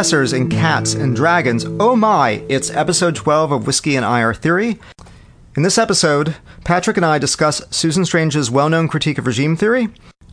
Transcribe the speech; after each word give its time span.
professors 0.00 0.32
and 0.32 0.50
cats 0.50 0.94
and 0.94 1.14
dragons. 1.14 1.66
Oh 1.78 1.94
my, 1.94 2.42
it's 2.48 2.70
episode 2.70 3.14
12 3.14 3.52
of 3.52 3.66
Whiskey 3.66 3.96
and 3.96 4.06
IR 4.06 4.32
Theory. 4.32 4.78
In 5.58 5.62
this 5.62 5.76
episode, 5.76 6.36
Patrick 6.64 6.96
and 6.96 7.04
I 7.04 7.18
discuss 7.18 7.60
Susan 7.70 8.06
Strange's 8.06 8.50
well 8.50 8.70
known 8.70 8.88
critique 8.88 9.18
of 9.18 9.26
regime 9.26 9.56
theory. 9.58 9.88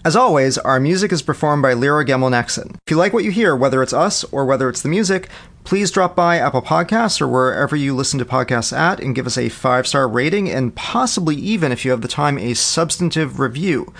As 0.05 0.15
always, 0.15 0.57
our 0.57 0.79
music 0.79 1.11
is 1.11 1.21
performed 1.21 1.63
by 1.63 1.73
Lyra 1.73 2.05
Gamble 2.05 2.29
Nexon. 2.29 2.75
If 2.75 2.91
you 2.91 2.95
like 2.95 3.11
what 3.11 3.25
you 3.25 3.31
hear, 3.31 3.57
whether 3.57 3.83
it's 3.83 3.91
us 3.91 4.23
or 4.31 4.45
whether 4.45 4.69
it's 4.69 4.83
the 4.83 4.87
music, 4.87 5.27
please 5.65 5.91
drop 5.91 6.15
by 6.15 6.37
Apple 6.37 6.61
Podcasts 6.61 7.19
or 7.19 7.27
wherever 7.27 7.75
you 7.75 7.93
listen 7.93 8.19
to 8.19 8.25
podcasts 8.25 8.71
at 8.71 9.01
and 9.01 9.15
give 9.15 9.27
us 9.27 9.37
a 9.37 9.49
five 9.49 9.85
star 9.85 10.07
rating 10.07 10.49
and 10.49 10.75
possibly 10.75 11.35
even, 11.35 11.73
if 11.73 11.83
you 11.83 11.91
have 11.91 11.99
the 11.99 12.07
time, 12.07 12.37
a 12.37 12.53
substantive 12.53 13.41
review. 13.41 13.93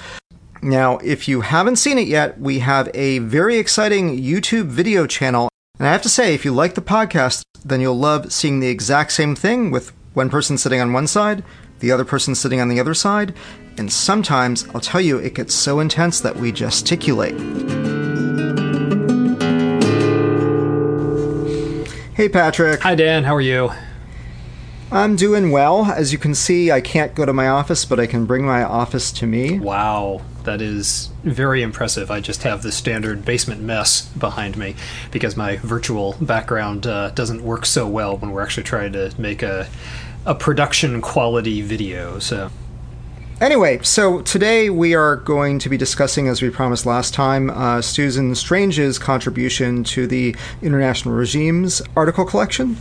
Now, 0.61 0.97
if 0.99 1.27
you 1.27 1.41
haven't 1.41 1.75
seen 1.75 1.97
it 1.97 2.07
yet, 2.07 2.39
we 2.39 2.59
have 2.59 2.89
a 2.93 3.19
very 3.19 3.57
exciting 3.57 4.17
YouTube 4.17 4.67
video 4.67 5.05
channel. 5.05 5.49
And 5.79 5.87
I 5.87 5.91
have 5.91 6.01
to 6.01 6.09
say, 6.09 6.33
if 6.33 6.43
you 6.43 6.51
like 6.53 6.73
the 6.73 6.81
podcast, 6.81 7.43
then 7.63 7.81
you'll 7.81 7.99
love 7.99 8.31
seeing 8.31 8.59
the 8.59 8.67
exact 8.67 9.11
same 9.11 9.35
thing 9.35 9.69
with 9.69 9.93
one 10.15 10.27
person 10.27 10.57
sitting 10.57 10.81
on 10.81 10.91
one 10.91 11.05
side, 11.05 11.43
the 11.81 11.91
other 11.91 12.03
person 12.03 12.33
sitting 12.33 12.59
on 12.59 12.67
the 12.67 12.79
other 12.79 12.95
side. 12.95 13.35
And 13.77 13.93
sometimes, 13.93 14.67
I'll 14.73 14.81
tell 14.81 15.01
you, 15.01 15.19
it 15.19 15.35
gets 15.35 15.53
so 15.53 15.79
intense 15.79 16.19
that 16.21 16.35
we 16.35 16.51
gesticulate. 16.51 17.37
Hey, 22.15 22.27
Patrick. 22.27 22.81
Hi, 22.81 22.95
Dan. 22.95 23.23
How 23.23 23.35
are 23.35 23.41
you? 23.41 23.69
I'm 24.91 25.15
doing 25.15 25.51
well. 25.51 25.85
As 25.85 26.11
you 26.11 26.17
can 26.17 26.33
see, 26.33 26.71
I 26.71 26.81
can't 26.81 27.13
go 27.13 27.23
to 27.23 27.33
my 27.33 27.49
office, 27.49 27.85
but 27.85 27.99
I 27.99 28.07
can 28.07 28.25
bring 28.25 28.43
my 28.43 28.63
office 28.63 29.11
to 29.11 29.27
me. 29.27 29.59
Wow, 29.59 30.23
that 30.47 30.61
is 30.61 31.09
very 31.23 31.61
impressive. 31.61 32.09
I 32.09 32.19
just 32.19 32.41
have 32.43 32.63
the 32.63 32.71
standard 32.71 33.23
basement 33.23 33.61
mess 33.61 34.07
behind 34.07 34.57
me 34.57 34.75
because 35.11 35.37
my 35.37 35.57
virtual 35.57 36.15
background 36.19 36.87
uh, 36.87 37.11
doesn't 37.11 37.43
work 37.43 37.65
so 37.65 37.85
well 37.85 38.17
when 38.17 38.31
we're 38.31 38.41
actually 38.41 38.63
trying 38.63 38.93
to 38.93 39.13
make 39.19 39.43
a 39.43 39.67
a 40.25 40.35
production 40.35 41.01
quality 41.01 41.61
video. 41.61 42.19
So. 42.19 42.49
Anyway, 43.39 43.79
so 43.83 44.21
today 44.21 44.69
we 44.69 44.95
are 44.95 45.15
going 45.15 45.59
to 45.59 45.69
be 45.69 45.77
discussing, 45.77 46.27
as 46.27 46.41
we 46.41 46.49
promised 46.49 46.85
last 46.85 47.13
time, 47.13 47.49
uh, 47.49 47.81
Susan 47.81 48.35
Strange's 48.35 48.99
contribution 48.99 49.83
to 49.85 50.07
the 50.07 50.35
International 50.61 51.13
Regimes 51.13 51.81
article 51.95 52.25
collection. 52.25 52.77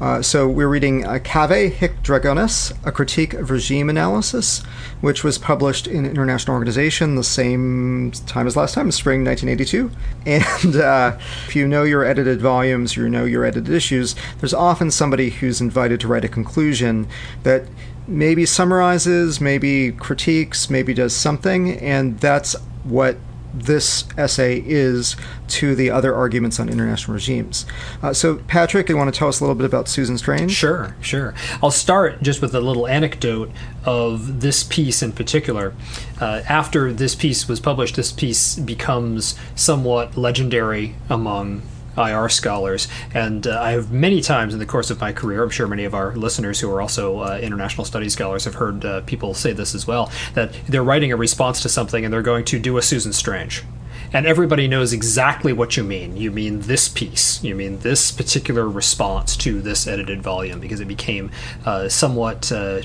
Uh, 0.00 0.20
so 0.20 0.46
we're 0.46 0.68
reading 0.68 1.06
uh, 1.06 1.18
Cave 1.24 1.72
Hic 1.72 2.02
Dragones, 2.02 2.72
a 2.84 2.92
critique 2.92 3.32
of 3.32 3.50
regime 3.50 3.88
analysis, 3.88 4.62
which 5.00 5.24
was 5.24 5.38
published 5.38 5.86
in 5.86 6.04
International 6.04 6.54
Organization 6.54 7.14
the 7.14 7.24
same 7.24 8.10
time 8.26 8.46
as 8.46 8.56
last 8.56 8.74
time, 8.74 8.90
spring 8.90 9.24
1982. 9.24 9.90
And 10.26 10.76
uh, 10.76 11.16
if 11.46 11.56
you 11.56 11.66
know 11.68 11.84
your 11.84 12.04
edited 12.04 12.40
volumes, 12.40 12.96
you 12.96 13.08
know 13.08 13.24
your 13.24 13.44
edited 13.44 13.72
issues, 13.72 14.14
there's 14.40 14.52
often 14.52 14.90
somebody 14.90 15.30
who's 15.30 15.60
invited 15.60 16.00
to 16.00 16.08
write 16.08 16.24
a 16.24 16.28
conclusion 16.28 17.06
that 17.44 17.66
maybe 18.06 18.44
summarizes, 18.44 19.40
maybe 19.40 19.92
critiques, 19.92 20.68
maybe 20.68 20.92
does 20.92 21.14
something, 21.14 21.78
and 21.78 22.18
that's 22.18 22.54
what 22.84 23.16
this 23.58 24.04
essay 24.16 24.62
is 24.64 25.16
to 25.48 25.74
the 25.74 25.90
other 25.90 26.14
arguments 26.14 26.60
on 26.60 26.68
international 26.68 27.14
regimes. 27.14 27.66
Uh, 28.02 28.12
so, 28.12 28.36
Patrick, 28.36 28.88
you 28.88 28.96
want 28.96 29.12
to 29.12 29.18
tell 29.18 29.28
us 29.28 29.40
a 29.40 29.44
little 29.44 29.54
bit 29.54 29.66
about 29.66 29.88
Susan 29.88 30.18
Strange? 30.18 30.52
Sure, 30.52 30.96
sure. 31.00 31.34
I'll 31.62 31.70
start 31.70 32.22
just 32.22 32.42
with 32.42 32.54
a 32.54 32.60
little 32.60 32.86
anecdote 32.86 33.50
of 33.84 34.40
this 34.40 34.64
piece 34.64 35.02
in 35.02 35.12
particular. 35.12 35.74
Uh, 36.20 36.42
after 36.48 36.92
this 36.92 37.14
piece 37.14 37.48
was 37.48 37.60
published, 37.60 37.96
this 37.96 38.12
piece 38.12 38.56
becomes 38.56 39.38
somewhat 39.54 40.16
legendary 40.16 40.94
among 41.08 41.62
IR 41.96 42.28
scholars. 42.28 42.88
And 43.14 43.46
uh, 43.46 43.60
I 43.60 43.72
have 43.72 43.92
many 43.92 44.20
times 44.20 44.52
in 44.52 44.58
the 44.58 44.66
course 44.66 44.90
of 44.90 45.00
my 45.00 45.12
career, 45.12 45.42
I'm 45.42 45.50
sure 45.50 45.66
many 45.66 45.84
of 45.84 45.94
our 45.94 46.14
listeners 46.14 46.60
who 46.60 46.70
are 46.70 46.80
also 46.80 47.20
uh, 47.20 47.38
international 47.42 47.84
studies 47.84 48.12
scholars 48.12 48.44
have 48.44 48.54
heard 48.54 48.84
uh, 48.84 49.00
people 49.02 49.34
say 49.34 49.52
this 49.52 49.74
as 49.74 49.86
well, 49.86 50.10
that 50.34 50.52
they're 50.66 50.84
writing 50.84 51.12
a 51.12 51.16
response 51.16 51.60
to 51.62 51.68
something 51.68 52.04
and 52.04 52.12
they're 52.12 52.22
going 52.22 52.44
to 52.46 52.58
do 52.58 52.76
a 52.76 52.82
Susan 52.82 53.12
Strange. 53.12 53.64
And 54.12 54.26
everybody 54.26 54.68
knows 54.68 54.92
exactly 54.92 55.52
what 55.52 55.76
you 55.76 55.84
mean. 55.84 56.16
You 56.16 56.30
mean 56.30 56.60
this 56.60 56.88
piece. 56.88 57.42
You 57.42 57.54
mean 57.54 57.80
this 57.80 58.12
particular 58.12 58.68
response 58.68 59.36
to 59.38 59.60
this 59.60 59.86
edited 59.86 60.22
volume 60.22 60.60
because 60.60 60.80
it 60.80 60.86
became 60.86 61.30
uh, 61.64 61.88
somewhat 61.88 62.50
uh, 62.52 62.82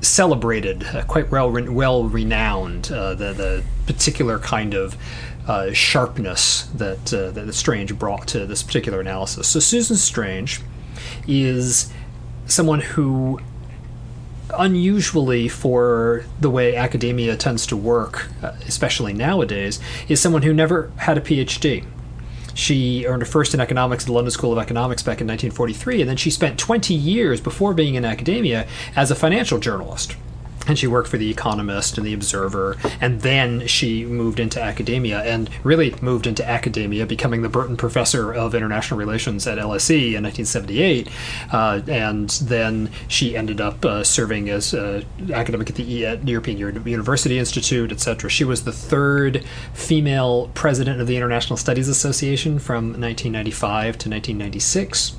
celebrated, 0.00 0.84
uh, 0.84 1.04
quite 1.04 1.30
well 1.30 1.50
well 1.50 2.04
renowned. 2.04 2.90
Uh, 2.90 3.14
the 3.14 3.32
the 3.32 3.64
particular 3.86 4.38
kind 4.38 4.74
of 4.74 4.96
uh, 5.46 5.72
sharpness 5.72 6.64
that 6.74 7.12
uh, 7.12 7.30
that 7.32 7.52
Strange 7.52 7.98
brought 7.98 8.28
to 8.28 8.46
this 8.46 8.62
particular 8.62 9.00
analysis. 9.00 9.48
So 9.48 9.60
Susan 9.60 9.96
Strange 9.96 10.60
is 11.26 11.92
someone 12.46 12.80
who 12.80 13.40
unusually 14.58 15.48
for 15.48 16.24
the 16.40 16.50
way 16.50 16.76
academia 16.76 17.36
tends 17.36 17.66
to 17.66 17.76
work, 17.76 18.28
uh, 18.42 18.52
especially 18.66 19.12
nowadays, 19.12 19.80
is 20.08 20.20
someone 20.20 20.42
who 20.42 20.52
never 20.52 20.90
had 20.96 21.16
a 21.16 21.20
PhD. 21.20 21.84
She 22.54 23.06
earned 23.06 23.22
a 23.22 23.26
first 23.26 23.54
in 23.54 23.60
economics 23.60 24.04
at 24.04 24.08
the 24.08 24.12
London 24.12 24.30
School 24.30 24.52
of 24.52 24.58
Economics 24.58 25.02
back 25.02 25.22
in 25.22 25.26
1943, 25.26 26.02
and 26.02 26.10
then 26.10 26.18
she 26.18 26.30
spent 26.30 26.58
20 26.58 26.92
years 26.92 27.40
before 27.40 27.72
being 27.72 27.94
in 27.94 28.04
academia 28.04 28.66
as 28.94 29.10
a 29.10 29.14
financial 29.14 29.58
journalist 29.58 30.16
and 30.66 30.78
she 30.78 30.86
worked 30.86 31.08
for 31.08 31.18
the 31.18 31.30
Economist 31.30 31.98
and 31.98 32.06
the 32.06 32.14
Observer, 32.14 32.76
and 33.00 33.20
then 33.22 33.66
she 33.66 34.04
moved 34.04 34.40
into 34.40 34.60
academia 34.60 35.22
and 35.22 35.50
really 35.64 35.94
moved 36.00 36.26
into 36.26 36.48
academia, 36.48 37.06
becoming 37.06 37.42
the 37.42 37.48
Burton 37.48 37.76
Professor 37.76 38.32
of 38.32 38.54
International 38.54 38.98
Relations 38.98 39.46
at 39.46 39.58
LSE 39.58 40.14
in 40.14 40.24
1978, 40.24 41.08
uh, 41.52 41.82
and 41.88 42.30
then 42.30 42.90
she 43.08 43.36
ended 43.36 43.60
up 43.60 43.84
uh, 43.84 44.04
serving 44.04 44.48
as 44.48 44.74
uh, 44.74 45.02
academic 45.32 45.70
at 45.70 45.76
the 45.76 46.06
at 46.06 46.26
European 46.26 46.58
University 46.58 47.38
Institute, 47.38 47.92
etc. 47.92 48.30
She 48.30 48.44
was 48.44 48.64
the 48.64 48.72
third 48.72 49.44
female 49.74 50.50
president 50.54 51.00
of 51.00 51.06
the 51.06 51.16
International 51.16 51.56
Studies 51.56 51.88
Association 51.88 52.58
from 52.58 53.00
1995 53.00 53.98
to 53.98 54.10
1996 54.10 55.16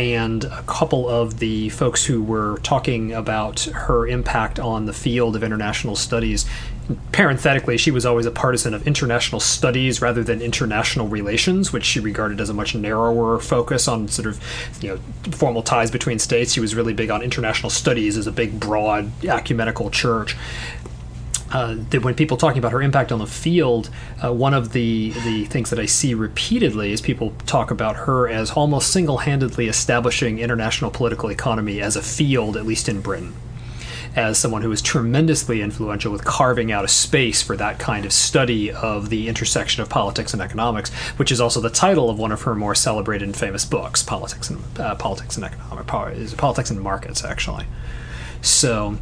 and 0.00 0.44
a 0.44 0.62
couple 0.62 1.08
of 1.08 1.38
the 1.38 1.68
folks 1.68 2.04
who 2.04 2.22
were 2.22 2.58
talking 2.62 3.12
about 3.12 3.60
her 3.60 4.06
impact 4.06 4.58
on 4.58 4.86
the 4.86 4.92
field 4.92 5.36
of 5.36 5.42
international 5.42 5.94
studies. 5.94 6.46
Parenthetically, 7.12 7.76
she 7.76 7.92
was 7.92 8.04
always 8.04 8.26
a 8.26 8.32
partisan 8.32 8.74
of 8.74 8.86
international 8.86 9.40
studies 9.40 10.02
rather 10.02 10.24
than 10.24 10.42
international 10.42 11.06
relations, 11.06 11.72
which 11.72 11.84
she 11.84 12.00
regarded 12.00 12.40
as 12.40 12.48
a 12.48 12.54
much 12.54 12.74
narrower 12.74 13.38
focus 13.38 13.86
on 13.86 14.08
sort 14.08 14.26
of, 14.26 14.40
you 14.82 14.88
know, 14.88 14.98
formal 15.30 15.62
ties 15.62 15.90
between 15.90 16.18
states. 16.18 16.52
She 16.52 16.60
was 16.60 16.74
really 16.74 16.94
big 16.94 17.10
on 17.10 17.22
international 17.22 17.70
studies 17.70 18.16
as 18.16 18.26
a 18.26 18.32
big, 18.32 18.58
broad, 18.58 19.12
ecumenical 19.24 19.90
church 19.90 20.36
uh, 21.52 21.76
that 21.90 22.02
when 22.02 22.14
people 22.14 22.36
talking 22.36 22.58
about 22.58 22.72
her 22.72 22.82
impact 22.82 23.10
on 23.10 23.18
the 23.18 23.26
field, 23.26 23.90
uh, 24.22 24.32
one 24.32 24.54
of 24.54 24.72
the 24.72 25.10
the 25.24 25.44
things 25.46 25.70
that 25.70 25.78
I 25.78 25.86
see 25.86 26.14
repeatedly 26.14 26.92
is 26.92 27.00
people 27.00 27.32
talk 27.46 27.70
about 27.70 27.96
her 27.96 28.28
as 28.28 28.52
almost 28.52 28.92
single-handedly 28.92 29.66
establishing 29.66 30.38
international 30.38 30.90
political 30.90 31.28
economy 31.28 31.80
as 31.80 31.96
a 31.96 32.02
field, 32.02 32.56
at 32.56 32.64
least 32.64 32.88
in 32.88 33.00
Britain, 33.00 33.34
as 34.14 34.38
someone 34.38 34.62
who 34.62 34.68
was 34.68 34.80
tremendously 34.80 35.60
influential 35.60 36.12
with 36.12 36.24
carving 36.24 36.70
out 36.70 36.84
a 36.84 36.88
space 36.88 37.42
for 37.42 37.56
that 37.56 37.80
kind 37.80 38.04
of 38.04 38.12
study 38.12 38.70
of 38.70 39.08
the 39.08 39.28
intersection 39.28 39.82
of 39.82 39.88
politics 39.88 40.32
and 40.32 40.40
economics, 40.40 40.90
which 41.18 41.32
is 41.32 41.40
also 41.40 41.60
the 41.60 41.70
title 41.70 42.08
of 42.08 42.18
one 42.18 42.30
of 42.30 42.42
her 42.42 42.54
more 42.54 42.76
celebrated 42.76 43.26
and 43.26 43.36
famous 43.36 43.64
books, 43.64 44.02
Politics 44.04 44.50
and 44.50 44.62
uh, 44.78 44.94
Politics 44.94 45.36
and 45.36 45.44
Economic 45.44 45.86
Politics 45.86 46.70
and 46.70 46.80
Markets, 46.80 47.24
actually. 47.24 47.66
So 48.42 48.98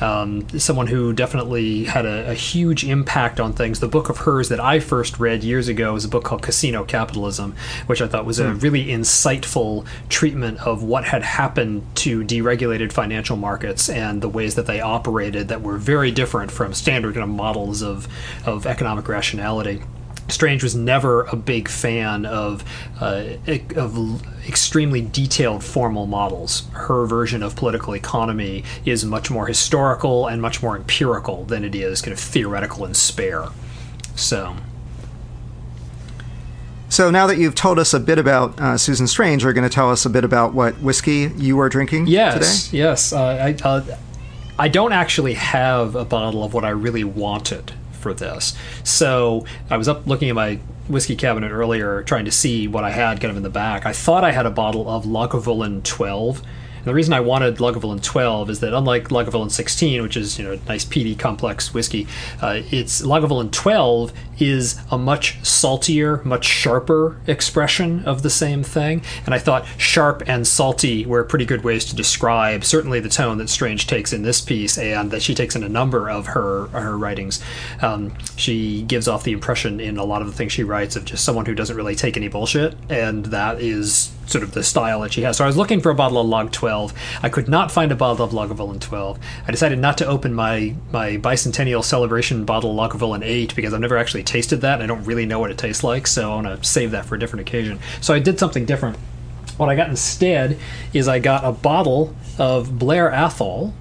um, 0.00 0.48
someone 0.58 0.86
who 0.86 1.12
definitely 1.12 1.84
had 1.84 2.06
a, 2.06 2.30
a, 2.30 2.34
huge 2.34 2.84
impact 2.84 3.38
on 3.38 3.52
things. 3.52 3.80
The 3.80 3.88
book 3.88 4.08
of 4.08 4.18
hers 4.18 4.48
that 4.48 4.60
I 4.60 4.80
first 4.80 5.18
read 5.18 5.44
years 5.44 5.68
ago 5.68 5.92
was 5.92 6.04
a 6.04 6.08
book 6.08 6.24
called 6.24 6.42
Casino 6.42 6.84
Capitalism, 6.84 7.54
which 7.86 8.00
I 8.00 8.08
thought 8.08 8.24
was 8.24 8.38
a 8.38 8.52
hmm. 8.52 8.58
really 8.58 8.86
insightful 8.86 9.86
treatment 10.08 10.58
of 10.66 10.82
what 10.82 11.04
had 11.04 11.22
happened 11.22 11.84
to 11.96 12.24
deregulated 12.24 12.92
financial 12.92 13.36
markets 13.36 13.88
and 13.88 14.22
the 14.22 14.28
ways 14.28 14.54
that 14.54 14.66
they 14.66 14.80
operated 14.80 15.48
that 15.48 15.62
were 15.62 15.76
very 15.76 16.10
different 16.10 16.50
from 16.50 16.72
standard 16.72 17.14
kind 17.14 17.24
of 17.24 17.30
models 17.30 17.82
of, 17.82 18.08
of 18.46 18.66
economic 18.66 19.08
rationality. 19.08 19.82
Strange 20.30 20.62
was 20.62 20.74
never 20.74 21.24
a 21.24 21.36
big 21.36 21.68
fan 21.68 22.26
of 22.26 22.64
uh, 23.00 23.24
of 23.76 24.48
extremely 24.48 25.02
detailed 25.02 25.62
formal 25.62 26.06
models. 26.06 26.68
Her 26.72 27.06
version 27.06 27.42
of 27.42 27.56
political 27.56 27.94
economy 27.94 28.64
is 28.84 29.04
much 29.04 29.30
more 29.30 29.46
historical 29.46 30.26
and 30.26 30.40
much 30.40 30.62
more 30.62 30.76
empirical 30.76 31.44
than 31.44 31.64
it 31.64 31.74
is 31.74 32.02
kind 32.02 32.12
of 32.12 32.20
theoretical 32.20 32.84
and 32.84 32.96
spare. 32.96 33.46
So. 34.14 34.56
So 36.88 37.08
now 37.08 37.28
that 37.28 37.38
you've 37.38 37.54
told 37.54 37.78
us 37.78 37.94
a 37.94 38.00
bit 38.00 38.18
about 38.18 38.60
uh, 38.60 38.76
Susan 38.76 39.06
Strange, 39.06 39.44
you're 39.44 39.52
going 39.52 39.68
to 39.68 39.72
tell 39.72 39.92
us 39.92 40.04
a 40.04 40.10
bit 40.10 40.24
about 40.24 40.54
what 40.54 40.74
whiskey 40.80 41.30
you 41.36 41.60
are 41.60 41.68
drinking 41.68 42.08
yes, 42.08 42.66
today? 42.66 42.78
Yes, 42.78 43.12
uh, 43.12 43.22
I, 43.22 43.56
uh, 43.62 43.96
I 44.58 44.66
don't 44.66 44.92
actually 44.92 45.34
have 45.34 45.94
a 45.94 46.04
bottle 46.04 46.42
of 46.42 46.52
what 46.52 46.64
I 46.64 46.70
really 46.70 47.04
wanted 47.04 47.72
for 48.00 48.14
this. 48.14 48.56
So 48.82 49.44
I 49.68 49.76
was 49.76 49.88
up 49.88 50.06
looking 50.06 50.28
at 50.28 50.34
my 50.34 50.58
whiskey 50.88 51.16
cabinet 51.16 51.50
earlier, 51.50 52.02
trying 52.02 52.24
to 52.24 52.32
see 52.32 52.66
what 52.66 52.82
I 52.82 52.90
had 52.90 53.20
kind 53.20 53.30
of 53.30 53.36
in 53.36 53.42
the 53.42 53.50
back. 53.50 53.86
I 53.86 53.92
thought 53.92 54.24
I 54.24 54.32
had 54.32 54.46
a 54.46 54.50
bottle 54.50 54.88
of 54.88 55.04
Lagavulin 55.04 55.82
12 55.84 56.42
and 56.80 56.86
the 56.86 56.94
reason 56.94 57.12
I 57.12 57.20
wanted 57.20 57.56
Lagavulin 57.56 58.02
12 58.02 58.48
is 58.48 58.60
that 58.60 58.72
unlike 58.72 59.08
Lagavulin 59.08 59.50
16, 59.50 60.02
which 60.02 60.16
is 60.16 60.38
you 60.38 60.44
know 60.44 60.58
nice 60.66 60.84
peaty 60.84 61.14
complex 61.14 61.74
whiskey, 61.74 62.06
uh, 62.40 62.62
it's 62.70 63.02
Lagavulin 63.02 63.52
12 63.52 64.12
is 64.38 64.80
a 64.90 64.96
much 64.96 65.44
saltier, 65.44 66.22
much 66.24 66.46
sharper 66.46 67.20
expression 67.26 68.02
of 68.06 68.22
the 68.22 68.30
same 68.30 68.62
thing. 68.62 69.02
And 69.26 69.34
I 69.34 69.38
thought 69.38 69.66
sharp 69.76 70.22
and 70.26 70.46
salty 70.46 71.04
were 71.04 71.22
pretty 71.24 71.44
good 71.44 71.62
ways 71.62 71.84
to 71.86 71.96
describe 71.96 72.64
certainly 72.64 73.00
the 73.00 73.10
tone 73.10 73.36
that 73.38 73.50
Strange 73.50 73.86
takes 73.86 74.14
in 74.14 74.22
this 74.22 74.40
piece 74.40 74.78
and 74.78 75.10
that 75.10 75.20
she 75.20 75.34
takes 75.34 75.54
in 75.54 75.62
a 75.62 75.68
number 75.68 76.10
of 76.10 76.28
her 76.28 76.68
her 76.68 76.96
writings. 76.96 77.42
Um, 77.82 78.12
she 78.36 78.82
gives 78.82 79.06
off 79.06 79.24
the 79.24 79.32
impression 79.32 79.80
in 79.80 79.98
a 79.98 80.04
lot 80.04 80.22
of 80.22 80.28
the 80.28 80.34
things 80.34 80.52
she 80.52 80.64
writes 80.64 80.96
of 80.96 81.04
just 81.04 81.24
someone 81.24 81.44
who 81.44 81.54
doesn't 81.54 81.76
really 81.76 81.94
take 81.94 82.16
any 82.16 82.28
bullshit, 82.28 82.74
and 82.88 83.26
that 83.26 83.60
is 83.60 84.12
sort 84.30 84.44
of 84.44 84.52
the 84.52 84.62
style 84.62 85.00
that 85.00 85.12
she 85.12 85.22
has. 85.22 85.36
So 85.36 85.44
I 85.44 85.46
was 85.46 85.56
looking 85.56 85.80
for 85.80 85.90
a 85.90 85.94
bottle 85.94 86.18
of 86.18 86.26
Log 86.26 86.52
12. 86.52 86.92
I 87.22 87.28
could 87.28 87.48
not 87.48 87.70
find 87.70 87.90
a 87.92 87.96
bottle 87.96 88.24
of 88.24 88.32
Lagavulin 88.32 88.80
12. 88.80 89.18
I 89.46 89.50
decided 89.50 89.78
not 89.78 89.98
to 89.98 90.06
open 90.06 90.34
my 90.34 90.74
my 90.92 91.16
bicentennial 91.16 91.84
celebration 91.84 92.44
bottle 92.44 92.74
Lagavulin 92.74 93.24
8 93.24 93.54
because 93.54 93.74
I've 93.74 93.80
never 93.80 93.96
actually 93.96 94.22
tasted 94.22 94.60
that. 94.62 94.80
And 94.80 94.84
I 94.84 94.86
don't 94.86 95.04
really 95.04 95.26
know 95.26 95.38
what 95.38 95.50
it 95.50 95.58
tastes 95.58 95.84
like, 95.84 96.06
so 96.06 96.32
I 96.32 96.34
want 96.34 96.62
to 96.62 96.68
save 96.68 96.90
that 96.92 97.06
for 97.06 97.14
a 97.14 97.18
different 97.18 97.48
occasion. 97.48 97.78
So 98.00 98.14
I 98.14 98.18
did 98.18 98.38
something 98.38 98.64
different. 98.64 98.96
What 99.56 99.68
I 99.68 99.76
got 99.76 99.90
instead 99.90 100.58
is 100.92 101.06
I 101.06 101.18
got 101.18 101.44
a 101.44 101.52
bottle 101.52 102.14
of 102.38 102.78
Blair 102.78 103.10
Athol, 103.10 103.74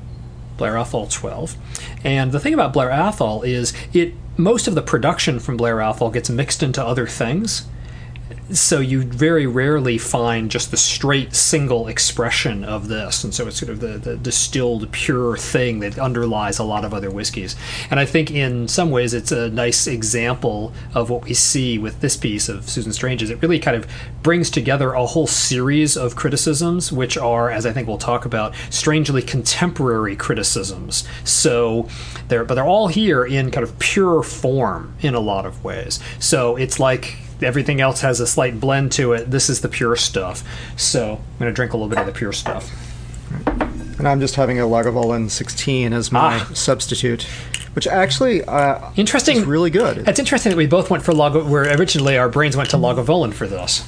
Blair 0.57 0.77
Athol 0.77 1.07
12. 1.07 1.55
And 2.03 2.31
the 2.31 2.39
thing 2.39 2.53
about 2.53 2.73
Blair 2.73 2.91
Athol 2.91 3.43
is 3.43 3.73
it 3.93 4.13
most 4.35 4.67
of 4.67 4.75
the 4.75 4.81
production 4.81 5.39
from 5.39 5.57
Blair 5.57 5.81
Athol 5.81 6.11
gets 6.11 6.29
mixed 6.29 6.63
into 6.63 6.83
other 6.83 7.07
things 7.07 7.65
so 8.51 8.79
you 8.79 9.03
very 9.03 9.45
rarely 9.45 9.97
find 9.97 10.49
just 10.49 10.71
the 10.71 10.77
straight 10.77 11.35
single 11.35 11.87
expression 11.87 12.63
of 12.63 12.87
this. 12.87 13.23
And 13.23 13.33
so 13.33 13.47
it's 13.47 13.57
sort 13.57 13.69
of 13.69 13.79
the, 13.79 13.97
the 13.97 14.17
distilled 14.17 14.91
pure 14.91 15.37
thing 15.37 15.79
that 15.79 15.99
underlies 15.99 16.57
a 16.59 16.63
lot 16.63 16.83
of 16.83 16.93
other 16.93 17.11
whiskeys. 17.11 17.55
And 17.91 17.99
i 17.99 18.05
think 18.05 18.31
in 18.31 18.67
some 18.67 18.91
ways 18.91 19.13
it's 19.13 19.31
a 19.31 19.49
nice 19.49 19.87
example 19.87 20.73
of 20.93 21.09
what 21.09 21.25
we 21.25 21.33
see 21.33 21.77
with 21.77 22.01
this 22.01 22.17
piece 22.17 22.49
of 22.49 22.69
susan 22.69 22.93
strange's. 22.93 23.29
It 23.29 23.41
really 23.41 23.59
kind 23.59 23.77
of 23.77 23.87
brings 24.23 24.49
together 24.49 24.93
a 24.93 25.05
whole 25.05 25.27
series 25.27 25.95
of 25.95 26.15
criticisms 26.15 26.91
which 26.91 27.17
are 27.17 27.49
as 27.49 27.65
i 27.65 27.71
think 27.71 27.87
we'll 27.87 27.97
talk 27.97 28.25
about 28.25 28.53
strangely 28.69 29.21
contemporary 29.21 30.15
criticisms. 30.15 31.07
So 31.23 31.87
they're 32.27 32.43
but 32.43 32.55
they're 32.55 32.65
all 32.65 32.87
here 32.87 33.25
in 33.25 33.51
kind 33.51 33.63
of 33.63 33.77
pure 33.79 34.23
form 34.23 34.95
in 35.01 35.13
a 35.13 35.19
lot 35.19 35.45
of 35.45 35.63
ways. 35.63 35.99
So 36.19 36.55
it's 36.55 36.79
like 36.79 37.17
everything 37.41 37.81
else 37.81 38.01
has 38.01 38.19
a 38.19 38.27
slight 38.27 38.59
blend 38.59 38.91
to 38.93 39.13
it. 39.13 39.31
This 39.31 39.49
is 39.49 39.61
the 39.61 39.69
pure 39.69 39.95
stuff. 39.95 40.43
So 40.77 41.13
I'm 41.13 41.39
going 41.39 41.51
to 41.51 41.53
drink 41.53 41.73
a 41.73 41.77
little 41.77 41.89
bit 41.89 41.99
of 41.99 42.05
the 42.05 42.11
pure 42.11 42.33
stuff. 42.33 42.71
And 43.99 44.07
I'm 44.07 44.19
just 44.19 44.35
having 44.35 44.59
a 44.59 44.63
Lagavulin 44.63 45.29
16 45.29 45.91
as 45.91 46.11
my 46.11 46.39
ah. 46.39 46.51
substitute, 46.53 47.23
which 47.73 47.85
actually 47.85 48.43
uh, 48.45 48.91
interesting, 48.95 49.37
is 49.37 49.43
really 49.43 49.69
good. 49.69 50.07
It's 50.07 50.19
interesting 50.19 50.51
that 50.51 50.57
we 50.57 50.67
both 50.67 50.89
went 50.89 51.03
for 51.03 51.13
Lago, 51.13 51.45
where 51.45 51.63
originally 51.77 52.17
our 52.17 52.29
brains 52.29 52.55
went 52.55 52.69
to 52.69 52.77
Lagavulin 52.77 53.33
for 53.33 53.45
this. 53.45 53.85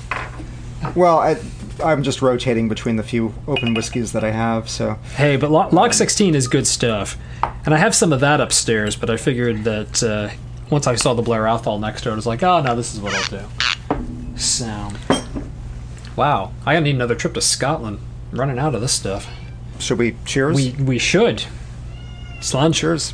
Well, 0.95 1.19
I, 1.19 1.37
I'm 1.81 2.03
just 2.03 2.21
rotating 2.21 2.67
between 2.67 2.97
the 2.97 3.03
few 3.03 3.33
open 3.47 3.73
whiskeys 3.73 4.11
that 4.11 4.23
I 4.23 4.31
have. 4.31 4.69
So 4.69 4.95
hey, 5.15 5.37
but 5.37 5.49
Log 5.49 5.93
16 5.93 6.35
is 6.35 6.47
good 6.47 6.67
stuff, 6.67 7.17
and 7.65 7.73
I 7.73 7.77
have 7.77 7.95
some 7.95 8.11
of 8.11 8.19
that 8.19 8.41
upstairs. 8.41 8.97
But 8.97 9.09
I 9.09 9.17
figured 9.17 9.63
that 9.63 10.03
uh, 10.03 10.29
once 10.71 10.87
I 10.87 10.95
saw 10.95 11.13
the 11.13 11.21
Blair 11.21 11.45
Athol 11.47 11.77
next 11.77 12.01
to 12.03 12.09
it, 12.09 12.13
I 12.13 12.15
was 12.15 12.25
like, 12.25 12.41
ah, 12.41 12.59
oh 12.59 12.61
no, 12.63 12.75
this 12.75 12.95
is 12.95 13.01
what 13.01 13.13
I'll 13.13 13.39
do. 13.39 14.37
Sound. 14.37 14.97
Wow, 16.15 16.53
I 16.65 16.79
need 16.79 16.95
another 16.95 17.15
trip 17.15 17.33
to 17.35 17.41
Scotland. 17.41 17.99
I'm 18.31 18.39
running 18.39 18.57
out 18.57 18.73
of 18.73 18.81
this 18.81 18.93
stuff. 18.93 19.29
Should 19.79 19.99
we 19.99 20.15
cheers? 20.25 20.55
We 20.55 20.71
we 20.83 20.97
should. 20.97 21.43
Slan 22.39 22.71
cheers. 22.73 23.13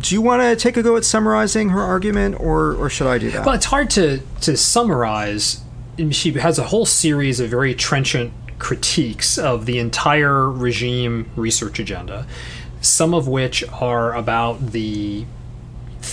Do 0.00 0.14
you 0.14 0.20
want 0.20 0.42
to 0.42 0.56
take 0.56 0.76
a 0.76 0.82
go 0.82 0.96
at 0.96 1.04
summarizing 1.04 1.70
her 1.70 1.80
argument, 1.80 2.40
or 2.40 2.74
or 2.74 2.88
should 2.90 3.06
I 3.06 3.18
do 3.18 3.30
that? 3.30 3.44
Well, 3.44 3.54
it's 3.54 3.66
hard 3.66 3.90
to 3.90 4.20
to 4.42 4.56
summarize. 4.56 5.62
She 6.10 6.32
has 6.32 6.58
a 6.58 6.64
whole 6.64 6.86
series 6.86 7.40
of 7.40 7.50
very 7.50 7.74
trenchant 7.74 8.32
critiques 8.58 9.38
of 9.38 9.66
the 9.66 9.78
entire 9.78 10.50
regime 10.50 11.30
research 11.36 11.78
agenda, 11.78 12.26
some 12.80 13.14
of 13.14 13.28
which 13.28 13.64
are 13.68 14.14
about 14.14 14.72
the 14.72 15.26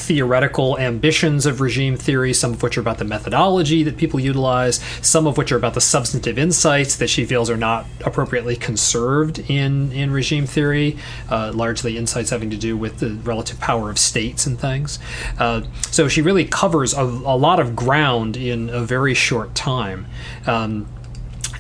theoretical 0.04 0.78
ambitions 0.78 1.46
of 1.46 1.62
regime 1.62 1.96
theory, 1.96 2.34
some 2.34 2.52
of 2.54 2.62
which 2.62 2.78
are 2.78 2.82
about 2.82 2.98
the 2.98 3.06
methodology 3.06 3.84
that 3.84 3.98
people 3.98 4.20
utilize, 4.20 4.78
some 5.02 5.26
of 5.26 5.38
which 5.38 5.52
are 5.52 5.58
about 5.58 5.74
the 5.74 5.82
substantive 5.82 6.38
insights 6.38 6.98
that 6.98 7.10
she 7.10 7.26
feels 7.26 7.50
are 7.50 7.58
not 7.58 7.86
appropriately 8.06 8.56
conserved 8.56 9.40
in, 9.50 9.92
in 9.94 10.12
regime 10.12 10.46
theory, 10.46 10.98
uh, 11.30 11.52
largely 11.56 11.98
insights 11.98 12.30
having 12.30 12.50
to 12.50 12.58
do 12.58 12.76
with 12.76 13.00
the 13.00 13.12
relative 13.24 13.60
power 13.60 13.90
of 13.90 13.98
states 13.98 14.46
and 14.46 14.60
things. 14.60 15.00
Uh, 15.40 15.62
so 15.90 16.08
she 16.08 16.22
really 16.22 16.46
covers 16.46 16.94
a, 16.94 17.02
a, 17.02 17.38
lot 17.44 17.60
of 17.60 17.76
ground 17.76 18.36
in 18.36 18.70
a 18.70 18.82
very 18.82 19.14
short 19.14 19.56
time. 19.56 20.06
Um, 20.46 20.88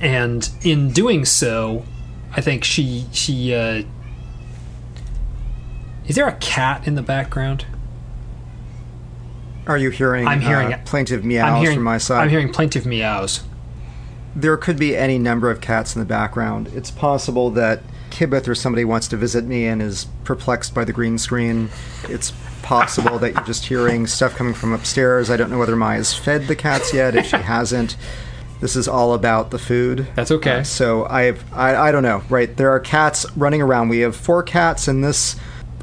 and 0.01 0.49
in 0.63 0.91
doing 0.91 1.23
so, 1.23 1.85
I 2.35 2.41
think 2.41 2.63
she 2.63 3.05
she 3.11 3.53
uh, 3.53 3.83
is 6.07 6.15
there 6.15 6.27
a 6.27 6.35
cat 6.35 6.85
in 6.85 6.95
the 6.95 7.01
background? 7.01 7.65
Are 9.67 9.77
you 9.77 9.89
hearing? 9.89 10.27
I'm 10.27 10.41
hearing 10.41 10.73
uh, 10.73 10.81
plaintive 10.85 11.23
meows 11.23 11.61
hearing, 11.61 11.77
from 11.77 11.83
my 11.83 11.97
side. 11.97 12.23
I'm 12.23 12.29
hearing 12.29 12.51
plaintive 12.51 12.85
meows. 12.85 13.43
There 14.35 14.57
could 14.57 14.77
be 14.77 14.95
any 14.95 15.17
number 15.17 15.49
of 15.49 15.61
cats 15.61 15.95
in 15.95 15.99
the 15.99 16.05
background. 16.05 16.69
It's 16.73 16.91
possible 16.91 17.49
that 17.51 17.81
Kibbeth 18.09 18.47
or 18.47 18.55
somebody 18.55 18.83
wants 18.83 19.07
to 19.09 19.17
visit 19.17 19.45
me 19.45 19.65
and 19.67 19.81
is 19.81 20.07
perplexed 20.23 20.73
by 20.73 20.83
the 20.83 20.93
green 20.93 21.17
screen. 21.17 21.69
It's 22.09 22.33
possible 22.61 23.19
that 23.19 23.33
you're 23.33 23.43
just 23.43 23.65
hearing 23.65 24.07
stuff 24.07 24.35
coming 24.35 24.53
from 24.53 24.73
upstairs. 24.73 25.29
I 25.29 25.37
don't 25.37 25.49
know 25.49 25.59
whether 25.59 25.75
Maya's 25.75 26.13
fed 26.13 26.47
the 26.47 26.55
cats 26.55 26.93
yet. 26.93 27.15
If 27.15 27.27
she 27.27 27.37
hasn't, 27.37 27.95
this 28.59 28.75
is 28.75 28.87
all 28.87 29.13
about 29.13 29.51
the 29.51 29.59
food. 29.59 30.07
That's 30.15 30.31
okay. 30.31 30.59
Uh, 30.59 30.63
so 30.63 31.05
I 31.05 31.23
have, 31.23 31.53
I, 31.53 31.75
I 31.75 31.91
don't 31.91 32.03
know, 32.03 32.23
right? 32.29 32.55
There 32.55 32.71
are 32.71 32.79
cats 32.79 33.25
running 33.37 33.61
around. 33.61 33.89
We 33.89 33.99
have 33.99 34.15
four 34.15 34.43
cats, 34.43 34.87
and 34.87 35.03
this 35.03 35.35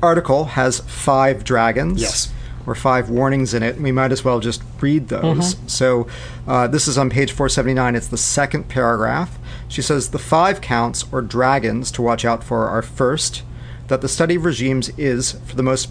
article 0.02 0.44
has 0.44 0.80
five 0.80 1.44
dragons. 1.44 2.02
Yes 2.02 2.32
or 2.66 2.74
five 2.74 3.08
warnings 3.10 3.54
in 3.54 3.62
it. 3.62 3.76
We 3.76 3.92
might 3.92 4.12
as 4.12 4.24
well 4.24 4.40
just 4.40 4.62
read 4.80 5.08
those. 5.08 5.54
Mm-hmm. 5.54 5.66
So 5.66 6.06
uh, 6.46 6.66
this 6.66 6.86
is 6.86 6.98
on 6.98 7.10
page 7.10 7.32
479. 7.32 7.96
It's 7.96 8.08
the 8.08 8.16
second 8.16 8.68
paragraph. 8.68 9.38
She 9.68 9.82
says 9.82 10.10
the 10.10 10.18
five 10.18 10.60
counts 10.60 11.04
or 11.12 11.22
dragons 11.22 11.90
to 11.92 12.02
watch 12.02 12.24
out 12.24 12.44
for 12.44 12.68
are 12.68 12.82
first, 12.82 13.42
that 13.88 14.00
the 14.00 14.08
study 14.08 14.36
of 14.36 14.44
regimes 14.44 14.88
is, 14.90 15.32
for 15.32 15.56
the 15.56 15.62
most 15.62 15.90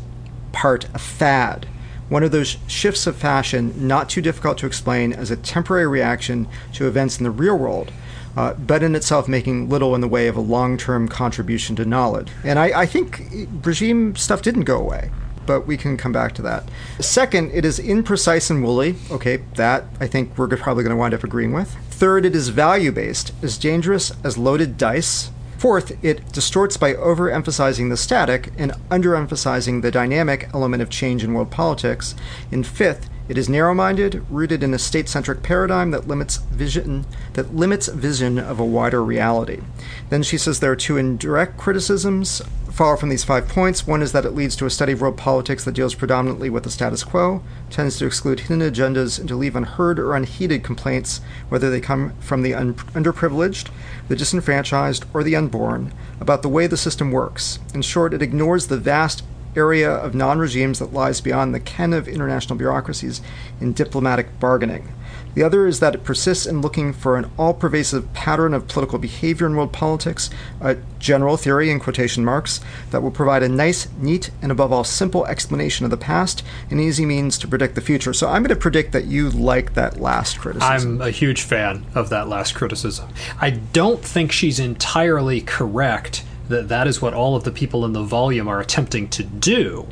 part, 0.52 0.86
a 0.94 1.00
fad. 1.00 1.68
One 2.10 2.24
of 2.24 2.32
those 2.32 2.58
shifts 2.68 3.06
of 3.06 3.16
fashion 3.16 3.88
not 3.88 4.10
too 4.10 4.22
difficult 4.22 4.58
to 4.60 4.66
explain 4.66 5.14
as 5.14 5.30
a 5.30 5.38
temporary 5.38 5.88
reaction 5.88 6.48
to 6.74 6.88
events 6.88 7.20
in 7.20 7.24
the 7.24 7.32
real 7.32 7.58
world, 7.58 7.92
uh, 8.36 8.54
but 8.54 8.82
in 8.82 8.96
itself 8.96 9.28
making 9.28 9.70
little 9.70 9.94
in 9.94 10.02
the 10.02 10.08
way 10.08 10.28
of 10.28 10.36
a 10.36 10.42
long 10.42 10.76
term 10.76 11.08
contribution 11.08 11.76
to 11.76 11.86
knowledge. 11.86 12.30
And 12.44 12.58
I, 12.58 12.82
I 12.82 12.86
think 12.86 13.22
regime 13.64 14.16
stuff 14.16 14.42
didn't 14.42 14.64
go 14.64 14.80
away 14.80 15.12
but 15.50 15.66
we 15.66 15.76
can 15.76 15.98
come 15.98 16.12
back 16.12 16.36
to 16.36 16.44
that. 16.44 16.70
Second, 17.00 17.50
it 17.56 17.66
is 17.66 17.80
imprecise 17.80 18.52
and 18.52 18.64
woolly. 18.64 18.98
Okay, 19.10 19.38
that 19.56 19.86
I 20.00 20.06
think 20.06 20.38
we're 20.38 20.48
probably 20.56 20.84
going 20.84 20.92
to 20.92 20.96
wind 20.96 21.16
up 21.16 21.24
agreeing 21.24 21.54
with. 21.54 21.72
Third, 21.90 22.24
it 22.24 22.36
is 22.36 22.50
value 22.50 22.92
based, 22.92 23.34
as 23.42 23.58
dangerous 23.58 24.12
as 24.24 24.38
loaded 24.38 24.78
dice. 24.78 25.32
Fourth, 25.58 25.98
it 26.06 26.32
distorts 26.32 26.78
by 26.78 26.94
overemphasizing 26.94 27.90
the 27.90 27.98
static 27.98 28.54
and 28.60 28.74
underemphasizing 28.92 29.82
the 29.82 29.90
dynamic 29.90 30.48
element 30.54 30.84
of 30.84 30.92
change 30.92 31.24
in 31.24 31.34
world 31.34 31.50
politics. 31.50 32.14
And 32.52 32.68
fifth, 32.68 33.10
it 33.30 33.38
is 33.38 33.48
narrow-minded, 33.48 34.26
rooted 34.30 34.64
in 34.64 34.74
a 34.74 34.80
state-centric 34.80 35.44
paradigm 35.44 35.92
that 35.92 36.08
limits 36.08 36.38
vision 36.38 37.06
that 37.34 37.56
limits 37.56 37.88
vision 37.88 38.40
of 38.40 38.60
a 38.60 38.66
wider 38.66 39.04
reality. 39.04 39.62
Then 40.10 40.24
she 40.24 40.38
says 40.38 40.60
there 40.60 40.72
are 40.72 40.76
two 40.76 40.98
indirect 40.98 41.58
criticisms 41.58 42.42
follow 42.72 42.96
from 42.96 43.10
these 43.10 43.24
five 43.26 43.48
points. 43.48 43.86
One 43.86 44.02
is 44.02 44.14
that 44.14 44.26
it 44.26 44.34
leads 44.34 44.56
to 44.56 44.66
a 44.66 44.70
study 44.70 44.94
of 44.94 45.02
world 45.02 45.18
politics 45.18 45.66
that 45.66 45.74
deals 45.74 45.96
predominantly 45.96 46.50
with 46.50 46.64
the 46.64 46.72
status 46.72 47.04
quo, 47.04 47.44
tends 47.70 47.98
to 47.98 48.06
exclude 48.06 48.40
hidden 48.42 48.62
agendas, 48.62 49.20
and 49.20 49.28
to 49.28 49.36
leave 49.36 49.56
unheard 49.56 50.00
or 50.00 50.16
unheeded 50.16 50.64
complaints, 50.64 51.20
whether 51.50 51.70
they 51.70 51.82
come 51.82 52.14
from 52.20 52.42
the 52.42 52.54
un- 52.54 52.74
underprivileged, 52.74 53.70
the 54.08 54.16
disenfranchised, 54.16 55.04
or 55.14 55.24
the 55.24 55.36
unborn, 55.36 55.94
about 56.22 56.42
the 56.42 56.50
way 56.50 56.68
the 56.68 56.78
system 56.78 57.12
works. 57.12 57.60
In 57.74 57.82
short, 57.82 58.14
it 58.14 58.22
ignores 58.22 58.68
the 58.68 58.78
vast 58.78 59.24
area 59.56 59.92
of 59.92 60.16
non 60.16 60.40
regimes 60.40 60.80
that 60.80 60.94
lies 60.94 61.22
beyond 61.22 61.54
the 61.54 61.60
ken 61.60 61.94
of 61.94 62.08
international 62.08 62.58
bureaucracies 62.58 63.22
in 63.60 63.74
diplomatic 63.74 64.40
bargaining. 64.40 64.90
The 65.36 65.44
other 65.44 65.68
is 65.68 65.80
that 65.80 65.96
it 65.96 66.04
persists 66.04 66.46
in 66.46 66.62
looking 66.62 66.92
for 66.92 67.16
an 67.16 67.30
all 67.38 67.54
pervasive 67.54 68.12
pattern 68.14 68.54
of 68.54 68.68
political 68.68 68.98
behavior 68.98 69.46
in 69.46 69.56
world 69.56 69.72
politics, 69.72 70.30
a 70.60 70.78
general 70.98 71.38
theory 71.38 71.70
in 71.70 71.80
quotation 71.80 72.26
marks, 72.26 72.60
that 72.90 73.02
will 73.02 73.12
provide 73.12 73.44
a 73.44 73.50
nice, 73.50 73.88
neat, 74.00 74.32
and 74.42 74.52
above 74.52 74.74
all 74.74 74.84
simple 74.84 75.26
explanation 75.28 75.86
of 75.86 75.92
the 75.92 75.98
past 75.98 76.44
and 76.70 76.82
easy 76.82 77.06
means 77.06 77.38
to 77.38 77.48
predict 77.48 77.76
the 77.76 77.82
future. 77.82 78.14
So 78.14 78.28
I'm 78.28 78.42
going 78.42 78.50
to 78.50 78.56
predict 78.56 78.92
that 78.94 79.06
you 79.06 79.30
like 79.30 79.76
that 79.76 80.00
last 80.00 80.40
criticism. 80.40 81.02
I'm 81.02 81.08
a 81.08 81.12
huge 81.12 81.44
fan 81.44 81.86
of 81.94 82.10
that 82.10 82.28
last 82.28 82.56
criticism. 82.56 83.10
I 83.40 83.52
don't 83.52 84.04
think 84.04 84.32
she's 84.32 84.60
entirely 84.60 85.42
correct 85.42 86.24
that 86.50 86.68
that 86.68 86.88
is 86.88 87.02
what 87.02 87.14
all 87.14 87.36
of 87.36 87.44
the 87.44 87.52
people 87.52 87.86
in 87.86 87.94
the 87.94 88.04
volume 88.04 88.48
are 88.48 88.60
attempting 88.60 89.08
to 89.10 89.24
do, 89.24 89.88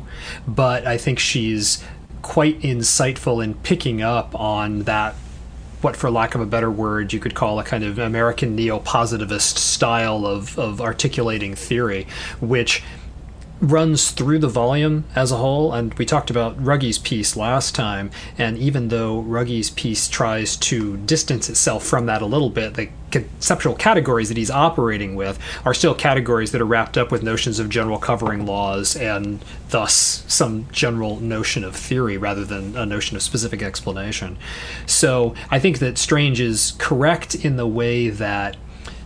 but 0.46 0.86
I 0.86 0.98
think 0.98 1.18
she's 1.18 1.82
quite 2.22 2.60
insightful 2.60 3.42
in 3.42 3.54
picking 3.54 4.02
up 4.02 4.38
on 4.38 4.82
that 4.82 5.14
what, 5.80 5.96
for 5.96 6.10
lack 6.10 6.34
of 6.34 6.40
a 6.40 6.46
better 6.46 6.70
word, 6.70 7.12
you 7.12 7.20
could 7.20 7.34
call 7.34 7.60
a 7.60 7.64
kind 7.64 7.84
of 7.84 7.98
American 7.98 8.56
neo 8.56 8.80
positivist 8.80 9.58
style 9.58 10.26
of, 10.26 10.58
of 10.58 10.80
articulating 10.80 11.54
theory, 11.54 12.06
which 12.40 12.82
runs 13.60 14.10
through 14.12 14.38
the 14.38 14.48
volume 14.48 15.04
as 15.14 15.32
a 15.32 15.36
whole. 15.36 15.72
And 15.72 15.92
we 15.94 16.06
talked 16.06 16.30
about 16.30 16.62
Ruggie's 16.62 16.98
piece 16.98 17.36
last 17.36 17.74
time, 17.74 18.10
and 18.36 18.56
even 18.58 18.88
though 18.88 19.20
Ruggie's 19.22 19.70
piece 19.70 20.08
tries 20.08 20.56
to 20.56 20.96
distance 20.98 21.48
itself 21.48 21.84
from 21.84 22.06
that 22.06 22.22
a 22.22 22.26
little 22.26 22.50
bit, 22.50 22.74
the 22.74 22.88
conceptual 23.10 23.74
categories 23.74 24.28
that 24.28 24.36
he's 24.36 24.50
operating 24.50 25.16
with 25.16 25.38
are 25.64 25.72
still 25.72 25.94
categories 25.94 26.52
that 26.52 26.60
are 26.60 26.66
wrapped 26.66 26.98
up 26.98 27.10
with 27.10 27.22
notions 27.22 27.58
of 27.58 27.68
general 27.68 27.98
covering 27.98 28.44
laws 28.44 28.94
and 28.96 29.42
thus 29.70 30.24
some 30.28 30.66
general 30.70 31.18
notion 31.20 31.64
of 31.64 31.74
theory 31.74 32.18
rather 32.18 32.44
than 32.44 32.76
a 32.76 32.84
notion 32.84 33.16
of 33.16 33.22
specific 33.22 33.62
explanation. 33.62 34.36
So 34.86 35.34
I 35.50 35.58
think 35.58 35.78
that 35.78 35.96
Strange 35.98 36.40
is 36.40 36.74
correct 36.78 37.34
in 37.34 37.56
the 37.56 37.66
way 37.66 38.10
that 38.10 38.56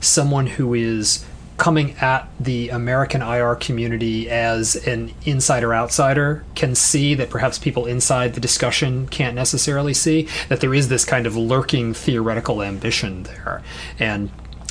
someone 0.01 0.49
who 0.49 0.75
is 0.75 1.25
coming 1.63 1.93
at 2.01 2.29
the 2.41 2.71
American 2.71 3.23
IR 3.23 3.55
community 3.55 4.29
as 4.29 4.75
an 4.75 5.15
insider 5.25 5.73
outsider 5.73 6.45
can 6.57 6.75
see 6.75 7.15
that 7.15 7.31
perhaps 7.31 7.57
people 7.57 7.87
inside 7.87 8.35
the 8.35 8.41
discussion 8.41 9.07
can't 9.07 9.37
necessarily 9.37 9.95
see 9.95 10.27
that 10.49 10.61
there 10.61 10.75
is 10.75 10.89
this 10.89 11.05
kind 11.05 11.25
of 11.25 11.37
lurking 11.37 11.95
theoretical 11.95 12.65
ambition 12.65 13.23
there. 13.23 13.63
And 14.01 14.29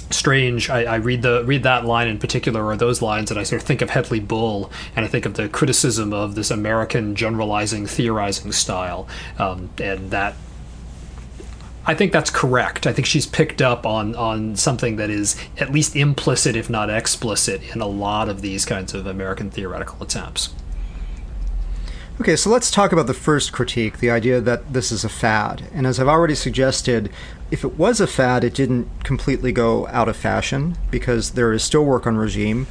strange 0.09 0.69
I, 0.69 0.83
I, 0.83 0.95
read 0.97 1.21
the 1.21 1.45
read 1.45 1.63
that 1.63 1.85
line 1.85 2.09
in 2.09 2.19
particular 2.19 2.65
or 2.65 2.75
those 2.75 3.01
lines 3.01 3.31
and 3.31 3.39
i 3.39 3.43
sort 3.43 3.61
of 3.61 3.65
think 3.65 3.81
of 3.81 3.91
hedley 3.91 4.19
bull 4.19 4.69
and 4.93 5.05
i 5.05 5.07
think 5.07 5.25
of 5.25 5.35
the 5.35 5.47
criticism 5.47 6.11
of 6.11 6.35
this 6.35 6.51
american 6.51 7.15
generalizing 7.15 7.87
theorizing 7.87 8.51
style 8.51 9.07
um, 9.39 9.69
and 9.77 10.11
that 10.11 10.35
I 11.85 11.95
think 11.95 12.11
that's 12.11 12.29
correct. 12.29 12.85
I 12.85 12.93
think 12.93 13.07
she's 13.07 13.25
picked 13.25 13.61
up 13.61 13.85
on 13.85 14.15
on 14.15 14.55
something 14.55 14.97
that 14.97 15.09
is 15.09 15.35
at 15.57 15.71
least 15.71 15.95
implicit, 15.95 16.55
if 16.55 16.69
not 16.69 16.89
explicit, 16.89 17.61
in 17.73 17.81
a 17.81 17.87
lot 17.87 18.29
of 18.29 18.41
these 18.41 18.65
kinds 18.65 18.93
of 18.93 19.07
American 19.07 19.49
theoretical 19.49 20.01
attempts. 20.03 20.53
Okay, 22.19 22.35
so 22.35 22.51
let's 22.51 22.69
talk 22.69 22.91
about 22.91 23.07
the 23.07 23.15
first 23.15 23.51
critique 23.51 23.97
the 23.97 24.11
idea 24.11 24.39
that 24.39 24.73
this 24.73 24.91
is 24.91 25.03
a 25.03 25.09
fad. 25.09 25.63
And 25.73 25.87
as 25.87 25.99
I've 25.99 26.07
already 26.07 26.35
suggested, 26.35 27.09
if 27.49 27.63
it 27.63 27.79
was 27.79 27.99
a 27.99 28.05
fad, 28.05 28.43
it 28.43 28.53
didn't 28.53 28.87
completely 29.03 29.51
go 29.51 29.87
out 29.87 30.07
of 30.07 30.15
fashion 30.15 30.77
because 30.91 31.31
there 31.31 31.51
is 31.51 31.63
still 31.63 31.83
work 31.83 32.05
on 32.05 32.17
regime 32.17 32.67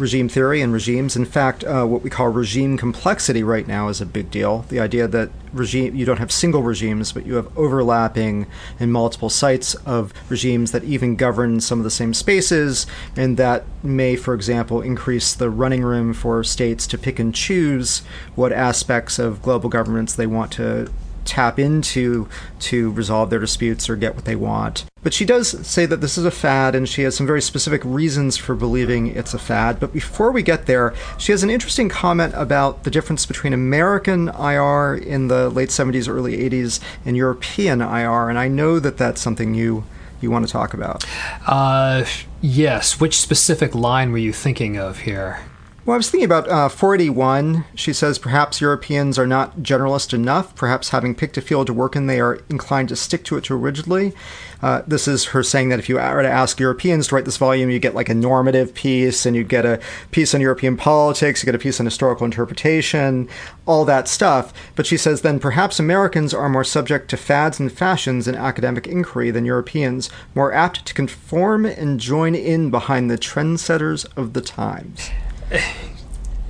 regime 0.00 0.28
theory 0.28 0.60
and 0.60 0.72
regimes. 0.72 1.14
In 1.14 1.24
fact, 1.24 1.62
uh, 1.64 1.84
what 1.84 2.02
we 2.02 2.10
call 2.10 2.28
regime 2.28 2.76
complexity 2.76 3.42
right 3.42 3.66
now 3.66 3.88
is 3.88 4.00
a 4.00 4.06
big 4.06 4.30
deal. 4.30 4.64
The 4.68 4.80
idea 4.80 5.06
that 5.06 5.30
regime 5.52 5.94
you 5.94 6.04
don't 6.04 6.18
have 6.18 6.32
single 6.32 6.62
regimes, 6.62 7.12
but 7.12 7.26
you 7.26 7.34
have 7.34 7.56
overlapping 7.56 8.46
and 8.78 8.92
multiple 8.92 9.30
sites 9.30 9.74
of 9.86 10.12
regimes 10.28 10.72
that 10.72 10.84
even 10.84 11.16
govern 11.16 11.60
some 11.60 11.78
of 11.78 11.84
the 11.84 11.90
same 11.90 12.14
spaces, 12.14 12.86
and 13.16 13.36
that 13.36 13.64
may, 13.82 14.16
for 14.16 14.34
example, 14.34 14.80
increase 14.80 15.34
the 15.34 15.50
running 15.50 15.82
room 15.82 16.14
for 16.14 16.42
states 16.42 16.86
to 16.88 16.98
pick 16.98 17.18
and 17.18 17.34
choose 17.34 18.02
what 18.34 18.52
aspects 18.52 19.18
of 19.18 19.42
global 19.42 19.68
governments 19.68 20.14
they 20.14 20.26
want 20.26 20.50
to 20.52 20.90
tap 21.24 21.58
into 21.58 22.28
to 22.60 22.90
resolve 22.92 23.30
their 23.30 23.38
disputes 23.38 23.88
or 23.88 23.96
get 23.96 24.14
what 24.14 24.24
they 24.24 24.36
want. 24.36 24.84
But 25.02 25.14
she 25.14 25.24
does 25.24 25.66
say 25.66 25.86
that 25.86 26.02
this 26.02 26.18
is 26.18 26.26
a 26.26 26.30
fad, 26.30 26.74
and 26.74 26.88
she 26.88 27.02
has 27.02 27.16
some 27.16 27.26
very 27.26 27.40
specific 27.40 27.80
reasons 27.84 28.36
for 28.36 28.54
believing 28.54 29.06
it's 29.06 29.32
a 29.32 29.38
fad. 29.38 29.80
But 29.80 29.92
before 29.92 30.30
we 30.30 30.42
get 30.42 30.66
there, 30.66 30.94
she 31.16 31.32
has 31.32 31.42
an 31.42 31.48
interesting 31.48 31.88
comment 31.88 32.34
about 32.36 32.84
the 32.84 32.90
difference 32.90 33.24
between 33.24 33.54
American 33.54 34.28
IR 34.28 34.94
in 34.94 35.28
the 35.28 35.48
late 35.48 35.70
70s, 35.70 36.08
early 36.08 36.36
80s, 36.36 36.80
and 37.06 37.16
European 37.16 37.80
IR. 37.80 38.28
And 38.28 38.38
I 38.38 38.48
know 38.48 38.78
that 38.78 38.98
that's 38.98 39.20
something 39.20 39.54
you 39.54 39.84
you 40.20 40.30
want 40.30 40.46
to 40.46 40.52
talk 40.52 40.74
about. 40.74 41.04
Uh, 41.46 42.04
yes. 42.42 43.00
Which 43.00 43.18
specific 43.18 43.74
line 43.74 44.12
were 44.12 44.18
you 44.18 44.34
thinking 44.34 44.76
of 44.76 45.00
here? 45.00 45.40
Well, 45.86 45.94
I 45.94 45.96
was 45.96 46.10
thinking 46.10 46.26
about 46.26 46.46
uh, 46.46 46.68
481. 46.68 47.64
She 47.74 47.94
says 47.94 48.18
perhaps 48.18 48.60
Europeans 48.60 49.18
are 49.18 49.26
not 49.26 49.60
generalist 49.60 50.12
enough. 50.12 50.54
Perhaps 50.54 50.90
having 50.90 51.14
picked 51.14 51.38
a 51.38 51.40
field 51.40 51.68
to 51.68 51.72
work 51.72 51.96
in, 51.96 52.06
they 52.06 52.20
are 52.20 52.34
inclined 52.50 52.90
to 52.90 52.96
stick 52.96 53.24
to 53.24 53.38
it 53.38 53.44
too 53.44 53.56
rigidly. 53.56 54.12
Uh, 54.60 54.82
this 54.86 55.08
is 55.08 55.26
her 55.26 55.42
saying 55.42 55.70
that 55.70 55.78
if 55.78 55.88
you 55.88 55.94
were 55.94 56.22
to 56.22 56.28
ask 56.28 56.60
Europeans 56.60 57.08
to 57.08 57.14
write 57.14 57.24
this 57.24 57.38
volume, 57.38 57.70
you 57.70 57.78
get 57.78 57.94
like 57.94 58.10
a 58.10 58.14
normative 58.14 58.74
piece, 58.74 59.24
and 59.24 59.34
you 59.34 59.42
get 59.42 59.64
a 59.64 59.80
piece 60.10 60.34
on 60.34 60.42
European 60.42 60.76
politics, 60.76 61.42
you 61.42 61.46
get 61.46 61.54
a 61.54 61.58
piece 61.58 61.80
on 61.80 61.86
historical 61.86 62.26
interpretation, 62.26 63.26
all 63.64 63.86
that 63.86 64.06
stuff. 64.06 64.52
But 64.76 64.84
she 64.84 64.98
says 64.98 65.22
then 65.22 65.40
perhaps 65.40 65.80
Americans 65.80 66.34
are 66.34 66.50
more 66.50 66.62
subject 66.62 67.08
to 67.10 67.16
fads 67.16 67.58
and 67.58 67.72
fashions 67.72 68.28
in 68.28 68.34
academic 68.34 68.86
inquiry 68.86 69.30
than 69.30 69.46
Europeans, 69.46 70.10
more 70.34 70.52
apt 70.52 70.84
to 70.84 70.92
conform 70.92 71.64
and 71.64 71.98
join 71.98 72.34
in 72.34 72.70
behind 72.70 73.10
the 73.10 73.16
trendsetters 73.16 74.04
of 74.14 74.34
the 74.34 74.42
times. 74.42 75.08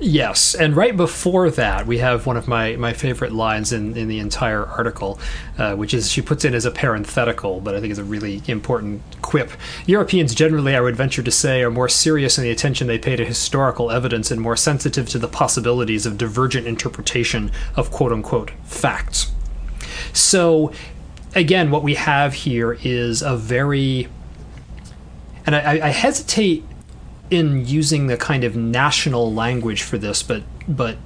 Yes, 0.03 0.55
and 0.55 0.75
right 0.75 0.97
before 0.97 1.51
that, 1.51 1.85
we 1.85 1.99
have 1.99 2.25
one 2.25 2.35
of 2.35 2.47
my, 2.47 2.75
my 2.75 2.91
favorite 2.91 3.33
lines 3.33 3.71
in, 3.71 3.95
in 3.95 4.07
the 4.07 4.17
entire 4.17 4.65
article, 4.65 5.19
uh, 5.59 5.75
which 5.75 5.93
is 5.93 6.09
she 6.09 6.23
puts 6.23 6.43
in 6.43 6.55
as 6.55 6.65
a 6.65 6.71
parenthetical, 6.71 7.61
but 7.61 7.75
I 7.75 7.79
think 7.79 7.91
is 7.91 7.99
a 7.99 8.03
really 8.03 8.41
important 8.47 9.03
quip. 9.21 9.51
Europeans 9.85 10.33
generally, 10.33 10.75
I 10.75 10.81
would 10.81 10.95
venture 10.95 11.21
to 11.21 11.29
say, 11.29 11.61
are 11.61 11.69
more 11.69 11.87
serious 11.87 12.39
in 12.39 12.43
the 12.43 12.49
attention 12.49 12.87
they 12.87 12.97
pay 12.97 13.15
to 13.15 13.23
historical 13.23 13.91
evidence 13.91 14.31
and 14.31 14.41
more 14.41 14.57
sensitive 14.57 15.07
to 15.09 15.19
the 15.19 15.27
possibilities 15.27 16.07
of 16.07 16.17
divergent 16.17 16.65
interpretation 16.65 17.51
of 17.75 17.91
quote 17.91 18.11
unquote 18.11 18.49
facts. 18.63 19.31
So, 20.13 20.73
again, 21.35 21.69
what 21.69 21.83
we 21.83 21.93
have 21.93 22.33
here 22.33 22.79
is 22.81 23.21
a 23.21 23.37
very 23.37 24.09
and 25.45 25.55
I, 25.55 25.87
I, 25.87 25.89
hesitate 25.89 26.63
in 27.31 27.65
using 27.65 28.07
the 28.07 28.17
kind 28.17 28.43
of 28.43 28.55
national 28.55 29.33
language 29.33 29.81
for 29.81 29.97
this, 29.97 30.21
but 30.21 30.43
but 30.67 30.97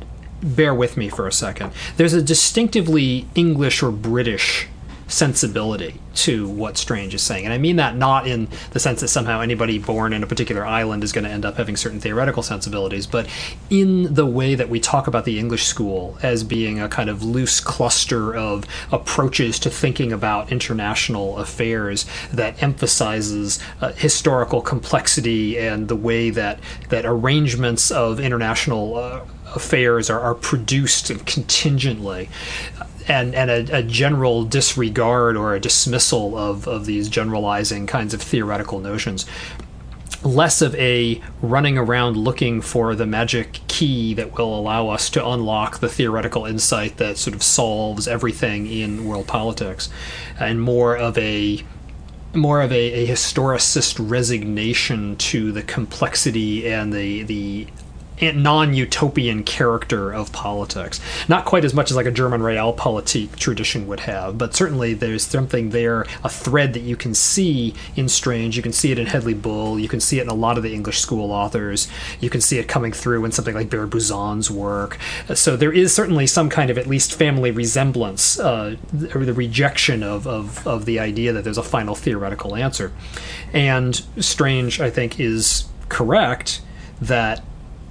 bear 0.41 0.74
with 0.74 0.98
me 0.98 1.08
for 1.10 1.27
a 1.27 1.32
second. 1.32 1.72
There's 1.98 2.13
a 2.13 2.22
distinctively 2.22 3.27
English 3.36 3.82
or 3.82 3.91
British 3.91 4.67
sensibility 5.07 6.00
to 6.15 6.47
what 6.47 6.77
Strange 6.77 7.13
is 7.13 7.21
saying. 7.21 7.45
And 7.45 7.53
I 7.53 7.57
mean 7.57 7.75
that 7.75 7.95
not 7.95 8.27
in 8.27 8.47
the 8.71 8.79
sense 8.79 9.01
that 9.01 9.09
somehow 9.09 9.41
anybody 9.41 9.77
born 9.77 10.13
in 10.13 10.24
a 10.24 10.27
particular 10.27 10.65
island 10.65 11.03
is 11.03 11.12
going 11.12 11.25
to 11.25 11.29
end 11.29 11.45
up 11.45 11.57
having 11.57 11.75
certain 11.75 12.00
theoretical 12.00 12.41
sensibilities, 12.41 13.05
but 13.05 13.27
in 13.69 14.13
the 14.13 14.25
way 14.25 14.55
that 14.55 14.69
we 14.69 14.79
talk 14.79 15.07
about 15.07 15.25
the 15.25 15.38
English 15.38 15.65
school 15.65 16.17
as 16.24 16.43
being 16.43 16.79
a 16.79 16.88
kind 16.88 17.09
of 17.09 17.24
loose 17.24 17.59
cluster 17.59 18.35
of 18.35 18.65
approaches 18.91 19.59
to 19.59 19.69
thinking 19.69 20.12
about 20.12 20.51
international 20.51 21.38
affairs 21.38 22.05
that 22.31 22.62
emphasizes 22.63 23.59
uh, 23.81 23.91
historical 23.93 24.62
complexity 24.62 25.57
and 25.57 25.88
the 25.88 25.95
way 25.95 26.29
that, 26.29 26.59
that 26.89 27.05
arrangements 27.05 27.91
of 27.91 28.19
international 28.19 28.95
uh, 28.95 29.21
affairs 29.55 30.09
are, 30.09 30.19
are 30.19 30.35
produced 30.35 31.12
contingently 31.25 32.29
and 33.07 33.35
and 33.35 33.50
a, 33.50 33.77
a, 33.77 33.83
general 33.83 34.43
disregard 34.43 35.35
or 35.35 35.53
a 35.53 35.59
dismissal 35.59 36.38
of 36.38 36.67
of 36.67 36.85
these 36.85 37.09
generalizing 37.09 37.88
kinds 37.88 38.13
of 38.13 38.21
theoretical 38.21 38.79
notions. 38.79 39.25
Less 40.24 40.62
of 40.62 40.74
a 40.75 41.21
running 41.41 41.77
around 41.77 42.17
looking 42.17 42.59
for 42.59 42.95
the 42.95 43.05
magic 43.05 43.59
key 43.67 44.15
that 44.15 44.35
will 44.35 44.57
allow 44.57 44.89
us 44.89 45.09
to 45.12 45.27
unlock 45.27 45.79
the 45.79 45.89
theoretical 45.89 46.45
insight 46.45 46.97
that 46.97 47.17
sort 47.17 47.35
of 47.35 47.43
solves 47.43 48.07
everything 48.07 48.65
in 48.65 49.05
world 49.05 49.27
politics 49.27 49.89
and 50.39 50.62
more 50.62 50.97
of 50.97 51.15
a 51.19 51.63
more 52.33 52.62
of 52.62 52.71
a, 52.71 52.75
a 52.75 53.07
historicist 53.07 54.09
resignation 54.09 55.15
to 55.17 55.51
the 55.51 55.62
complexity 55.62 56.67
and 56.67 56.91
the 56.91 57.24
the 57.24 57.67
non-utopian 58.22 59.43
character 59.43 60.13
of 60.13 60.31
politics. 60.31 61.00
Not 61.27 61.45
quite 61.45 61.65
as 61.65 61.74
much 61.74 61.91
as 61.91 61.98
like 61.98 62.05
a 62.05 62.12
German 62.12 62.41
realpolitik 62.41 63.36
tradition 63.36 63.88
would 63.88 64.01
have, 64.01 64.38
but 64.38 64.55
certainly 64.55 64.93
there's 64.93 65.25
something 65.25 65.72
there, 65.72 66.05
a 66.24 66.29
thread 66.29 66.74
that 66.74 66.81
you 66.81 66.95
can 66.95 67.13
see 67.13 67.74
in 67.95 68.07
Strange. 68.07 68.55
You 68.55 68.63
can 68.63 68.74
see 68.74 68.91
it 68.91 69.00
in 69.00 69.07
Hedley 69.07 69.34
Bull. 69.34 69.79
You 69.79 69.89
can 69.89 70.00
see 70.00 70.19
it 70.19 70.24
in 70.24 70.29
a 70.29 70.34
lot 70.34 70.57
of 70.57 70.63
the 70.63 70.74
English 70.74 71.00
school 71.00 71.31
authors. 71.31 71.88
You 72.19 72.29
can 72.29 72.41
see 72.41 72.57
it 72.57 72.67
coming 72.67 72.91
through 72.91 73.25
in 73.25 73.31
something 73.31 73.55
like 73.55 73.69
Buzan's 73.69 74.50
work. 74.50 74.98
So 75.34 75.55
there 75.55 75.74
is 75.74 75.93
certainly 75.93 76.27
some 76.27 76.50
kind 76.50 76.69
of 76.69 76.77
at 76.77 76.88
least 76.88 77.13
family 77.13 77.51
resemblance, 77.51 78.39
uh, 78.39 78.77
or 79.13 79.25
the 79.25 79.34
rejection 79.34 80.03
of, 80.03 80.27
of, 80.27 80.65
of 80.67 80.86
the 80.86 81.00
idea 81.00 81.34
that 81.34 81.43
there's 81.43 81.57
a 81.57 81.63
final 81.63 81.95
theoretical 81.95 82.55
answer. 82.55 82.91
And 83.53 84.01
Strange, 84.19 84.79
I 84.79 84.89
think, 84.89 85.19
is 85.19 85.65
correct 85.89 86.62
that 87.01 87.43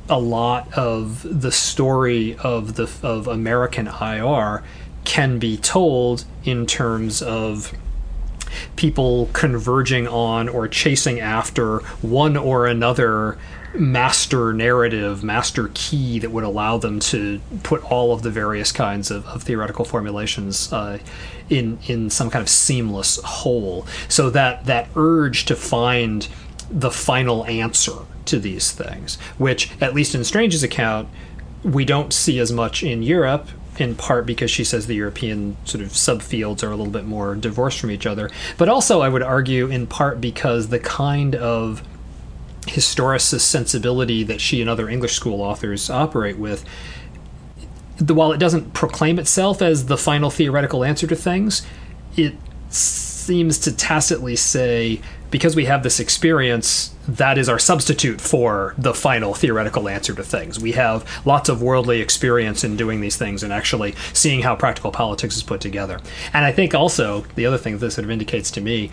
a 0.08 0.18
lot 0.18 0.73
of 0.75 1.40
the 1.40 1.52
story 1.52 2.37
of 2.37 2.75
the 2.75 2.90
of 3.02 3.26
American 3.26 3.87
IR 3.88 4.62
can 5.04 5.38
be 5.38 5.56
told 5.56 6.25
in 6.44 6.66
terms 6.66 7.23
of 7.23 7.73
people 8.76 9.28
converging 9.32 10.06
on 10.06 10.49
or 10.49 10.68
chasing 10.68 11.20
after 11.20 11.78
one 12.00 12.37
or 12.37 12.66
another 12.66 13.38
master 13.75 14.52
narrative, 14.52 15.25
master 15.25 15.70
key 15.75 16.18
that 16.20 16.30
would 16.30 16.44
allow 16.44 16.78
them 16.78 17.00
to 17.00 17.40
put 17.62 17.82
all 17.90 18.12
of 18.12 18.23
the 18.23 18.30
various 18.30 18.70
kinds 18.70 19.11
of, 19.11 19.26
of 19.26 19.42
theoretical 19.42 19.84
formulations 19.84 20.73
uh, 20.73 20.99
in 21.50 21.78
in 21.87 22.08
some 22.11 22.30
kind 22.30 22.42
of 22.42 22.49
seamless 22.49 23.18
whole. 23.25 23.87
So 24.08 24.30
that 24.30 24.66
that 24.66 24.88
urge 24.96 25.44
to 25.46 25.56
find 25.56 26.28
the 26.71 26.90
final 26.90 27.44
answer 27.47 27.92
to 28.26 28.38
these 28.38 28.73
things, 28.73 29.16
which, 29.38 29.71
at 29.80 29.94
least 29.94 30.14
in 30.14 30.25
Strange's 30.25 30.62
account, 30.62 31.09
we 31.62 31.85
don't 31.85 32.12
see 32.12 32.38
as 32.38 32.52
much 32.52 32.83
in 32.83 33.02
Europe, 33.02 33.49
in 33.78 33.94
part 33.94 34.26
because 34.26 34.50
she 34.50 34.64
says 34.64 34.87
the 34.87 34.94
European 34.94 35.56
sort 35.64 35.83
of 35.83 35.90
subfields 35.90 36.62
are 36.62 36.68
a 36.68 36.76
little 36.76 36.92
bit 36.92 37.04
more 37.04 37.35
divorced 37.35 37.80
from 37.80 37.90
each 37.90 38.06
other, 38.06 38.30
but 38.56 38.68
also, 38.68 39.00
I 39.00 39.09
would 39.09 39.23
argue, 39.23 39.68
in 39.68 39.87
part 39.87 40.21
because 40.21 40.68
the 40.68 40.78
kind 40.78 41.35
of 41.35 41.83
historicist 42.62 43.40
sensibility 43.40 44.23
that 44.25 44.40
she 44.40 44.61
and 44.61 44.71
other 44.71 44.88
English 44.88 45.14
school 45.14 45.42
authors 45.42 45.90
operate 45.90 46.38
with. 46.38 46.64
While 48.00 48.33
it 48.33 48.38
doesn't 48.38 48.73
proclaim 48.73 49.18
itself 49.18 49.62
as 49.62 49.87
the 49.87 49.99
final 49.99 50.30
theoretical 50.30 50.83
answer 50.83 51.06
to 51.06 51.14
things, 51.14 51.64
it 52.16 52.35
seems 52.71 53.59
to 53.61 53.73
tacitly 53.73 54.37
say 54.37 55.00
because 55.35 55.57
we 55.57 55.64
have 55.64 55.83
this 55.83 55.99
experience, 55.99 56.95
that 57.09 57.38
is 57.38 57.49
our 57.49 57.59
substitute 57.59 58.21
for 58.21 58.73
the 58.79 58.95
final 58.95 59.35
theoretical 59.35 59.88
answer 59.88 60.14
to 60.14 60.23
things. 60.23 60.61
We 60.61 60.71
have 60.71 61.05
lots 61.26 61.49
of 61.49 61.61
worldly 61.61 62.00
experience 62.00 62.62
in 62.62 62.76
doing 62.76 63.00
these 63.00 63.17
things 63.17 63.43
and 63.43 63.53
actually 63.53 63.97
seeing 64.12 64.43
how 64.43 64.55
practical 64.55 64.93
politics 64.93 65.35
is 65.35 65.43
put 65.43 65.61
together. 65.61 65.99
And 66.33 66.45
I 66.45 66.53
think 66.53 66.73
also 66.73 67.23
the 67.35 67.47
other 67.47 67.59
thing 67.59 67.73
that 67.73 67.79
this 67.81 67.97
sort 67.97 68.05
of 68.05 68.12
indicates 68.12 68.53
to 68.53 68.61
me 68.61 68.93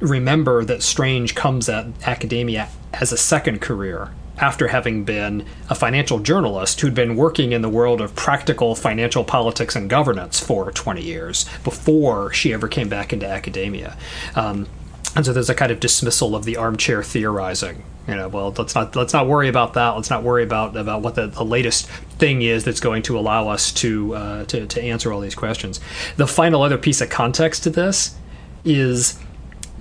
remember 0.00 0.64
that 0.64 0.82
Strange 0.82 1.34
comes 1.34 1.68
at 1.68 1.88
academia 2.06 2.70
as 2.94 3.12
a 3.12 3.18
second 3.18 3.60
career 3.60 4.12
after 4.38 4.68
having 4.68 5.04
been 5.04 5.44
a 5.68 5.74
financial 5.74 6.20
journalist 6.20 6.80
who'd 6.80 6.94
been 6.94 7.16
working 7.16 7.52
in 7.52 7.60
the 7.60 7.68
world 7.68 8.00
of 8.00 8.16
practical 8.16 8.74
financial 8.74 9.24
politics 9.24 9.76
and 9.76 9.90
governance 9.90 10.40
for 10.40 10.72
20 10.72 11.02
years 11.02 11.44
before 11.64 12.32
she 12.32 12.54
ever 12.54 12.66
came 12.66 12.88
back 12.88 13.12
into 13.12 13.28
academia. 13.28 13.94
Um, 14.34 14.66
and 15.16 15.24
so 15.24 15.32
there's 15.32 15.48
a 15.48 15.54
kind 15.54 15.72
of 15.72 15.80
dismissal 15.80 16.36
of 16.36 16.44
the 16.44 16.56
armchair 16.56 17.02
theorizing. 17.02 17.82
You 18.06 18.14
know, 18.14 18.28
well, 18.28 18.54
let's 18.56 18.74
not 18.74 18.94
let's 18.94 19.12
not 19.12 19.26
worry 19.26 19.48
about 19.48 19.72
that. 19.74 19.90
Let's 19.90 20.10
not 20.10 20.22
worry 20.22 20.44
about 20.44 20.76
about 20.76 21.02
what 21.02 21.14
the, 21.14 21.26
the 21.26 21.44
latest 21.44 21.86
thing 22.18 22.42
is 22.42 22.64
that's 22.64 22.80
going 22.80 23.02
to 23.04 23.18
allow 23.18 23.48
us 23.48 23.72
to, 23.72 24.14
uh, 24.14 24.44
to 24.44 24.66
to 24.66 24.82
answer 24.82 25.12
all 25.12 25.20
these 25.20 25.34
questions. 25.34 25.80
The 26.16 26.26
final 26.26 26.62
other 26.62 26.78
piece 26.78 27.00
of 27.00 27.08
context 27.08 27.64
to 27.64 27.70
this 27.70 28.14
is 28.64 29.18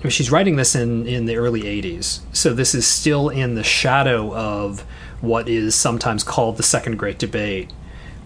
she's 0.09 0.31
writing 0.31 0.55
this 0.55 0.73
in 0.73 1.05
in 1.05 1.25
the 1.25 1.35
early 1.35 1.63
80s, 1.63 2.21
so 2.31 2.53
this 2.53 2.73
is 2.73 2.87
still 2.87 3.29
in 3.29 3.55
the 3.55 3.63
shadow 3.63 4.33
of 4.33 4.85
what 5.21 5.49
is 5.49 5.75
sometimes 5.75 6.23
called 6.23 6.57
the 6.57 6.63
Second 6.63 6.97
Great 6.97 7.19
Debate 7.19 7.71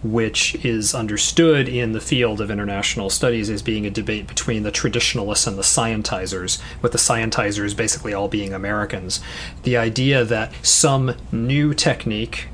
which 0.02 0.54
is 0.64 0.94
understood 0.94 1.68
in 1.68 1.92
the 1.92 2.00
field 2.00 2.40
of 2.40 2.50
international 2.50 3.10
studies 3.10 3.50
as 3.50 3.62
being 3.62 3.86
a 3.86 3.90
debate 3.90 4.26
between 4.26 4.62
the 4.62 4.70
traditionalists 4.70 5.46
and 5.46 5.58
the 5.58 5.62
scientizers, 5.62 6.60
with 6.82 6.92
the 6.92 6.98
scientizers 6.98 7.76
basically 7.76 8.14
all 8.14 8.28
being 8.28 8.52
Americans. 8.52 9.20
The 9.62 9.76
idea 9.76 10.24
that 10.24 10.52
some 10.64 11.14
new 11.32 11.74
technique 11.74 12.48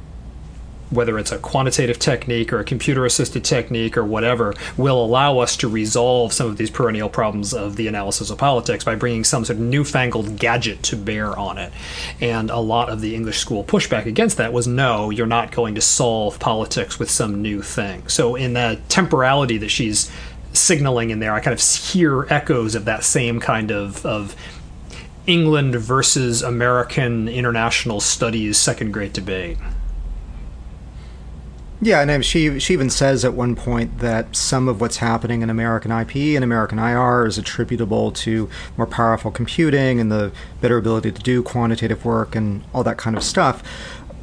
whether 0.91 1.19
it's 1.19 1.33
a 1.33 1.39
quantitative 1.39 1.99
technique 1.99 2.53
or 2.53 2.61
a 2.61 2.65
computer 2.65 3.05
assisted 3.05 3.45
technique 3.45 3.97
or 3.97 4.05
whatever, 4.05 4.55
will 4.77 5.05
allow 5.05 5.39
us 5.39 5.57
to 5.57 5.69
resolve 5.69 6.33
some 6.33 6.49
of 6.49 6.57
these 6.57 6.71
perennial 6.71 7.09
problems 7.09 7.53
of 7.53 7.77
the 7.77 7.89
analysis 7.89 8.31
of 8.31 8.39
politics 8.39 8.85
by 8.85 8.95
bringing 8.95 9.25
some 9.25 9.45
sort 9.45 9.59
of 9.59 9.65
newfangled 9.65 10.39
gadget 10.39 10.83
to 10.83 10.97
bear 10.97 11.37
on 11.39 11.59
it. 11.59 11.73
And 12.21 12.51
a 12.51 12.59
lot 12.59 12.89
of 12.89 13.01
the 13.01 13.15
English 13.15 13.39
school 13.39 13.65
pushback 13.65 14.07
against 14.07 14.37
that 14.37 14.53
was 14.53 14.67
no, 14.67 15.11
you're 15.11 15.27
not 15.27 15.53
going 15.53 15.75
to 15.75 15.81
solve 15.81 16.39
politics 16.39 16.99
with 16.99 17.11
some 17.11 17.43
new 17.43 17.63
thing. 17.63 18.07
So, 18.09 18.37
in 18.37 18.53
the 18.53 18.81
temporality 18.89 19.59
that 19.59 19.71
she's 19.71 20.11
signaling 20.53 21.11
in 21.11 21.19
there, 21.19 21.35
I 21.35 21.41
kind 21.41 21.53
of 21.53 21.61
hear 21.61 22.27
echoes 22.31 22.75
of 22.75 22.85
that 22.87 23.05
same 23.05 23.41
kind 23.41 23.71
of, 23.71 24.05
of 24.07 24.37
England 25.27 25.75
versus 25.75 26.43
American 26.43 27.29
international 27.29 28.01
studies 28.01 28.59
second 28.59 28.93
great 28.93 29.13
debate. 29.13 29.59
Yeah, 31.81 32.01
and 32.01 32.25
she 32.25 32.59
she 32.59 32.73
even 32.73 32.89
says 32.89 33.25
at 33.25 33.35
one 33.35 33.55
point 33.55 33.99
that 33.99 34.35
some 34.35 34.67
of 34.67 34.81
what's 34.81 34.97
happening 34.97 35.43
in 35.43 35.51
American 35.51 35.91
IP 35.91 36.17
and 36.35 36.43
American 36.43 36.79
IR 36.79 37.27
is 37.27 37.37
attributable 37.37 38.13
to 38.13 38.49
more 38.79 38.87
powerful 38.87 39.31
computing 39.31 40.01
and 40.01 40.11
the 40.11 40.33
better 40.63 40.79
ability 40.79 41.13
to 41.13 41.23
do 41.23 41.43
quantitative 41.43 42.05
work 42.05 42.35
and 42.35 42.65
all 42.73 42.83
that 42.85 42.97
kind 42.97 43.15
of 43.15 43.23
stuff. 43.23 43.67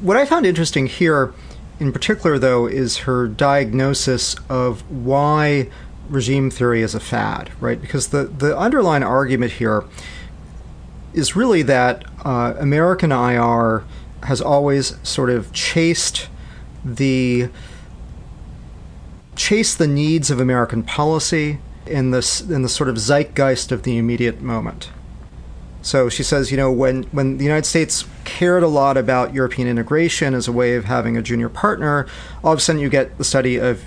What 0.02 0.18
I 0.18 0.26
found 0.26 0.48
interesting 0.48 0.88
here, 0.88 1.32
in 1.80 1.94
particular, 1.94 2.40
though, 2.40 2.66
is 2.66 2.98
her 3.00 3.28
diagnosis 3.28 4.36
of 4.50 4.82
why 4.90 5.70
regime 6.10 6.50
theory 6.50 6.82
is 6.82 6.96
a 6.96 7.00
fad, 7.00 7.52
right? 7.60 7.80
Because 7.80 8.08
the 8.08 8.24
the 8.24 8.58
underlying 8.58 9.04
argument 9.04 9.54
here 9.54 9.84
is 11.14 11.36
really 11.36 11.62
that 11.62 12.04
uh, 12.26 12.56
American 12.58 13.12
IR 13.12 13.84
has 14.24 14.42
always 14.42 14.98
sort 15.08 15.30
of 15.30 15.54
chased 15.54 16.30
the 16.84 17.50
chase 19.36 19.76
the 19.76 19.88
needs 19.88 20.30
of 20.30 20.40
American 20.40 20.84
policy 20.84 21.60
in 21.86 22.12
this 22.12 22.42
in 22.42 22.62
the 22.62 22.70
sort 22.70 22.90
of 22.90 22.98
zeitgeist 22.98 23.72
of 23.72 23.84
the 23.84 23.98
immediate 23.98 24.42
moment. 24.42 24.90
So 25.82 26.08
she 26.08 26.24
says, 26.24 26.50
you 26.50 26.58
know, 26.58 26.72
when 26.72 27.04
when 27.06 27.38
the 27.38 27.44
United 27.44 27.66
States 27.66 28.06
cared 28.24 28.64
a 28.64 28.68
lot 28.68 28.96
about 28.96 29.34
European 29.34 29.68
integration 29.68 30.34
as 30.34 30.48
a 30.48 30.52
way 30.52 30.76
of 30.76 30.86
having 30.86 31.18
a 31.18 31.22
junior 31.22 31.50
partner, 31.50 32.08
all 32.44 32.54
of 32.54 32.60
a 32.60 32.62
sudden 32.62 32.82
you 32.82 32.90
get 32.90 33.18
the 33.18 33.24
study 33.26 33.58
of 33.58 33.84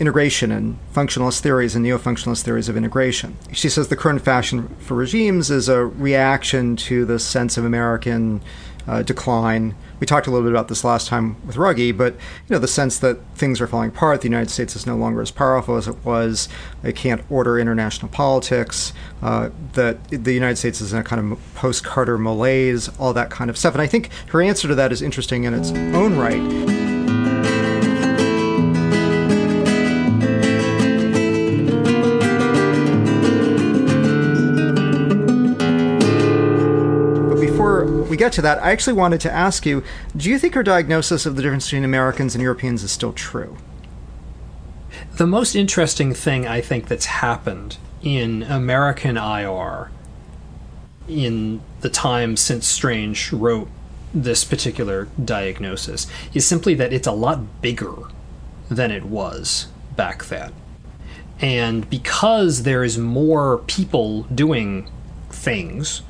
integration 0.00 0.52
and 0.52 0.78
functionalist 0.94 1.40
theories 1.40 1.74
and 1.74 1.84
neo-functionalist 1.84 2.42
theories 2.42 2.68
of 2.68 2.76
integration. 2.76 3.36
She 3.52 3.68
says 3.68 3.88
the 3.88 3.96
current 3.96 4.22
fashion 4.22 4.68
for 4.78 4.94
regimes 4.94 5.50
is 5.50 5.68
a 5.68 5.84
reaction 5.84 6.76
to 6.76 7.04
the 7.04 7.18
sense 7.18 7.56
of 7.56 7.64
American 7.64 8.40
uh, 8.86 9.02
decline. 9.02 9.74
We 10.00 10.06
talked 10.06 10.26
a 10.26 10.30
little 10.30 10.46
bit 10.46 10.52
about 10.52 10.68
this 10.68 10.84
last 10.84 11.08
time 11.08 11.36
with 11.46 11.56
Ruggie, 11.56 11.96
but 11.96 12.14
you 12.14 12.50
know 12.50 12.58
the 12.58 12.68
sense 12.68 12.98
that 12.98 13.18
things 13.34 13.60
are 13.60 13.66
falling 13.66 13.90
apart. 13.90 14.20
The 14.20 14.28
United 14.28 14.50
States 14.50 14.76
is 14.76 14.86
no 14.86 14.96
longer 14.96 15.20
as 15.20 15.30
powerful 15.30 15.76
as 15.76 15.88
it 15.88 16.04
was. 16.04 16.48
It 16.82 16.96
can't 16.96 17.22
order 17.30 17.58
international 17.58 18.08
politics. 18.10 18.92
Uh, 19.22 19.50
that 19.72 20.08
the 20.08 20.32
United 20.32 20.56
States 20.56 20.80
is 20.80 20.92
in 20.92 20.98
a 21.00 21.04
kind 21.04 21.32
of 21.32 21.38
post-Carter 21.54 22.18
malaise, 22.18 22.88
all 22.98 23.12
that 23.12 23.30
kind 23.30 23.50
of 23.50 23.58
stuff. 23.58 23.74
And 23.74 23.82
I 23.82 23.86
think 23.86 24.10
her 24.28 24.40
answer 24.40 24.68
to 24.68 24.74
that 24.76 24.92
is 24.92 25.02
interesting 25.02 25.44
in 25.44 25.54
its 25.54 25.70
own 25.70 26.16
right. 26.16 26.97
Get 38.18 38.32
to 38.34 38.42
that, 38.42 38.62
I 38.62 38.72
actually 38.72 38.92
wanted 38.94 39.20
to 39.22 39.32
ask 39.32 39.64
you 39.64 39.82
do 40.16 40.28
you 40.28 40.38
think 40.38 40.54
her 40.54 40.62
diagnosis 40.62 41.24
of 41.24 41.36
the 41.36 41.42
difference 41.42 41.66
between 41.66 41.84
Americans 41.84 42.34
and 42.34 42.42
Europeans 42.42 42.82
is 42.82 42.90
still 42.90 43.12
true? 43.12 43.56
The 45.16 45.26
most 45.26 45.54
interesting 45.54 46.12
thing 46.12 46.46
I 46.46 46.60
think 46.60 46.88
that's 46.88 47.06
happened 47.06 47.78
in 48.02 48.42
American 48.44 49.16
IR 49.16 49.90
in 51.08 51.60
the 51.80 51.88
time 51.88 52.36
since 52.36 52.66
Strange 52.66 53.32
wrote 53.32 53.68
this 54.14 54.44
particular 54.44 55.08
diagnosis 55.22 56.06
is 56.34 56.46
simply 56.46 56.74
that 56.74 56.92
it's 56.92 57.06
a 57.06 57.12
lot 57.12 57.60
bigger 57.60 57.96
than 58.68 58.90
it 58.90 59.04
was 59.04 59.68
back 59.96 60.24
then. 60.24 60.52
And 61.40 61.88
because 61.88 62.64
there 62.64 62.82
is 62.82 62.98
more 62.98 63.58
people 63.58 64.22
doing 64.24 64.90
things, 65.30 66.02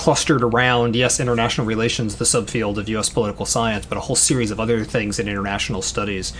clustered 0.00 0.42
around, 0.42 0.96
yes, 0.96 1.20
international 1.20 1.66
relations, 1.66 2.16
the 2.16 2.24
subfield 2.24 2.78
of 2.78 2.88
U.S. 2.88 3.10
political 3.10 3.44
science, 3.44 3.84
but 3.84 3.98
a 3.98 4.00
whole 4.00 4.16
series 4.16 4.50
of 4.50 4.58
other 4.58 4.82
things 4.82 5.18
in 5.18 5.28
international 5.28 5.82
studies. 5.82 6.32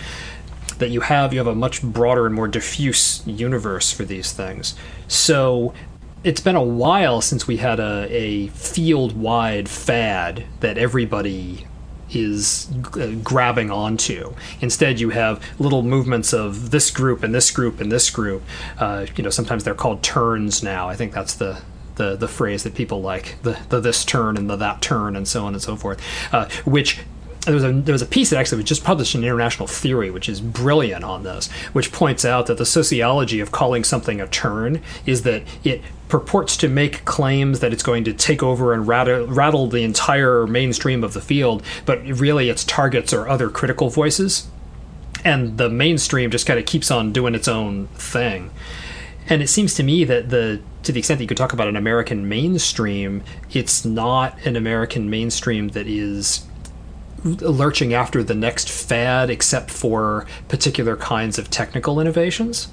That 0.79 0.89
you 0.89 1.01
have, 1.01 1.31
you 1.31 1.37
have 1.37 1.45
a 1.45 1.53
much 1.53 1.83
broader 1.83 2.25
and 2.25 2.33
more 2.33 2.47
diffuse 2.47 3.21
universe 3.27 3.91
for 3.91 4.03
these 4.03 4.31
things. 4.31 4.73
So 5.07 5.75
it's 6.23 6.41
been 6.41 6.55
a 6.55 6.63
while 6.63 7.21
since 7.21 7.45
we 7.45 7.57
had 7.57 7.79
a, 7.79 8.07
a 8.09 8.47
field 8.47 9.15
wide 9.15 9.69
fad 9.69 10.43
that 10.61 10.79
everybody 10.79 11.67
is 12.09 12.67
uh, 12.95 13.11
grabbing 13.23 13.69
onto. 13.69 14.33
Instead, 14.59 14.99
you 14.99 15.11
have 15.11 15.39
little 15.59 15.83
movements 15.83 16.33
of 16.33 16.71
this 16.71 16.89
group 16.89 17.21
and 17.21 17.31
this 17.31 17.51
group 17.51 17.79
and 17.79 17.91
this 17.91 18.09
group. 18.09 18.41
Uh, 18.79 19.05
you 19.15 19.23
know, 19.23 19.29
sometimes 19.29 19.63
they're 19.63 19.75
called 19.75 20.01
turns 20.01 20.63
now. 20.63 20.89
I 20.89 20.95
think 20.95 21.13
that's 21.13 21.35
the 21.35 21.61
the, 22.01 22.15
the 22.15 22.27
phrase 22.27 22.63
that 22.63 22.73
people 22.73 23.01
like 23.01 23.35
the, 23.43 23.59
the 23.69 23.79
this 23.79 24.03
turn 24.03 24.35
and 24.35 24.49
the 24.49 24.55
that 24.55 24.81
turn 24.81 25.15
and 25.15 25.27
so 25.27 25.45
on 25.45 25.53
and 25.53 25.61
so 25.61 25.75
forth, 25.75 26.01
uh, 26.33 26.49
which 26.65 26.99
there 27.45 27.53
was 27.53 27.63
a 27.63 27.71
there 27.71 27.93
was 27.93 28.01
a 28.01 28.07
piece 28.07 28.29
that 28.31 28.37
actually 28.37 28.57
was 28.57 28.65
just 28.65 28.83
published 28.83 29.15
in 29.15 29.23
International 29.23 29.67
Theory, 29.67 30.09
which 30.09 30.27
is 30.27 30.41
brilliant 30.41 31.03
on 31.03 31.23
this, 31.23 31.51
which 31.73 31.91
points 31.91 32.25
out 32.25 32.47
that 32.47 32.57
the 32.57 32.65
sociology 32.65 33.39
of 33.39 33.51
calling 33.51 33.83
something 33.83 34.19
a 34.19 34.27
turn 34.27 34.81
is 35.05 35.23
that 35.23 35.43
it 35.63 35.81
purports 36.07 36.57
to 36.57 36.67
make 36.67 37.05
claims 37.05 37.59
that 37.59 37.71
it's 37.71 37.83
going 37.83 38.03
to 38.03 38.13
take 38.13 38.43
over 38.43 38.73
and 38.73 38.87
rattle, 38.87 39.25
rattle 39.27 39.67
the 39.67 39.83
entire 39.83 40.45
mainstream 40.45 41.03
of 41.03 41.13
the 41.13 41.21
field, 41.21 41.63
but 41.85 42.03
really 42.05 42.49
its 42.49 42.63
targets 42.65 43.13
are 43.13 43.27
other 43.27 43.49
critical 43.49 43.89
voices, 43.89 44.47
and 45.23 45.57
the 45.57 45.69
mainstream 45.69 46.29
just 46.29 46.45
kind 46.45 46.59
of 46.59 46.65
keeps 46.65 46.91
on 46.91 47.13
doing 47.13 47.33
its 47.33 47.47
own 47.47 47.87
thing. 47.93 48.51
And 49.27 49.41
it 49.41 49.47
seems 49.47 49.73
to 49.75 49.83
me 49.83 50.03
that 50.03 50.29
the 50.29 50.61
to 50.83 50.91
the 50.91 50.99
extent 50.99 51.19
that 51.19 51.23
you 51.23 51.27
could 51.27 51.37
talk 51.37 51.53
about 51.53 51.67
an 51.67 51.75
American 51.75 52.27
mainstream, 52.27 53.23
it's 53.51 53.85
not 53.85 54.37
an 54.45 54.55
American 54.55 55.09
mainstream 55.09 55.69
that 55.69 55.87
is 55.87 56.45
lurching 57.23 57.93
after 57.93 58.23
the 58.23 58.33
next 58.33 58.69
fad 58.69 59.29
except 59.29 59.69
for 59.69 60.25
particular 60.47 60.95
kinds 60.95 61.37
of 61.37 61.49
technical 61.49 61.99
innovations. 61.99 62.67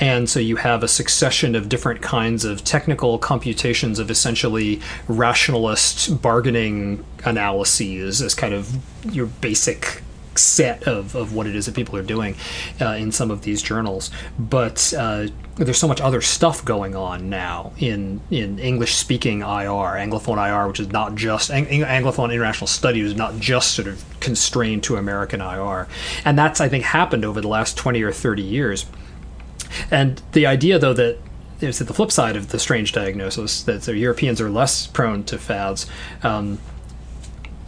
And 0.00 0.30
so 0.30 0.38
you 0.38 0.56
have 0.56 0.82
a 0.82 0.88
succession 0.88 1.56
of 1.56 1.68
different 1.68 2.02
kinds 2.02 2.44
of 2.44 2.62
technical 2.62 3.18
computations 3.18 3.98
of 3.98 4.10
essentially 4.10 4.80
rationalist 5.08 6.22
bargaining 6.22 7.04
analyses 7.24 8.22
as 8.22 8.34
kind 8.34 8.54
of 8.54 8.76
your 9.12 9.26
basic 9.26 10.02
set 10.38 10.84
of, 10.84 11.14
of 11.14 11.34
what 11.34 11.46
it 11.46 11.54
is 11.54 11.66
that 11.66 11.74
people 11.74 11.96
are 11.96 12.02
doing 12.02 12.36
uh, 12.80 12.90
in 12.90 13.12
some 13.12 13.30
of 13.30 13.42
these 13.42 13.62
journals. 13.62 14.10
But 14.38 14.92
uh, 14.96 15.28
there's 15.56 15.78
so 15.78 15.88
much 15.88 16.00
other 16.00 16.20
stuff 16.20 16.64
going 16.64 16.94
on 16.94 17.28
now 17.28 17.72
in, 17.78 18.20
in 18.30 18.58
English 18.58 18.94
speaking 18.94 19.40
IR, 19.40 19.96
Anglophone 19.96 20.38
IR, 20.38 20.68
which 20.68 20.80
is 20.80 20.88
not 20.88 21.14
just 21.14 21.50
Ang- 21.50 21.66
Anglophone 21.66 22.32
international 22.32 22.66
studies, 22.66 23.14
not 23.14 23.38
just 23.38 23.72
sort 23.72 23.88
of 23.88 24.04
constrained 24.20 24.84
to 24.84 24.96
American 24.96 25.40
IR. 25.40 25.88
And 26.24 26.38
that's, 26.38 26.60
I 26.60 26.68
think, 26.68 26.84
happened 26.84 27.24
over 27.24 27.40
the 27.40 27.48
last 27.48 27.76
20 27.76 28.02
or 28.02 28.12
30 28.12 28.42
years. 28.42 28.86
And 29.90 30.22
the 30.32 30.46
idea, 30.46 30.78
though, 30.78 30.94
that 30.94 31.18
is 31.60 31.80
at 31.80 31.86
the 31.88 31.94
flip 31.94 32.12
side 32.12 32.36
of 32.36 32.48
the 32.48 32.58
strange 32.58 32.92
diagnosis 32.92 33.62
that 33.64 33.82
the 33.82 33.96
Europeans 33.96 34.40
are 34.40 34.50
less 34.50 34.86
prone 34.86 35.24
to 35.24 35.38
fads. 35.38 35.86
Um, 36.22 36.58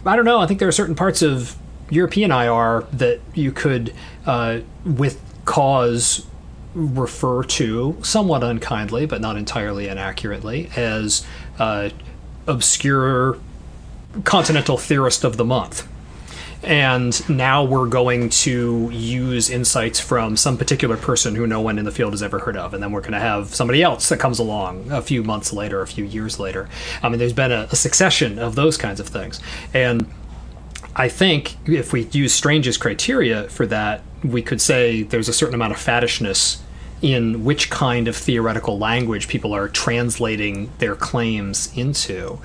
I 0.06 0.16
don't 0.16 0.24
know. 0.24 0.38
I 0.38 0.46
think 0.46 0.60
there 0.60 0.68
are 0.68 0.72
certain 0.72 0.94
parts 0.94 1.22
of 1.22 1.56
European 1.90 2.30
IR 2.30 2.84
that 2.92 3.20
you 3.34 3.52
could, 3.52 3.92
uh, 4.26 4.60
with 4.84 5.20
cause, 5.44 6.26
refer 6.74 7.42
to 7.42 7.96
somewhat 8.02 8.44
unkindly, 8.44 9.06
but 9.06 9.20
not 9.20 9.36
entirely 9.36 9.88
inaccurately, 9.88 10.70
as 10.76 11.26
uh, 11.58 11.90
obscure 12.46 13.38
continental 14.24 14.76
theorist 14.76 15.24
of 15.24 15.36
the 15.36 15.44
month. 15.44 15.86
And 16.62 17.28
now 17.28 17.64
we're 17.64 17.86
going 17.86 18.28
to 18.30 18.90
use 18.92 19.48
insights 19.48 19.98
from 19.98 20.36
some 20.36 20.58
particular 20.58 20.96
person 20.98 21.34
who 21.34 21.46
no 21.46 21.60
one 21.60 21.78
in 21.78 21.86
the 21.86 21.90
field 21.90 22.12
has 22.12 22.22
ever 22.22 22.38
heard 22.38 22.56
of. 22.56 22.74
And 22.74 22.82
then 22.82 22.92
we're 22.92 23.00
going 23.00 23.12
to 23.12 23.20
have 23.20 23.54
somebody 23.54 23.82
else 23.82 24.10
that 24.10 24.20
comes 24.20 24.38
along 24.38 24.90
a 24.90 25.00
few 25.00 25.22
months 25.22 25.54
later, 25.54 25.80
a 25.80 25.86
few 25.86 26.04
years 26.04 26.38
later. 26.38 26.68
I 27.02 27.08
mean, 27.08 27.18
there's 27.18 27.32
been 27.32 27.50
a, 27.50 27.66
a 27.70 27.76
succession 27.76 28.38
of 28.38 28.56
those 28.56 28.76
kinds 28.76 29.00
of 29.00 29.08
things. 29.08 29.40
And 29.72 30.06
I 30.96 31.08
think 31.08 31.56
if 31.68 31.92
we 31.92 32.02
use 32.12 32.32
Strange's 32.32 32.76
criteria 32.76 33.48
for 33.48 33.66
that, 33.66 34.02
we 34.24 34.42
could 34.42 34.60
say 34.60 35.02
there's 35.02 35.28
a 35.28 35.32
certain 35.32 35.54
amount 35.54 35.72
of 35.72 35.80
faddishness 35.80 36.62
in 37.02 37.44
which 37.44 37.70
kind 37.70 38.08
of 38.08 38.16
theoretical 38.16 38.78
language 38.78 39.28
people 39.28 39.54
are 39.54 39.68
translating 39.68 40.70
their 40.78 40.94
claims 40.94 41.74
into. 41.76 42.38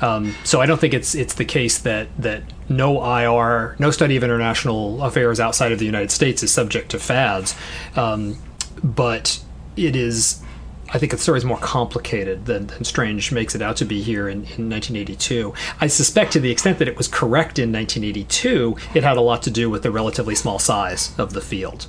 Um, 0.00 0.34
so 0.44 0.60
I 0.60 0.66
don't 0.66 0.80
think 0.80 0.94
it's 0.94 1.14
it's 1.14 1.34
the 1.34 1.44
case 1.44 1.78
that 1.78 2.08
that 2.18 2.42
no 2.68 3.04
IR, 3.04 3.76
no 3.78 3.90
study 3.90 4.16
of 4.16 4.24
international 4.24 5.02
affairs 5.02 5.40
outside 5.40 5.72
of 5.72 5.78
the 5.78 5.86
United 5.86 6.10
States 6.10 6.42
is 6.42 6.52
subject 6.52 6.90
to 6.92 6.98
fads, 6.98 7.54
um, 7.96 8.38
but 8.82 9.40
it 9.76 9.96
is 9.96 10.42
I 10.90 10.98
think 10.98 11.12
the 11.12 11.18
story 11.18 11.38
is 11.38 11.44
more 11.44 11.58
complicated 11.58 12.46
than, 12.46 12.68
than, 12.68 12.84
Strange 12.84 13.30
makes 13.30 13.54
it 13.54 13.60
out 13.60 13.76
to 13.76 13.84
be 13.84 14.00
here 14.00 14.28
in, 14.28 14.38
in 14.38 14.70
1982. 14.70 15.52
I 15.80 15.86
suspect 15.86 16.32
to 16.32 16.40
the 16.40 16.50
extent 16.50 16.78
that 16.78 16.88
it 16.88 16.96
was 16.96 17.08
correct 17.08 17.58
in 17.58 17.70
1982, 17.72 18.76
it 18.94 19.02
had 19.02 19.16
a 19.16 19.20
lot 19.20 19.42
to 19.42 19.50
do 19.50 19.68
with 19.68 19.82
the 19.82 19.90
relatively 19.90 20.34
small 20.34 20.58
size 20.58 21.18
of 21.18 21.34
the 21.34 21.42
field. 21.42 21.88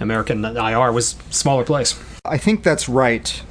American 0.00 0.44
IR 0.44 0.92
was 0.92 1.16
smaller 1.28 1.64
place. 1.64 1.98
I 2.24 2.38
think 2.38 2.62
that's 2.62 2.88
right. 2.88 3.42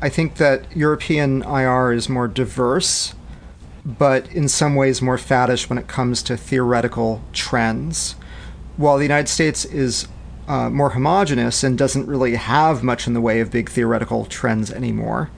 I 0.00 0.08
think 0.08 0.36
that 0.36 0.74
European 0.74 1.42
IR 1.42 1.92
is 1.92 2.08
more 2.08 2.28
diverse, 2.28 3.14
but 3.84 4.26
in 4.32 4.48
some 4.48 4.74
ways 4.74 5.02
more 5.02 5.18
faddish 5.18 5.68
when 5.68 5.78
it 5.78 5.86
comes 5.86 6.22
to 6.24 6.36
theoretical 6.36 7.22
trends. 7.32 8.16
While 8.78 8.96
the 8.96 9.04
United 9.04 9.28
States 9.28 9.66
is 9.66 10.08
uh, 10.52 10.68
more 10.68 10.90
homogenous 10.90 11.64
and 11.64 11.78
doesn't 11.78 12.06
really 12.06 12.34
have 12.34 12.82
much 12.82 13.06
in 13.06 13.14
the 13.14 13.22
way 13.22 13.40
of 13.40 13.50
big 13.50 13.70
theoretical 13.70 14.26
trends 14.26 14.70
anymore. 14.70 15.30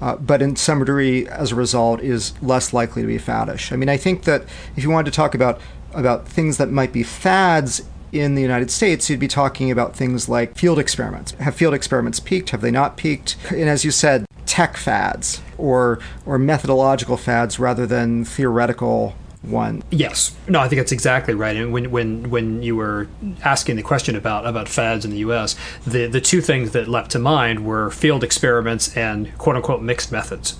Uh, 0.00 0.16
but 0.16 0.42
in 0.42 0.56
some 0.56 0.80
degree, 0.80 1.28
as 1.28 1.52
a 1.52 1.54
result, 1.54 2.00
is 2.00 2.34
less 2.42 2.72
likely 2.72 3.00
to 3.00 3.06
be 3.06 3.16
faddish. 3.16 3.70
I 3.70 3.76
mean, 3.76 3.88
I 3.88 3.96
think 3.96 4.24
that 4.24 4.42
if 4.74 4.82
you 4.82 4.90
wanted 4.90 5.12
to 5.12 5.16
talk 5.16 5.36
about 5.36 5.60
about 5.94 6.26
things 6.26 6.56
that 6.56 6.68
might 6.68 6.92
be 6.92 7.04
fads 7.04 7.80
in 8.10 8.34
the 8.34 8.42
United 8.42 8.72
States, 8.72 9.08
you'd 9.08 9.20
be 9.20 9.28
talking 9.28 9.70
about 9.70 9.94
things 9.94 10.28
like 10.28 10.56
field 10.56 10.80
experiments. 10.80 11.30
Have 11.32 11.54
field 11.54 11.72
experiments 11.72 12.18
peaked? 12.18 12.50
Have 12.50 12.60
they 12.60 12.72
not 12.72 12.96
peaked? 12.96 13.36
And 13.50 13.68
as 13.68 13.84
you 13.84 13.92
said, 13.92 14.26
tech 14.46 14.76
fads 14.76 15.40
or 15.58 16.00
or 16.26 16.38
methodological 16.38 17.16
fads 17.16 17.60
rather 17.60 17.86
than 17.86 18.24
theoretical 18.24 19.14
one. 19.46 19.82
Yes, 19.90 20.34
no, 20.48 20.60
I 20.60 20.68
think 20.68 20.80
that's 20.80 20.92
exactly 20.92 21.34
right. 21.34 21.56
And 21.56 21.72
when 21.72 21.90
when 21.90 22.30
when 22.30 22.62
you 22.62 22.76
were 22.76 23.08
asking 23.44 23.76
the 23.76 23.82
question 23.82 24.16
about 24.16 24.46
about 24.46 24.68
fads 24.68 25.04
in 25.04 25.10
the 25.10 25.18
U.S., 25.18 25.56
the 25.86 26.06
the 26.06 26.20
two 26.20 26.40
things 26.40 26.72
that 26.72 26.88
leapt 26.88 27.10
to 27.12 27.18
mind 27.18 27.64
were 27.64 27.90
field 27.90 28.24
experiments 28.24 28.96
and 28.96 29.36
quote 29.38 29.56
unquote 29.56 29.82
mixed 29.82 30.12
methods. 30.12 30.58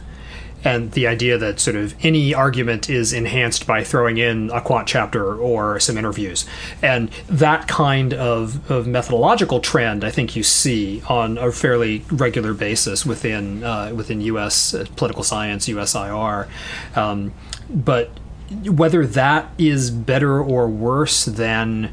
And 0.64 0.90
the 0.92 1.07
idea 1.07 1.38
that 1.38 1.61
sort 1.61 1.77
of 1.77 1.94
any 2.05 2.35
argument 2.35 2.90
is 2.90 3.12
enhanced 3.12 3.68
by 3.68 3.85
throwing 3.85 4.18
in 4.18 4.51
a 4.51 4.61
quant 4.61 4.88
chapter 4.88 5.37
or 5.37 5.79
some 5.79 5.96
interviews. 5.96 6.44
And 6.83 7.09
that 7.29 7.68
kind 7.68 8.12
of, 8.12 8.68
of 8.68 8.88
methodological 8.88 9.61
trend, 9.61 10.03
I 10.03 10.11
think 10.11 10.35
you 10.35 10.42
see 10.42 11.03
on 11.09 11.38
a 11.38 11.53
fairly 11.53 12.05
regular 12.11 12.53
basis 12.53 13.07
within 13.07 13.62
uh, 13.62 13.92
within 13.94 14.20
U.S. 14.22 14.75
political 14.96 15.22
science, 15.22 15.68
USIR. 15.68 16.49
Um, 16.96 17.33
but 17.70 18.11
whether 18.64 19.06
that 19.06 19.50
is 19.59 19.90
better 19.90 20.40
or 20.40 20.68
worse 20.68 21.24
than 21.24 21.92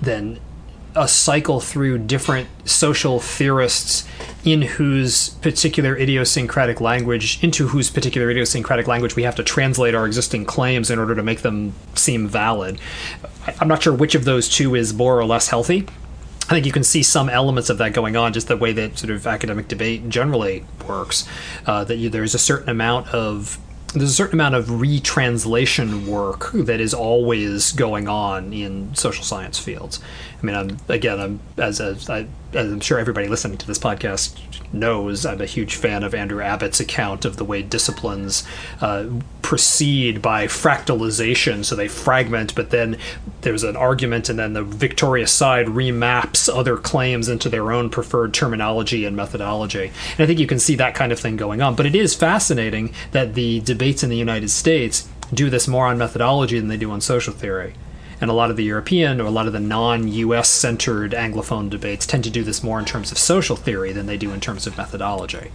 than 0.00 0.38
a 0.94 1.06
cycle 1.06 1.60
through 1.60 1.98
different 1.98 2.48
social 2.64 3.20
theorists 3.20 4.08
in 4.44 4.62
whose 4.62 5.30
particular 5.40 5.96
idiosyncratic 5.96 6.80
language 6.80 7.42
into 7.42 7.68
whose 7.68 7.90
particular 7.90 8.30
idiosyncratic 8.30 8.86
language 8.86 9.14
we 9.14 9.22
have 9.22 9.34
to 9.34 9.44
translate 9.44 9.94
our 9.94 10.06
existing 10.06 10.44
claims 10.44 10.90
in 10.90 10.98
order 10.98 11.14
to 11.14 11.22
make 11.22 11.42
them 11.42 11.74
seem 11.94 12.26
valid 12.26 12.78
i'm 13.60 13.68
not 13.68 13.82
sure 13.82 13.92
which 13.92 14.14
of 14.14 14.24
those 14.24 14.48
two 14.48 14.74
is 14.74 14.94
more 14.94 15.18
or 15.18 15.24
less 15.24 15.48
healthy 15.48 15.86
I 16.48 16.50
think 16.50 16.64
you 16.64 16.70
can 16.70 16.84
see 16.84 17.02
some 17.02 17.28
elements 17.28 17.70
of 17.70 17.78
that 17.78 17.92
going 17.92 18.14
on, 18.14 18.32
just 18.32 18.46
the 18.46 18.56
way 18.56 18.72
that 18.72 18.98
sort 18.98 19.10
of 19.10 19.26
academic 19.26 19.66
debate 19.66 20.08
generally 20.08 20.64
works. 20.86 21.26
Uh, 21.66 21.82
that 21.82 21.96
you, 21.96 22.08
there's 22.08 22.36
a 22.36 22.38
certain 22.38 22.68
amount 22.68 23.08
of 23.08 23.58
there's 23.96 24.10
a 24.10 24.14
certain 24.14 24.38
amount 24.38 24.54
of 24.54 24.80
retranslation 24.80 26.06
work 26.06 26.50
that 26.52 26.80
is 26.80 26.92
always 26.92 27.72
going 27.72 28.08
on 28.08 28.52
in 28.52 28.94
social 28.94 29.24
science 29.24 29.58
fields. 29.58 30.00
I 30.40 30.46
mean, 30.46 30.54
I'm 30.54 30.78
again, 30.88 31.18
I'm 31.18 31.40
as, 31.56 31.80
as 31.80 32.10
I 32.10 32.26
as 32.52 32.70
I'm 32.70 32.80
sure 32.80 32.98
everybody 32.98 33.28
listening 33.28 33.58
to 33.58 33.66
this 33.66 33.78
podcast 33.78 34.38
knows, 34.72 35.26
I'm 35.26 35.40
a 35.40 35.46
huge 35.46 35.74
fan 35.76 36.02
of 36.02 36.14
Andrew 36.14 36.40
Abbott's 36.40 36.80
account 36.80 37.24
of 37.24 37.36
the 37.36 37.44
way 37.44 37.62
disciplines 37.62 38.44
uh, 38.80 39.06
proceed 39.42 40.22
by 40.22 40.46
fractalization. 40.46 41.64
So 41.64 41.74
they 41.74 41.88
fragment, 41.88 42.54
but 42.54 42.70
then 42.70 42.98
there's 43.42 43.64
an 43.64 43.76
argument, 43.76 44.28
and 44.28 44.38
then 44.38 44.52
the 44.52 44.62
victorious 44.62 45.32
side 45.32 45.66
remaps 45.66 46.48
other 46.48 46.76
claims 46.76 47.28
into 47.28 47.48
their 47.48 47.72
own 47.72 47.90
preferred 47.90 48.32
terminology 48.32 49.04
and 49.04 49.16
methodology. 49.16 49.92
And 50.12 50.20
I 50.20 50.26
think 50.26 50.38
you 50.38 50.46
can 50.46 50.58
see 50.58 50.76
that 50.76 50.94
kind 50.94 51.12
of 51.12 51.20
thing 51.20 51.36
going 51.36 51.60
on. 51.60 51.74
But 51.74 51.86
it 51.86 51.94
is 51.94 52.14
fascinating 52.14 52.94
that 53.12 53.34
the 53.34 53.60
debates 53.60 54.02
in 54.02 54.10
the 54.10 54.16
United 54.16 54.50
States 54.50 55.08
do 55.34 55.50
this 55.50 55.66
more 55.66 55.86
on 55.86 55.98
methodology 55.98 56.58
than 56.58 56.68
they 56.68 56.76
do 56.76 56.90
on 56.90 57.00
social 57.00 57.32
theory 57.32 57.74
and 58.20 58.30
a 58.30 58.34
lot 58.34 58.50
of 58.50 58.56
the 58.56 58.64
European 58.64 59.20
or 59.20 59.24
a 59.24 59.30
lot 59.30 59.46
of 59.46 59.52
the 59.52 59.60
non-U.S. 59.60 60.48
centered 60.48 61.12
Anglophone 61.12 61.68
debates 61.68 62.06
tend 62.06 62.24
to 62.24 62.30
do 62.30 62.42
this 62.42 62.62
more 62.62 62.78
in 62.78 62.84
terms 62.84 63.12
of 63.12 63.18
social 63.18 63.56
theory 63.56 63.92
than 63.92 64.06
they 64.06 64.16
do 64.16 64.32
in 64.32 64.40
terms 64.40 64.66
of 64.66 64.76
methodology. 64.76 65.50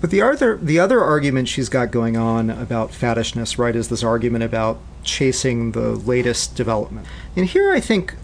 But 0.00 0.10
the 0.10 0.22
other 0.22 0.56
the 0.56 0.78
other 0.78 1.02
argument 1.02 1.48
she's 1.48 1.68
got 1.68 1.90
going 1.90 2.16
on 2.16 2.48
about 2.48 2.90
faddishness, 2.90 3.58
right, 3.58 3.76
is 3.76 3.88
this 3.88 4.02
argument 4.02 4.44
about 4.44 4.78
chasing 5.04 5.72
the 5.72 5.90
latest 5.90 6.56
development. 6.56 7.06
And 7.36 7.46
here 7.46 7.72
I 7.72 7.80
think 7.80 8.14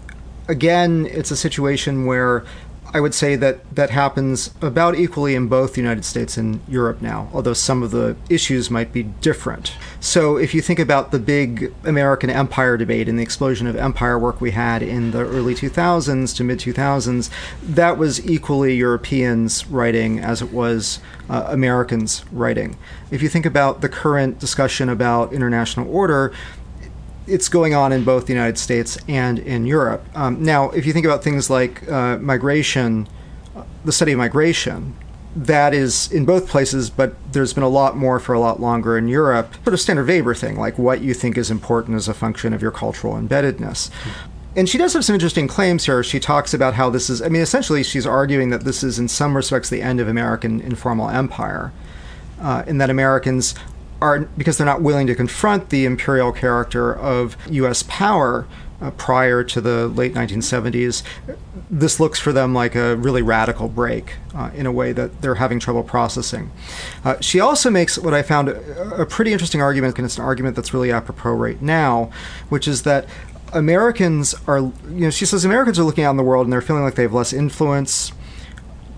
again 0.47 1.05
it's 1.05 1.29
a 1.29 1.37
situation 1.37 2.05
where 2.05 2.43
I 2.93 2.99
would 2.99 3.13
say 3.13 3.35
that 3.35 3.75
that 3.75 3.89
happens 3.89 4.53
about 4.61 4.95
equally 4.95 5.35
in 5.35 5.47
both 5.47 5.73
the 5.73 5.81
United 5.81 6.05
States 6.05 6.37
and 6.37 6.61
Europe 6.67 7.01
now, 7.01 7.29
although 7.33 7.53
some 7.53 7.83
of 7.83 7.91
the 7.91 8.15
issues 8.29 8.71
might 8.71 8.93
be 8.93 9.03
different. 9.03 9.73
So, 9.99 10.37
if 10.37 10.53
you 10.53 10.61
think 10.61 10.79
about 10.79 11.11
the 11.11 11.19
big 11.19 11.73
American 11.83 12.29
empire 12.29 12.77
debate 12.77 13.09
and 13.09 13.19
the 13.19 13.23
explosion 13.23 13.67
of 13.67 13.75
empire 13.75 14.17
work 14.17 14.39
we 14.39 14.51
had 14.51 14.81
in 14.81 15.11
the 15.11 15.19
early 15.19 15.53
2000s 15.53 16.35
to 16.37 16.43
mid 16.43 16.59
2000s, 16.59 17.29
that 17.61 17.97
was 17.97 18.25
equally 18.25 18.75
Europeans 18.75 19.67
writing 19.67 20.19
as 20.19 20.41
it 20.41 20.53
was 20.53 20.99
uh, 21.29 21.45
Americans 21.49 22.23
writing. 22.31 22.77
If 23.11 23.21
you 23.21 23.29
think 23.29 23.45
about 23.45 23.81
the 23.81 23.89
current 23.89 24.39
discussion 24.39 24.87
about 24.89 25.33
international 25.33 25.93
order, 25.93 26.33
it's 27.27 27.49
going 27.49 27.73
on 27.73 27.91
in 27.91 28.03
both 28.03 28.25
the 28.25 28.33
United 28.33 28.57
States 28.57 28.97
and 29.07 29.39
in 29.39 29.65
Europe. 29.65 30.05
Um, 30.15 30.43
now, 30.43 30.69
if 30.71 30.85
you 30.85 30.93
think 30.93 31.05
about 31.05 31.23
things 31.23 31.49
like 31.49 31.87
uh, 31.89 32.17
migration, 32.17 33.07
the 33.85 33.91
study 33.91 34.13
of 34.13 34.17
migration, 34.17 34.95
that 35.35 35.73
is 35.73 36.11
in 36.11 36.25
both 36.25 36.47
places, 36.47 36.89
but 36.89 37.13
there's 37.31 37.53
been 37.53 37.63
a 37.63 37.69
lot 37.69 37.95
more 37.95 38.19
for 38.19 38.33
a 38.33 38.39
lot 38.39 38.59
longer 38.59 38.97
in 38.97 39.07
Europe. 39.07 39.53
Sort 39.63 39.73
of 39.73 39.79
standard 39.79 40.07
Weber 40.07 40.33
thing, 40.33 40.57
like 40.57 40.77
what 40.79 41.01
you 41.01 41.13
think 41.13 41.37
is 41.37 41.51
important 41.51 41.95
as 41.95 42.07
a 42.07 42.13
function 42.13 42.53
of 42.53 42.61
your 42.61 42.71
cultural 42.71 43.13
embeddedness. 43.13 43.91
And 44.55 44.67
she 44.67 44.79
does 44.79 44.93
have 44.93 45.05
some 45.05 45.13
interesting 45.13 45.47
claims 45.47 45.85
here. 45.85 46.03
She 46.03 46.19
talks 46.19 46.53
about 46.55 46.73
how 46.73 46.89
this 46.89 47.09
is, 47.11 47.21
I 47.21 47.29
mean, 47.29 47.43
essentially, 47.43 47.83
she's 47.83 48.07
arguing 48.07 48.49
that 48.49 48.61
this 48.61 48.83
is, 48.83 48.97
in 48.97 49.07
some 49.07 49.35
respects, 49.35 49.69
the 49.69 49.83
end 49.83 49.99
of 49.99 50.07
American 50.07 50.59
informal 50.61 51.09
empire. 51.09 51.71
Uh, 52.39 52.63
in 52.67 52.77
that 52.77 52.91
Americans 52.91 53.55
are 54.01 54.21
because 54.37 54.57
they're 54.57 54.65
not 54.65 54.81
willing 54.81 55.07
to 55.07 55.15
confront 55.15 55.69
the 55.69 55.85
imperial 55.85 56.31
character 56.31 56.93
of 56.93 57.37
U.S. 57.49 57.83
power 57.83 58.47
uh, 58.81 58.91
prior 58.91 59.43
to 59.43 59.59
the 59.59 59.87
late 59.87 60.13
1970s. 60.13 61.03
This 61.69 61.99
looks 61.99 62.19
for 62.19 62.31
them 62.31 62.53
like 62.53 62.75
a 62.75 62.95
really 62.95 63.21
radical 63.21 63.67
break 63.67 64.15
uh, 64.35 64.51
in 64.53 64.65
a 64.65 64.71
way 64.71 64.91
that 64.91 65.21
they're 65.21 65.35
having 65.35 65.59
trouble 65.59 65.83
processing. 65.83 66.51
Uh, 67.03 67.19
she 67.19 67.39
also 67.39 67.69
makes 67.69 67.97
what 67.97 68.13
I 68.13 68.21
found 68.21 68.49
a, 68.49 69.01
a 69.01 69.05
pretty 69.05 69.33
interesting 69.33 69.61
argument, 69.61 69.97
and 69.97 70.05
it's 70.05 70.17
an 70.17 70.23
argument 70.23 70.55
that's 70.55 70.73
really 70.73 70.91
apropos 70.91 71.33
right 71.33 71.61
now, 71.61 72.11
which 72.49 72.67
is 72.67 72.83
that 72.83 73.07
Americans 73.53 74.35
are, 74.45 74.59
you 74.59 74.73
know, 74.89 75.09
she 75.09 75.25
says 75.25 75.45
Americans 75.45 75.79
are 75.79 75.83
looking 75.83 76.03
out 76.03 76.11
in 76.11 76.17
the 76.17 76.23
world 76.23 76.45
and 76.45 76.53
they're 76.53 76.61
feeling 76.61 76.83
like 76.83 76.95
they 76.95 77.03
have 77.03 77.13
less 77.13 77.33
influence 77.33 78.11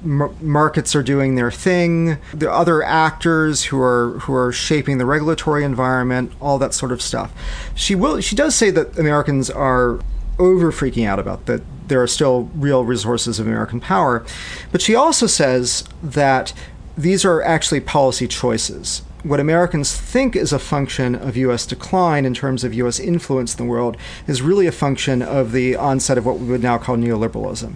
markets 0.02 0.96
are 0.96 1.04
doing 1.04 1.36
their 1.36 1.52
thing. 1.52 2.18
The 2.34 2.52
other 2.52 2.84
actors 2.84 3.66
who 3.66 3.82
are 3.82 4.20
who 4.20 4.34
are 4.34 4.52
shaping 4.52 4.98
the 4.98 5.06
regulatory 5.06 5.64
environment, 5.64 6.32
all 6.40 6.58
that 6.60 6.74
sort 6.74 6.92
of 6.92 7.02
stuff. 7.02 7.34
She 7.76 7.96
will. 7.96 8.22
She 8.22 8.36
does 8.36 8.56
say 8.56 8.72
that 8.72 8.98
Americans 8.98 9.50
are 9.50 10.00
over 10.38 10.72
freaking 10.72 11.06
out 11.06 11.20
about 11.20 11.46
that. 11.48 11.62
There 11.88 12.02
are 12.02 12.08
still 12.08 12.50
real 12.54 12.86
resources 12.86 13.40
of 13.40 13.48
American 13.48 13.80
power, 13.80 14.26
but 14.72 14.82
she 14.82 14.96
also 14.96 15.26
says 15.26 15.84
that 16.04 16.54
these 16.98 17.26
are 17.26 17.42
actually 17.42 17.80
policy 17.80 18.28
choices. 18.28 19.02
What 19.24 19.40
Americans 19.40 19.94
think 19.98 20.36
is 20.36 20.54
a 20.54 20.60
function 20.60 21.16
of 21.16 21.36
U.S. 21.36 21.66
decline 21.66 22.26
in 22.26 22.34
terms 22.34 22.64
of 22.64 22.74
U.S. 22.76 23.00
influence 23.00 23.54
in 23.54 23.66
the 23.66 23.70
world 23.70 23.98
is 24.28 24.42
really 24.42 24.68
a 24.68 24.72
function 24.72 25.22
of 25.22 25.52
the 25.52 25.76
onset 25.76 26.18
of 26.18 26.26
what 26.26 26.40
we 26.40 26.48
would 26.48 26.64
now 26.64 26.78
call 26.78 26.96
neoliberalism. 26.96 27.74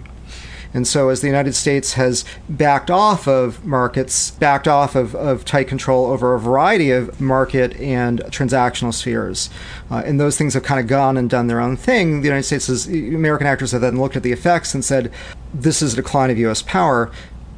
And 0.74 0.88
so, 0.88 1.08
as 1.08 1.20
the 1.20 1.28
United 1.28 1.54
States 1.54 1.92
has 1.92 2.24
backed 2.48 2.90
off 2.90 3.28
of 3.28 3.64
markets, 3.64 4.32
backed 4.32 4.66
off 4.66 4.96
of, 4.96 5.14
of 5.14 5.44
tight 5.44 5.68
control 5.68 6.06
over 6.06 6.34
a 6.34 6.40
variety 6.40 6.90
of 6.90 7.20
market 7.20 7.76
and 7.76 8.20
transactional 8.24 8.92
spheres, 8.92 9.50
uh, 9.88 10.02
and 10.04 10.18
those 10.18 10.36
things 10.36 10.54
have 10.54 10.64
kind 10.64 10.80
of 10.80 10.88
gone 10.88 11.16
and 11.16 11.30
done 11.30 11.46
their 11.46 11.60
own 11.60 11.76
thing, 11.76 12.20
the 12.20 12.26
United 12.26 12.42
States 12.42 12.66
has, 12.66 12.88
American 12.88 13.46
actors 13.46 13.70
have 13.70 13.82
then 13.82 14.00
looked 14.00 14.16
at 14.16 14.24
the 14.24 14.32
effects 14.32 14.74
and 14.74 14.84
said, 14.84 15.12
this 15.54 15.80
is 15.80 15.92
a 15.92 15.96
decline 15.96 16.30
of 16.30 16.38
U.S. 16.38 16.60
power 16.60 17.12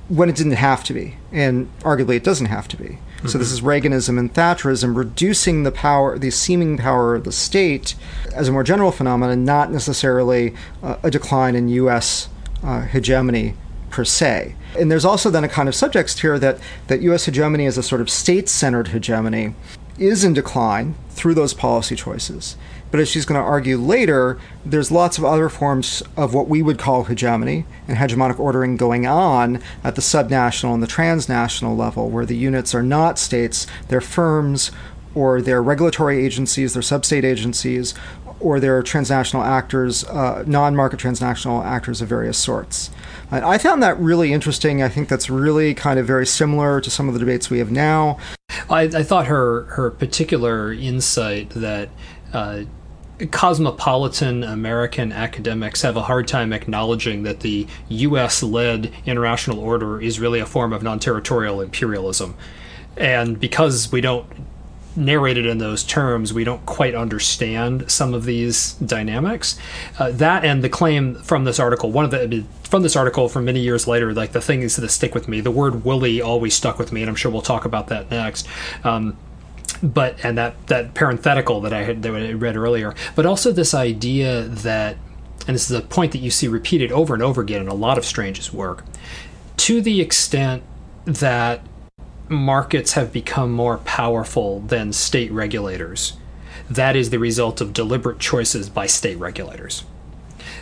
when 0.09 0.29
it 0.29 0.37
didn't 0.37 0.53
have 0.53 0.85
to 0.85 0.93
be. 0.93 1.17
And 1.33 1.73
arguably, 1.81 2.17
it 2.17 2.23
doesn't 2.23 2.47
have 2.47 2.69
to 2.69 2.77
be. 2.77 2.85
Mm-hmm. 2.85 3.29
So, 3.29 3.39
this 3.39 3.51
is 3.51 3.63
Reaganism 3.63 4.19
and 4.19 4.35
Thatcherism 4.35 4.95
reducing 4.95 5.63
the 5.63 5.73
power, 5.73 6.19
the 6.19 6.31
seeming 6.31 6.77
power 6.77 7.15
of 7.15 7.25
the 7.25 7.33
state 7.33 7.95
as 8.35 8.49
a 8.49 8.53
more 8.53 8.63
general 8.63 8.93
phenomenon, 8.93 9.47
not 9.47 9.73
necessarily 9.73 10.55
uh, 10.83 10.99
a 11.03 11.11
decline 11.11 11.55
in 11.57 11.71
U.S 11.71 12.29
uh, 12.67 12.83
hegemony 12.83 13.55
per 13.91 14.05
se. 14.05 14.55
And 14.79 14.91
there's 14.91 15.05
also 15.05 15.31
then 15.31 15.45
a 15.45 15.49
kind 15.49 15.69
of 15.69 15.75
subtext 15.75 16.21
here 16.21 16.39
that, 16.39 16.59
that 16.89 17.01
U.S. 17.03 17.25
hegemony 17.25 17.65
as 17.65 17.79
a 17.79 17.83
sort 17.83 18.01
of 18.01 18.11
state 18.11 18.49
centered 18.49 18.89
hegemony 18.89 19.55
is 19.99 20.25
in 20.25 20.35
decline 20.35 20.95
through 21.11 21.33
those 21.33 21.55
policy 21.55 21.97
choices. 21.97 22.57
But 22.91 23.01
as 23.01 23.09
she's 23.09 23.25
going 23.25 23.41
to 23.41 23.47
argue 23.47 23.79
later, 23.79 24.39
there's 24.65 24.91
lots 24.93 25.17
of 25.19 25.25
other 25.25 25.49
forms 25.49 26.03
of 26.17 26.35
what 26.35 26.49
we 26.49 26.63
would 26.63 26.79
call 26.79 27.05
hegemony 27.05 27.65
and 27.89 27.97
hegemonic 27.97 28.39
ordering 28.39 28.77
going 28.77 29.07
on 29.07 29.63
at 29.83 29.95
the 29.95 30.03
subnational 30.03 30.75
and 30.75 30.83
the 30.83 30.87
transnational 30.87 31.77
level, 31.77 32.11
where 32.11 32.27
the 32.27 32.37
units 32.37 32.75
are 32.75 32.83
not 32.83 33.19
states, 33.19 33.67
they're 33.89 34.01
firms 34.01 34.71
or 35.15 35.41
they're 35.41 35.63
regulatory 35.63 36.25
agencies, 36.25 36.75
they're 36.75 36.83
substate 36.83 37.25
agencies, 37.25 37.95
or 38.41 38.61
they're 38.61 38.83
transnational 38.83 39.43
actors, 39.43 40.05
uh, 40.05 40.45
non 40.47 40.77
market 40.77 40.99
transnational 40.99 41.63
actors 41.63 42.01
of 42.03 42.09
various 42.09 42.39
sorts. 42.39 42.91
And 43.31 43.45
I 43.45 43.59
found 43.59 43.83
that 43.83 43.99
really 43.99 44.33
interesting. 44.33 44.83
I 44.83 44.89
think 44.89 45.09
that's 45.09 45.29
really 45.29 45.75
kind 45.75 45.99
of 45.99 46.07
very 46.07 46.27
similar 46.27 46.81
to 46.81 46.91
some 46.91 47.09
of 47.09 47.15
the 47.15 47.21
debates 47.21 47.51
we 47.51 47.59
have 47.59 47.71
now. 47.71 48.19
I, 48.69 48.83
I 48.83 49.03
thought 49.03 49.27
her, 49.27 49.65
her 49.65 49.91
particular 49.91 50.73
insight 50.73 51.51
that 51.51 51.89
uh, 52.33 52.65
cosmopolitan 53.31 54.45
American 54.45 55.13
academics 55.13 55.83
have 55.83 55.97
a 55.97 56.03
hard 56.03 56.29
time 56.29 56.53
acknowledging 56.53 57.23
that 57.23 57.41
the 57.41 57.67
US 57.89 58.43
led 58.43 58.93
international 59.07 59.59
order 59.59 60.01
is 60.01 60.21
really 60.21 60.41
a 60.41 60.47
form 60.47 60.73
of 60.73 60.83
non 60.83 60.99
territorial 60.99 61.61
imperialism. 61.61 62.35
And 62.97 63.39
because 63.39 63.91
we 63.91 64.01
don't 64.01 64.27
narrated 64.97 65.47
in 65.47 65.59
those 65.59 65.85
terms, 65.85 66.33
we 66.33 66.45
don't 66.45 66.65
quite 66.67 66.95
understand 66.95 67.91
some 67.91 68.15
of 68.15 68.25
these 68.25 68.73
dynamics. 68.75 69.59
Uh, 69.99 70.11
that 70.13 70.45
and 70.45 70.65
the 70.65 70.69
claim 70.69 71.15
from 71.17 71.45
this 71.45 71.61
article, 71.61 71.93
one 71.93 72.05
of 72.05 72.11
the 72.11 72.45
from 72.65 72.83
this 72.83 72.97
article 72.97 73.29
from 73.29 73.45
many 73.45 73.61
years 73.61 73.87
later, 73.87 74.13
like 74.13 74.33
the 74.33 74.41
things 74.41 74.77
that 74.77 74.89
stick 74.89 75.15
with 75.15 75.29
me. 75.29 75.41
The 75.41 75.51
word 75.51 75.85
"woolly" 75.85 76.21
always 76.21 76.55
stuck 76.55 76.79
with 76.79 76.93
me, 76.93 77.03
and 77.03 77.09
I'm 77.09 77.17
sure 77.17 77.31
we'll 77.31 77.43
talk 77.43 77.65
about 77.65 77.89
that 77.89 78.11
next. 78.11 78.47
Um, 78.85 79.17
but 79.83 80.25
and 80.25 80.39
that 80.39 80.67
that 80.69 80.95
parenthetical 80.95 81.61
that 81.63 81.73
I 81.73 81.83
had 81.83 82.03
that 82.03 82.15
I 82.15 82.33
read 82.33 82.57
earlier, 82.57 82.95
but 83.15 83.27
also 83.27 83.53
this 83.53 83.75
idea 83.75 84.43
that, 84.43 84.97
and 85.47 85.55
this 85.55 85.71
is 85.71 85.77
a 85.77 85.83
point 85.83 86.13
that 86.13 86.19
you 86.19 86.31
see 86.31 86.49
repeated 86.49 86.91
over 86.93 87.15
and 87.15 87.23
over 87.23 87.43
again 87.43 87.61
in 87.61 87.69
a 87.69 87.75
lot 87.75 87.99
of 87.99 88.05
Strange's 88.05 88.53
work, 88.53 88.85
to 89.59 89.81
the 89.81 90.01
extent 90.01 90.63
that 91.05 91.63
markets 92.29 92.93
have 92.93 93.13
become 93.13 93.53
more 93.53 93.79
powerful 93.79 94.61
than 94.61 94.93
state 94.93 95.31
regulators. 95.33 96.15
That 96.69 96.97
is 96.97 97.11
the 97.11 97.19
result 97.19 97.61
of 97.61 97.73
deliberate 97.73 98.19
choices 98.19 98.69
by 98.69 98.87
state 98.87 99.19
regulators. 99.19 99.85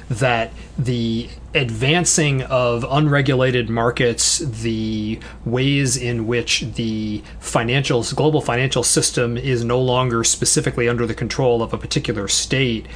That 0.08 0.52
the 0.78 1.30
advancing 1.54 2.42
of 2.42 2.84
unregulated 2.88 3.70
markets, 3.70 4.38
the 4.38 5.18
ways 5.46 5.96
in 5.96 6.26
which 6.26 6.60
the 6.74 7.22
financial 7.38 8.02
global 8.14 8.42
financial 8.42 8.82
system 8.82 9.38
is 9.38 9.64
no 9.64 9.80
longer 9.80 10.24
specifically 10.24 10.88
under 10.88 11.06
the 11.06 11.14
control 11.14 11.62
of 11.62 11.72
a 11.72 11.78
particular 11.78 12.28
state, 12.28 12.86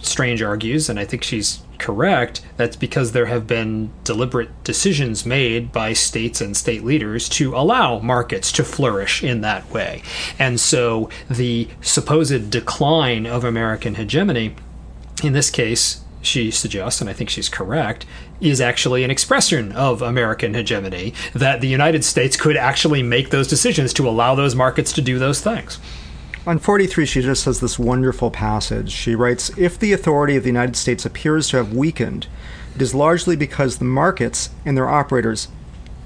Strange 0.00 0.42
argues, 0.42 0.88
and 0.88 0.98
I 0.98 1.04
think 1.04 1.22
she's 1.22 1.60
correct, 1.78 2.40
that's 2.56 2.76
because 2.76 3.12
there 3.12 3.26
have 3.26 3.46
been 3.46 3.90
deliberate 4.04 4.50
decisions 4.64 5.26
made 5.26 5.72
by 5.72 5.92
states 5.92 6.40
and 6.40 6.56
state 6.56 6.84
leaders 6.84 7.28
to 7.30 7.54
allow 7.54 7.98
markets 7.98 8.50
to 8.52 8.64
flourish 8.64 9.22
in 9.22 9.40
that 9.42 9.70
way. 9.70 10.02
And 10.38 10.58
so 10.58 11.10
the 11.28 11.68
supposed 11.80 12.50
decline 12.50 13.26
of 13.26 13.44
American 13.44 13.96
hegemony, 13.96 14.56
in 15.22 15.32
this 15.32 15.50
case, 15.50 16.02
she 16.22 16.50
suggests, 16.50 17.00
and 17.00 17.08
I 17.08 17.12
think 17.12 17.30
she's 17.30 17.48
correct, 17.48 18.04
is 18.40 18.60
actually 18.60 19.04
an 19.04 19.10
expression 19.10 19.72
of 19.72 20.02
American 20.02 20.54
hegemony, 20.54 21.14
that 21.34 21.60
the 21.60 21.68
United 21.68 22.04
States 22.04 22.36
could 22.36 22.56
actually 22.56 23.02
make 23.02 23.30
those 23.30 23.48
decisions 23.48 23.92
to 23.94 24.08
allow 24.08 24.34
those 24.34 24.54
markets 24.54 24.92
to 24.94 25.02
do 25.02 25.18
those 25.18 25.40
things. 25.40 25.78
On 26.46 26.60
43, 26.60 27.06
she 27.06 27.22
just 27.22 27.44
has 27.46 27.58
this 27.58 27.76
wonderful 27.76 28.30
passage. 28.30 28.92
She 28.92 29.16
writes 29.16 29.50
If 29.58 29.80
the 29.80 29.92
authority 29.92 30.36
of 30.36 30.44
the 30.44 30.48
United 30.48 30.76
States 30.76 31.04
appears 31.04 31.48
to 31.48 31.56
have 31.56 31.72
weakened, 31.72 32.28
it 32.76 32.80
is 32.80 32.94
largely 32.94 33.34
because 33.34 33.78
the 33.78 33.84
markets 33.84 34.50
and 34.64 34.76
their 34.76 34.88
operators 34.88 35.48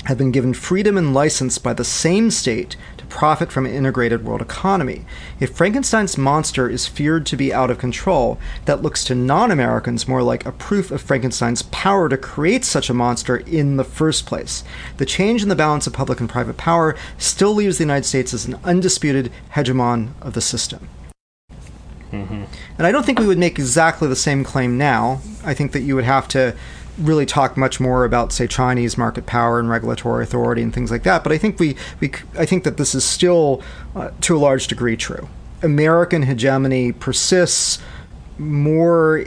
have 0.07 0.17
been 0.17 0.31
given 0.31 0.55
freedom 0.55 0.97
and 0.97 1.13
license 1.13 1.59
by 1.59 1.75
the 1.75 1.85
same 1.85 2.31
state 2.31 2.75
profit 3.11 3.53
from 3.53 3.67
an 3.67 3.75
integrated 3.75 4.25
world 4.25 4.41
economy. 4.41 5.05
If 5.39 5.55
Frankenstein's 5.55 6.17
monster 6.17 6.69
is 6.69 6.87
feared 6.87 7.27
to 7.27 7.37
be 7.37 7.53
out 7.53 7.71
of 7.71 7.79
control, 7.79 8.39
that 8.65 8.83
looks 8.83 9.05
to 9.05 9.15
non 9.15 9.51
Americans 9.51 10.09
more 10.09 10.23
like 10.23 10.47
a 10.47 10.53
proof 10.53 10.91
of 10.91 11.03
Frankenstein's 11.03 11.63
power 11.63 12.09
to 12.09 12.17
create 12.17 12.65
such 12.65 12.89
a 12.89 12.95
monster 12.95 13.37
in 13.37 13.77
the 13.77 13.85
first 13.85 14.25
place. 14.25 14.65
The 14.97 15.07
change 15.07 15.43
in 15.43 15.49
the 15.49 15.57
balance 15.57 15.87
of 15.87 15.93
public 15.93 16.21
and 16.21 16.31
private 16.31 16.57
power 16.57 16.97
still 17.19 17.53
leaves 17.53 17.79
the 17.79 17.85
United 17.85 18.07
States 18.07 18.33
as 18.33 18.47
an 18.47 18.59
undisputed 18.65 19.33
hegemon 19.55 20.13
of 20.23 20.35
the 20.35 20.41
system. 20.41 20.89
Mm-hmm. 22.13 22.45
And 22.79 22.87
I 22.87 22.93
don't 22.93 23.07
think 23.07 23.19
we 23.19 23.27
would 23.27 23.39
make 23.39 23.59
exactly 23.59 24.09
the 24.09 24.17
same 24.17 24.43
claim 24.43 24.77
now. 24.77 25.21
I 25.45 25.55
think 25.55 25.73
that 25.73 25.83
you 25.83 25.95
would 25.95 26.05
have 26.05 26.27
to 26.29 26.57
really 27.01 27.27
talk 27.27 27.57
much 27.57 27.81
more 27.81 28.05
about, 28.05 28.33
say, 28.33 28.47
Chinese 28.47 28.97
market 28.97 29.27
power 29.27 29.59
and 29.59 29.69
regulatory 29.69 30.25
authority 30.25 30.63
and 30.63 30.73
things 30.73 30.91
like 30.91 31.03
that. 31.05 31.23
But 31.23 31.33
I 31.33 31.39
think 31.39 31.59
we, 31.59 31.77
we 32.01 32.13
I 32.39 32.47
think 32.47 32.65
that 32.65 32.77
this 32.77 32.95
is 32.95 33.05
still, 33.05 33.63
uh, 33.95 34.11
to 34.23 34.37
a 34.37 34.39
large 34.39 34.67
degree, 34.69 34.97
true. 34.97 35.29
American 35.63 36.23
hegemony 36.23 36.93
persists 36.93 37.79
more 38.39 39.27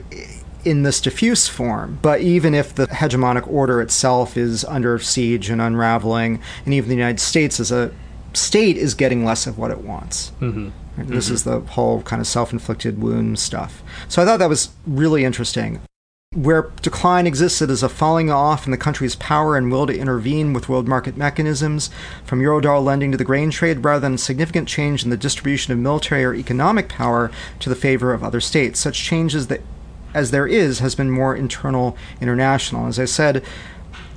in 0.65 0.83
this 0.83 1.01
diffuse 1.01 1.47
form. 1.47 1.99
But 2.01 2.21
even 2.21 2.53
if 2.53 2.73
the 2.73 2.87
hegemonic 2.87 3.47
order 3.47 3.81
itself 3.81 4.37
is 4.37 4.63
under 4.65 4.97
siege 4.99 5.49
and 5.49 5.61
unraveling, 5.61 6.41
and 6.65 6.73
even 6.73 6.89
the 6.89 6.95
United 6.95 7.19
States 7.19 7.59
as 7.59 7.71
a 7.71 7.91
state 8.33 8.77
is 8.77 8.93
getting 8.93 9.25
less 9.25 9.45
of 9.45 9.57
what 9.57 9.71
it 9.71 9.81
wants. 9.81 10.31
Mm-hmm. 10.39 10.69
This 10.97 11.25
mm-hmm. 11.25 11.33
is 11.33 11.43
the 11.43 11.59
whole 11.61 12.01
kind 12.03 12.19
of 12.19 12.27
self 12.27 12.53
inflicted 12.53 13.01
wound 13.01 13.39
stuff. 13.39 13.83
So 14.07 14.21
I 14.21 14.25
thought 14.25 14.37
that 14.37 14.49
was 14.49 14.69
really 14.85 15.25
interesting. 15.25 15.81
Where 16.33 16.71
decline 16.81 17.27
existed 17.27 17.69
as 17.69 17.83
a 17.83 17.89
falling 17.89 18.31
off 18.31 18.65
in 18.65 18.71
the 18.71 18.77
country's 18.77 19.15
power 19.15 19.55
and 19.55 19.71
will 19.71 19.85
to 19.85 19.97
intervene 19.97 20.51
with 20.53 20.67
world 20.67 20.87
market 20.87 21.15
mechanisms, 21.15 21.91
from 22.25 22.41
Eurodollar 22.41 22.83
lending 22.83 23.11
to 23.11 23.17
the 23.17 23.23
grain 23.23 23.51
trade, 23.51 23.83
rather 23.83 23.99
than 23.99 24.17
significant 24.17 24.67
change 24.67 25.03
in 25.03 25.11
the 25.11 25.17
distribution 25.17 25.73
of 25.73 25.79
military 25.79 26.23
or 26.23 26.33
economic 26.33 26.89
power 26.89 27.29
to 27.59 27.69
the 27.69 27.75
favor 27.75 28.13
of 28.13 28.23
other 28.23 28.41
states. 28.41 28.79
Such 28.79 29.03
changes 29.03 29.47
that, 29.47 29.61
as 30.13 30.31
there 30.31 30.47
is, 30.47 30.79
has 30.79 30.95
been 30.95 31.11
more 31.11 31.35
internal, 31.35 31.95
international. 32.19 32.87
As 32.87 32.97
I 32.97 33.05
said, 33.05 33.43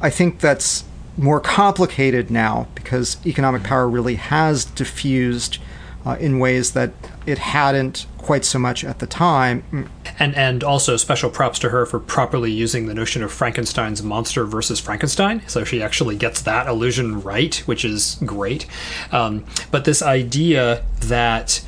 I 0.01 0.09
think 0.09 0.41
that's 0.41 0.85
more 1.19 1.41
complicated 1.41 2.31
now 2.31 2.69
because 2.75 3.19
economic 3.27 3.63
power 3.63 3.89
really 3.89 4.17
has 4.17 4.65
diffused 4.65 5.59
uh, 6.05 6.17
in 6.21 6.39
ways 6.39 6.73
that 6.73 6.93
it 7.27 7.39
hadn't 7.39 8.07
quite 8.27 8.45
so 8.45 8.59
much 8.59 8.85
at 8.85 8.99
the 8.99 9.07
time. 9.07 9.89
And 10.19 10.35
and 10.35 10.65
also 10.65 10.97
special 10.97 11.31
props 11.31 11.59
to 11.61 11.69
her 11.71 11.87
for 11.87 12.01
properly 12.01 12.51
using 12.51 12.87
the 12.87 12.95
notion 12.95 13.23
of 13.23 13.33
Frankenstein's 13.33 14.03
monster 14.03 14.45
versus 14.45 14.81
Frankenstein. 14.81 15.43
So 15.47 15.63
she 15.63 15.81
actually 15.81 16.17
gets 16.17 16.43
that 16.43 16.67
illusion 16.67 17.23
right, 17.23 17.55
which 17.67 17.85
is 17.85 18.19
great. 18.27 18.67
Um, 19.13 19.45
but 19.71 19.85
this 19.85 20.03
idea 20.03 20.85
that 21.03 21.65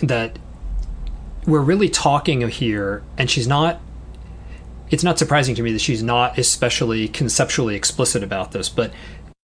that 0.00 0.38
we're 1.46 1.60
really 1.60 1.88
talking 1.88 2.48
here, 2.48 3.02
and 3.18 3.30
she's 3.30 3.48
not. 3.48 3.80
It's 4.90 5.02
not 5.02 5.18
surprising 5.18 5.56
to 5.56 5.62
me 5.62 5.72
that 5.72 5.80
she's 5.80 6.02
not 6.02 6.38
especially 6.38 7.08
conceptually 7.08 7.74
explicit 7.74 8.22
about 8.22 8.52
this, 8.52 8.68
but 8.68 8.92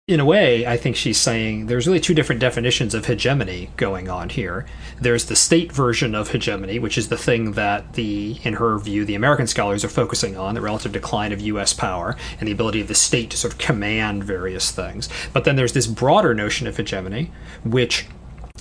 in 0.07 0.21
a 0.21 0.25
way, 0.25 0.65
I 0.65 0.77
think 0.77 0.95
she's 0.95 1.17
saying 1.17 1.65
there's 1.65 1.85
really 1.85 1.99
two 1.99 2.13
different 2.13 2.39
definitions 2.39 2.93
of 2.93 3.07
hegemony 3.07 3.71
going 3.75 4.07
on 4.07 4.29
here. 4.29 4.65
There's 5.01 5.25
the 5.25 5.35
state 5.35 5.69
version 5.73 6.15
of 6.15 6.31
hegemony, 6.31 6.79
which 6.79 6.97
is 6.97 7.09
the 7.09 7.17
thing 7.17 7.51
that 7.53 7.95
the, 7.95 8.39
in 8.45 8.53
her 8.53 8.79
view, 8.79 9.03
the 9.03 9.15
American 9.15 9.47
scholars 9.47 9.83
are 9.83 9.89
focusing 9.89 10.37
on, 10.37 10.55
the 10.55 10.61
relative 10.61 10.93
decline 10.93 11.33
of 11.33 11.41
U.S. 11.41 11.73
power 11.73 12.15
and 12.39 12.47
the 12.47 12.53
ability 12.53 12.79
of 12.79 12.87
the 12.87 12.95
state 12.95 13.29
to 13.31 13.37
sort 13.37 13.51
of 13.51 13.59
command 13.59 14.23
various 14.23 14.71
things. 14.71 15.09
But 15.33 15.43
then 15.43 15.57
there's 15.57 15.73
this 15.73 15.87
broader 15.87 16.33
notion 16.33 16.67
of 16.67 16.77
hegemony, 16.77 17.29
which 17.65 18.05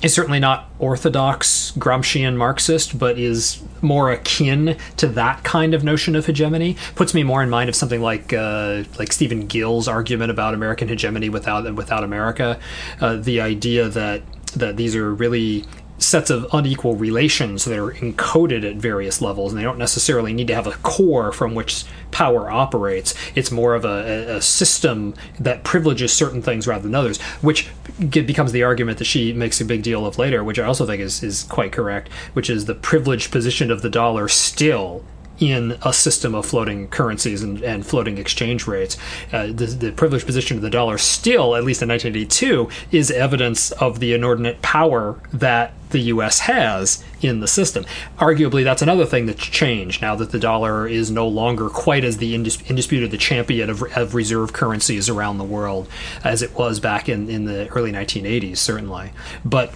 is 0.03 0.13
certainly 0.13 0.39
not 0.39 0.69
orthodox 0.79 1.73
Gramscian 1.79 2.37
Marxist, 2.37 2.99
but 2.99 3.19
is 3.19 3.63
more 3.81 4.11
akin 4.11 4.77
to 4.99 5.09
that 5.09 5.43
kind 5.43 5.73
of 5.73 5.85
notion 5.85 6.15
of 6.15 6.27
hegemony. 6.27 6.77
Puts 6.95 7.15
me 7.15 7.23
more 7.23 7.43
in 7.43 7.49
mind 7.49 7.69
of 7.69 7.75
something 7.75 8.03
like 8.03 8.33
uh, 8.33 8.85
like 8.99 9.13
Stephen 9.13 9.47
Gill's 9.47 9.89
argument 9.89 10.31
about 10.31 10.55
American 10.55 10.89
hegemony 10.89 11.29
without 11.29 11.75
without 11.75 12.05
America. 12.05 12.59
Uh, 13.01 13.17
the 13.17 13.41
idea 13.41 13.89
that 13.89 14.23
that 14.55 14.77
these 14.77 14.95
are 14.95 15.15
really 15.15 15.65
sets 15.99 16.31
of 16.31 16.47
unequal 16.53 16.95
relations 16.97 17.65
that 17.65 17.79
are 17.79 17.93
encoded 17.93 18.69
at 18.69 18.77
various 18.77 19.21
levels, 19.21 19.53
and 19.53 19.59
they 19.59 19.65
don't 19.65 19.79
necessarily 19.79 20.33
need 20.33 20.47
to 20.49 20.55
have 20.55 20.67
a 20.67 20.73
core 20.73 21.33
from 21.33 21.55
which 21.55 21.85
power 22.11 22.51
operates. 22.51 23.15
It's 23.35 23.51
more 23.51 23.75
of 23.75 23.85
a, 23.85 24.37
a 24.37 24.43
system 24.43 25.15
that 25.41 25.65
privileges 25.65 26.13
certain 26.13 26.43
things 26.43 26.67
rather 26.67 26.83
than 26.83 26.95
others, 26.95 27.21
which 27.41 27.69
becomes 27.99 28.53
the 28.53 28.63
argument 28.63 28.99
that 28.99 29.05
she 29.05 29.33
makes 29.33 29.61
a 29.61 29.65
big 29.65 29.83
deal 29.83 30.05
of 30.07 30.19
later, 30.19 30.45
which 30.45 30.59
I 30.59 30.65
also 30.65 30.87
think 30.87 31.01
is, 31.01 31.23
is 31.23 31.45
quite 31.45 31.73
correct, 31.73 32.13
which 32.35 32.51
is 32.51 32.67
the 32.67 32.75
privileged 32.75 33.31
position 33.33 33.71
of 33.71 33.83
the 33.83 33.91
dollar 33.91 34.29
still 34.29 35.05
in 35.39 35.77
a 35.85 35.93
system 35.93 36.35
of 36.35 36.47
floating 36.47 36.89
currencies 36.89 37.43
and, 37.43 37.63
and 37.63 37.87
floating 37.87 38.19
exchange 38.19 38.67
rates. 38.67 38.97
Uh, 39.33 39.47
the, 39.47 39.67
the, 39.67 39.93
privileged 39.93 40.27
position 40.27 40.57
of 40.57 40.63
the 40.63 40.71
dollar 40.71 40.99
still, 40.99 41.57
at 41.57 41.65
least 41.65 41.83
in 41.83 41.89
1982, 41.89 42.69
is 42.91 43.11
evidence 43.11 43.71
of 43.73 44.01
the 44.01 44.13
inordinate 44.13 44.61
power 44.63 45.21
that 45.33 45.73
the 45.91 46.01
U.S. 46.01 46.41
has 46.41 47.03
in 47.23 47.41
the 47.41 47.47
system. 47.47 47.85
Arguably, 48.19 48.65
that's 48.65 48.83
another 48.83 49.07
thing 49.07 49.27
that's 49.27 49.45
changed 49.45 50.03
now 50.03 50.17
that 50.17 50.31
the 50.31 50.39
dollar 50.39 50.87
is 50.87 51.11
no 51.11 51.29
longer 51.29 51.69
quite 51.69 52.05
as 52.05 52.19
the 52.19 52.35
indis- 52.35 52.69
indisputed 52.69 53.11
the 53.11 53.17
champion 53.17 53.71
of, 53.71 53.83
of, 53.97 54.15
reserve 54.15 54.53
currencies 54.53 55.09
around 55.09 55.39
the 55.39 55.45
world 55.45 55.89
as 56.25 56.43
it 56.43 56.55
was 56.55 56.81
back 56.81 57.09
in, 57.09 57.29
in 57.29 57.45
the 57.45 57.69
early 57.69 57.93
1980s, 57.93 58.59
certainly. 58.59 59.11
But 59.45 59.73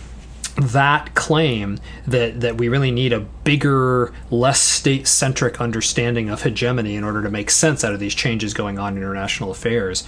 that 0.61 1.14
claim 1.14 1.79
that 2.07 2.40
that 2.40 2.57
we 2.57 2.68
really 2.68 2.90
need 2.90 3.12
a 3.12 3.20
bigger, 3.20 4.12
less 4.31 4.61
state-centric 4.61 5.61
understanding 5.61 6.29
of 6.29 6.42
hegemony 6.42 6.94
in 6.96 7.05
order 7.05 7.23
to 7.23 7.31
make 7.31 7.51
sense 7.51 7.85
out 7.85 7.92
of 7.92 8.01
these 8.01 8.14
changes 8.14 8.55
going 8.55 8.79
on 8.79 8.96
in 8.96 9.03
international 9.03 9.51
affairs. 9.51 10.05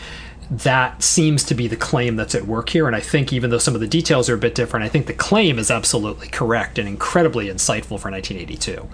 That 0.51 1.03
seems 1.03 1.45
to 1.45 1.55
be 1.55 1.67
the 1.67 1.77
claim 1.77 2.17
that's 2.17 2.35
at 2.35 2.47
work 2.47 2.69
here, 2.71 2.87
and 2.87 2.95
I 2.95 3.01
think 3.01 3.33
even 3.33 3.51
though 3.51 3.59
some 3.59 3.75
of 3.75 3.81
the 3.81 3.87
details 3.87 4.29
are 4.29 4.35
a 4.35 4.39
bit 4.39 4.55
different, 4.55 4.85
I 4.85 4.89
think 4.89 5.07
the 5.07 5.15
claim 5.15 5.59
is 5.59 5.71
absolutely 5.71 6.29
correct 6.29 6.79
and 6.79 6.87
incredibly 6.87 7.47
insightful 7.47 7.99
for 7.99 8.11
1982. 8.11 8.89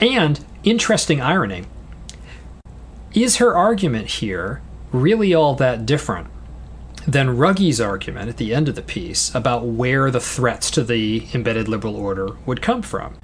And 0.00 0.44
interesting 0.64 1.20
irony 1.20 1.64
is 3.14 3.36
her 3.36 3.56
argument 3.56 4.08
here 4.08 4.60
really 4.92 5.32
all 5.34 5.54
that 5.54 5.86
different 5.86 6.28
than 7.06 7.36
Ruggie's 7.36 7.80
argument 7.80 8.28
at 8.28 8.36
the 8.36 8.54
end 8.54 8.68
of 8.68 8.74
the 8.74 8.82
piece 8.82 9.34
about 9.34 9.64
where 9.64 10.10
the 10.10 10.20
threats 10.20 10.70
to 10.72 10.84
the 10.84 11.26
embedded 11.34 11.68
liberal 11.68 11.96
order 11.96 12.36
would 12.46 12.62
come 12.62 12.82
from. 12.82 13.14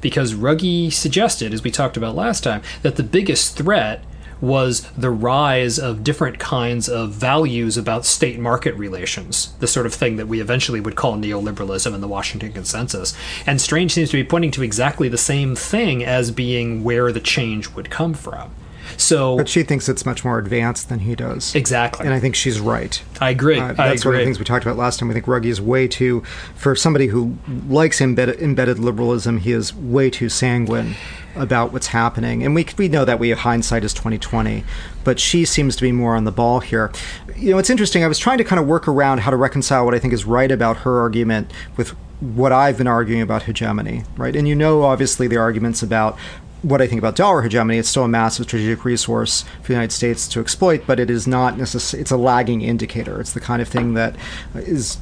Because 0.00 0.34
Ruggie 0.34 0.92
suggested, 0.92 1.54
as 1.54 1.62
we 1.62 1.70
talked 1.70 1.96
about 1.96 2.14
last 2.14 2.44
time, 2.44 2.62
that 2.82 2.96
the 2.96 3.02
biggest 3.02 3.56
threat 3.56 4.04
was 4.40 4.82
the 4.92 5.10
rise 5.10 5.78
of 5.78 6.04
different 6.04 6.38
kinds 6.38 6.88
of 6.88 7.10
values 7.10 7.76
about 7.76 8.04
state 8.04 8.38
market 8.38 8.74
relations, 8.74 9.54
the 9.60 9.66
sort 9.66 9.86
of 9.86 9.94
thing 9.94 10.16
that 10.16 10.28
we 10.28 10.40
eventually 10.40 10.80
would 10.80 10.96
call 10.96 11.16
neoliberalism 11.16 11.94
in 11.94 12.00
the 12.00 12.08
Washington 12.08 12.52
Consensus. 12.52 13.14
And 13.46 13.60
Strange 13.60 13.92
seems 13.92 14.10
to 14.10 14.16
be 14.16 14.28
pointing 14.28 14.50
to 14.52 14.62
exactly 14.62 15.08
the 15.08 15.16
same 15.16 15.56
thing 15.56 16.04
as 16.04 16.30
being 16.30 16.84
where 16.84 17.12
the 17.12 17.20
change 17.20 17.70
would 17.70 17.90
come 17.90 18.14
from. 18.14 18.50
So, 18.96 19.36
but 19.36 19.48
she 19.48 19.62
thinks 19.62 19.88
it's 19.88 20.06
much 20.06 20.24
more 20.24 20.38
advanced 20.38 20.88
than 20.88 21.00
he 21.00 21.14
does. 21.14 21.54
Exactly, 21.54 22.06
and 22.06 22.14
I 22.14 22.20
think 22.20 22.34
she's 22.34 22.60
right. 22.60 23.02
I 23.20 23.30
agree. 23.30 23.58
Uh, 23.58 23.72
that's 23.72 23.78
I 23.78 23.92
agree. 23.92 24.08
one 24.08 24.14
of 24.14 24.20
the 24.20 24.24
things 24.24 24.38
we 24.38 24.44
talked 24.44 24.64
about 24.64 24.76
last 24.76 24.98
time. 24.98 25.08
We 25.08 25.14
think 25.14 25.26
Ruggie 25.26 25.46
is 25.46 25.60
way 25.60 25.88
too, 25.88 26.22
for 26.54 26.74
somebody 26.74 27.08
who 27.08 27.36
likes 27.68 28.00
embedded, 28.00 28.40
embedded 28.40 28.78
liberalism, 28.78 29.38
he 29.38 29.52
is 29.52 29.74
way 29.74 30.10
too 30.10 30.28
sanguine 30.28 30.94
about 31.36 31.72
what's 31.72 31.88
happening. 31.88 32.44
And 32.44 32.54
we 32.54 32.66
we 32.78 32.88
know 32.88 33.04
that 33.04 33.18
we 33.18 33.30
have 33.30 33.40
hindsight 33.40 33.84
is 33.84 33.92
twenty 33.92 34.18
twenty, 34.18 34.64
but 35.02 35.18
she 35.18 35.44
seems 35.44 35.76
to 35.76 35.82
be 35.82 35.92
more 35.92 36.16
on 36.16 36.24
the 36.24 36.32
ball 36.32 36.60
here. 36.60 36.92
You 37.36 37.50
know, 37.52 37.58
it's 37.58 37.70
interesting. 37.70 38.04
I 38.04 38.08
was 38.08 38.18
trying 38.18 38.38
to 38.38 38.44
kind 38.44 38.60
of 38.60 38.66
work 38.66 38.86
around 38.86 39.18
how 39.18 39.30
to 39.30 39.36
reconcile 39.36 39.84
what 39.84 39.94
I 39.94 39.98
think 39.98 40.12
is 40.12 40.24
right 40.24 40.50
about 40.50 40.78
her 40.78 41.00
argument 41.00 41.50
with 41.76 41.90
what 42.20 42.52
I've 42.52 42.78
been 42.78 42.86
arguing 42.86 43.20
about 43.20 43.42
hegemony, 43.42 44.04
right? 44.16 44.34
And 44.34 44.48
you 44.48 44.54
know, 44.54 44.82
obviously, 44.82 45.26
the 45.26 45.36
arguments 45.36 45.82
about 45.82 46.16
what 46.64 46.80
I 46.80 46.86
think 46.86 46.98
about 46.98 47.14
dollar 47.14 47.42
hegemony, 47.42 47.78
it's 47.78 47.88
still 47.88 48.04
a 48.04 48.08
massive 48.08 48.46
strategic 48.46 48.84
resource 48.84 49.42
for 49.60 49.68
the 49.68 49.74
United 49.74 49.92
States 49.92 50.26
to 50.28 50.40
exploit, 50.40 50.84
but 50.86 50.98
it 50.98 51.10
is 51.10 51.26
not 51.26 51.58
necessarily, 51.58 52.00
it's 52.00 52.10
a 52.10 52.16
lagging 52.16 52.62
indicator. 52.62 53.20
It's 53.20 53.34
the 53.34 53.40
kind 53.40 53.60
of 53.60 53.68
thing 53.68 53.94
that 53.94 54.16
is 54.54 54.98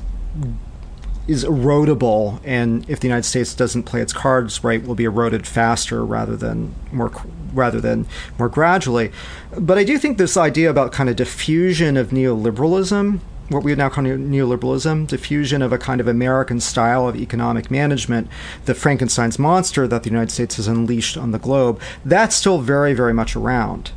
is 1.28 1.44
erodible, 1.44 2.40
and 2.44 2.88
if 2.90 2.98
the 2.98 3.06
United 3.06 3.22
States 3.22 3.54
doesn't 3.54 3.84
play 3.84 4.00
its 4.00 4.12
cards 4.12 4.64
right, 4.64 4.84
will 4.84 4.96
be 4.96 5.04
eroded 5.04 5.46
faster 5.46 6.04
rather 6.04 6.36
than 6.36 6.74
more 6.90 7.12
rather 7.54 7.80
than 7.80 8.06
more 8.38 8.48
gradually. 8.48 9.12
But 9.56 9.78
I 9.78 9.84
do 9.84 9.98
think 9.98 10.18
this 10.18 10.36
idea 10.36 10.68
about 10.68 10.90
kind 10.90 11.08
of 11.08 11.16
diffusion 11.16 11.96
of 11.96 12.08
neoliberalism 12.08 13.20
what 13.48 13.62
we 13.62 13.74
now 13.74 13.88
call 13.88 14.04
neoliberalism, 14.04 15.06
diffusion 15.06 15.62
of 15.62 15.72
a 15.72 15.78
kind 15.78 16.00
of 16.00 16.08
American 16.08 16.60
style 16.60 17.08
of 17.08 17.16
economic 17.16 17.70
management, 17.70 18.28
the 18.64 18.74
Frankenstein's 18.74 19.38
monster 19.38 19.86
that 19.86 20.02
the 20.02 20.10
United 20.10 20.30
States 20.30 20.56
has 20.56 20.68
unleashed 20.68 21.16
on 21.16 21.32
the 21.32 21.38
globe, 21.38 21.80
that's 22.04 22.36
still 22.36 22.58
very, 22.58 22.94
very 22.94 23.12
much 23.12 23.36
around. 23.36 23.92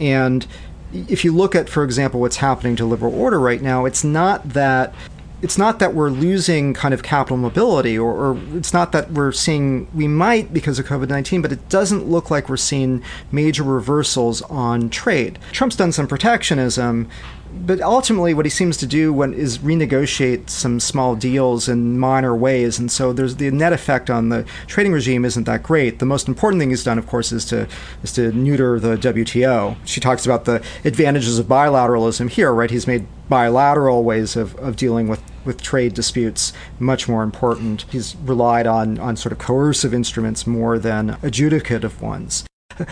And 0.00 0.46
if 0.92 1.24
you 1.24 1.32
look 1.32 1.54
at, 1.54 1.68
for 1.68 1.84
example, 1.84 2.20
what's 2.20 2.38
happening 2.38 2.76
to 2.76 2.84
liberal 2.84 3.14
order 3.14 3.38
right 3.38 3.62
now, 3.62 3.84
it's 3.84 4.04
not 4.04 4.50
that 4.50 4.94
it's 5.42 5.58
not 5.58 5.80
that 5.80 5.92
we're 5.92 6.08
losing 6.08 6.72
kind 6.72 6.94
of 6.94 7.02
capital 7.02 7.36
mobility, 7.36 7.98
or, 7.98 8.12
or, 8.12 8.38
it's 8.56 8.72
not 8.72 8.92
that 8.92 9.10
we're 9.10 9.32
seeing 9.32 9.88
we 9.92 10.06
might 10.06 10.54
because 10.54 10.78
of 10.78 10.86
COVID 10.86 11.08
19, 11.08 11.42
but 11.42 11.50
it 11.50 11.68
doesn't 11.68 12.06
look 12.06 12.30
like 12.30 12.48
we're 12.48 12.56
seeing 12.56 13.02
major 13.32 13.64
reversals 13.64 14.40
on 14.42 14.88
trade. 14.88 15.40
Trump's 15.50 15.74
done 15.74 15.90
some 15.90 16.06
protectionism, 16.06 17.08
but 17.54 17.80
ultimately, 17.80 18.34
what 18.34 18.46
he 18.46 18.50
seems 18.50 18.76
to 18.78 18.86
do 18.86 19.12
when 19.12 19.34
is 19.34 19.58
renegotiate 19.58 20.50
some 20.50 20.80
small 20.80 21.14
deals 21.14 21.68
in 21.68 21.98
minor 21.98 22.34
ways, 22.34 22.78
and 22.78 22.90
so 22.90 23.12
there's 23.12 23.36
the 23.36 23.50
net 23.50 23.72
effect 23.72 24.10
on 24.10 24.30
the 24.30 24.44
trading 24.66 24.92
regime 24.92 25.24
isn't 25.24 25.44
that 25.44 25.62
great. 25.62 25.98
The 25.98 26.06
most 26.06 26.28
important 26.28 26.60
thing 26.60 26.70
he's 26.70 26.84
done, 26.84 26.98
of 26.98 27.06
course, 27.06 27.30
is 27.30 27.44
to 27.46 27.68
is 28.02 28.12
to 28.14 28.32
neuter 28.32 28.80
the 28.80 28.96
WTO. 28.96 29.76
She 29.84 30.00
talks 30.00 30.24
about 30.24 30.44
the 30.44 30.64
advantages 30.84 31.38
of 31.38 31.46
bilateralism 31.46 32.30
here, 32.30 32.52
right? 32.52 32.70
He's 32.70 32.86
made 32.86 33.06
bilateral 33.28 34.02
ways 34.02 34.36
of, 34.36 34.54
of 34.56 34.76
dealing 34.76 35.08
with, 35.08 35.22
with 35.44 35.62
trade 35.62 35.94
disputes 35.94 36.52
much 36.78 37.08
more 37.08 37.22
important. 37.22 37.84
He's 37.90 38.16
relied 38.16 38.66
on 38.66 38.98
on 38.98 39.16
sort 39.16 39.32
of 39.32 39.38
coercive 39.38 39.94
instruments 39.94 40.46
more 40.46 40.78
than 40.78 41.10
adjudicative 41.22 42.00
ones. 42.00 42.44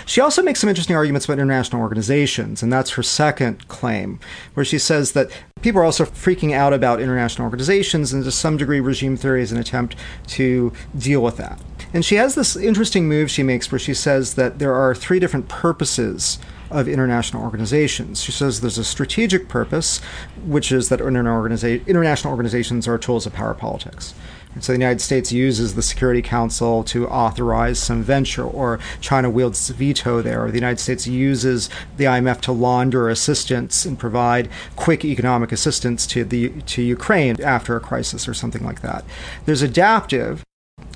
She 0.06 0.20
also 0.20 0.42
makes 0.42 0.60
some 0.60 0.68
interesting 0.68 0.96
arguments 0.96 1.26
about 1.26 1.38
international 1.38 1.82
organizations, 1.82 2.62
and 2.62 2.72
that's 2.72 2.90
her 2.90 3.02
second 3.02 3.68
claim, 3.68 4.20
where 4.54 4.64
she 4.64 4.78
says 4.78 5.12
that 5.12 5.30
people 5.62 5.80
are 5.80 5.84
also 5.84 6.04
freaking 6.04 6.52
out 6.52 6.72
about 6.72 7.00
international 7.00 7.46
organizations, 7.46 8.12
and 8.12 8.24
to 8.24 8.30
some 8.30 8.56
degree, 8.56 8.80
regime 8.80 9.16
theory 9.16 9.42
is 9.42 9.52
an 9.52 9.58
attempt 9.58 9.96
to 10.28 10.72
deal 10.96 11.22
with 11.22 11.36
that. 11.36 11.60
And 11.92 12.04
she 12.04 12.16
has 12.16 12.34
this 12.34 12.56
interesting 12.56 13.08
move 13.08 13.30
she 13.30 13.42
makes 13.42 13.70
where 13.72 13.78
she 13.78 13.94
says 13.94 14.34
that 14.34 14.58
there 14.58 14.74
are 14.74 14.94
three 14.94 15.18
different 15.18 15.48
purposes 15.48 16.38
of 16.70 16.86
international 16.86 17.42
organizations. 17.42 18.22
She 18.22 18.30
says 18.30 18.60
there's 18.60 18.78
a 18.78 18.84
strategic 18.84 19.48
purpose, 19.48 20.00
which 20.44 20.70
is 20.70 20.88
that 20.88 21.00
international 21.00 22.32
organizations 22.32 22.86
are 22.86 22.96
tools 22.96 23.26
of 23.26 23.32
power 23.32 23.54
politics. 23.54 24.14
And 24.54 24.64
so 24.64 24.72
the 24.72 24.78
United 24.78 25.00
States 25.00 25.30
uses 25.30 25.74
the 25.74 25.82
Security 25.82 26.22
Council 26.22 26.82
to 26.84 27.08
authorize 27.08 27.78
some 27.78 28.02
venture, 28.02 28.44
or 28.44 28.80
China 29.00 29.30
wields 29.30 29.68
veto 29.70 30.22
there, 30.22 30.44
or 30.44 30.50
the 30.50 30.56
United 30.56 30.80
States 30.80 31.06
uses 31.06 31.70
the 31.96 32.04
IMF 32.04 32.40
to 32.42 32.52
launder 32.52 33.08
assistance 33.08 33.84
and 33.84 33.98
provide 33.98 34.48
quick 34.76 35.04
economic 35.04 35.52
assistance 35.52 36.06
to 36.08 36.24
the 36.24 36.48
to 36.62 36.82
Ukraine 36.82 37.40
after 37.42 37.76
a 37.76 37.80
crisis 37.80 38.26
or 38.26 38.34
something 38.34 38.64
like 38.64 38.82
that. 38.82 39.04
There's 39.46 39.62
adaptive, 39.62 40.42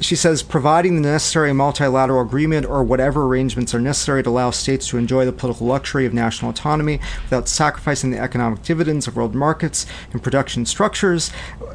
she 0.00 0.16
says 0.16 0.42
providing 0.42 0.96
the 0.96 1.08
necessary 1.08 1.52
multilateral 1.52 2.20
agreement 2.20 2.66
or 2.66 2.82
whatever 2.82 3.24
arrangements 3.24 3.74
are 3.74 3.80
necessary 3.80 4.22
to 4.22 4.30
allow 4.30 4.50
states 4.50 4.88
to 4.88 4.98
enjoy 4.98 5.24
the 5.24 5.32
political 5.32 5.66
luxury 5.66 6.04
of 6.04 6.12
national 6.12 6.50
autonomy 6.50 7.00
without 7.22 7.48
sacrificing 7.48 8.10
the 8.10 8.18
economic 8.18 8.62
dividends 8.62 9.06
of 9.06 9.16
world 9.16 9.34
markets 9.34 9.86
and 10.12 10.22
production 10.22 10.66
structures, 10.66 11.30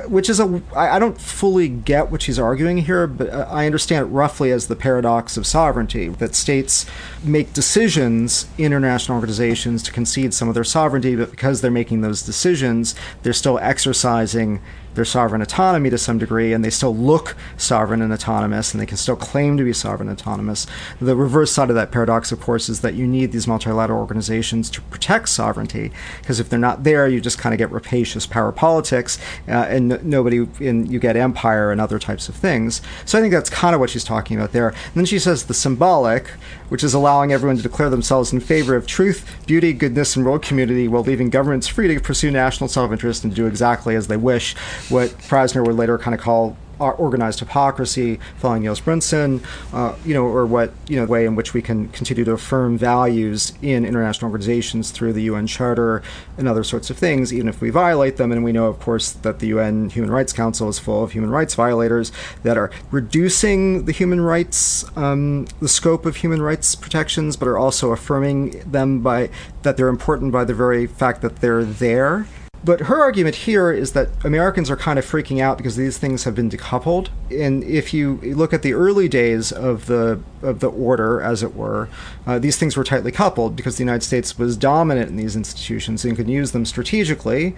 which 0.07 0.30
is 0.30 0.39
a 0.39 0.62
I 0.76 0.99
don't 0.99 1.20
fully 1.20 1.70
get 1.70 2.12
what 2.12 2.22
she's 2.22 2.38
arguing 2.38 2.80
here, 2.80 3.07
but 3.07 3.30
uh, 3.30 3.47
I 3.49 3.66
understand 3.66 4.07
it 4.07 4.10
roughly 4.10 4.51
as 4.51 4.68
the 4.68 4.76
paradox 4.76 5.38
of 5.38 5.47
sovereignty 5.47 6.10
that 6.10 6.36
states 6.36 6.86
make 7.24 7.53
decisions 7.53 8.47
international 8.57 9.16
organizations 9.16 9.82
to 9.84 9.91
concede 9.91 10.34
some 10.34 10.47
of 10.49 10.55
their 10.55 10.64
sovereignty, 10.64 11.16
but 11.16 11.32
because 11.32 11.62
they're 11.62 11.72
making 11.72 12.01
those 12.01 12.22
decisions, 12.22 12.95
they're 13.24 13.34
still 13.34 13.60
exercising 13.60 14.62
their 14.95 15.05
sovereign 15.05 15.41
autonomy 15.41 15.89
to 15.89 15.97
some 15.97 16.17
degree, 16.17 16.53
and 16.53 16.63
they 16.63 16.69
still 16.69 16.95
look 16.95 17.35
sovereign 17.57 18.01
and 18.01 18.11
autonomous, 18.11 18.73
and 18.73 18.81
they 18.81 18.85
can 18.85 18.97
still 18.97 19.15
claim 19.15 19.57
to 19.57 19.63
be 19.63 19.73
sovereign 19.73 20.09
and 20.09 20.19
autonomous. 20.19 20.67
The 20.99 21.15
reverse 21.15 21.51
side 21.51 21.69
of 21.69 21.75
that 21.75 21.91
paradox, 21.91 22.31
of 22.31 22.41
course, 22.41 22.69
is 22.69 22.81
that 22.81 22.93
you 22.93 23.07
need 23.07 23.31
these 23.31 23.47
multilateral 23.47 23.99
organizations 23.99 24.69
to 24.71 24.81
protect 24.81 25.29
sovereignty, 25.29 25.91
because 26.21 26.39
if 26.39 26.49
they're 26.49 26.59
not 26.59 26.83
there, 26.83 27.07
you 27.07 27.21
just 27.21 27.37
kind 27.37 27.53
of 27.53 27.57
get 27.57 27.71
rapacious 27.71 28.25
power 28.25 28.51
politics, 28.51 29.19
uh, 29.47 29.51
and 29.51 29.91
n- 29.93 29.99
nobody, 30.03 30.47
and 30.59 30.91
you 30.91 30.99
get 30.99 31.15
empire 31.15 31.71
and 31.71 31.79
other 31.79 31.99
types 31.99 32.29
of 32.29 32.35
things. 32.35 32.81
So 33.05 33.17
I 33.17 33.21
think 33.21 33.33
that's 33.33 33.49
kind 33.49 33.73
of 33.73 33.79
what 33.79 33.89
she's 33.89 34.03
talking 34.03 34.37
about 34.37 34.51
there. 34.51 34.69
And 34.69 34.95
then 34.95 35.05
she 35.05 35.19
says 35.19 35.45
the 35.45 35.53
symbolic, 35.53 36.31
which 36.70 36.84
is 36.84 36.93
allowing 36.93 37.32
everyone 37.32 37.57
to 37.57 37.63
declare 37.63 37.89
themselves 37.89 38.32
in 38.32 38.39
favor 38.39 38.76
of 38.76 38.88
truth, 38.88 39.30
beauty, 39.45 39.74
goodness, 39.74 40.15
and 40.15 40.26
world 40.26 40.41
community 40.41 40.88
while 40.88 41.03
leaving 41.03 41.30
governments 41.30 41.67
free 41.67 41.93
to 41.93 41.99
pursue 41.99 42.32
national 42.32 42.67
self 42.67 42.91
interest 42.91 43.24
and 43.24 43.36
do 43.36 43.45
exactly 43.45 43.95
as 43.95 44.07
they 44.07 44.17
wish. 44.17 44.55
What 44.89 45.09
Krasner 45.09 45.65
would 45.65 45.76
later 45.76 45.97
kind 45.97 46.15
of 46.15 46.22
call 46.22 46.57
organized 46.80 47.39
hypocrisy 47.39 48.19
following 48.38 48.63
Nils 48.63 48.80
Brunsson, 48.80 49.41
uh, 49.73 49.95
you 50.05 50.13
know, 50.13 50.25
or 50.25 50.45
what 50.45 50.73
you 50.88 50.97
know, 50.97 51.05
the 51.05 51.11
way 51.11 51.25
in 51.25 51.36
which 51.36 51.53
we 51.53 51.61
can 51.61 51.89
continue 51.89 52.23
to 52.25 52.32
affirm 52.32 52.77
values 52.77 53.53
in 53.61 53.86
international 53.86 54.30
organizations 54.32 54.91
through 54.91 55.13
the 55.13 55.23
UN 55.23 55.47
Charter 55.47 56.01
and 56.38 56.47
other 56.47 56.63
sorts 56.63 56.89
of 56.89 56.97
things, 56.97 57.34
even 57.34 57.47
if 57.47 57.61
we 57.61 57.69
violate 57.69 58.17
them. 58.17 58.32
And 58.32 58.43
we 58.43 58.51
know, 58.51 58.67
of 58.67 58.80
course, 58.80 59.11
that 59.11 59.39
the 59.39 59.47
UN 59.47 59.89
Human 59.89 60.11
Rights 60.11 60.34
Council 60.34 60.69
is 60.69 60.80
full 60.80 61.03
of 61.03 61.11
human 61.11 61.30
rights 61.30 61.55
violators 61.55 62.11
that 62.43 62.57
are 62.57 62.71
reducing 62.91 63.86
the 63.86 63.91
human 63.91 64.21
rights, 64.21 64.86
um, 64.97 65.47
the 65.59 65.67
scope 65.67 66.05
of 66.05 66.17
human 66.17 66.41
rights 66.41 66.75
protections, 66.75 67.36
but 67.36 67.47
are 67.47 67.57
also 67.57 67.91
affirming 67.91 68.59
them 68.71 68.99
by 69.01 69.30
that 69.63 69.77
they're 69.77 69.89
important 69.89 70.32
by 70.32 70.43
the 70.43 70.53
very 70.53 70.88
fact 70.88 71.21
that 71.21 71.38
they're 71.38 71.63
there. 71.63 72.25
But 72.64 72.82
her 72.82 72.99
argument 72.99 73.36
here 73.36 73.72
is 73.72 73.93
that 73.93 74.10
Americans 74.26 74.70
are 74.70 74.76
kind 74.76 74.99
of 74.99 75.05
freaking 75.05 75.41
out 75.41 75.57
because 75.57 75.76
these 75.76 75.97
things 75.97 76.26
have 76.26 76.36
been 76.36 76.49
decoupled. 76.49 77.07
And 77.32 77.64
if 77.64 77.93
you 77.93 78.18
look 78.18 78.53
at 78.53 78.64
the 78.64 78.74
early 78.74 79.07
days 79.07 79.51
of 79.51 79.86
the 79.86 80.22
of 80.41 80.60
the 80.60 80.70
order, 80.70 81.22
as 81.22 81.41
it 81.41 81.55
were, 81.55 81.89
uh, 82.28 82.39
these 82.39 82.57
things 82.57 82.76
were 82.76 82.84
tightly 82.84 83.12
coupled 83.12 83.55
because 83.55 83.78
the 83.78 83.84
United 83.84 84.03
States 84.03 84.38
was 84.38 84.57
dominant 84.57 85.10
in 85.10 85.16
these 85.16 85.36
institutions 85.36 86.03
and 86.03 86.16
could 86.18 86.30
use 86.30 86.51
them 86.51 86.66
strategically 86.66 87.55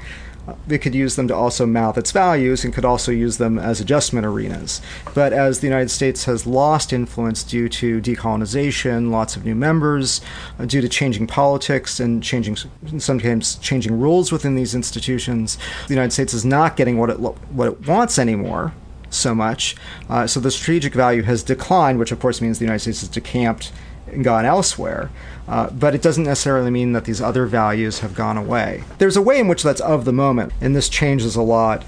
it 0.67 0.79
could 0.79 0.95
use 0.95 1.15
them 1.15 1.27
to 1.27 1.35
also 1.35 1.65
mouth 1.65 1.97
its 1.97 2.11
values 2.11 2.63
and 2.63 2.73
could 2.73 2.85
also 2.85 3.11
use 3.11 3.37
them 3.37 3.59
as 3.59 3.79
adjustment 3.79 4.25
arenas. 4.25 4.81
But 5.13 5.33
as 5.33 5.59
the 5.59 5.67
United 5.67 5.89
States 5.89 6.25
has 6.25 6.47
lost 6.47 6.91
influence 6.93 7.43
due 7.43 7.69
to 7.69 8.01
decolonization, 8.01 9.11
lots 9.11 9.35
of 9.35 9.45
new 9.45 9.55
members, 9.55 10.21
uh, 10.59 10.65
due 10.65 10.81
to 10.81 10.89
changing 10.89 11.27
politics 11.27 11.99
and 11.99 12.23
changing 12.23 12.57
sometimes 12.97 13.55
changing 13.55 13.99
rules 13.99 14.31
within 14.31 14.55
these 14.55 14.73
institutions, 14.73 15.57
the 15.87 15.93
United 15.93 16.11
States 16.11 16.33
is 16.33 16.45
not 16.45 16.75
getting 16.75 16.97
what 16.97 17.09
it 17.09 17.19
lo- 17.19 17.37
what 17.51 17.67
it 17.67 17.87
wants 17.87 18.17
anymore 18.17 18.73
so 19.09 19.35
much. 19.35 19.75
Uh, 20.09 20.25
so 20.25 20.39
the 20.39 20.51
strategic 20.51 20.93
value 20.93 21.23
has 21.23 21.43
declined, 21.43 21.99
which 21.99 22.11
of 22.11 22.19
course 22.19 22.41
means 22.41 22.59
the 22.59 22.65
United 22.65 22.79
States 22.79 23.01
has 23.01 23.09
decamped 23.09 23.71
and 24.11 24.23
gone 24.23 24.45
elsewhere. 24.45 25.09
Uh, 25.47 25.69
but 25.69 25.95
it 25.95 26.01
doesn't 26.01 26.23
necessarily 26.23 26.71
mean 26.71 26.93
that 26.93 27.05
these 27.05 27.21
other 27.21 27.45
values 27.45 27.99
have 27.99 28.15
gone 28.15 28.37
away. 28.37 28.83
There's 28.97 29.17
a 29.17 29.21
way 29.21 29.39
in 29.39 29.47
which 29.47 29.63
that's 29.63 29.81
of 29.81 30.05
the 30.05 30.13
moment, 30.13 30.53
and 30.61 30.75
this 30.75 30.89
changes 30.89 31.35
a 31.35 31.41
lot 31.41 31.83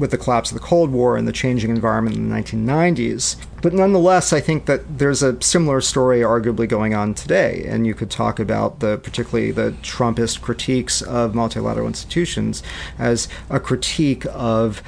with 0.00 0.10
the 0.10 0.18
collapse 0.18 0.50
of 0.50 0.54
the 0.54 0.64
Cold 0.64 0.90
War 0.90 1.16
and 1.16 1.28
the 1.28 1.32
changing 1.32 1.70
environment 1.70 2.16
in 2.16 2.28
the 2.28 2.34
1990s. 2.34 3.36
But 3.60 3.74
nonetheless, 3.74 4.32
I 4.32 4.40
think 4.40 4.64
that 4.64 4.98
there's 4.98 5.22
a 5.22 5.40
similar 5.42 5.82
story 5.82 6.20
arguably 6.20 6.66
going 6.66 6.94
on 6.94 7.12
today. 7.14 7.64
And 7.68 7.86
you 7.86 7.94
could 7.94 8.10
talk 8.10 8.40
about 8.40 8.80
the 8.80 8.96
particularly 8.96 9.50
the 9.50 9.72
Trumpist 9.82 10.40
critiques 10.40 11.02
of 11.02 11.34
multilateral 11.34 11.86
institutions 11.86 12.62
as 12.98 13.28
a 13.50 13.60
critique 13.60 14.24
of 14.30 14.82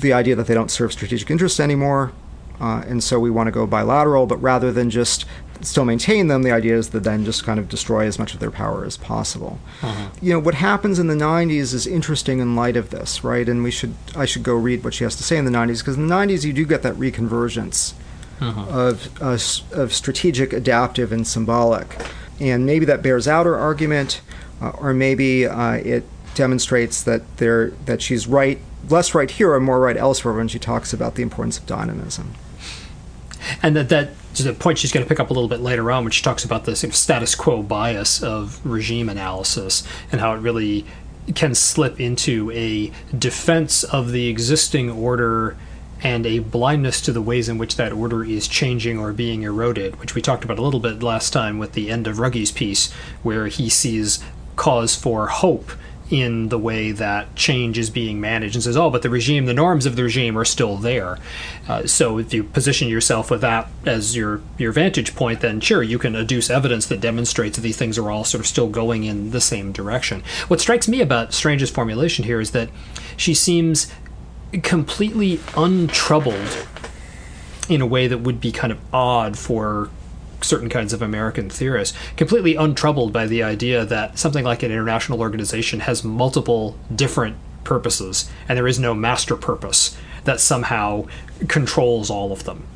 the 0.00 0.12
idea 0.12 0.34
that 0.34 0.48
they 0.48 0.54
don't 0.54 0.70
serve 0.70 0.92
strategic 0.92 1.30
interests 1.30 1.60
anymore. 1.60 2.12
Uh, 2.60 2.84
and 2.86 3.02
so 3.02 3.18
we 3.18 3.30
want 3.30 3.46
to 3.46 3.52
go 3.52 3.66
bilateral, 3.66 4.26
but 4.26 4.36
rather 4.38 4.72
than 4.72 4.90
just 4.90 5.24
still 5.66 5.84
maintain 5.84 6.28
them, 6.28 6.42
the 6.42 6.50
idea 6.50 6.76
is 6.76 6.88
to 6.88 7.00
then 7.00 7.24
just 7.24 7.44
kind 7.44 7.58
of 7.58 7.68
destroy 7.68 8.06
as 8.06 8.18
much 8.18 8.34
of 8.34 8.40
their 8.40 8.50
power 8.50 8.84
as 8.84 8.96
possible. 8.96 9.58
Uh-huh. 9.82 10.10
You 10.20 10.32
know, 10.32 10.38
what 10.38 10.54
happens 10.54 10.98
in 10.98 11.06
the 11.06 11.14
90s 11.14 11.74
is 11.74 11.86
interesting 11.86 12.40
in 12.40 12.56
light 12.56 12.76
of 12.76 12.90
this, 12.90 13.24
right? 13.24 13.48
And 13.48 13.62
we 13.62 13.70
should 13.70 13.94
I 14.16 14.24
should 14.24 14.42
go 14.42 14.54
read 14.54 14.84
what 14.84 14.94
she 14.94 15.04
has 15.04 15.16
to 15.16 15.22
say 15.22 15.36
in 15.36 15.44
the 15.44 15.50
90s 15.50 15.78
because 15.78 15.96
in 15.96 16.06
the 16.06 16.14
90s 16.14 16.44
you 16.44 16.52
do 16.52 16.64
get 16.64 16.82
that 16.82 16.94
reconvergence 16.94 17.94
uh-huh. 18.40 18.66
of 18.68 19.22
uh, 19.22 19.38
of 19.80 19.92
strategic, 19.92 20.52
adaptive, 20.52 21.12
and 21.12 21.26
symbolic, 21.26 21.96
and 22.40 22.66
maybe 22.66 22.84
that 22.86 23.02
bears 23.02 23.28
out 23.28 23.46
her 23.46 23.56
argument, 23.56 24.20
uh, 24.60 24.70
or 24.70 24.92
maybe 24.92 25.46
uh, 25.46 25.72
it 25.72 26.04
demonstrates 26.34 27.02
that 27.04 27.36
there 27.36 27.70
that 27.86 28.02
she's 28.02 28.26
right, 28.26 28.58
less 28.88 29.14
right 29.14 29.30
here 29.30 29.52
or 29.52 29.60
more 29.60 29.80
right 29.80 29.96
elsewhere 29.96 30.34
when 30.34 30.48
she 30.48 30.58
talks 30.58 30.92
about 30.92 31.14
the 31.14 31.22
importance 31.22 31.58
of 31.58 31.66
dynamism 31.66 32.34
and 33.62 33.76
that 33.76 33.88
that 33.88 34.10
is 34.40 34.46
a 34.46 34.52
point 34.52 34.78
she's 34.78 34.92
going 34.92 35.04
to 35.04 35.08
pick 35.08 35.20
up 35.20 35.30
a 35.30 35.32
little 35.32 35.48
bit 35.48 35.60
later 35.60 35.90
on 35.90 36.04
when 36.04 36.10
she 36.10 36.22
talks 36.22 36.44
about 36.44 36.64
the 36.64 36.76
status 36.76 37.34
quo 37.34 37.62
bias 37.62 38.22
of 38.22 38.64
regime 38.64 39.08
analysis 39.08 39.82
and 40.10 40.20
how 40.20 40.34
it 40.34 40.38
really 40.38 40.84
can 41.34 41.54
slip 41.54 42.00
into 42.00 42.50
a 42.52 42.92
defense 43.16 43.82
of 43.84 44.12
the 44.12 44.28
existing 44.28 44.90
order 44.90 45.56
and 46.02 46.26
a 46.26 46.38
blindness 46.38 47.00
to 47.00 47.12
the 47.12 47.22
ways 47.22 47.48
in 47.48 47.56
which 47.56 47.76
that 47.76 47.92
order 47.92 48.22
is 48.22 48.46
changing 48.46 48.98
or 48.98 49.12
being 49.12 49.42
eroded, 49.42 49.98
which 50.00 50.14
we 50.14 50.20
talked 50.20 50.44
about 50.44 50.58
a 50.58 50.62
little 50.62 50.80
bit 50.80 51.02
last 51.02 51.32
time 51.32 51.58
with 51.58 51.72
the 51.72 51.90
end 51.90 52.06
of 52.06 52.18
Ruggie's 52.18 52.52
piece, 52.52 52.92
where 53.22 53.46
he 53.46 53.70
sees 53.70 54.22
cause 54.54 54.94
for 54.94 55.28
hope 55.28 55.72
in 56.14 56.48
the 56.48 56.58
way 56.58 56.92
that 56.92 57.34
change 57.34 57.76
is 57.76 57.90
being 57.90 58.20
managed 58.20 58.54
and 58.54 58.62
says, 58.62 58.76
oh, 58.76 58.88
but 58.88 59.02
the 59.02 59.10
regime, 59.10 59.46
the 59.46 59.54
norms 59.54 59.84
of 59.84 59.96
the 59.96 60.04
regime 60.04 60.38
are 60.38 60.44
still 60.44 60.76
there. 60.76 61.18
Uh, 61.66 61.84
so 61.86 62.18
if 62.18 62.32
you 62.32 62.44
position 62.44 62.88
yourself 62.88 63.32
with 63.32 63.40
that 63.40 63.68
as 63.84 64.14
your, 64.14 64.40
your 64.56 64.70
vantage 64.70 65.16
point, 65.16 65.40
then 65.40 65.60
sure, 65.60 65.82
you 65.82 65.98
can 65.98 66.12
adduce 66.14 66.50
evidence 66.50 66.86
that 66.86 67.00
demonstrates 67.00 67.56
that 67.56 67.62
these 67.62 67.76
things 67.76 67.98
are 67.98 68.12
all 68.12 68.22
sort 68.22 68.40
of 68.40 68.46
still 68.46 68.68
going 68.68 69.02
in 69.02 69.32
the 69.32 69.40
same 69.40 69.72
direction. 69.72 70.22
What 70.46 70.60
strikes 70.60 70.86
me 70.86 71.00
about 71.00 71.34
Strange's 71.34 71.70
formulation 71.70 72.24
here 72.24 72.40
is 72.40 72.52
that 72.52 72.68
she 73.16 73.34
seems 73.34 73.92
completely 74.62 75.40
untroubled 75.56 76.68
in 77.68 77.80
a 77.80 77.86
way 77.86 78.06
that 78.06 78.18
would 78.18 78.40
be 78.40 78.52
kind 78.52 78.72
of 78.72 78.78
odd 78.92 79.36
for 79.36 79.90
certain 80.44 80.68
kinds 80.68 80.92
of 80.92 81.02
American 81.02 81.50
theorists, 81.50 81.96
completely 82.16 82.56
untroubled 82.56 83.12
by 83.12 83.26
the 83.26 83.42
idea 83.42 83.84
that 83.84 84.18
something 84.18 84.44
like 84.44 84.62
an 84.62 84.70
international 84.70 85.20
organization 85.20 85.80
has 85.80 86.04
multiple 86.04 86.76
different 86.94 87.36
purposes 87.64 88.30
and 88.48 88.56
there 88.56 88.68
is 88.68 88.78
no 88.78 88.94
master 88.94 89.36
purpose 89.36 89.96
that 90.24 90.40
somehow 90.40 91.06
controls 91.48 92.10
all 92.10 92.32
of 92.32 92.44
them. 92.44 92.66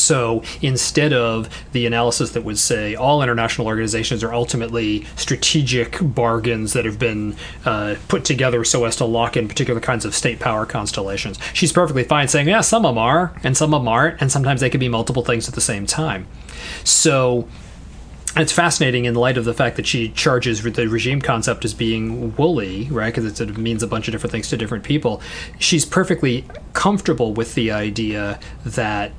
So 0.00 0.42
instead 0.62 1.12
of 1.12 1.48
the 1.72 1.86
analysis 1.86 2.30
that 2.30 2.44
would 2.44 2.58
say 2.58 2.94
all 2.94 3.22
international 3.22 3.66
organizations 3.66 4.22
are 4.22 4.32
ultimately 4.32 5.04
strategic 5.16 5.98
bargains 6.00 6.72
that 6.72 6.84
have 6.84 6.98
been 6.98 7.36
uh, 7.64 7.96
put 8.06 8.24
together 8.24 8.64
so 8.64 8.84
as 8.84 8.96
to 8.96 9.04
lock 9.04 9.36
in 9.36 9.48
particular 9.48 9.80
kinds 9.80 10.04
of 10.04 10.14
state 10.14 10.38
power 10.40 10.66
constellations, 10.66 11.38
she's 11.52 11.72
perfectly 11.72 12.04
fine 12.04 12.28
saying, 12.28 12.48
yeah, 12.48 12.60
some 12.60 12.84
of 12.84 12.94
them 12.94 12.98
are, 12.98 13.34
and 13.42 13.56
some 13.56 13.74
of 13.74 13.80
them 13.80 13.88
aren't, 13.88 14.20
and 14.20 14.30
sometimes 14.30 14.60
they 14.60 14.70
can 14.70 14.80
be 14.80 14.88
multiple 14.88 15.24
things 15.24 15.48
at 15.48 15.54
the 15.54 15.60
same 15.60 15.86
time. 15.86 16.26
So 16.84 17.48
it's 18.36 18.52
fascinating 18.52 19.04
in 19.04 19.14
light 19.14 19.36
of 19.36 19.44
the 19.44 19.54
fact 19.54 19.76
that 19.76 19.86
she 19.86 20.10
charges 20.10 20.62
the 20.62 20.86
regime 20.86 21.20
concept 21.20 21.64
as 21.64 21.74
being 21.74 22.36
woolly, 22.36 22.84
right? 22.90 23.12
Because 23.12 23.40
it 23.40 23.58
means 23.58 23.82
a 23.82 23.86
bunch 23.86 24.06
of 24.06 24.12
different 24.12 24.32
things 24.32 24.48
to 24.50 24.56
different 24.56 24.84
people. 24.84 25.20
She's 25.58 25.84
perfectly 25.84 26.44
comfortable 26.72 27.32
with 27.34 27.54
the 27.54 27.72
idea 27.72 28.38
that 28.64 29.12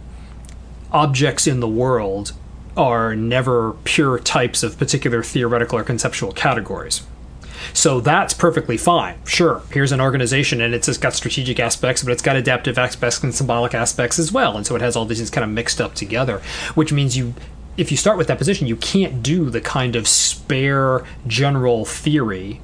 objects 0.91 1.47
in 1.47 1.59
the 1.59 1.67
world 1.67 2.33
are 2.77 3.15
never 3.15 3.73
pure 3.83 4.19
types 4.19 4.63
of 4.63 4.77
particular 4.77 5.21
theoretical 5.21 5.77
or 5.77 5.83
conceptual 5.83 6.31
categories. 6.31 7.01
So 7.74 7.99
that's 7.99 8.34
perfectly 8.34 8.78
fine. 8.78 9.16
Sure, 9.26 9.62
here's 9.72 9.91
an 9.91 10.01
organization 10.01 10.62
and 10.62 10.74
it's 10.74 10.88
just 10.88 11.01
got 11.01 11.14
strategic 11.14 11.60
aspects, 11.60 12.03
but 12.03 12.12
it's 12.12 12.22
got 12.22 12.36
adaptive 12.36 12.78
aspects 12.78 13.24
and 13.24 13.34
symbolic 13.34 13.74
aspects 13.74 14.20
as 14.20 14.32
well. 14.32 14.57
And 14.57 14.66
so 14.66 14.76
it 14.76 14.82
has 14.82 14.95
all 14.95 15.05
these 15.05 15.18
things 15.18 15.30
kind 15.30 15.43
of 15.43 15.49
mixed 15.51 15.80
up 15.82 15.95
together, 15.95 16.41
which 16.76 16.91
means 16.91 17.18
you 17.18 17.34
if 17.78 17.91
you 17.91 17.97
start 17.97 18.18
with 18.18 18.28
that 18.28 18.38
position, 18.38 18.68
you 18.68 18.76
can't 18.76 19.24
do 19.24 19.49
the 19.49 19.62
kind 19.62 19.95
of 19.95 20.05
spare 20.05 21.05
general 21.28 21.86
theory 21.86 22.60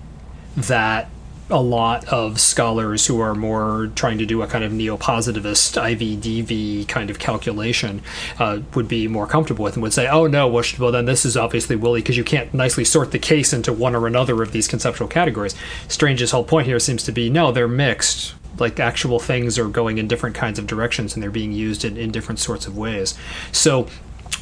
that 0.57 1.09
a 1.49 1.61
lot 1.61 2.05
of 2.05 2.39
scholars 2.39 3.05
who 3.05 3.19
are 3.19 3.35
more 3.35 3.91
trying 3.95 4.17
to 4.17 4.25
do 4.25 4.41
a 4.41 4.47
kind 4.47 4.63
of 4.63 4.71
neo-positivist 4.71 5.75
IVDV 5.75 6.87
kind 6.87 7.09
of 7.09 7.19
calculation 7.19 8.01
uh, 8.39 8.59
would 8.73 8.87
be 8.87 9.07
more 9.07 9.27
comfortable 9.27 9.63
with 9.63 9.75
and 9.75 9.83
would 9.83 9.93
say, 9.93 10.07
oh 10.07 10.25
no, 10.25 10.47
well, 10.47 10.63
well 10.79 10.91
then 10.91 11.05
this 11.05 11.23
is 11.23 11.37
obviously 11.37 11.75
woolly 11.75 12.01
because 12.01 12.17
you 12.17 12.23
can't 12.23 12.51
nicely 12.53 12.83
sort 12.83 13.11
the 13.11 13.19
case 13.19 13.53
into 13.53 13.71
one 13.71 13.95
or 13.95 14.07
another 14.07 14.41
of 14.41 14.51
these 14.51 14.67
conceptual 14.67 15.07
categories. 15.07 15.55
Strange's 15.87 16.31
whole 16.31 16.43
point 16.43 16.65
here 16.65 16.79
seems 16.79 17.03
to 17.03 17.11
be, 17.11 17.29
no, 17.29 17.51
they're 17.51 17.67
mixed. 17.67 18.33
Like 18.57 18.79
actual 18.79 19.19
things 19.19 19.59
are 19.59 19.67
going 19.67 19.97
in 19.97 20.07
different 20.07 20.35
kinds 20.35 20.57
of 20.57 20.65
directions 20.65 21.13
and 21.13 21.21
they're 21.21 21.29
being 21.29 21.51
used 21.51 21.85
in, 21.85 21.97
in 21.97 22.11
different 22.11 22.39
sorts 22.39 22.65
of 22.65 22.77
ways. 22.77 23.13
So 23.51 23.87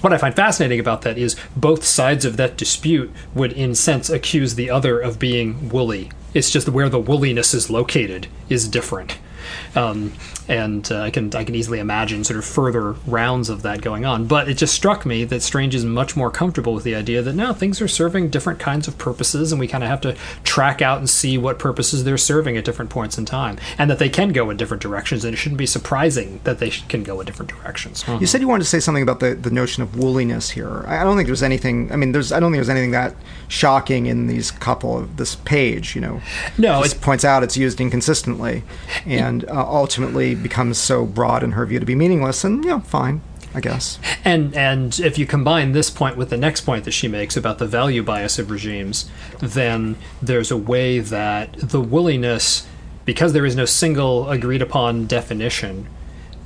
what 0.01 0.13
I 0.13 0.17
find 0.17 0.35
fascinating 0.35 0.79
about 0.79 1.01
that 1.03 1.17
is 1.17 1.35
both 1.55 1.83
sides 1.83 2.25
of 2.25 2.37
that 2.37 2.57
dispute 2.57 3.11
would, 3.33 3.53
in 3.53 3.75
sense, 3.75 4.09
accuse 4.09 4.55
the 4.55 4.69
other 4.69 4.99
of 4.99 5.19
being 5.19 5.69
woolly 5.69 6.09
it's 6.33 6.49
just 6.49 6.69
where 6.69 6.89
the 6.89 6.99
woolliness 6.99 7.53
is 7.53 7.69
located 7.69 8.27
is 8.49 8.67
different. 8.67 9.17
Um, 9.75 10.13
and 10.47 10.91
uh, 10.91 11.01
I 11.01 11.09
can 11.09 11.33
I 11.35 11.43
can 11.43 11.55
easily 11.55 11.79
imagine 11.79 12.23
sort 12.23 12.37
of 12.37 12.45
further 12.45 12.91
rounds 13.07 13.49
of 13.49 13.61
that 13.61 13.81
going 13.81 14.05
on. 14.05 14.25
But 14.25 14.49
it 14.49 14.55
just 14.55 14.73
struck 14.73 15.05
me 15.05 15.23
that 15.25 15.41
Strange 15.41 15.75
is 15.75 15.85
much 15.85 16.15
more 16.15 16.29
comfortable 16.29 16.73
with 16.73 16.83
the 16.83 16.95
idea 16.95 17.21
that 17.21 17.33
now 17.33 17.53
things 17.53 17.81
are 17.81 17.87
serving 17.87 18.29
different 18.29 18.59
kinds 18.59 18.87
of 18.87 18.97
purposes, 18.97 19.51
and 19.51 19.59
we 19.59 19.67
kind 19.67 19.83
of 19.83 19.89
have 19.89 20.01
to 20.01 20.15
track 20.43 20.81
out 20.81 20.97
and 20.99 21.09
see 21.09 21.37
what 21.37 21.59
purposes 21.59 22.03
they're 22.03 22.17
serving 22.17 22.57
at 22.57 22.65
different 22.65 22.91
points 22.91 23.17
in 23.17 23.25
time, 23.25 23.57
and 23.77 23.89
that 23.89 23.99
they 23.99 24.09
can 24.09 24.29
go 24.33 24.49
in 24.49 24.57
different 24.57 24.83
directions, 24.83 25.23
and 25.23 25.33
it 25.33 25.37
shouldn't 25.37 25.59
be 25.59 25.65
surprising 25.65 26.39
that 26.43 26.59
they 26.59 26.69
can 26.69 27.03
go 27.03 27.19
in 27.19 27.25
different 27.25 27.51
directions. 27.51 28.03
You 28.19 28.27
said 28.27 28.41
you 28.41 28.47
wanted 28.47 28.63
to 28.63 28.69
say 28.69 28.79
something 28.79 29.03
about 29.03 29.19
the, 29.19 29.35
the 29.35 29.51
notion 29.51 29.83
of 29.83 29.97
wooliness 29.97 30.49
here. 30.49 30.83
I 30.87 31.03
don't 31.03 31.15
think 31.15 31.27
there's 31.27 31.43
anything. 31.43 31.91
I 31.91 31.95
mean, 31.95 32.11
there's 32.11 32.31
I 32.31 32.39
don't 32.39 32.51
think 32.51 32.57
there's 32.57 32.69
anything 32.69 32.91
that 32.91 33.15
shocking 33.47 34.07
in 34.07 34.27
these 34.27 34.51
couple 34.51 34.97
of 34.97 35.17
this 35.17 35.35
page. 35.35 35.95
You 35.95 36.01
know, 36.01 36.21
no, 36.57 36.83
it 36.83 36.99
points 37.01 37.23
out 37.23 37.43
it's 37.43 37.57
used 37.57 37.79
inconsistently, 37.79 38.63
and 39.05 39.42
uh, 39.47 39.65
ultimately 39.65 40.35
becomes 40.35 40.77
so 40.77 41.05
broad 41.05 41.43
in 41.43 41.51
her 41.53 41.65
view 41.65 41.79
to 41.79 41.85
be 41.85 41.95
meaningless, 41.95 42.43
and 42.43 42.63
know, 42.63 42.79
fine. 42.79 43.21
I 43.55 43.59
guess. 43.59 43.99
And 44.25 44.55
and 44.55 44.99
if 44.99 45.19
you 45.19 45.27
combine 45.27 45.73
this 45.73 45.91
point 45.91 46.17
with 46.17 46.31
the 46.31 46.37
next 46.37 46.61
point 46.61 46.85
that 46.85 46.91
she 46.91 47.07
makes 47.07 47.37
about 47.37 47.59
the 47.59 47.67
value 47.67 48.01
bias 48.01 48.39
of 48.39 48.49
regimes, 48.49 49.09
then 49.39 49.95
there's 50.21 50.49
a 50.49 50.57
way 50.57 50.97
that 50.99 51.53
the 51.59 51.79
willingness, 51.79 52.65
because 53.05 53.33
there 53.33 53.45
is 53.45 53.55
no 53.55 53.65
single 53.65 54.27
agreed 54.29 54.63
upon 54.63 55.05
definition, 55.05 55.87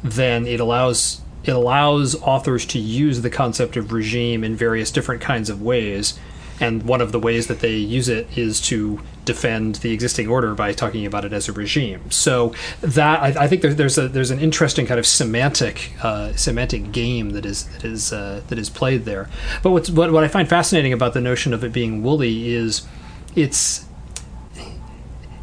then 0.03 0.45
it 0.45 0.59
allows 0.59 1.21
it 1.45 1.51
allows 1.51 2.13
authors 2.23 2.65
to 2.65 2.79
use 2.79 3.21
the 3.21 3.29
concept 3.29 3.77
of 3.77 3.93
regime 3.93 4.43
in 4.43 4.53
various 4.53 4.91
different 4.91 5.21
kinds 5.21 5.49
of 5.49 5.61
ways 5.61 6.19
and 6.59 6.83
one 6.83 7.01
of 7.01 7.11
the 7.11 7.19
ways 7.19 7.47
that 7.47 7.59
they 7.59 7.75
use 7.75 8.09
it 8.09 8.37
is 8.37 8.59
to 8.61 8.99
defend 9.27 9.75
the 9.75 9.91
existing 9.91 10.27
order 10.27 10.55
by 10.55 10.73
talking 10.73 11.05
about 11.05 11.25
it 11.25 11.33
as 11.33 11.47
a 11.47 11.51
regime. 11.51 12.09
So 12.09 12.55
that 12.81 13.21
I, 13.21 13.43
I 13.43 13.47
think 13.47 13.61
there, 13.61 13.73
there's 13.73 13.97
a 13.99 14.07
there's 14.07 14.31
an 14.31 14.39
interesting 14.39 14.87
kind 14.87 14.99
of 14.99 15.05
semantic 15.05 15.91
uh, 16.01 16.33
semantic 16.33 16.91
game 16.91 17.31
that 17.31 17.45
is 17.45 17.65
that 17.65 17.83
is 17.83 18.11
uh, 18.11 18.41
that 18.47 18.57
is 18.57 18.69
played 18.69 19.05
there. 19.05 19.29
But 19.61 19.71
what's, 19.71 19.89
what 19.91 20.11
what 20.11 20.23
I 20.23 20.27
find 20.27 20.49
fascinating 20.49 20.93
about 20.93 21.13
the 21.13 21.21
notion 21.21 21.53
of 21.53 21.63
it 21.63 21.71
being 21.71 22.01
woolly 22.01 22.53
is 22.53 22.87
it's 23.35 23.85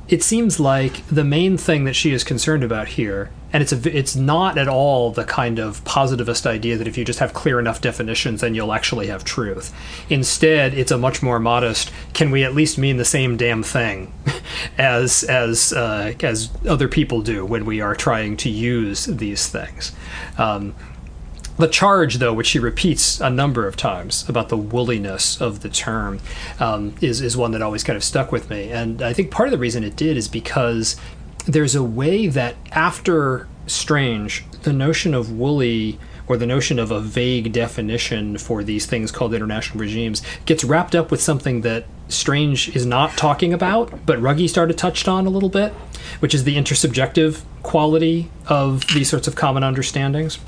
it 0.08 0.22
seems 0.22 0.58
like 0.58 1.06
the 1.06 1.24
main 1.24 1.56
thing 1.56 1.84
that 1.84 1.94
she 1.94 2.12
is 2.12 2.24
concerned 2.24 2.64
about 2.64 2.88
here 2.88 3.30
and 3.54 3.62
it's 3.62 3.72
a, 3.72 3.96
it's 3.96 4.16
not 4.16 4.58
at 4.58 4.66
all 4.66 5.12
the 5.12 5.24
kind 5.24 5.60
of 5.60 5.82
positivist 5.84 6.44
idea 6.44 6.76
that 6.76 6.88
if 6.88 6.98
you 6.98 7.04
just 7.04 7.20
have 7.20 7.32
clear 7.32 7.60
enough 7.60 7.80
definitions 7.80 8.40
then 8.40 8.54
you'll 8.54 8.72
actually 8.72 9.06
have 9.06 9.24
truth 9.24 9.72
instead 10.10 10.74
it's 10.74 10.90
a 10.90 10.98
much 10.98 11.22
more 11.22 11.38
modest 11.38 11.90
can 12.12 12.30
we 12.30 12.42
at 12.42 12.54
least 12.54 12.76
mean 12.76 12.96
the 12.96 13.04
same 13.04 13.36
damn 13.36 13.62
thing 13.62 14.12
as 14.78 15.22
as 15.24 15.72
uh, 15.72 16.12
as 16.22 16.50
other 16.68 16.88
people 16.88 17.22
do 17.22 17.46
when 17.46 17.64
we 17.64 17.80
are 17.80 17.94
trying 17.94 18.36
to 18.36 18.50
use 18.50 19.06
these 19.06 19.48
things 19.48 19.92
um, 20.36 20.74
the 21.56 21.68
charge, 21.68 22.16
though, 22.16 22.32
which 22.32 22.48
she 22.48 22.58
repeats 22.58 23.20
a 23.20 23.30
number 23.30 23.68
of 23.68 23.76
times 23.76 24.28
about 24.28 24.48
the 24.48 24.56
wooliness 24.56 25.40
of 25.40 25.60
the 25.60 25.68
term, 25.68 26.18
um, 26.58 26.94
is 27.00 27.20
is 27.20 27.36
one 27.36 27.52
that 27.52 27.62
always 27.62 27.84
kind 27.84 27.96
of 27.96 28.02
stuck 28.02 28.32
with 28.32 28.50
me. 28.50 28.70
And 28.70 29.00
I 29.00 29.12
think 29.12 29.30
part 29.30 29.46
of 29.46 29.52
the 29.52 29.58
reason 29.58 29.84
it 29.84 29.94
did 29.94 30.16
is 30.16 30.26
because 30.26 30.96
there's 31.46 31.74
a 31.74 31.82
way 31.82 32.26
that 32.26 32.56
after 32.72 33.46
Strange, 33.66 34.44
the 34.62 34.72
notion 34.72 35.14
of 35.14 35.32
woolly 35.32 35.98
or 36.26 36.36
the 36.36 36.46
notion 36.46 36.78
of 36.78 36.90
a 36.90 37.00
vague 37.00 37.52
definition 37.52 38.38
for 38.38 38.62
these 38.62 38.86
things 38.86 39.12
called 39.12 39.34
international 39.34 39.78
regimes 39.78 40.22
gets 40.46 40.64
wrapped 40.64 40.94
up 40.94 41.10
with 41.10 41.20
something 41.20 41.60
that 41.62 41.84
Strange 42.08 42.74
is 42.74 42.86
not 42.86 43.16
talking 43.16 43.52
about, 43.52 44.06
but 44.06 44.18
Ruggie 44.18 44.48
started 44.48 44.76
touched 44.76 45.08
on 45.08 45.26
a 45.26 45.30
little 45.30 45.48
bit, 45.48 45.72
which 46.20 46.34
is 46.34 46.44
the 46.44 46.56
intersubjective 46.56 47.42
quality 47.62 48.30
of 48.46 48.86
these 48.94 49.08
sorts 49.08 49.26
of 49.26 49.34
common 49.34 49.62
understandings. 49.62 50.38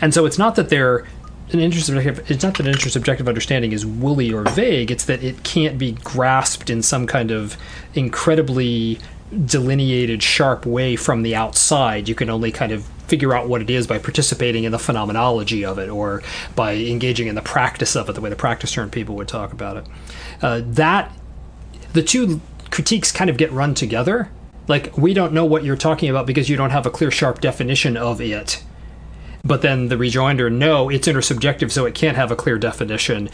And 0.00 0.12
so 0.12 0.26
it's 0.26 0.38
not 0.38 0.56
that 0.56 0.68
they're 0.68 1.06
an 1.52 1.58
intersubjective 1.58 2.30
it's 2.30 2.44
not 2.44 2.56
that 2.56 2.66
an 2.66 2.72
intersubjective 2.72 3.26
understanding 3.26 3.72
is 3.72 3.84
woolly 3.84 4.32
or 4.32 4.44
vague, 4.44 4.90
it's 4.90 5.04
that 5.04 5.22
it 5.22 5.42
can't 5.42 5.78
be 5.78 5.92
grasped 5.92 6.70
in 6.70 6.82
some 6.82 7.06
kind 7.06 7.30
of 7.30 7.56
incredibly 7.94 8.98
delineated 9.46 10.22
sharp 10.22 10.66
way 10.66 10.96
from 10.96 11.22
the 11.22 11.34
outside. 11.34 12.08
You 12.08 12.14
can 12.14 12.30
only 12.30 12.50
kind 12.50 12.72
of 12.72 12.84
figure 13.06 13.34
out 13.34 13.48
what 13.48 13.60
it 13.60 13.70
is 13.70 13.86
by 13.86 13.98
participating 13.98 14.64
in 14.64 14.72
the 14.72 14.78
phenomenology 14.78 15.64
of 15.64 15.78
it 15.78 15.88
or 15.88 16.22
by 16.54 16.74
engaging 16.74 17.26
in 17.26 17.34
the 17.34 17.42
practice 17.42 17.96
of 17.96 18.08
it, 18.08 18.14
the 18.14 18.20
way 18.20 18.30
the 18.30 18.36
practice 18.36 18.72
term 18.72 18.90
people 18.90 19.16
would 19.16 19.28
talk 19.28 19.52
about 19.52 19.76
it. 19.76 19.86
Uh, 20.42 20.62
that 20.64 21.12
the 21.92 22.02
two 22.02 22.40
critiques 22.70 23.10
kind 23.10 23.28
of 23.28 23.36
get 23.36 23.50
run 23.52 23.74
together. 23.74 24.30
Like 24.68 24.96
we 24.96 25.14
don't 25.14 25.32
know 25.32 25.44
what 25.44 25.64
you're 25.64 25.76
talking 25.76 26.08
about 26.08 26.26
because 26.26 26.48
you 26.48 26.56
don't 26.56 26.70
have 26.70 26.86
a 26.86 26.90
clear, 26.90 27.10
sharp 27.10 27.40
definition 27.40 27.96
of 27.96 28.20
it. 28.20 28.62
But 29.42 29.62
then 29.62 29.88
the 29.88 29.96
rejoinder, 29.96 30.50
no, 30.50 30.88
it's 30.88 31.08
intersubjective, 31.08 31.70
so 31.70 31.86
it 31.86 31.94
can't 31.94 32.16
have 32.16 32.30
a 32.30 32.36
clear 32.36 32.58
definition. 32.58 33.30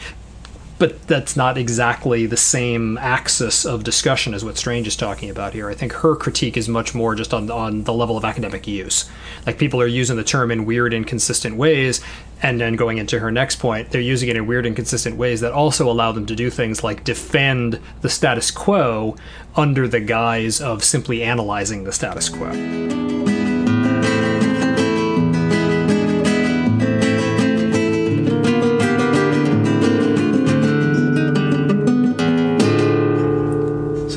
But 0.79 1.07
that's 1.07 1.35
not 1.35 1.57
exactly 1.57 2.25
the 2.25 2.37
same 2.37 2.97
axis 2.99 3.65
of 3.65 3.83
discussion 3.83 4.33
as 4.33 4.45
what 4.45 4.57
Strange 4.57 4.87
is 4.87 4.95
talking 4.95 5.29
about 5.29 5.53
here. 5.53 5.69
I 5.69 5.73
think 5.73 5.91
her 5.93 6.15
critique 6.15 6.57
is 6.57 6.69
much 6.69 6.93
more 6.93 7.15
just 7.15 7.33
on 7.33 7.49
on 7.49 7.83
the 7.83 7.93
level 7.93 8.17
of 8.17 8.25
academic 8.25 8.67
use. 8.67 9.09
Like 9.45 9.57
people 9.57 9.81
are 9.81 9.87
using 9.87 10.17
the 10.17 10.23
term 10.23 10.51
in 10.51 10.65
weird, 10.65 10.93
inconsistent 10.93 11.55
ways, 11.55 12.01
and 12.41 12.61
then 12.61 12.75
going 12.75 12.99
into 12.99 13.19
her 13.19 13.31
next 13.31 13.57
point, 13.57 13.89
they're 13.89 14.01
using 14.01 14.29
it 14.29 14.35
in 14.35 14.45
weird, 14.45 14.65
inconsistent 14.65 15.17
ways 15.17 15.41
that 15.41 15.51
also 15.51 15.89
allow 15.89 16.11
them 16.11 16.25
to 16.27 16.35
do 16.35 16.49
things 16.49 16.83
like 16.83 17.03
defend 17.03 17.79
the 18.01 18.09
status 18.09 18.51
quo 18.51 19.15
under 19.55 19.87
the 19.87 19.99
guise 19.99 20.61
of 20.61 20.83
simply 20.83 21.23
analyzing 21.23 21.83
the 21.83 21.91
status 21.91 22.29
quo. 22.29 23.06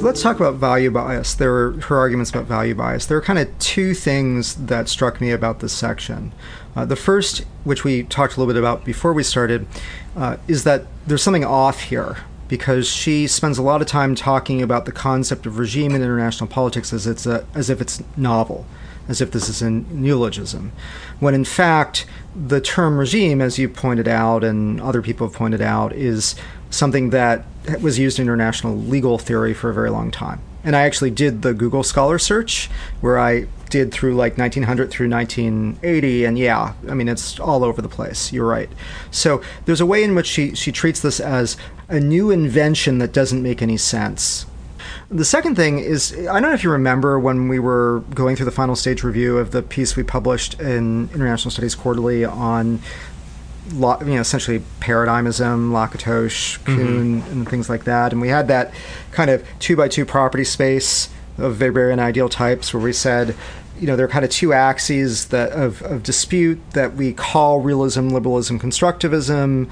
Let's 0.03 0.23
talk 0.23 0.37
about 0.37 0.55
value 0.55 0.91
bias. 0.91 1.35
There 1.35 1.51
were 1.51 1.73
her 1.83 1.99
arguments 1.99 2.31
about 2.31 2.47
value 2.47 2.75
bias. 2.75 3.07
There 3.07 3.19
are 3.19 3.23
kind 3.23 3.39
of 3.39 3.59
two 3.59 3.95
things 3.95 4.55
that 4.55 4.89
struck 4.89 5.21
me 5.21 5.31
about 5.31 5.61
this 5.61 5.73
section. 5.73 6.33
Uh, 6.75 6.85
the 6.85 6.97
first, 6.97 7.45
which 7.65 7.85
we 7.85 8.05
talked 8.05 8.37
a 8.37 8.41
little 8.41 8.53
bit 8.53 8.59
about 8.59 8.85
before 8.85 9.13
we 9.13 9.23
started, 9.23 9.67
uh, 10.17 10.37
is 10.49 10.65
that 10.65 10.87
there's 11.07 11.23
something 11.23 11.45
off 11.45 11.83
here 11.83 12.19
because 12.49 12.89
she 12.89 13.27
spends 13.27 13.59
a 13.59 13.63
lot 13.63 13.81
of 13.81 13.87
time 13.87 14.15
talking 14.15 14.63
about 14.63 14.85
the 14.85 14.93
concept 14.93 15.47
of 15.47 15.59
regime 15.59 15.95
in 15.95 16.03
international 16.03 16.49
politics 16.49 16.93
as 16.93 17.07
it's 17.07 17.27
a, 17.27 17.47
as 17.55 17.71
if 17.71 17.81
it's 17.81 18.03
novel, 18.17 18.67
as 19.09 19.21
if 19.21 19.31
this 19.31 19.49
is 19.49 19.63
a 19.63 19.71
neologism, 19.71 20.73
when 21.21 21.35
in 21.35 21.45
fact 21.45 22.07
the 22.35 22.61
term 22.61 22.99
regime, 22.99 23.41
as 23.41 23.59
you 23.59 23.69
pointed 23.69 24.09
out 24.09 24.43
and 24.43 24.81
other 24.81 25.03
people 25.03 25.29
have 25.29 25.37
pointed 25.37 25.61
out, 25.61 25.93
is 25.93 26.35
something 26.71 27.11
that 27.11 27.45
was 27.81 27.99
used 27.99 28.19
in 28.19 28.25
international 28.25 28.77
legal 28.77 29.19
theory 29.19 29.53
for 29.53 29.71
a 29.71 29.75
very 29.75 29.91
long 29.91 30.11
time. 30.11 30.41
And 30.63 30.77
I 30.77 30.83
actually 30.83 31.11
did 31.11 31.43
the 31.43 31.55
Google 31.55 31.83
Scholar 31.83 32.19
search 32.19 32.71
where 33.01 33.19
I 33.19 33.47
did 33.71 33.93
through 33.93 34.15
like 34.15 34.37
1900 34.37 34.91
through 34.91 35.09
1980 35.09 36.25
and 36.25 36.37
yeah 36.37 36.75
i 36.89 36.93
mean 36.93 37.07
it's 37.09 37.39
all 37.39 37.65
over 37.65 37.81
the 37.81 37.89
place. 37.89 38.33
You're 38.33 38.47
right. 38.47 38.69
So 39.11 39.41
there's 39.65 39.81
a 39.81 39.87
way 39.87 40.03
in 40.03 40.15
which 40.15 40.27
she, 40.27 40.55
she 40.55 40.73
treats 40.73 41.01
this 41.01 41.21
as 41.21 41.57
a 41.89 42.01
new 42.01 42.31
invention 42.31 42.99
that 42.99 43.13
doesn't 43.13 43.43
make 43.43 43.63
any 43.63 43.77
sense. 43.77 44.45
The 45.09 45.25
second 45.25 45.55
thing 45.55 45.79
is 45.79 46.13
I 46.13 46.41
don't 46.41 46.43
know 46.43 46.53
if 46.53 46.65
you 46.65 46.71
remember 46.71 47.19
when 47.19 47.49
we 47.49 47.59
were 47.59 48.03
going 48.15 48.37
through 48.37 48.47
the 48.47 48.53
final 48.53 48.77
stage 48.77 49.03
review 49.03 49.39
of 49.39 49.53
the 49.53 49.63
piece 49.63 49.97
we 49.97 50.03
published 50.03 50.61
in 50.61 51.09
International 51.15 51.51
Studies 51.51 51.75
Quarterly 51.75 52.25
on 52.25 52.81
you 53.73 54.15
know, 54.15 54.21
essentially 54.21 54.63
paradigmism, 54.81 55.73
Lakatos, 55.73 56.63
Kuhn, 56.65 57.23
mm-hmm. 57.23 57.33
and 57.33 57.49
things 57.49 57.69
like 57.69 57.85
that. 57.85 58.13
And 58.13 58.21
we 58.21 58.29
had 58.29 58.49
that 58.49 58.73
kind 59.13 59.31
of 59.31 59.47
two 59.59 59.77
by 59.77 59.89
two 59.89 60.05
property 60.05 60.45
space 60.45 61.09
of 61.39 61.57
Weberian 61.57 61.99
ideal 61.99 62.29
types 62.29 62.75
where 62.75 62.83
we 62.83 62.93
said, 62.93 63.35
you 63.79 63.87
know, 63.87 63.97
there 63.97 64.05
are 64.05 64.11
kind 64.11 64.25
of 64.25 64.31
two 64.31 64.53
axes 64.53 65.29
that 65.29 65.53
of, 65.53 65.83
of 65.83 66.03
dispute 66.03 66.61
that 66.73 66.95
we 66.95 67.13
call 67.13 67.61
realism, 67.61 68.09
liberalism, 68.09 68.59
constructivism. 68.59 69.71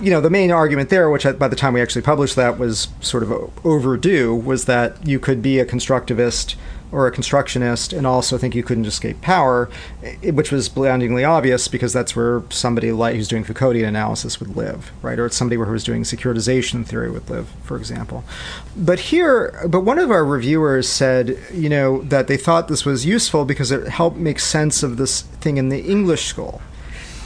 You 0.00 0.10
know, 0.10 0.20
the 0.20 0.30
main 0.30 0.50
argument 0.50 0.90
there, 0.90 1.08
which 1.10 1.24
by 1.38 1.46
the 1.46 1.56
time 1.56 1.74
we 1.74 1.80
actually 1.80 2.02
published 2.02 2.34
that 2.36 2.58
was 2.58 2.88
sort 3.00 3.22
of 3.22 3.32
overdue, 3.64 4.34
was 4.34 4.64
that 4.64 5.06
you 5.06 5.20
could 5.20 5.42
be 5.42 5.60
a 5.60 5.64
constructivist 5.64 6.56
or 6.92 7.06
a 7.06 7.10
constructionist 7.10 7.92
and 7.92 8.06
also 8.06 8.38
think 8.38 8.54
you 8.54 8.62
couldn't 8.62 8.86
escape 8.86 9.20
power, 9.20 9.68
eh, 10.02 10.30
which 10.30 10.52
was 10.52 10.68
blindingly 10.68 11.24
obvious 11.24 11.68
because 11.68 11.92
that's 11.92 12.14
where 12.14 12.42
somebody 12.50 12.92
like 12.92 13.14
who's 13.14 13.28
doing 13.28 13.44
Foucauldian 13.44 13.86
analysis 13.86 14.40
would 14.40 14.56
live, 14.56 14.92
right? 15.02 15.18
Or 15.18 15.26
it's 15.26 15.36
somebody 15.36 15.56
who 15.56 15.64
was 15.64 15.84
doing 15.84 16.02
securitization 16.02 16.86
theory 16.86 17.10
would 17.10 17.28
live, 17.28 17.48
for 17.62 17.76
example. 17.76 18.24
But 18.76 18.98
here, 18.98 19.66
but 19.68 19.80
one 19.80 19.98
of 19.98 20.10
our 20.10 20.24
reviewers 20.24 20.88
said, 20.88 21.38
you 21.52 21.68
know, 21.68 22.02
that 22.02 22.28
they 22.28 22.36
thought 22.36 22.68
this 22.68 22.84
was 22.84 23.04
useful 23.04 23.44
because 23.44 23.70
it 23.70 23.88
helped 23.88 24.16
make 24.16 24.38
sense 24.38 24.82
of 24.82 24.96
this 24.96 25.22
thing 25.22 25.56
in 25.56 25.68
the 25.68 25.80
English 25.80 26.26
school 26.26 26.60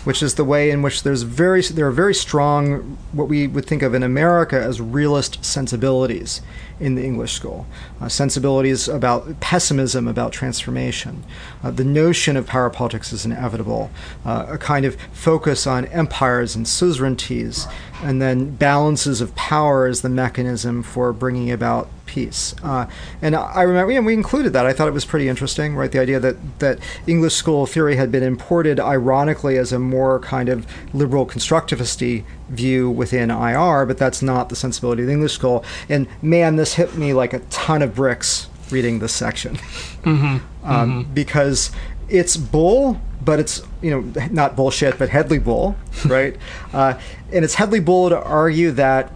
which 0.05 0.23
is 0.23 0.35
the 0.35 0.45
way 0.45 0.71
in 0.71 0.83
which 0.83 1.03
there's 1.03 1.23
very 1.23 1.63
there 1.63 1.87
are 1.87 1.93
very 1.93 2.15
strong 2.15 2.97
what 3.13 3.29
we 3.29 3.47
would 3.47 3.67
think 3.67 3.83
of 3.83 3.95
in 3.95 4.03
America 4.03 4.61
as 4.61 4.81
realist 4.81 5.45
sensibilities 5.45 6.41
in 6.79 6.95
the 6.95 7.05
English 7.05 7.33
school. 7.33 7.67
Uh, 8.01 8.09
sensibilities 8.09 8.89
about 8.89 9.39
pessimism 9.41 10.09
about 10.09 10.33
transformation, 10.33 11.23
uh, 11.63 11.71
the 11.71 11.85
notion 11.85 12.37
of 12.37 12.47
power 12.47 12.71
politics 12.71 13.13
is 13.13 13.27
inevitable, 13.27 13.91
uh, 14.25 14.47
a 14.49 14.59
kind 14.59 14.87
of 14.87 14.97
focus 15.13 15.67
on 15.67 15.85
empires 15.87 16.57
and 16.57 16.67
suzerainties, 16.67 17.67
and 18.03 18.21
then 18.21 18.55
balances 18.57 19.21
of 19.21 19.35
power 19.35 19.87
as 19.87 20.03
the 20.03 20.09
mechanism 20.09 20.83
for 20.83 21.13
bringing 21.13 21.51
about 21.51 21.89
peace. 22.07 22.55
Uh, 22.63 22.87
and 23.23 23.37
I 23.37 23.63
remember, 23.63 23.93
know, 23.93 24.03
we 24.03 24.15
included 24.15 24.53
that. 24.53 24.67
I 24.67 24.73
thought 24.73 24.89
it 24.89 24.95
was 24.95 25.05
pretty 25.05 25.29
interesting, 25.29 25.77
right? 25.77 25.91
The 25.91 26.01
idea 26.01 26.19
that, 26.19 26.59
that 26.59 26.79
English 27.07 27.35
school 27.35 27.67
theory 27.67 27.97
had 27.97 28.11
been 28.11 28.23
imported 28.23 28.81
ironically 28.81 29.57
as 29.57 29.73
a 29.73 29.79
more 29.79 30.19
kind 30.19 30.49
of 30.49 30.67
liberal 30.93 31.25
constructivist 31.25 32.25
view 32.49 32.91
within 32.91 33.31
IR, 33.31 33.87
but 33.87 33.99
that's 33.99 34.23
not 34.23 34.49
the 34.49 34.57
sensibility 34.57 35.03
of 35.03 35.07
the 35.07 35.13
English 35.13 35.35
school. 35.35 35.65
And 35.89 36.09
man, 36.21 36.57
this 36.57 36.75
hit 36.75 36.97
me 36.97 37.13
like 37.13 37.33
a 37.33 37.39
ton 37.51 37.83
of 37.83 37.95
bricks 37.95 38.49
reading 38.71 38.99
this 38.99 39.13
section. 39.13 39.57
Mm-hmm. 39.57 40.39
Um, 40.63 41.05
mm-hmm. 41.05 41.15
Because 41.15 41.71
it's 42.11 42.37
bull, 42.37 43.01
but 43.23 43.39
it's 43.39 43.63
you 43.83 43.91
know 43.91 44.29
not 44.31 44.57
bullshit, 44.57 44.99
but 44.99 45.09
Hedley 45.09 45.39
Bull, 45.39 45.77
right? 46.07 46.37
uh, 46.73 46.99
and 47.33 47.45
it's 47.45 47.55
Hedley 47.55 47.81
Bull 47.81 48.09
to 48.09 48.23
argue 48.23 48.71
that 48.73 49.13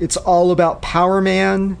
it's 0.00 0.16
all 0.16 0.50
about 0.50 0.82
power 0.82 1.20
man. 1.20 1.76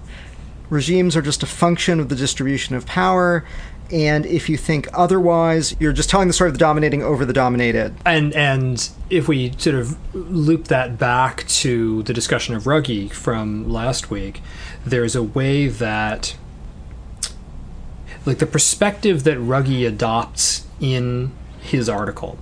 Regimes 0.70 1.16
are 1.16 1.22
just 1.22 1.42
a 1.42 1.46
function 1.46 2.00
of 2.00 2.08
the 2.08 2.16
distribution 2.16 2.74
of 2.74 2.86
power. 2.86 3.44
And 3.90 4.24
if 4.24 4.48
you 4.48 4.56
think 4.56 4.88
otherwise 4.94 5.76
you're 5.78 5.92
just 5.92 6.08
telling 6.08 6.26
the 6.26 6.32
story 6.32 6.48
of 6.48 6.54
the 6.54 6.58
dominating 6.58 7.02
over 7.02 7.26
the 7.26 7.34
dominated. 7.34 7.94
And 8.06 8.32
and 8.32 8.88
if 9.10 9.28
we 9.28 9.52
sort 9.58 9.76
of 9.76 10.14
loop 10.14 10.68
that 10.68 10.98
back 10.98 11.46
to 11.48 12.02
the 12.04 12.14
discussion 12.14 12.54
of 12.54 12.64
Ruggie 12.64 13.12
from 13.12 13.68
last 13.68 14.10
week 14.10 14.40
there's 14.86 15.14
a 15.16 15.22
way 15.22 15.68
that 15.68 16.36
like 18.26 18.38
the 18.38 18.46
perspective 18.46 19.24
that 19.24 19.38
Ruggie 19.38 19.86
adopts 19.86 20.66
in 20.80 21.32
his 21.64 21.88
article 21.88 22.38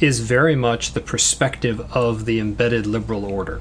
is 0.00 0.20
very 0.20 0.54
much 0.54 0.92
the 0.92 1.00
perspective 1.00 1.80
of 1.94 2.24
the 2.26 2.38
embedded 2.38 2.86
liberal 2.86 3.24
order 3.24 3.60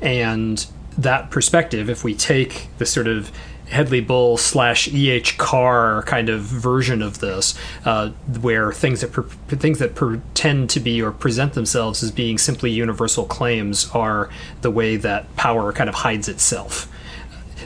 and 0.00 0.66
that 0.96 1.30
perspective, 1.30 1.88
if 1.88 2.04
we 2.04 2.14
take 2.14 2.68
the 2.78 2.86
sort 2.86 3.06
of 3.06 3.30
Hedley 3.68 4.00
Bull 4.00 4.36
slash 4.36 4.88
E.H. 4.88 5.38
Carr 5.38 6.02
kind 6.02 6.28
of 6.28 6.40
version 6.40 7.02
of 7.02 7.20
this, 7.20 7.54
uh, 7.84 8.10
where 8.40 8.72
things 8.72 9.00
that 9.00 9.08
things 9.48 9.78
that 9.78 9.94
pretend 9.94 10.70
to 10.70 10.80
be 10.80 11.00
or 11.00 11.12
present 11.12 11.52
themselves 11.52 12.02
as 12.02 12.10
being 12.10 12.36
simply 12.36 12.70
universal 12.70 13.24
claims 13.24 13.88
are 13.92 14.28
the 14.62 14.70
way 14.70 14.96
that 14.96 15.34
power 15.36 15.72
kind 15.72 15.88
of 15.88 15.94
hides 15.96 16.28
itself. 16.28 16.90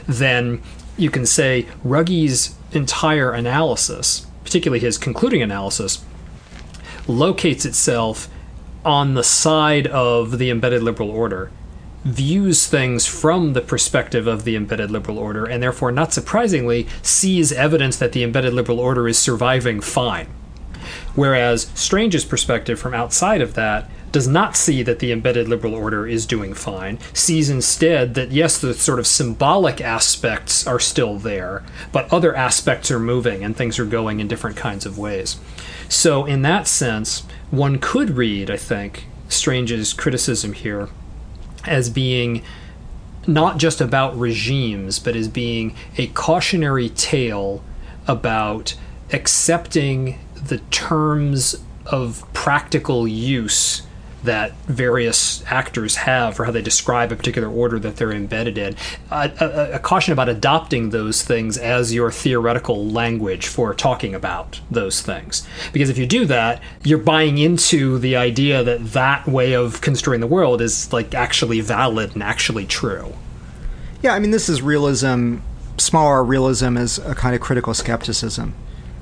Then 0.07 0.61
you 0.95 1.09
can 1.09 1.25
say 1.25 1.65
Ruggie's 1.83 2.55
entire 2.71 3.31
analysis, 3.31 4.27
particularly 4.43 4.79
his 4.79 4.99
concluding 4.99 5.41
analysis, 5.41 6.03
locates 7.07 7.65
itself 7.65 8.29
on 8.83 9.13
the 9.13 9.23
side 9.23 9.87
of 9.87 10.37
the 10.37 10.49
embedded 10.49 10.83
liberal 10.83 11.09
order 11.09 11.51
views 12.05 12.67
things 12.67 13.07
from 13.07 13.53
the 13.53 13.61
perspective 13.61 14.27
of 14.27 14.43
the 14.43 14.55
embedded 14.55 14.91
liberal 14.91 15.17
order, 15.17 15.43
and 15.43 15.61
therefore, 15.61 15.91
not 15.91 16.13
surprisingly, 16.13 16.87
sees 17.01 17.51
evidence 17.51 17.97
that 17.97 18.11
the 18.11 18.23
embedded 18.23 18.53
liberal 18.53 18.79
order 18.79 19.07
is 19.07 19.17
surviving 19.17 19.81
fine. 19.81 20.27
Whereas 21.15 21.71
Strange's 21.73 22.23
perspective 22.23 22.79
from 22.79 22.93
outside 22.93 23.41
of 23.41 23.55
that 23.55 23.89
does 24.15 24.27
not 24.29 24.55
see 24.55 24.81
that 24.81 24.99
the 24.99 25.11
embedded 25.11 25.49
liberal 25.49 25.75
order 25.75 26.07
is 26.07 26.25
doing 26.25 26.53
fine, 26.53 26.97
sees 27.11 27.49
instead 27.49 28.13
that 28.13 28.31
yes, 28.31 28.57
the 28.57 28.73
sort 28.73 28.97
of 28.97 29.05
symbolic 29.05 29.81
aspects 29.81 30.65
are 30.65 30.79
still 30.79 31.17
there, 31.17 31.65
but 31.91 32.13
other 32.13 32.33
aspects 32.33 32.89
are 32.89 32.97
moving 32.97 33.43
and 33.43 33.57
things 33.57 33.77
are 33.77 33.83
going 33.83 34.21
in 34.21 34.27
different 34.29 34.55
kinds 34.55 34.85
of 34.85 34.97
ways. 34.97 35.35
So, 35.89 36.23
in 36.23 36.43
that 36.43 36.65
sense, 36.65 37.23
one 37.51 37.77
could 37.77 38.11
read, 38.11 38.49
I 38.49 38.55
think, 38.55 39.07
Strange's 39.27 39.91
criticism 39.91 40.53
here 40.53 40.87
as 41.65 41.89
being 41.89 42.41
not 43.27 43.57
just 43.57 43.81
about 43.81 44.17
regimes, 44.17 44.97
but 44.97 45.17
as 45.17 45.27
being 45.27 45.75
a 45.97 46.07
cautionary 46.07 46.87
tale 46.87 47.65
about 48.07 48.75
accepting 49.11 50.19
the 50.41 50.59
terms 50.71 51.61
of 51.85 52.23
practical 52.31 53.05
use 53.05 53.84
that 54.25 54.53
various 54.65 55.43
actors 55.47 55.95
have 55.95 56.35
for 56.35 56.45
how 56.45 56.51
they 56.51 56.61
describe 56.61 57.11
a 57.11 57.15
particular 57.15 57.49
order 57.49 57.79
that 57.79 57.97
they're 57.97 58.11
embedded 58.11 58.57
in. 58.57 58.75
A, 59.11 59.31
a, 59.39 59.75
a 59.75 59.79
caution 59.79 60.13
about 60.13 60.29
adopting 60.29 60.89
those 60.89 61.23
things 61.23 61.57
as 61.57 61.93
your 61.93 62.11
theoretical 62.11 62.85
language 62.85 63.47
for 63.47 63.73
talking 63.73 64.13
about 64.13 64.59
those 64.69 65.01
things. 65.01 65.47
Because 65.73 65.89
if 65.89 65.97
you 65.97 66.05
do 66.05 66.25
that, 66.25 66.61
you're 66.83 66.97
buying 66.97 67.37
into 67.37 67.97
the 67.97 68.15
idea 68.15 68.63
that 68.63 68.93
that 68.93 69.27
way 69.27 69.53
of 69.53 69.81
construing 69.81 70.21
the 70.21 70.27
world 70.27 70.61
is 70.61 70.91
like 70.91 71.13
actually 71.13 71.61
valid 71.61 72.13
and 72.13 72.23
actually 72.23 72.65
true. 72.65 73.13
Yeah, 74.01 74.13
I 74.13 74.19
mean, 74.19 74.31
this 74.31 74.49
is 74.49 74.61
realism. 74.61 75.37
Small 75.77 76.07
r 76.07 76.23
realism 76.23 76.77
is 76.77 76.99
a 76.99 77.15
kind 77.15 77.35
of 77.35 77.41
critical 77.41 77.73
skepticism 77.73 78.55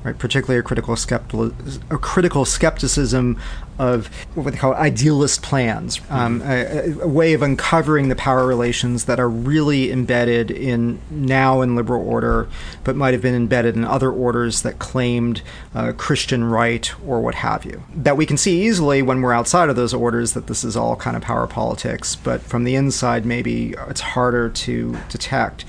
right? 0.03 0.17
Particularly 0.17 0.59
a 0.59 0.63
critical 0.63 0.95
skeptical, 0.95 1.51
a 1.89 1.97
critical 1.97 2.45
skepticism 2.45 3.39
of 3.79 4.07
what 4.35 4.51
they 4.51 4.57
call 4.57 4.73
idealist 4.75 5.41
plans, 5.41 5.99
um, 6.09 6.41
a, 6.43 6.91
a, 7.01 7.07
way 7.07 7.33
of 7.33 7.41
uncovering 7.41 8.09
the 8.09 8.15
power 8.15 8.45
relations 8.45 9.05
that 9.05 9.19
are 9.19 9.29
really 9.29 9.91
embedded 9.91 10.51
in 10.51 10.99
now 11.09 11.61
in 11.61 11.75
liberal 11.75 12.07
order, 12.07 12.47
but 12.83 12.95
might 12.95 13.13
have 13.13 13.21
been 13.21 13.33
embedded 13.33 13.75
in 13.75 13.83
other 13.83 14.11
orders 14.11 14.61
that 14.61 14.77
claimed 14.77 15.41
uh, 15.73 15.91
Christian 15.93 16.43
right 16.43 16.91
or 17.07 17.19
what 17.19 17.35
have 17.35 17.65
you. 17.65 17.83
That 17.95 18.15
we 18.15 18.25
can 18.25 18.37
see 18.37 18.63
easily 18.63 19.01
when 19.01 19.21
we're 19.21 19.33
outside 19.33 19.69
of 19.69 19.75
those 19.75 19.93
orders 19.93 20.33
that 20.33 20.47
this 20.47 20.63
is 20.63 20.77
all 20.77 20.95
kind 20.95 21.17
of 21.17 21.23
power 21.23 21.47
politics, 21.47 22.15
but 22.15 22.41
from 22.41 22.65
the 22.65 22.75
inside, 22.75 23.25
maybe 23.25 23.73
it's 23.89 24.01
harder 24.01 24.49
to 24.49 24.97
detect 25.09 25.65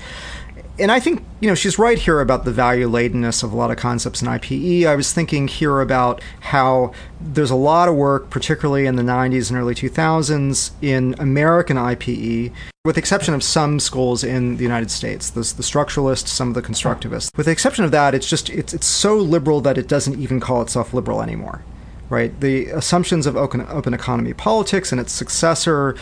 and 0.77 0.91
I 0.91 0.99
think 0.99 1.23
you 1.39 1.49
know 1.49 1.55
she's 1.55 1.79
right 1.79 1.97
here 1.97 2.19
about 2.19 2.45
the 2.45 2.51
value 2.51 2.89
ladenness 2.89 3.43
of 3.43 3.53
a 3.53 3.55
lot 3.55 3.71
of 3.71 3.77
concepts 3.77 4.21
in 4.21 4.27
IPE. 4.27 4.85
I 4.85 4.95
was 4.95 5.13
thinking 5.13 5.47
here 5.47 5.79
about 5.81 6.21
how 6.41 6.91
there's 7.21 7.51
a 7.51 7.55
lot 7.55 7.87
of 7.87 7.95
work, 7.95 8.29
particularly 8.29 8.85
in 8.85 8.95
the 8.95 9.03
90s 9.03 9.49
and 9.49 9.59
early 9.59 9.75
2000s, 9.75 10.71
in 10.81 11.15
American 11.17 11.77
IPE, 11.77 12.51
with 12.83 12.95
the 12.95 12.99
exception 12.99 13.33
of 13.33 13.43
some 13.43 13.79
schools 13.79 14.23
in 14.23 14.57
the 14.57 14.63
United 14.63 14.91
States, 14.91 15.29
the, 15.29 15.41
the 15.41 15.63
structuralists, 15.63 16.27
some 16.27 16.49
of 16.49 16.55
the 16.55 16.61
constructivists. 16.61 17.35
With 17.37 17.45
the 17.45 17.51
exception 17.51 17.85
of 17.85 17.91
that, 17.91 18.13
it's 18.13 18.29
just 18.29 18.49
it's 18.49 18.73
it's 18.73 18.87
so 18.87 19.17
liberal 19.17 19.61
that 19.61 19.77
it 19.77 19.87
doesn't 19.87 20.19
even 20.19 20.39
call 20.39 20.61
itself 20.61 20.93
liberal 20.93 21.21
anymore 21.21 21.63
right? 22.09 22.39
The 22.39 22.67
assumptions 22.67 23.25
of 23.25 23.35
open, 23.35 23.61
open 23.61 23.93
economy 23.93 24.33
politics 24.33 24.91
and 24.91 25.01
its 25.01 25.11
successor 25.11 25.95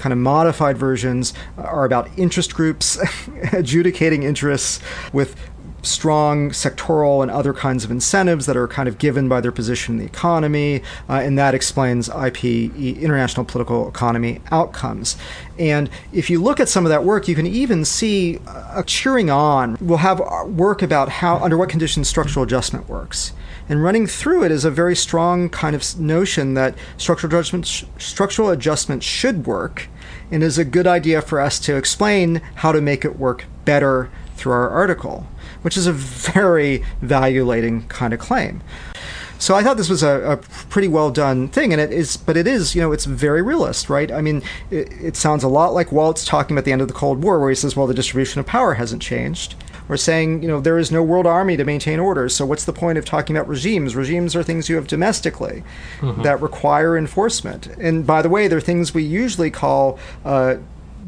kind 0.00 0.12
of 0.12 0.18
modified 0.18 0.76
versions 0.76 1.32
are 1.56 1.84
about 1.84 2.08
interest 2.18 2.54
groups 2.54 2.98
adjudicating 3.52 4.22
interests 4.22 4.80
with 5.12 5.36
strong 5.82 6.50
sectoral 6.50 7.22
and 7.22 7.30
other 7.30 7.52
kinds 7.52 7.84
of 7.84 7.90
incentives 7.90 8.46
that 8.46 8.56
are 8.56 8.68
kind 8.68 8.88
of 8.88 8.98
given 8.98 9.28
by 9.28 9.40
their 9.40 9.52
position 9.52 9.94
in 9.94 9.98
the 9.98 10.04
economy, 10.04 10.82
uh, 11.08 11.14
and 11.14 11.38
that 11.38 11.54
explains 11.54 12.08
IP, 12.08 12.44
international 12.44 13.44
political 13.44 13.88
economy 13.88 14.40
outcomes. 14.50 15.16
And 15.58 15.90
if 16.12 16.30
you 16.30 16.42
look 16.42 16.60
at 16.60 16.68
some 16.68 16.84
of 16.84 16.90
that 16.90 17.04
work, 17.04 17.28
you 17.28 17.34
can 17.34 17.46
even 17.46 17.84
see 17.84 18.38
a 18.46 18.82
cheering 18.86 19.30
on. 19.30 19.76
We'll 19.80 19.98
have 19.98 20.20
work 20.46 20.82
about 20.82 21.08
how, 21.08 21.38
under 21.38 21.56
what 21.56 21.68
conditions 21.68 22.08
structural 22.08 22.44
adjustment 22.44 22.88
works. 22.88 23.32
And 23.70 23.84
running 23.84 24.08
through 24.08 24.42
it 24.42 24.50
is 24.50 24.64
a 24.64 24.70
very 24.70 24.96
strong 24.96 25.48
kind 25.48 25.76
of 25.76 26.00
notion 26.00 26.54
that 26.54 26.74
structural 26.96 27.32
adjustment, 27.32 27.66
sh- 27.68 27.84
structural 27.98 28.58
should 29.00 29.46
work, 29.46 29.88
and 30.32 30.42
is 30.42 30.58
a 30.58 30.64
good 30.64 30.88
idea 30.88 31.22
for 31.22 31.40
us 31.40 31.60
to 31.60 31.76
explain 31.76 32.42
how 32.56 32.72
to 32.72 32.80
make 32.80 33.04
it 33.04 33.16
work 33.16 33.44
better 33.64 34.10
through 34.34 34.54
our 34.54 34.68
article, 34.70 35.28
which 35.62 35.76
is 35.76 35.86
a 35.86 35.92
very 35.92 36.84
value 37.00 37.44
laden 37.44 37.82
kind 37.82 38.12
of 38.12 38.18
claim. 38.18 38.60
So 39.38 39.54
I 39.54 39.62
thought 39.62 39.76
this 39.76 39.88
was 39.88 40.02
a, 40.02 40.32
a, 40.32 40.36
pretty 40.68 40.88
well 40.88 41.12
done 41.12 41.46
thing, 41.46 41.72
and 41.72 41.80
it 41.80 41.92
is, 41.92 42.16
but 42.16 42.36
it 42.36 42.48
is, 42.48 42.74
you 42.74 42.82
know, 42.82 42.90
it's 42.90 43.04
very 43.04 43.40
realist, 43.40 43.88
right? 43.88 44.10
I 44.10 44.20
mean, 44.20 44.42
it, 44.72 44.92
it 45.00 45.16
sounds 45.16 45.44
a 45.44 45.48
lot 45.48 45.74
like 45.74 45.92
Waltz 45.92 46.24
talking 46.24 46.56
about 46.56 46.64
the 46.64 46.72
end 46.72 46.82
of 46.82 46.88
the 46.88 46.94
Cold 46.94 47.22
War, 47.22 47.38
where 47.38 47.50
he 47.50 47.54
says, 47.54 47.76
well, 47.76 47.86
the 47.86 47.94
distribution 47.94 48.40
of 48.40 48.46
power 48.46 48.74
hasn't 48.74 49.00
changed. 49.00 49.54
Or 49.90 49.96
saying, 49.96 50.40
you 50.42 50.48
know, 50.48 50.60
there 50.60 50.78
is 50.78 50.92
no 50.92 51.02
world 51.02 51.26
army 51.26 51.56
to 51.56 51.64
maintain 51.64 51.98
order. 51.98 52.28
so 52.28 52.46
what's 52.46 52.64
the 52.64 52.72
point 52.72 52.96
of 52.96 53.04
talking 53.04 53.36
about 53.36 53.48
regimes? 53.48 53.96
Regimes 53.96 54.36
are 54.36 54.42
things 54.44 54.68
you 54.68 54.76
have 54.76 54.86
domestically 54.86 55.64
mm-hmm. 55.98 56.22
that 56.22 56.40
require 56.40 56.96
enforcement. 56.96 57.66
And 57.66 58.06
by 58.06 58.22
the 58.22 58.28
way, 58.28 58.46
they're 58.46 58.60
things 58.60 58.94
we 58.94 59.02
usually 59.02 59.50
call 59.50 59.98
uh, 60.24 60.56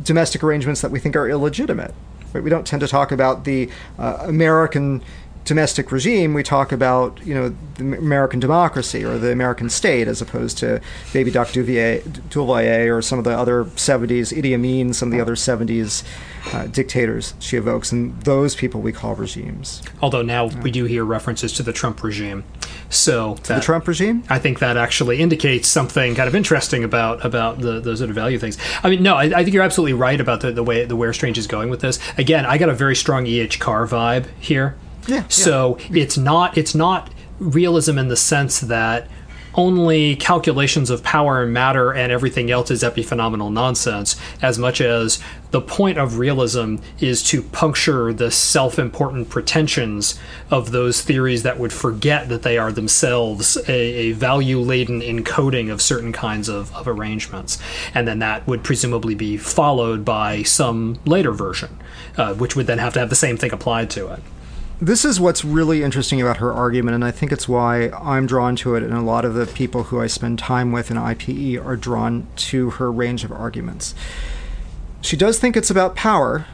domestic 0.02 0.42
arrangements 0.42 0.80
that 0.80 0.90
we 0.90 0.98
think 0.98 1.14
are 1.14 1.28
illegitimate. 1.28 1.94
Right? 2.32 2.42
We 2.42 2.50
don't 2.50 2.66
tend 2.66 2.80
to 2.80 2.88
talk 2.88 3.12
about 3.12 3.44
the 3.44 3.70
uh, 3.98 4.18
American 4.22 5.02
domestic 5.44 5.90
regime, 5.90 6.34
we 6.34 6.42
talk 6.42 6.72
about 6.72 7.20
you 7.24 7.34
know 7.34 7.54
the 7.74 7.84
American 7.98 8.40
democracy 8.40 9.04
or 9.04 9.18
the 9.18 9.32
American 9.32 9.68
state 9.68 10.06
as 10.08 10.22
opposed 10.22 10.58
to 10.58 10.80
maybe 11.14 11.30
Dr. 11.30 11.62
Duvalier 11.62 12.96
or 12.96 13.02
some 13.02 13.18
of 13.18 13.24
the 13.24 13.36
other 13.36 13.64
70s, 13.64 14.32
Idi 14.32 14.54
Amin, 14.54 14.92
some 14.92 15.08
of 15.08 15.12
the 15.12 15.20
other 15.20 15.34
70s 15.34 16.04
uh, 16.52 16.66
dictators 16.66 17.34
she 17.38 17.56
evokes, 17.56 17.92
and 17.92 18.20
those 18.22 18.54
people 18.54 18.80
we 18.80 18.92
call 18.92 19.14
regimes. 19.14 19.82
Although 20.00 20.22
now 20.22 20.46
we 20.46 20.70
do 20.70 20.84
hear 20.84 21.04
references 21.04 21.52
to 21.54 21.62
the 21.62 21.72
Trump 21.72 22.02
regime, 22.02 22.44
so 22.90 23.34
that, 23.44 23.56
the 23.56 23.60
Trump 23.60 23.86
regime. 23.86 24.24
I 24.28 24.38
think 24.38 24.58
that 24.58 24.76
actually 24.76 25.20
indicates 25.20 25.68
something 25.68 26.14
kind 26.14 26.28
of 26.28 26.34
interesting 26.34 26.84
about 26.84 27.24
about 27.24 27.60
the, 27.60 27.80
those 27.80 27.98
sort 27.98 28.10
of 28.10 28.16
value 28.16 28.38
things. 28.38 28.58
I 28.82 28.90
mean, 28.90 29.02
no, 29.02 29.14
I, 29.14 29.24
I 29.24 29.44
think 29.44 29.54
you're 29.54 29.62
absolutely 29.62 29.94
right 29.94 30.20
about 30.20 30.40
the, 30.40 30.52
the 30.52 30.64
way 30.64 30.84
the 30.84 30.96
where 30.96 31.12
Strange 31.12 31.38
is 31.38 31.46
going 31.46 31.70
with 31.70 31.80
this. 31.80 31.98
Again, 32.18 32.44
I 32.46 32.58
got 32.58 32.68
a 32.68 32.74
very 32.74 32.96
strong 32.96 33.26
E. 33.26 33.40
H. 33.40 33.60
Carr 33.60 33.86
vibe 33.86 34.26
here. 34.40 34.76
Yeah. 35.06 35.26
So 35.28 35.78
yeah. 35.90 36.02
it's 36.02 36.16
not 36.16 36.56
it's 36.56 36.74
not 36.74 37.10
realism 37.38 37.98
in 37.98 38.08
the 38.08 38.16
sense 38.16 38.60
that 38.60 39.08
only 39.54 40.16
calculations 40.16 40.90
of 40.90 41.02
power 41.02 41.42
and 41.42 41.52
matter 41.52 41.92
and 41.92 42.12
everything 42.12 42.50
else 42.50 42.70
is 42.70 42.82
epiphenomenal 42.82 43.52
nonsense, 43.52 44.16
as 44.40 44.58
much 44.58 44.80
as 44.80 45.20
the 45.50 45.60
point 45.60 45.98
of 45.98 46.18
realism 46.18 46.76
is 47.00 47.22
to 47.22 47.42
puncture 47.42 48.12
the 48.12 48.30
self 48.30 48.78
important 48.78 49.28
pretensions 49.28 50.18
of 50.50 50.70
those 50.70 51.02
theories 51.02 51.42
that 51.42 51.58
would 51.58 51.72
forget 51.72 52.28
that 52.28 52.42
they 52.42 52.56
are 52.56 52.72
themselves 52.72 53.56
a, 53.68 53.72
a 53.72 54.12
value 54.12 54.58
laden 54.58 55.00
encoding 55.00 55.70
of 55.70 55.82
certain 55.82 56.12
kinds 56.12 56.48
of, 56.48 56.74
of 56.74 56.88
arrangements. 56.88 57.58
And 57.94 58.08
then 58.08 58.18
that 58.20 58.46
would 58.46 58.64
presumably 58.64 59.14
be 59.14 59.36
followed 59.36 60.04
by 60.04 60.42
some 60.42 60.98
later 61.04 61.32
version, 61.32 61.78
uh, 62.16 62.34
which 62.34 62.56
would 62.56 62.66
then 62.66 62.78
have 62.78 62.94
to 62.94 63.00
have 63.00 63.10
the 63.10 63.16
same 63.16 63.36
thing 63.36 63.52
applied 63.52 63.90
to 63.90 64.08
it 64.12 64.22
this 64.82 65.04
is 65.04 65.20
what's 65.20 65.44
really 65.44 65.84
interesting 65.84 66.20
about 66.20 66.38
her 66.38 66.52
argument, 66.52 66.96
and 66.96 67.04
I 67.04 67.12
think 67.12 67.30
it's 67.30 67.48
why 67.48 67.90
I'm 67.90 68.26
drawn 68.26 68.56
to 68.56 68.74
it, 68.74 68.82
and 68.82 68.92
a 68.92 69.00
lot 69.00 69.24
of 69.24 69.34
the 69.34 69.46
people 69.46 69.84
who 69.84 70.00
I 70.00 70.08
spend 70.08 70.40
time 70.40 70.72
with 70.72 70.90
in 70.90 70.96
IPE 70.96 71.64
are 71.64 71.76
drawn 71.76 72.26
to 72.50 72.70
her 72.70 72.90
range 72.90 73.22
of 73.22 73.30
arguments. 73.30 73.94
She 75.00 75.16
does 75.16 75.38
think 75.38 75.56
it's 75.56 75.70
about 75.70 75.94
power, 75.94 76.46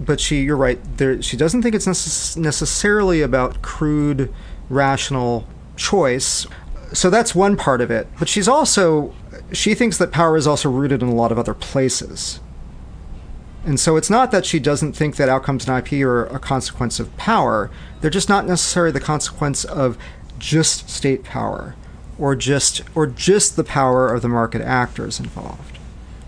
but 0.00 0.18
she, 0.18 0.42
you're 0.42 0.56
right, 0.56 0.80
there, 0.96 1.22
she 1.22 1.36
doesn't 1.36 1.62
think 1.62 1.76
it's 1.76 1.86
necess- 1.86 2.36
necessarily 2.36 3.22
about 3.22 3.62
crude, 3.62 4.34
rational 4.68 5.46
choice. 5.76 6.48
So 6.92 7.10
that's 7.10 7.32
one 7.32 7.56
part 7.56 7.80
of 7.80 7.92
it. 7.92 8.08
But 8.18 8.28
she's 8.28 8.48
also, 8.48 9.14
she 9.52 9.76
thinks 9.76 9.98
that 9.98 10.10
power 10.10 10.36
is 10.36 10.48
also 10.48 10.68
rooted 10.68 11.00
in 11.00 11.08
a 11.08 11.14
lot 11.14 11.30
of 11.30 11.38
other 11.38 11.54
places. 11.54 12.40
And 13.64 13.78
so 13.78 13.96
it's 13.96 14.10
not 14.10 14.32
that 14.32 14.44
she 14.44 14.58
doesn't 14.58 14.94
think 14.94 15.16
that 15.16 15.28
outcomes 15.28 15.68
in 15.68 15.74
IP 15.74 15.92
are 16.04 16.24
a 16.26 16.38
consequence 16.38 16.98
of 16.98 17.16
power. 17.16 17.70
They're 18.00 18.10
just 18.10 18.28
not 18.28 18.46
necessarily 18.46 18.92
the 18.92 19.00
consequence 19.00 19.64
of 19.64 19.96
just 20.38 20.90
state 20.90 21.22
power 21.22 21.76
or 22.18 22.34
just 22.34 22.82
or 22.94 23.06
just 23.06 23.54
the 23.54 23.64
power 23.64 24.12
of 24.12 24.22
the 24.22 24.28
market 24.28 24.62
actors 24.62 25.20
involved. 25.20 25.78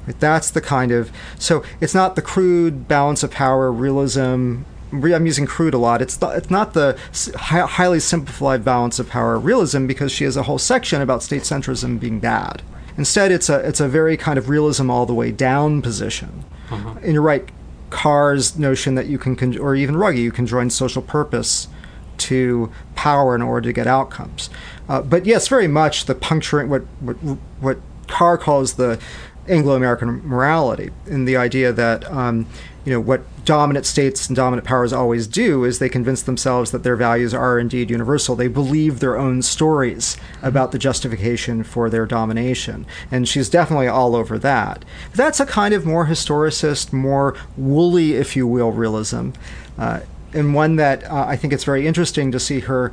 Right? 0.07 0.19
That's 0.21 0.51
the 0.51 0.61
kind 0.61 0.93
of 0.93 1.11
so 1.39 1.65
it's 1.81 1.95
not 1.95 2.15
the 2.15 2.23
crude 2.23 2.87
balance 2.87 3.23
of 3.25 3.33
power 3.33 3.73
realism. 3.73 4.63
I'm 4.93 5.27
using 5.27 5.45
crude 5.45 5.75
a 5.75 5.79
lot. 5.79 6.01
It's 6.01 6.17
the, 6.17 6.29
it's 6.29 6.53
not 6.53 6.73
the 6.73 6.97
highly 7.35 7.99
simplified 7.99 8.65
balance 8.65 9.01
of 9.01 9.09
power 9.09 9.41
realism 9.41 9.89
because 9.89 10.13
she 10.13 10.23
has 10.23 10.37
a 10.37 10.45
whole 10.45 10.59
section 10.59 11.03
about 11.03 11.25
state 11.25 11.43
centrism 11.43 11.99
being 11.99 12.21
bad. 12.21 12.63
Instead, 12.97 13.33
it's 13.33 13.49
a 13.49 13.59
it's 13.67 13.81
a 13.81 13.89
very 13.89 14.17
kind 14.17 14.39
of 14.39 14.49
realism 14.49 14.89
all 14.89 15.05
the 15.05 15.15
way 15.15 15.33
down 15.33 15.83
position 15.83 16.45
uh-huh. 16.71 16.99
And 17.03 17.13
you're 17.13 17.23
right, 17.23 17.49
Carr's 17.91 18.59
notion 18.59 18.95
that 18.95 19.07
you 19.07 19.19
can, 19.19 19.37
con- 19.37 19.59
or 19.59 19.75
even 19.75 19.95
Ruggie, 19.95 20.19
you 20.19 20.33
can 20.33 20.47
join 20.47 20.71
social 20.71 21.03
purpose 21.03 21.69
to 22.17 22.73
power 22.95 23.35
in 23.35 23.43
order 23.43 23.69
to 23.69 23.73
get 23.73 23.87
outcomes. 23.87 24.51
Uh, 24.89 25.03
but 25.03 25.27
yes, 25.27 25.49
very 25.49 25.69
much 25.69 26.05
the 26.07 26.15
puncturing 26.15 26.69
what 26.69 26.83
what 27.01 27.17
what 27.61 27.79
Carr 28.07 28.39
calls 28.39 28.75
the 28.75 29.01
Anglo-American 29.49 30.27
morality, 30.27 30.91
in 31.07 31.25
the 31.25 31.37
idea 31.37 31.73
that 31.73 32.11
um, 32.11 32.47
you 32.85 32.93
know 32.93 33.01
what 33.01 33.23
dominant 33.45 33.87
states 33.87 34.27
and 34.29 34.37
dominant 34.37 34.67
powers 34.67 34.93
always 34.93 35.27
do 35.27 35.65
is 35.65 35.79
they 35.79 35.89
convince 35.89 36.23
themselves 36.23 36.71
that 36.71 36.83
their 36.83 36.97
values 36.97 37.35
are 37.35 37.59
indeed 37.59 37.91
universal. 37.91 38.37
They 38.37 38.49
believe 38.49 39.01
their 39.01 39.17
own 39.17 39.43
stories 39.43 40.17
about 40.43 40.73
the 40.73 40.79
justification 40.79 41.63
for 41.63 41.91
their 41.91 42.07
domination, 42.07 42.87
and 43.11 43.29
she's 43.29 43.49
definitely 43.51 43.89
all 43.89 44.17
over 44.17 44.39
that. 44.39 44.85
That's 45.15 45.41
a 45.41 45.47
kind 45.47 45.75
of 45.75 45.85
more 45.87 46.07
historicist, 46.07 46.93
more 46.93 47.37
woolly, 47.57 48.15
if 48.15 48.37
you 48.37 48.47
will, 48.47 48.73
realism, 48.73 49.31
uh, 49.79 50.01
and 50.33 50.55
one 50.55 50.77
that 50.77 51.05
uh, 51.05 51.27
I 51.27 51.37
think 51.37 51.53
it's 51.53 51.65
very 51.65 51.87
interesting 51.87 52.33
to 52.33 52.41
see 52.41 52.61
her 52.61 52.93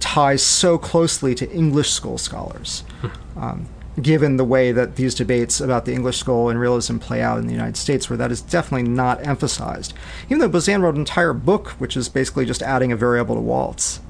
tie 0.00 0.36
so 0.36 0.76
closely 0.78 1.34
to 1.36 1.50
English 1.50 1.90
school 1.90 2.18
scholars. 2.18 2.84
Hmm. 3.00 3.38
Um, 3.38 3.68
given 4.00 4.36
the 4.36 4.44
way 4.44 4.72
that 4.72 4.96
these 4.96 5.14
debates 5.14 5.60
about 5.60 5.84
the 5.84 5.92
English 5.92 6.16
school 6.16 6.48
and 6.48 6.58
realism 6.58 6.98
play 6.98 7.20
out 7.20 7.38
in 7.38 7.46
the 7.46 7.52
United 7.52 7.76
States, 7.76 8.08
where 8.08 8.16
that 8.16 8.32
is 8.32 8.40
definitely 8.40 8.88
not 8.88 9.24
emphasized. 9.26 9.92
Even 10.26 10.38
though 10.38 10.48
Buzan 10.48 10.80
wrote 10.82 10.94
an 10.94 11.00
entire 11.00 11.32
book, 11.32 11.70
which 11.72 11.96
is 11.96 12.08
basically 12.08 12.46
just 12.46 12.62
adding 12.62 12.92
a 12.92 12.96
variable 12.96 13.34
to 13.34 13.40
Waltz. 13.40 14.00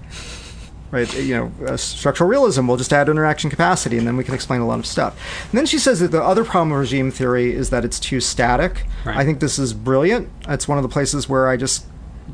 Right, 0.93 1.13
you 1.17 1.35
know, 1.35 1.67
uh, 1.67 1.79
structural 1.79 2.29
realism 2.29 2.67
will 2.67 2.77
just 2.77 2.93
add 2.93 3.09
interaction 3.09 3.49
capacity, 3.49 3.97
and 3.97 4.07
then 4.07 4.19
we 4.19 4.25
can 4.25 4.35
explain 4.35 4.61
a 4.61 4.67
lot 4.67 4.79
of 4.79 4.85
stuff. 4.85 5.19
And 5.51 5.57
then 5.59 5.65
she 5.65 5.79
says 5.79 6.01
that 6.01 6.11
the 6.11 6.23
other 6.23 6.45
problem 6.45 6.69
with 6.69 6.81
regime 6.81 7.11
theory 7.11 7.55
is 7.55 7.71
that 7.71 7.83
it's 7.83 7.99
too 7.99 8.21
static. 8.21 8.85
Right. 9.07 9.17
I 9.17 9.25
think 9.25 9.41
this 9.41 9.59
is 9.59 9.73
brilliant. 9.73 10.29
It's 10.47 10.69
one 10.69 10.77
of 10.77 10.83
the 10.83 10.91
places 10.91 11.31
where 11.31 11.49
I 11.49 11.57
just 11.57 11.87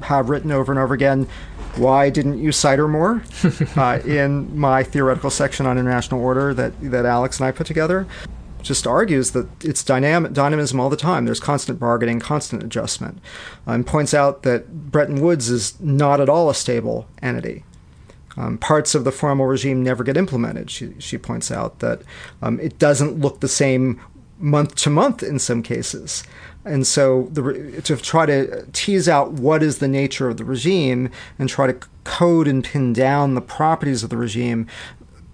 have 0.02 0.28
written 0.28 0.50
over 0.50 0.72
and 0.72 0.78
over 0.78 0.92
again 0.92 1.28
why 1.76 2.10
didn't 2.10 2.38
you 2.38 2.52
cite 2.52 2.78
her 2.78 2.88
more 2.88 3.22
uh, 3.76 4.00
in 4.04 4.58
my 4.58 4.82
theoretical 4.82 5.30
section 5.30 5.66
on 5.66 5.78
international 5.78 6.20
order 6.20 6.54
that, 6.54 6.72
that 6.80 7.06
Alex 7.06 7.38
and 7.38 7.46
I 7.46 7.52
put 7.52 7.66
together? 7.66 8.06
Just 8.62 8.86
argues 8.86 9.30
that 9.30 9.46
it's 9.64 9.84
dynamic, 9.84 10.32
dynamism 10.32 10.80
all 10.80 10.90
the 10.90 10.96
time. 10.96 11.24
There's 11.24 11.40
constant 11.40 11.78
bargaining, 11.78 12.18
constant 12.18 12.62
adjustment, 12.62 13.18
uh, 13.66 13.72
and 13.72 13.86
points 13.86 14.12
out 14.12 14.42
that 14.42 14.90
Bretton 14.90 15.20
Woods 15.20 15.48
is 15.48 15.78
not 15.80 16.20
at 16.20 16.28
all 16.28 16.50
a 16.50 16.54
stable 16.54 17.06
entity. 17.22 17.64
Um, 18.36 18.58
parts 18.58 18.94
of 18.94 19.04
the 19.04 19.12
formal 19.12 19.46
regime 19.46 19.82
never 19.82 20.04
get 20.04 20.16
implemented. 20.16 20.70
She, 20.70 20.94
she 20.98 21.18
points 21.18 21.50
out 21.50 21.80
that 21.80 22.02
um, 22.42 22.60
it 22.60 22.78
doesn't 22.78 23.18
look 23.18 23.40
the 23.40 23.48
same 23.48 24.00
month 24.38 24.74
to 24.76 24.90
month 24.90 25.22
in 25.22 25.38
some 25.38 25.62
cases. 25.62 26.24
And 26.64 26.86
so 26.86 27.28
the, 27.32 27.80
to 27.82 27.96
try 27.96 28.26
to 28.26 28.66
tease 28.72 29.08
out 29.08 29.32
what 29.32 29.62
is 29.62 29.78
the 29.78 29.88
nature 29.88 30.28
of 30.28 30.36
the 30.36 30.44
regime 30.44 31.10
and 31.38 31.48
try 31.48 31.66
to 31.66 31.78
code 32.04 32.48
and 32.48 32.62
pin 32.62 32.92
down 32.92 33.34
the 33.34 33.40
properties 33.40 34.02
of 34.02 34.10
the 34.10 34.16
regime 34.16 34.66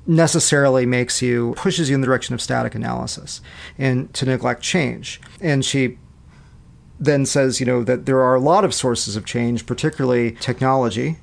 necessarily 0.06 0.84
makes 0.84 1.22
you 1.22 1.54
pushes 1.56 1.88
you 1.88 1.94
in 1.94 2.02
the 2.02 2.06
direction 2.06 2.34
of 2.34 2.40
static 2.40 2.74
analysis 2.74 3.40
and 3.78 4.12
to 4.14 4.26
neglect 4.26 4.62
change. 4.62 5.20
And 5.40 5.64
she 5.64 5.98
then 7.00 7.26
says, 7.26 7.58
you 7.58 7.66
know, 7.66 7.82
that 7.84 8.06
there 8.06 8.20
are 8.20 8.34
a 8.34 8.40
lot 8.40 8.64
of 8.64 8.74
sources 8.74 9.16
of 9.16 9.24
change, 9.24 9.66
particularly 9.66 10.32
technology, 10.32 11.18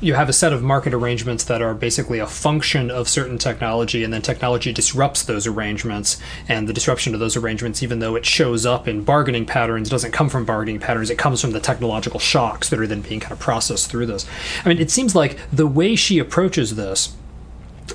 you 0.00 0.14
have 0.14 0.28
a 0.28 0.32
set 0.32 0.52
of 0.52 0.62
market 0.62 0.94
arrangements 0.94 1.44
that 1.44 1.60
are 1.60 1.74
basically 1.74 2.18
a 2.18 2.26
function 2.26 2.90
of 2.90 3.08
certain 3.08 3.36
technology, 3.36 4.02
and 4.02 4.12
then 4.12 4.22
technology 4.22 4.72
disrupts 4.72 5.22
those 5.22 5.46
arrangements. 5.46 6.18
And 6.48 6.68
the 6.68 6.72
disruption 6.72 7.12
of 7.12 7.20
those 7.20 7.36
arrangements, 7.36 7.82
even 7.82 7.98
though 7.98 8.16
it 8.16 8.24
shows 8.24 8.64
up 8.64 8.88
in 8.88 9.04
bargaining 9.04 9.44
patterns, 9.44 9.90
doesn't 9.90 10.12
come 10.12 10.30
from 10.30 10.44
bargaining 10.44 10.80
patterns. 10.80 11.10
It 11.10 11.18
comes 11.18 11.40
from 11.40 11.50
the 11.50 11.60
technological 11.60 12.18
shocks 12.18 12.70
that 12.70 12.80
are 12.80 12.86
then 12.86 13.02
being 13.02 13.20
kind 13.20 13.32
of 13.32 13.38
processed 13.38 13.90
through 13.90 14.06
this. 14.06 14.26
I 14.64 14.68
mean, 14.68 14.78
it 14.78 14.90
seems 14.90 15.14
like 15.14 15.38
the 15.52 15.66
way 15.66 15.94
she 15.96 16.18
approaches 16.18 16.76
this 16.76 17.14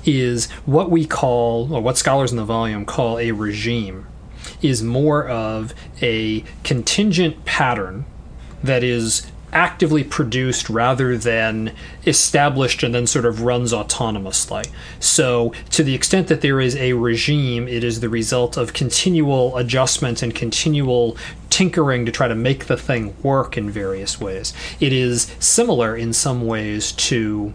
is 0.03 0.51
what 0.65 0.91
we 0.91 1.05
call, 1.05 1.73
or 1.73 1.81
what 1.81 1.97
scholars 1.97 2.31
in 2.31 2.37
the 2.37 2.45
volume 2.45 2.85
call 2.85 3.17
a 3.17 3.31
regime, 3.31 4.05
is 4.61 4.83
more 4.83 5.27
of 5.27 5.73
a 6.01 6.41
contingent 6.63 7.45
pattern 7.45 8.05
that 8.63 8.83
is 8.83 9.31
actively 9.55 10.03
produced 10.03 10.69
rather 10.69 11.17
than 11.17 11.71
established 12.05 12.83
and 12.83 12.93
then 12.93 13.07
sort 13.07 13.25
of 13.25 13.41
runs 13.41 13.71
autonomously. 13.71 14.67
So, 14.99 15.53
to 15.71 15.81
the 15.81 15.95
extent 15.95 16.27
that 16.27 16.41
there 16.41 16.59
is 16.59 16.75
a 16.75 16.93
regime, 16.93 17.67
it 17.67 17.83
is 17.83 18.01
the 18.01 18.09
result 18.09 18.57
of 18.57 18.73
continual 18.73 19.55
adjustment 19.57 20.21
and 20.21 20.35
continual 20.35 21.17
tinkering 21.49 22.05
to 22.05 22.11
try 22.11 22.27
to 22.27 22.35
make 22.35 22.65
the 22.65 22.75
thing 22.75 23.15
work 23.23 23.57
in 23.57 23.71
various 23.71 24.19
ways. 24.19 24.53
It 24.81 24.91
is 24.91 25.33
similar 25.39 25.95
in 25.95 26.11
some 26.11 26.45
ways 26.45 26.91
to 26.91 27.53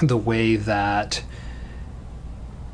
the 0.00 0.16
way 0.16 0.56
that 0.56 1.22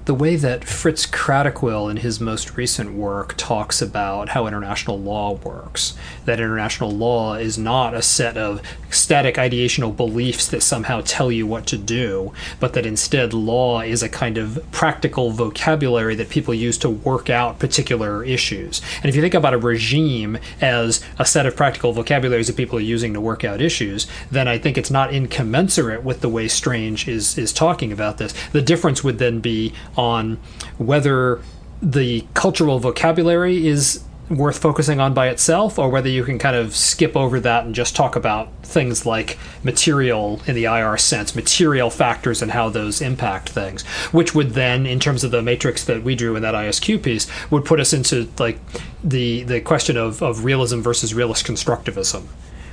the 0.07 0.15
way 0.15 0.37
that 0.37 0.65
Fritz 0.65 1.05
Kratochwil 1.05 1.91
in 1.91 1.97
his 1.99 2.21
most 2.21 2.57
recent 2.57 2.93
work 2.93 3.35
talks 3.37 3.83
about 3.83 4.31
how 4.31 4.47
international 4.47 5.01
law 5.01 5.33
works. 5.33 5.97
That 6.27 6.39
international 6.39 6.93
law 6.93 7.35
is 7.35 7.59
not 7.59 7.93
a 7.93 8.03
set 8.03 8.37
of 8.37 8.63
static 8.89 9.35
ideational 9.35 9.95
beliefs 9.97 10.47
that 10.47 10.63
somehow 10.63 11.03
tell 11.05 11.33
you 11.33 11.45
what 11.45 11.67
to 11.67 11.77
do, 11.77 12.33
but 12.61 12.73
that 12.75 12.87
instead 12.87 13.35
law 13.35 13.81
is 13.81 14.01
a 14.01 14.09
kind 14.09 14.39
of 14.39 14.65
practical 14.71 15.33
vocabulary 15.33 16.15
that 16.15 16.31
people 16.31 16.55
use 16.55 16.79
to 16.79 16.89
work 16.89 17.29
out 17.29 17.59
particular 17.59 18.23
issues. 18.23 18.81
And 19.03 19.07
if 19.07 19.17
you 19.17 19.23
think 19.23 19.35
about 19.35 19.55
a 19.55 19.59
regime 19.59 20.39
as 20.61 21.05
a 21.19 21.27
set 21.27 21.47
of 21.47 21.57
practical 21.57 21.93
vocabularies 21.93 22.47
that 22.47 22.57
people 22.57 22.79
are 22.79 22.83
using 22.83 23.13
to 23.15 23.21
work 23.21 23.43
out 23.43 23.61
issues, 23.61 24.07
then 24.31 24.47
I 24.47 24.57
think 24.57 24.79
it's 24.79 24.91
not 24.91 25.13
incommensurate 25.13 26.05
with 26.05 26.21
the 26.21 26.29
way 26.29 26.47
Strange 26.47 27.09
is 27.09 27.37
is 27.37 27.53
talking 27.53 27.91
about 27.91 28.19
this. 28.19 28.33
The 28.53 28.63
difference 28.63 29.03
would 29.03 29.19
then 29.19 29.41
be 29.41 29.73
on 29.97 30.39
whether 30.79 31.41
the 31.83 32.27
cultural 32.35 32.79
vocabulary 32.79 33.67
is 33.67 34.03
worth 34.29 34.59
focusing 34.59 34.99
on 34.99 35.15
by 35.15 35.29
itself 35.29 35.79
or 35.79 35.89
whether 35.89 36.09
you 36.09 36.25
can 36.25 36.39
kind 36.39 36.57
of 36.57 36.75
skip 36.75 37.17
over 37.17 37.39
that 37.39 37.65
and 37.65 37.75
just 37.75 37.95
talk 37.95 38.17
about 38.17 38.49
things 38.65 39.07
like 39.07 39.39
material 39.63 40.41
in 40.47 40.55
the 40.55 40.65
IR 40.65 40.97
sense, 40.97 41.37
material 41.37 41.91
factors 41.91 42.43
and 42.43 42.51
how 42.51 42.69
those 42.69 43.01
impact 43.01 43.49
things, 43.51 43.83
which 44.11 44.35
would 44.35 44.51
then, 44.51 44.85
in 44.85 44.99
terms 44.99 45.23
of 45.23 45.31
the 45.31 45.43
matrix 45.43 45.85
that 45.85 46.03
we 46.03 46.17
drew 46.17 46.35
in 46.35 46.43
that 46.43 46.55
ISQ 46.55 47.03
piece, 47.03 47.29
would 47.51 47.65
put 47.65 47.79
us 47.79 47.93
into 47.93 48.29
like 48.39 48.59
the 49.05 49.45
the 49.45 49.61
question 49.61 49.97
of, 49.97 50.21
of 50.23 50.45
realism 50.45 50.81
versus 50.81 51.15
realist 51.15 51.47
constructivism 51.47 52.25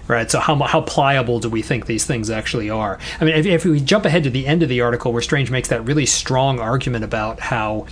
right? 0.08 0.30
So 0.30 0.40
how 0.40 0.56
how 0.64 0.82
pliable 0.82 1.40
do 1.40 1.50
we 1.50 1.62
think 1.62 1.86
these 1.86 2.06
things 2.06 2.30
actually 2.30 2.70
are? 2.70 3.00
I 3.20 3.26
mean, 3.26 3.36
if, 3.36 3.46
if, 3.46 3.66
we 3.66 3.80
jump 3.80 4.06
ahead 4.06 4.24
to 4.24 4.30
the 4.30 4.48
end 4.48 4.64
of 4.64 4.70
the 4.70 4.82
article 4.82 5.14
where 5.14 5.22
Strange 5.22 5.52
makes 5.52 5.70
that 5.70 5.86
really 5.86 6.06
strong 6.06 6.60
argument 6.60 7.04
about 7.04 7.40
how. 7.40 7.88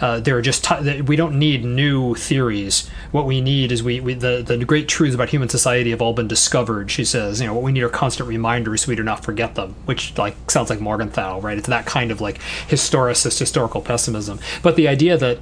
Uh, 0.00 0.18
there 0.18 0.34
are 0.34 0.40
just 0.40 0.64
t- 0.64 1.02
we 1.02 1.14
don't 1.14 1.38
need 1.38 1.62
new 1.62 2.14
theories. 2.14 2.88
What 3.10 3.26
we 3.26 3.42
need 3.42 3.70
is 3.70 3.82
we, 3.82 4.00
we, 4.00 4.14
the 4.14 4.42
the 4.42 4.64
great 4.64 4.88
truths 4.88 5.14
about 5.14 5.28
human 5.28 5.50
society 5.50 5.90
have 5.90 6.00
all 6.00 6.14
been 6.14 6.26
discovered. 6.26 6.90
She 6.90 7.04
says, 7.04 7.38
you 7.38 7.46
know, 7.46 7.52
what 7.52 7.62
we 7.62 7.70
need 7.70 7.82
are 7.82 7.90
constant 7.90 8.26
reminders 8.26 8.80
so 8.80 8.88
we 8.88 8.96
do 8.96 9.02
not 9.02 9.22
forget 9.22 9.56
them. 9.56 9.74
Which 9.84 10.16
like 10.16 10.50
sounds 10.50 10.70
like 10.70 10.80
Morgenthau, 10.80 11.40
right? 11.42 11.58
It's 11.58 11.68
that 11.68 11.84
kind 11.84 12.10
of 12.10 12.22
like 12.22 12.38
historicist 12.38 13.38
historical 13.38 13.82
pessimism. 13.82 14.40
But 14.62 14.76
the 14.76 14.88
idea 14.88 15.18
that 15.18 15.38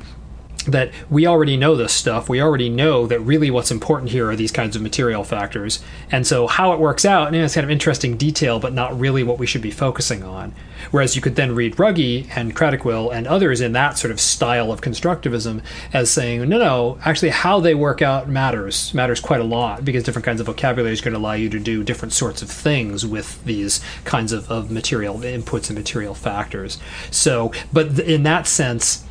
that 0.70 0.90
we 1.10 1.26
already 1.26 1.56
know 1.56 1.76
this 1.76 1.92
stuff. 1.92 2.28
We 2.28 2.40
already 2.40 2.68
know 2.68 3.06
that 3.06 3.20
really 3.20 3.50
what's 3.50 3.70
important 3.70 4.10
here 4.10 4.30
are 4.30 4.36
these 4.36 4.52
kinds 4.52 4.76
of 4.76 4.82
material 4.82 5.24
factors. 5.24 5.82
And 6.10 6.26
so 6.26 6.46
how 6.46 6.72
it 6.72 6.78
works 6.78 7.04
out, 7.04 7.28
and 7.28 7.36
it's 7.36 7.54
kind 7.54 7.64
of 7.64 7.70
interesting 7.70 8.16
detail, 8.16 8.60
but 8.60 8.72
not 8.72 8.98
really 8.98 9.22
what 9.22 9.38
we 9.38 9.46
should 9.46 9.62
be 9.62 9.70
focusing 9.70 10.22
on. 10.22 10.54
Whereas 10.90 11.16
you 11.16 11.22
could 11.22 11.36
then 11.36 11.54
read 11.54 11.76
Ruggie 11.76 12.28
and 12.36 12.54
Kratochwil 12.54 13.12
and 13.12 13.26
others 13.26 13.60
in 13.60 13.72
that 13.72 13.98
sort 13.98 14.10
of 14.10 14.20
style 14.20 14.70
of 14.70 14.80
constructivism 14.80 15.62
as 15.92 16.10
saying, 16.10 16.48
no, 16.48 16.58
no, 16.58 16.98
actually 17.04 17.30
how 17.30 17.60
they 17.60 17.74
work 17.74 18.00
out 18.00 18.28
matters, 18.28 18.94
matters 18.94 19.20
quite 19.20 19.40
a 19.40 19.44
lot 19.44 19.84
because 19.84 20.04
different 20.04 20.24
kinds 20.24 20.40
of 20.40 20.46
vocabulary 20.46 20.92
is 20.92 21.00
going 21.00 21.14
to 21.14 21.18
allow 21.18 21.32
you 21.32 21.48
to 21.50 21.58
do 21.58 21.82
different 21.82 22.12
sorts 22.12 22.42
of 22.42 22.50
things 22.50 23.04
with 23.04 23.42
these 23.44 23.80
kinds 24.04 24.32
of, 24.32 24.50
of 24.50 24.70
material 24.70 25.18
inputs 25.18 25.68
and 25.68 25.78
material 25.78 26.14
factors. 26.14 26.78
So, 27.10 27.52
but 27.72 27.98
in 27.98 28.22
that 28.22 28.46
sense, 28.46 29.04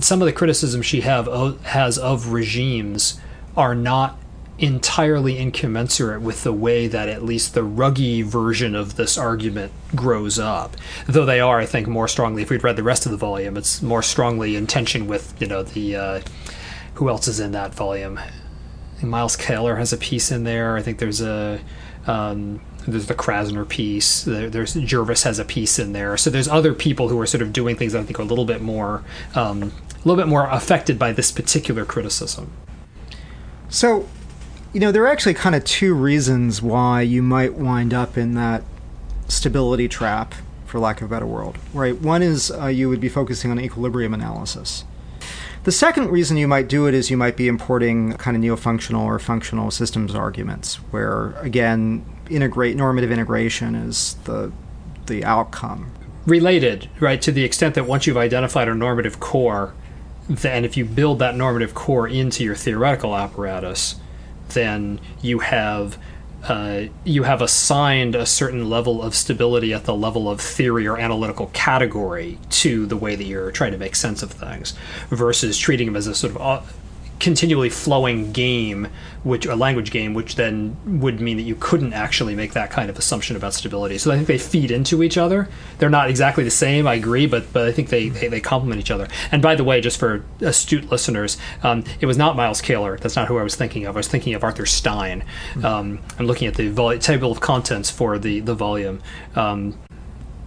some 0.00 0.22
of 0.22 0.26
the 0.26 0.32
criticisms 0.32 0.86
she 0.86 1.02
have 1.02 1.26
has 1.64 1.98
of 1.98 2.28
regimes 2.28 3.20
are 3.56 3.74
not 3.74 4.18
entirely 4.58 5.38
incommensurate 5.38 6.20
with 6.20 6.44
the 6.44 6.52
way 6.52 6.86
that 6.86 7.08
at 7.08 7.24
least 7.24 7.54
the 7.54 7.62
Ruggie 7.62 8.22
version 8.22 8.74
of 8.74 8.96
this 8.96 9.18
argument 9.18 9.72
grows 9.94 10.38
up. 10.38 10.76
Though 11.06 11.24
they 11.24 11.40
are, 11.40 11.58
I 11.58 11.66
think, 11.66 11.88
more 11.88 12.06
strongly. 12.06 12.42
If 12.42 12.50
we'd 12.50 12.62
read 12.62 12.76
the 12.76 12.82
rest 12.82 13.04
of 13.04 13.12
the 13.12 13.18
volume, 13.18 13.56
it's 13.56 13.82
more 13.82 14.02
strongly 14.02 14.56
in 14.56 14.66
tension 14.66 15.06
with 15.06 15.34
you 15.40 15.46
know 15.46 15.62
the 15.62 15.96
uh, 15.96 16.20
who 16.94 17.08
else 17.08 17.28
is 17.28 17.40
in 17.40 17.52
that 17.52 17.74
volume. 17.74 18.20
Miles 19.02 19.36
Kahler 19.36 19.78
has 19.78 19.92
a 19.92 19.96
piece 19.96 20.30
in 20.30 20.44
there. 20.44 20.76
I 20.76 20.82
think 20.82 20.98
there's 20.98 21.20
a 21.20 21.60
um, 22.06 22.60
there's 22.86 23.06
the 23.06 23.14
Krasner 23.14 23.68
piece. 23.68 24.24
There's 24.24 24.74
Jervis 24.74 25.22
has 25.24 25.38
a 25.38 25.44
piece 25.44 25.78
in 25.78 25.92
there. 25.92 26.16
So 26.16 26.30
there's 26.30 26.48
other 26.48 26.74
people 26.74 27.08
who 27.08 27.20
are 27.20 27.26
sort 27.26 27.42
of 27.42 27.52
doing 27.52 27.76
things 27.76 27.92
that 27.92 28.00
I 28.00 28.04
think 28.04 28.18
are 28.18 28.22
a 28.22 28.26
little 28.26 28.44
bit 28.44 28.60
more, 28.60 29.02
um, 29.34 29.62
a 29.62 30.08
little 30.08 30.16
bit 30.16 30.28
more 30.28 30.48
affected 30.48 30.98
by 30.98 31.12
this 31.12 31.30
particular 31.32 31.84
criticism. 31.84 32.52
So, 33.68 34.08
you 34.72 34.80
know, 34.80 34.92
there 34.92 35.02
are 35.04 35.08
actually 35.08 35.34
kind 35.34 35.54
of 35.54 35.64
two 35.64 35.94
reasons 35.94 36.60
why 36.60 37.02
you 37.02 37.22
might 37.22 37.54
wind 37.54 37.94
up 37.94 38.18
in 38.18 38.34
that 38.34 38.62
stability 39.28 39.88
trap, 39.88 40.34
for 40.66 40.78
lack 40.78 41.00
of 41.00 41.06
a 41.06 41.14
better 41.14 41.26
word. 41.26 41.56
Right. 41.72 41.98
One 42.00 42.22
is 42.22 42.50
uh, 42.50 42.66
you 42.66 42.88
would 42.88 43.00
be 43.00 43.08
focusing 43.08 43.50
on 43.50 43.60
equilibrium 43.60 44.14
analysis. 44.14 44.84
The 45.64 45.72
second 45.72 46.10
reason 46.10 46.36
you 46.36 46.48
might 46.48 46.66
do 46.66 46.86
it 46.86 46.94
is 46.94 47.08
you 47.08 47.16
might 47.16 47.36
be 47.36 47.46
importing 47.46 48.14
kind 48.14 48.36
of 48.36 48.40
neo-functional 48.40 49.06
or 49.06 49.18
functional 49.20 49.70
systems 49.70 50.12
arguments, 50.12 50.76
where 50.90 51.34
again, 51.40 52.04
integrate 52.32 52.76
normative 52.76 53.10
integration 53.10 53.74
is 53.74 54.14
the 54.24 54.52
the 55.06 55.24
outcome. 55.24 55.92
Related, 56.26 56.88
right, 57.00 57.20
to 57.22 57.32
the 57.32 57.44
extent 57.44 57.74
that 57.74 57.84
once 57.84 58.06
you've 58.06 58.16
identified 58.16 58.68
a 58.68 58.74
normative 58.74 59.18
core, 59.18 59.74
then 60.28 60.64
if 60.64 60.76
you 60.76 60.84
build 60.84 61.18
that 61.18 61.36
normative 61.36 61.74
core 61.74 62.06
into 62.06 62.44
your 62.44 62.54
theoretical 62.54 63.16
apparatus, 63.16 63.96
then 64.50 65.00
you 65.20 65.40
have 65.40 65.98
uh, 66.44 66.86
you 67.04 67.22
have 67.22 67.40
assigned 67.40 68.16
a 68.16 68.26
certain 68.26 68.68
level 68.68 69.00
of 69.00 69.14
stability 69.14 69.72
at 69.72 69.84
the 69.84 69.94
level 69.94 70.28
of 70.28 70.40
theory 70.40 70.88
or 70.88 70.98
analytical 70.98 71.46
category 71.52 72.36
to 72.50 72.84
the 72.86 72.96
way 72.96 73.14
that 73.14 73.24
you're 73.24 73.52
trying 73.52 73.70
to 73.70 73.78
make 73.78 73.94
sense 73.94 74.22
of 74.22 74.32
things, 74.32 74.74
versus 75.08 75.56
treating 75.56 75.86
them 75.86 75.96
as 75.96 76.06
a 76.08 76.14
sort 76.14 76.34
of 76.34 76.42
uh, 76.42 76.62
continually 77.22 77.70
flowing 77.70 78.32
game, 78.32 78.88
which 79.22 79.46
a 79.46 79.54
language 79.54 79.90
game, 79.90 80.12
which 80.12 80.34
then 80.34 80.76
would 81.00 81.20
mean 81.20 81.36
that 81.36 81.44
you 81.44 81.54
couldn't 81.54 81.92
actually 81.92 82.34
make 82.34 82.52
that 82.52 82.70
kind 82.70 82.90
of 82.90 82.98
assumption 82.98 83.36
about 83.36 83.54
stability. 83.54 83.96
So 83.96 84.10
I 84.10 84.16
think 84.16 84.26
they 84.26 84.38
feed 84.38 84.70
into 84.70 85.02
each 85.02 85.16
other. 85.16 85.48
They're 85.78 85.88
not 85.88 86.10
exactly 86.10 86.44
the 86.44 86.50
same, 86.50 86.86
I 86.86 86.94
agree, 86.94 87.26
but 87.26 87.52
but 87.52 87.68
I 87.68 87.72
think 87.72 87.88
they 87.88 88.08
they, 88.08 88.28
they 88.28 88.40
complement 88.40 88.80
each 88.80 88.90
other. 88.90 89.08
And 89.30 89.40
by 89.40 89.54
the 89.54 89.64
way, 89.64 89.80
just 89.80 89.98
for 89.98 90.24
astute 90.40 90.90
listeners, 90.90 91.38
um, 91.62 91.84
it 92.00 92.06
was 92.06 92.18
not 92.18 92.36
Miles 92.36 92.60
Kahler. 92.60 92.98
That's 92.98 93.16
not 93.16 93.28
who 93.28 93.38
I 93.38 93.42
was 93.42 93.54
thinking 93.54 93.86
of. 93.86 93.96
I 93.96 94.00
was 94.00 94.08
thinking 94.08 94.34
of 94.34 94.42
Arthur 94.42 94.66
Stein. 94.66 95.24
Um, 95.62 96.00
I'm 96.18 96.26
looking 96.26 96.48
at 96.48 96.56
the 96.56 96.68
vol- 96.68 96.98
table 96.98 97.30
of 97.30 97.40
contents 97.40 97.88
for 97.88 98.18
the 98.18 98.40
the 98.40 98.54
volume. 98.54 99.00
Um, 99.36 99.78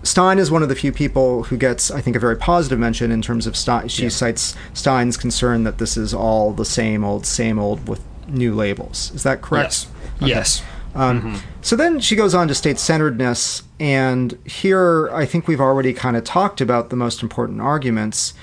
Stein 0.05 0.37
is 0.37 0.51
one 0.51 0.61
of 0.61 0.69
the 0.69 0.75
few 0.75 0.91
people 0.91 1.43
who 1.43 1.57
gets, 1.57 1.89
I 1.89 1.99
think, 1.99 2.15
a 2.15 2.19
very 2.19 2.37
positive 2.37 2.77
mention 2.77 3.11
in 3.11 3.21
terms 3.23 3.47
of 3.47 3.57
Stein. 3.57 3.87
She 3.87 4.03
Yeah. 4.03 4.09
cites 4.09 4.55
Stein's 4.73 5.17
concern 5.17 5.63
that 5.63 5.79
this 5.79 5.97
is 5.97 6.13
all 6.13 6.53
the 6.53 6.63
same 6.63 7.03
old, 7.03 7.25
same 7.25 7.57
old 7.57 7.87
with 7.89 8.01
new 8.27 8.53
labels. 8.53 9.11
Is 9.15 9.23
that 9.23 9.41
correct? 9.41 9.87
yes. 10.19 10.27
Yes. 10.29 10.61
Um, 10.95 11.41
So 11.61 11.75
then 11.75 11.99
she 11.99 12.15
goes 12.15 12.35
on 12.35 12.47
to 12.47 12.53
state 12.55 12.77
centeredness, 12.79 13.63
and 13.79 14.37
here 14.45 15.09
I 15.11 15.25
think 15.25 15.47
we've 15.47 15.59
already 15.59 15.91
kind 15.91 16.15
of 16.15 16.23
talked 16.23 16.61
about 16.61 16.91
the 16.91 16.95
most 16.95 17.23
important 17.23 17.59
arguments, 17.59 18.33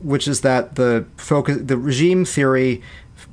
which 0.00 0.26
is 0.26 0.40
that 0.40 0.76
the 0.76 1.04
focus, 1.18 1.58
the 1.62 1.76
regime 1.76 2.24
theory, 2.24 2.80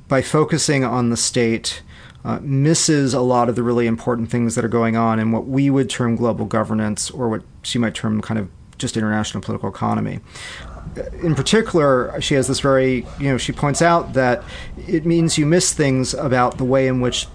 by 0.06 0.20
focusing 0.20 0.84
on 0.84 1.08
the 1.08 1.16
state, 1.16 1.80
uh, 2.24 2.38
misses 2.42 3.14
a 3.14 3.20
lot 3.20 3.48
of 3.48 3.56
the 3.56 3.62
really 3.62 3.86
important 3.86 4.30
things 4.30 4.54
that 4.54 4.64
are 4.64 4.68
going 4.68 4.94
on 4.94 5.18
in 5.18 5.32
what 5.32 5.48
we 5.48 5.70
would 5.70 5.88
term 5.88 6.14
global 6.14 6.44
governance, 6.44 7.10
or 7.10 7.28
what 7.30 7.42
she 7.62 7.78
might 7.78 7.94
term 7.94 8.20
kind 8.20 8.38
of 8.38 8.48
just 8.78 8.96
international 8.96 9.42
political 9.42 9.68
economy 9.68 10.20
uh, 10.96 11.02
in 11.22 11.34
particular, 11.34 12.18
she 12.20 12.34
has 12.34 12.48
this 12.48 12.60
very, 12.60 13.06
you 13.18 13.28
know, 13.28 13.38
she 13.38 13.52
points 13.52 13.82
out 13.82 14.14
that 14.14 14.42
it 14.88 15.06
means 15.06 15.38
you 15.38 15.46
miss 15.46 15.72
things 15.72 16.14
about 16.14 16.58
the 16.58 16.64
way 16.64 16.86
in 16.88 17.00
which, 17.00 17.28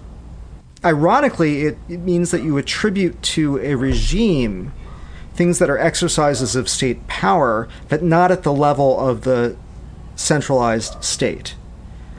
ironically, 0.84 1.62
it, 1.62 1.78
it 1.88 2.00
means 2.00 2.32
that 2.32 2.42
you 2.42 2.58
attribute 2.58 3.20
to 3.22 3.58
a 3.60 3.74
regime 3.74 4.72
things 5.34 5.58
that 5.58 5.68
are 5.70 5.78
exercises 5.78 6.56
of 6.56 6.68
state 6.68 7.06
power, 7.06 7.68
but 7.88 8.02
not 8.02 8.32
at 8.32 8.42
the 8.42 8.52
level 8.52 8.98
of 8.98 9.22
the 9.22 9.56
centralized 10.16 11.02
state. 11.04 11.54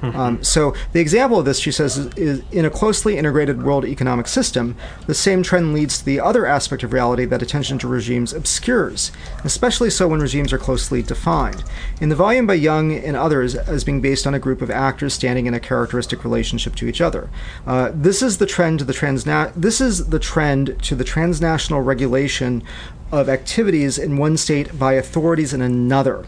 Um, 0.02 0.44
so 0.44 0.76
the 0.94 1.00
example 1.00 1.40
of 1.40 1.46
this, 1.46 1.60
she 1.60 1.72
says, 1.72 1.98
is, 1.98 2.14
is 2.16 2.44
in 2.52 2.66
a 2.66 2.70
closely 2.70 3.18
integrated 3.18 3.64
world 3.64 3.86
economic 3.86 4.28
system, 4.28 4.76
the 5.06 5.14
same 5.14 5.44
trend 5.44 5.74
leads 5.74 6.00
to 6.00 6.06
the 6.06 6.20
other 6.20 6.46
aspect 6.46 6.84
of 6.84 6.94
reality 6.94 7.26
that 7.26 7.42
attention 7.42 7.78
to 7.80 7.88
regimes 7.88 8.34
obscures, 8.34 9.12
especially 9.44 9.90
so 9.90 10.08
when 10.08 10.20
regimes 10.20 10.54
are 10.54 10.58
closely 10.58 11.02
defined. 11.02 11.64
In 12.00 12.10
the 12.10 12.16
volume 12.16 12.46
by 12.46 12.54
Young 12.54 12.94
and 12.94 13.16
others 13.16 13.56
as 13.56 13.84
being 13.84 14.02
based 14.02 14.28
on 14.28 14.34
a 14.34 14.40
group 14.40 14.62
of 14.62 14.70
actors 14.70 15.14
standing 15.14 15.46
in 15.46 15.54
a 15.54 15.60
characteristic 15.60 16.24
relationship 16.24 16.76
to 16.76 16.88
each 16.88 17.02
other. 17.02 17.30
Uh, 17.66 17.92
this 17.94 18.22
is 18.22 18.38
the 18.38 18.46
trend 18.46 18.80
to 18.80 18.86
the 18.86 18.94
transna- 18.94 19.54
This 19.56 19.82
is 19.82 20.08
the 20.08 20.20
trend 20.20 20.82
to 20.84 20.96
the 20.96 21.04
transnational 21.04 21.82
regulation 21.82 22.64
of 23.12 23.30
activities 23.30 23.98
in 23.98 24.18
one 24.18 24.36
state 24.38 24.78
by 24.78 24.94
authorities 24.94 25.54
in 25.54 25.62
another. 25.62 26.26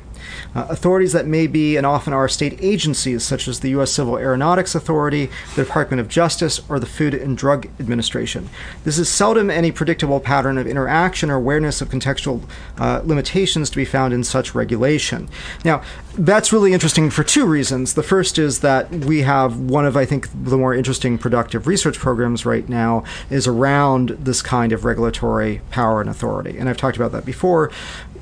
Uh, 0.55 0.67
authorities 0.69 1.13
that 1.13 1.25
may 1.25 1.47
be 1.47 1.77
and 1.77 1.85
often 1.85 2.13
are 2.13 2.27
state 2.27 2.57
agencies, 2.61 3.23
such 3.23 3.47
as 3.47 3.59
the 3.59 3.69
U.S. 3.71 3.91
Civil 3.91 4.17
Aeronautics 4.17 4.75
Authority, 4.75 5.29
the 5.55 5.63
Department 5.63 5.99
of 5.99 6.07
Justice, 6.07 6.61
or 6.69 6.79
the 6.79 6.85
Food 6.85 7.13
and 7.13 7.37
Drug 7.37 7.67
Administration. 7.79 8.49
This 8.83 8.97
is 8.97 9.09
seldom 9.09 9.49
any 9.49 9.71
predictable 9.71 10.19
pattern 10.19 10.57
of 10.57 10.67
interaction 10.67 11.29
or 11.29 11.35
awareness 11.35 11.81
of 11.81 11.89
contextual 11.89 12.41
uh, 12.77 13.01
limitations 13.03 13.69
to 13.69 13.75
be 13.75 13.85
found 13.85 14.13
in 14.13 14.23
such 14.23 14.55
regulation. 14.55 15.29
Now, 15.63 15.81
that's 16.17 16.51
really 16.51 16.73
interesting 16.73 17.09
for 17.09 17.23
two 17.23 17.45
reasons. 17.45 17.93
The 17.93 18.03
first 18.03 18.37
is 18.37 18.59
that 18.59 18.91
we 18.91 19.21
have 19.21 19.57
one 19.59 19.85
of, 19.85 19.95
I 19.95 20.05
think, 20.05 20.27
the 20.33 20.57
more 20.57 20.73
interesting 20.73 21.17
productive 21.17 21.67
research 21.67 21.97
programs 21.97 22.45
right 22.45 22.67
now 22.67 23.03
is 23.29 23.47
around 23.47 24.09
this 24.09 24.41
kind 24.41 24.73
of 24.73 24.83
regulatory 24.83 25.61
power 25.69 26.01
and 26.01 26.09
authority. 26.09 26.57
And 26.57 26.67
I've 26.67 26.77
talked 26.77 26.97
about 26.97 27.11
that 27.13 27.25
before 27.25 27.71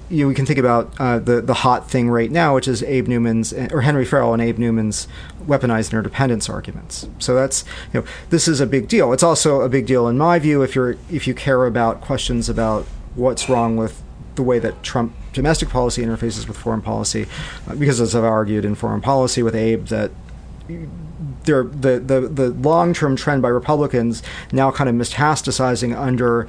you 0.09 0.23
know, 0.23 0.27
we 0.29 0.35
can 0.35 0.45
think 0.45 0.59
about 0.59 0.93
uh, 0.99 1.19
the 1.19 1.41
the 1.41 1.53
hot 1.53 1.89
thing 1.89 2.09
right 2.09 2.31
now, 2.31 2.55
which 2.55 2.67
is 2.67 2.81
Abe 2.83 3.07
Newman's 3.07 3.53
or 3.53 3.81
Henry 3.81 4.05
Farrell 4.05 4.33
and 4.33 4.41
Abe 4.41 4.57
Newman's 4.57 5.07
weaponized 5.45 5.91
interdependence 5.91 6.49
arguments. 6.49 7.07
So 7.19 7.35
that's 7.35 7.65
you 7.93 8.01
know 8.01 8.07
this 8.29 8.47
is 8.47 8.59
a 8.61 8.65
big 8.65 8.87
deal. 8.87 9.11
It's 9.11 9.23
also 9.23 9.61
a 9.61 9.69
big 9.69 9.85
deal 9.85 10.07
in 10.07 10.17
my 10.17 10.39
view 10.39 10.61
if 10.61 10.75
you're 10.75 10.95
if 11.09 11.27
you 11.27 11.33
care 11.33 11.65
about 11.65 12.01
questions 12.01 12.47
about 12.47 12.85
what's 13.15 13.49
wrong 13.49 13.75
with 13.75 14.01
the 14.35 14.43
way 14.43 14.59
that 14.59 14.81
Trump 14.83 15.13
domestic 15.33 15.69
policy 15.69 16.03
interfaces 16.03 16.47
with 16.47 16.57
foreign 16.57 16.81
policy, 16.81 17.27
uh, 17.67 17.75
because 17.75 17.99
as 17.99 18.15
I've 18.15 18.23
argued 18.23 18.63
in 18.63 18.75
foreign 18.75 19.01
policy 19.01 19.43
with 19.43 19.55
Abe 19.55 19.87
that 19.87 20.11
there, 21.43 21.63
the, 21.63 21.99
the, 21.99 22.21
the 22.27 22.49
long 22.51 22.93
term 22.93 23.15
trend 23.15 23.41
by 23.41 23.49
Republicans 23.49 24.23
now 24.51 24.71
kind 24.71 24.89
of 24.89 24.95
metastasizing 24.95 25.97
under 25.97 26.47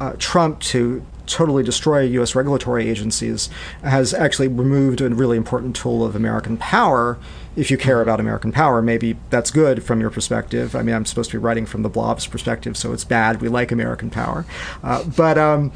uh, 0.00 0.14
Trump 0.18 0.60
to 0.60 1.04
totally 1.30 1.62
destroy 1.62 2.00
U.S. 2.00 2.34
regulatory 2.34 2.88
agencies 2.88 3.48
has 3.82 4.12
actually 4.12 4.48
removed 4.48 5.00
a 5.00 5.08
really 5.08 5.36
important 5.36 5.76
tool 5.76 6.04
of 6.04 6.14
American 6.16 6.56
power. 6.56 7.18
If 7.56 7.70
you 7.70 7.78
care 7.78 8.00
about 8.00 8.20
American 8.20 8.52
power, 8.52 8.82
maybe 8.82 9.16
that's 9.30 9.50
good 9.50 9.82
from 9.82 10.00
your 10.00 10.10
perspective. 10.10 10.74
I 10.74 10.82
mean, 10.82 10.94
I'm 10.94 11.06
supposed 11.06 11.30
to 11.30 11.38
be 11.38 11.42
writing 11.42 11.66
from 11.66 11.82
the 11.82 11.88
blob's 11.88 12.26
perspective, 12.26 12.76
so 12.76 12.92
it's 12.92 13.04
bad. 13.04 13.40
We 13.40 13.48
like 13.48 13.72
American 13.72 14.10
power. 14.10 14.44
Uh, 14.82 15.04
but 15.04 15.38
um, 15.38 15.72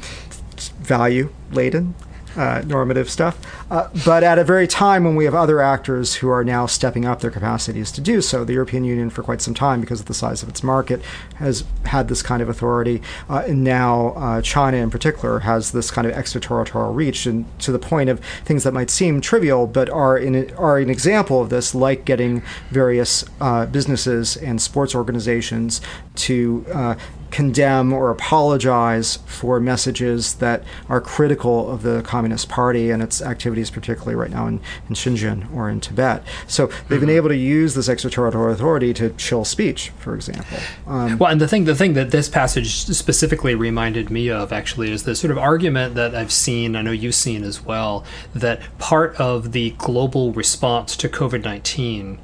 value 0.79 1.33
laden. 1.51 1.95
Uh, 2.35 2.61
normative 2.67 3.09
stuff, 3.09 3.39
uh, 3.71 3.87
but 4.03 4.21
at 4.21 4.37
a 4.37 4.43
very 4.43 4.67
time 4.67 5.05
when 5.05 5.15
we 5.15 5.23
have 5.23 5.33
other 5.33 5.61
actors 5.61 6.15
who 6.15 6.27
are 6.27 6.43
now 6.43 6.65
stepping 6.65 7.05
up 7.05 7.21
their 7.21 7.31
capacities 7.31 7.93
to 7.93 8.01
do 8.01 8.21
so. 8.21 8.43
The 8.43 8.51
European 8.51 8.83
Union, 8.83 9.09
for 9.09 9.23
quite 9.23 9.41
some 9.41 9.53
time, 9.53 9.79
because 9.79 10.01
of 10.01 10.07
the 10.07 10.13
size 10.13 10.43
of 10.43 10.49
its 10.49 10.61
market, 10.61 11.01
has 11.35 11.63
had 11.85 12.09
this 12.09 12.21
kind 12.21 12.41
of 12.41 12.49
authority, 12.49 13.01
uh, 13.29 13.45
and 13.47 13.63
now 13.63 14.07
uh, 14.17 14.41
China, 14.41 14.75
in 14.75 14.89
particular, 14.89 15.39
has 15.39 15.71
this 15.71 15.89
kind 15.89 16.05
of 16.05 16.11
extraterritorial 16.11 16.93
reach, 16.93 17.25
and 17.25 17.45
to 17.61 17.71
the 17.71 17.79
point 17.79 18.09
of 18.09 18.19
things 18.43 18.65
that 18.65 18.73
might 18.73 18.89
seem 18.89 19.21
trivial, 19.21 19.65
but 19.65 19.89
are 19.89 20.17
in 20.17 20.53
are 20.55 20.77
an 20.77 20.89
example 20.89 21.41
of 21.41 21.49
this, 21.49 21.73
like 21.73 22.03
getting 22.03 22.43
various 22.69 23.23
uh, 23.39 23.65
businesses 23.65 24.35
and 24.35 24.61
sports 24.61 24.93
organizations 24.93 25.79
to 26.15 26.65
uh, 26.73 26.95
condemn 27.35 27.91
or 27.91 28.11
apologize 28.11 29.19
for 29.25 29.59
messages 29.59 30.35
that 30.35 30.63
are 30.87 31.01
critical 31.01 31.69
of 31.69 31.81
the 31.81 32.01
Communist 32.01 32.47
Party 32.47 32.91
and 32.91 33.03
its 33.03 33.21
activities, 33.21 33.69
particularly 33.69 34.15
right 34.15 34.31
now 34.31 34.47
in, 34.47 34.61
in 34.87 34.95
Xinjiang 34.95 35.53
or 35.53 35.69
in 35.69 35.81
Tibet. 35.81 36.23
So 36.47 36.69
they've 36.87 36.97
been 36.97 37.09
able 37.09 37.27
to 37.27 37.35
use 37.35 37.73
this 37.73 37.89
extraterritorial 37.89 38.53
authority 38.53 38.93
to 38.93 39.09
chill 39.17 39.43
speech, 39.43 39.89
for 39.99 40.15
example. 40.15 40.59
Um, 40.87 41.17
Well, 41.17 41.29
and 41.29 41.41
the 41.41 41.47
thing 41.49 41.65
the 41.65 41.75
thing 41.75 41.91
that 41.95 42.11
this 42.11 42.29
passage 42.29 42.73
specifically 42.73 43.53
reminded 43.53 44.09
me 44.09 44.29
of 44.29 44.53
actually 44.53 44.93
is 44.93 45.03
the 45.03 45.13
sort 45.13 45.31
of 45.31 45.37
argument 45.37 45.95
that 45.95 46.15
I've 46.15 46.31
seen, 46.31 46.77
I 46.77 46.83
know 46.83 46.91
you've 46.91 47.15
seen 47.15 47.43
as 47.43 47.61
well, 47.61 48.05
that 48.33 48.61
part 48.79 49.13
of 49.17 49.51
the 49.51 49.71
global 49.71 50.31
response 50.31 50.95
to 50.95 51.09
COVID 51.09 51.43
nineteen 51.43 52.19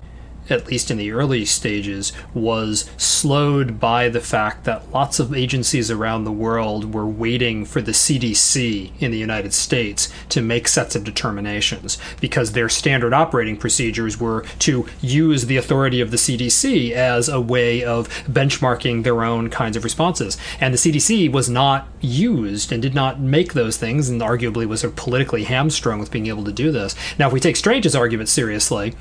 at 0.49 0.67
least 0.67 0.91
in 0.91 0.97
the 0.97 1.11
early 1.11 1.45
stages, 1.45 2.11
was 2.33 2.89
slowed 2.97 3.79
by 3.79 4.09
the 4.09 4.21
fact 4.21 4.63
that 4.65 4.91
lots 4.91 5.19
of 5.19 5.33
agencies 5.33 5.89
around 5.89 6.23
the 6.23 6.31
world 6.31 6.93
were 6.93 7.05
waiting 7.05 7.65
for 7.65 7.81
the 7.81 7.91
CDC 7.91 8.91
in 8.99 9.11
the 9.11 9.17
United 9.17 9.53
States 9.53 10.11
to 10.29 10.41
make 10.41 10.67
sets 10.67 10.95
of 10.95 11.03
determinations 11.03 11.97
because 12.19 12.51
their 12.51 12.69
standard 12.69 13.13
operating 13.13 13.57
procedures 13.57 14.19
were 14.19 14.43
to 14.59 14.85
use 15.01 15.45
the 15.45 15.57
authority 15.57 16.01
of 16.01 16.11
the 16.11 16.17
CDC 16.17 16.91
as 16.91 17.29
a 17.29 17.39
way 17.39 17.83
of 17.83 18.09
benchmarking 18.25 19.03
their 19.03 19.23
own 19.23 19.49
kinds 19.49 19.77
of 19.77 19.83
responses. 19.83 20.37
And 20.59 20.73
the 20.73 20.77
CDC 20.77 21.31
was 21.31 21.49
not 21.49 21.87
used 22.01 22.71
and 22.71 22.81
did 22.81 22.95
not 22.95 23.19
make 23.19 23.53
those 23.53 23.77
things, 23.77 24.09
and 24.09 24.21
arguably 24.21 24.67
was 24.67 24.83
politically 24.95 25.43
hamstrung 25.43 25.99
with 25.99 26.11
being 26.11 26.27
able 26.27 26.43
to 26.43 26.51
do 26.51 26.71
this. 26.71 26.95
Now, 27.17 27.27
if 27.27 27.33
we 27.33 27.39
take 27.39 27.55
Strange's 27.55 27.95
argument 27.95 28.29
seriously, 28.29 28.93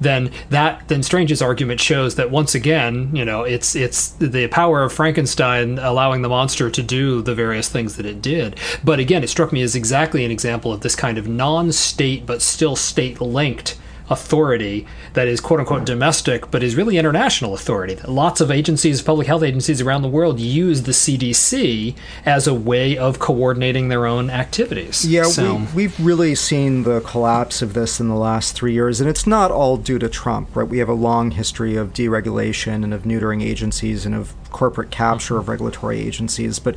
then 0.00 0.30
that 0.50 0.86
then 0.88 1.02
Strange's 1.02 1.42
argument 1.42 1.80
shows 1.80 2.14
that 2.16 2.30
once 2.30 2.54
again, 2.54 3.14
you 3.14 3.24
know, 3.24 3.42
it's 3.42 3.74
it's 3.74 4.10
the 4.10 4.48
power 4.48 4.82
of 4.82 4.92
Frankenstein 4.92 5.78
allowing 5.78 6.22
the 6.22 6.28
monster 6.28 6.70
to 6.70 6.82
do 6.82 7.22
the 7.22 7.34
various 7.34 7.68
things 7.68 7.96
that 7.96 8.06
it 8.06 8.22
did. 8.22 8.58
But 8.84 8.98
again, 8.98 9.24
it 9.24 9.28
struck 9.28 9.52
me 9.52 9.62
as 9.62 9.74
exactly 9.74 10.24
an 10.24 10.30
example 10.30 10.72
of 10.72 10.80
this 10.80 10.94
kind 10.96 11.18
of 11.18 11.28
non-state 11.28 12.26
but 12.26 12.42
still 12.42 12.76
state-linked 12.76 13.78
authority 14.10 14.86
that 15.14 15.28
is 15.28 15.40
quote 15.40 15.60
unquote 15.60 15.80
mm-hmm. 15.80 15.86
domestic, 15.86 16.50
but 16.50 16.62
is 16.62 16.76
really 16.76 16.96
international 16.96 17.54
authority. 17.54 17.96
Lots 18.06 18.40
of 18.40 18.50
agencies, 18.50 19.02
public 19.02 19.26
health 19.26 19.42
agencies 19.42 19.80
around 19.80 20.02
the 20.02 20.08
world, 20.08 20.40
use 20.40 20.82
the 20.82 20.92
CDC 20.92 21.94
as 22.24 22.46
a 22.46 22.54
way 22.54 22.96
of 22.96 23.18
coordinating 23.18 23.88
their 23.88 24.06
own 24.06 24.30
activities. 24.30 25.04
Yeah, 25.04 25.24
so, 25.24 25.56
we, 25.56 25.66
we've 25.74 26.00
really 26.00 26.34
seen 26.34 26.82
the 26.82 27.00
collapse 27.00 27.62
of 27.62 27.74
this 27.74 28.00
in 28.00 28.08
the 28.08 28.16
last 28.16 28.54
three 28.54 28.72
years, 28.72 29.00
and 29.00 29.08
it's 29.08 29.26
not 29.26 29.50
all 29.50 29.76
due 29.76 29.98
to 29.98 30.08
Trump, 30.08 30.54
right? 30.54 30.68
We 30.68 30.78
have 30.78 30.88
a 30.88 30.94
long 30.94 31.32
history 31.32 31.76
of 31.76 31.92
deregulation 31.92 32.84
and 32.84 32.94
of 32.94 33.02
neutering 33.02 33.42
agencies 33.42 34.06
and 34.06 34.14
of 34.14 34.34
corporate 34.50 34.90
capture 34.90 35.36
of 35.36 35.42
mm-hmm. 35.42 35.52
regulatory 35.52 36.00
agencies, 36.00 36.58
but 36.58 36.74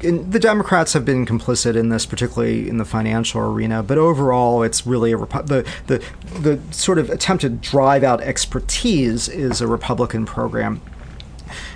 the 0.00 0.38
Democrats 0.38 0.92
have 0.92 1.04
been 1.04 1.24
complicit 1.24 1.76
in 1.76 1.88
this, 1.88 2.04
particularly 2.04 2.68
in 2.68 2.78
the 2.78 2.84
financial 2.84 3.40
arena. 3.40 3.82
But 3.82 3.98
overall, 3.98 4.62
it's 4.62 4.86
really 4.86 5.12
a 5.12 5.16
the 5.18 5.66
the 5.86 6.04
the 6.40 6.60
sort 6.70 6.98
of 6.98 7.08
attempt 7.10 7.42
to 7.42 7.48
drive 7.48 8.02
out 8.04 8.20
expertise 8.20 9.28
is 9.28 9.60
a 9.60 9.66
Republican 9.66 10.26
program. 10.26 10.82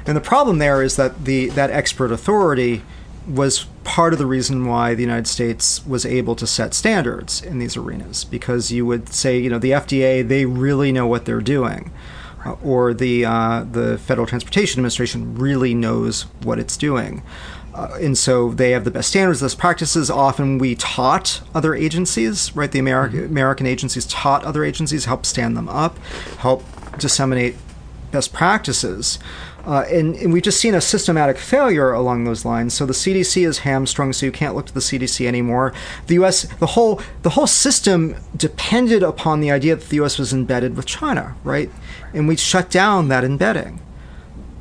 And 0.07 0.17
the 0.17 0.21
problem 0.21 0.59
there 0.59 0.83
is 0.83 0.97
that 0.97 1.25
the 1.25 1.49
that 1.51 1.71
expert 1.71 2.13
authority 2.13 2.83
was 3.27 3.67
part 3.85 4.13
of 4.13 4.19
the 4.19 4.27
reason 4.27 4.67
why 4.67 4.95
the 4.95 5.03
United 5.03 5.27
States 5.27 5.87
was 5.87 6.05
able 6.05 6.35
to 6.35 6.47
set 6.47 6.75
standards 6.75 7.43
in 7.43 7.59
these 7.59 7.77
arenas 7.77 8.25
because 8.25 8.73
you 8.73 8.85
would 8.87 9.09
say, 9.11 9.39
you 9.39 9.51
know, 9.51 9.59
the 9.59 9.71
FDA 9.71 10.27
they 10.27 10.47
really 10.47 10.93
know 10.93 11.07
what 11.07 11.25
they're 11.25 11.41
doing. 11.41 11.91
Uh, 12.45 12.53
or 12.65 12.95
the 12.95 13.25
uh, 13.25 13.65
the 13.71 13.99
Federal 13.99 14.27
Transportation 14.27 14.79
Administration 14.79 15.37
really 15.37 15.75
knows 15.75 16.23
what 16.43 16.59
it's 16.59 16.77
doing. 16.77 17.23
Uh, 17.75 17.99
and 18.01 18.19
so 18.19 18.51
they 18.51 18.73
have 18.73 18.85
the 18.85 18.91
best 18.91 19.11
standards, 19.11 19.41
best 19.41 19.59
practices. 19.59 20.11
Often 20.11 20.59
we 20.59 20.75
taught 20.75 21.41
other 21.55 21.75
agencies, 21.75 22.55
right? 22.57 22.71
The 22.71 22.81
Ameri- 22.81 23.11
mm-hmm. 23.11 23.27
American 23.27 23.67
agencies 23.67 24.07
taught 24.07 24.45
other 24.45 24.65
agencies, 24.65 25.05
help 25.05 25.25
stand 25.25 25.57
them 25.57 25.69
up, 25.69 25.99
help 26.39 26.65
disseminate 26.99 27.57
best 28.11 28.33
practices. 28.33 29.19
Uh, 29.65 29.85
and, 29.91 30.17
and, 30.17 30.33
we've 30.33 30.43
just 30.43 30.59
seen 30.59 30.75
a 30.75 30.81
systematic 30.81 31.37
failure 31.37 31.93
along 31.93 32.25
those 32.25 32.45
lines. 32.45 32.73
So 32.73 32.87
the 32.87 32.95
CDC 32.95 33.47
is 33.47 33.59
hamstrung, 33.59 34.13
so 34.13 34.25
you 34.25 34.33
can't 34.33 34.57
look 34.57 34.67
to 34.67 34.75
the 34.75 34.81
CDC 34.81 35.27
anymore. 35.27 35.75
The 36.07 36.15
U.S. 36.15 36.43
the 36.59 36.67
whole 36.67 37.01
the 37.23 37.31
whole 37.31 37.47
system 37.47 38.17
depended 38.35 39.03
upon 39.03 39.41
the 39.41 39.51
idea 39.51 39.77
that 39.77 39.89
the 39.91 39.97
U.S. 39.97 40.19
was 40.19 40.33
embedded 40.33 40.77
with 40.77 40.87
China, 40.87 41.37
right? 41.45 41.71
And 42.15 42.27
we 42.27 42.37
shut 42.37 42.71
down 42.71 43.09
that 43.09 43.23
embedding 43.23 43.81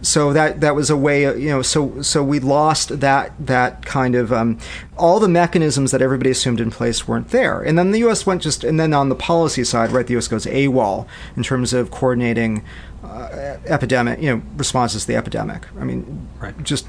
so 0.01 0.33
that 0.33 0.61
that 0.61 0.75
was 0.75 0.89
a 0.89 0.97
way 0.97 1.23
you 1.39 1.49
know 1.49 1.61
so 1.61 2.01
so 2.01 2.23
we 2.23 2.39
lost 2.39 2.99
that 2.99 3.33
that 3.39 3.85
kind 3.85 4.15
of 4.15 4.31
um, 4.31 4.57
all 4.97 5.19
the 5.19 5.27
mechanisms 5.27 5.91
that 5.91 6.01
everybody 6.01 6.29
assumed 6.29 6.59
in 6.59 6.71
place 6.71 7.07
weren't 7.07 7.29
there 7.29 7.61
and 7.61 7.77
then 7.77 7.91
the 7.91 7.99
US 7.99 8.25
went 8.25 8.41
just 8.41 8.63
and 8.63 8.79
then 8.79 8.93
on 8.93 9.09
the 9.09 9.15
policy 9.15 9.63
side 9.63 9.91
right 9.91 10.07
the 10.07 10.17
US 10.17 10.27
goes 10.27 10.45
AWOL 10.45 11.07
in 11.35 11.43
terms 11.43 11.73
of 11.73 11.91
coordinating 11.91 12.63
uh, 13.03 13.57
epidemic 13.65 14.21
you 14.21 14.35
know 14.35 14.41
responses 14.55 15.03
to 15.03 15.07
the 15.07 15.15
epidemic 15.15 15.67
I 15.79 15.83
mean 15.83 16.27
right. 16.39 16.55
just 16.63 16.87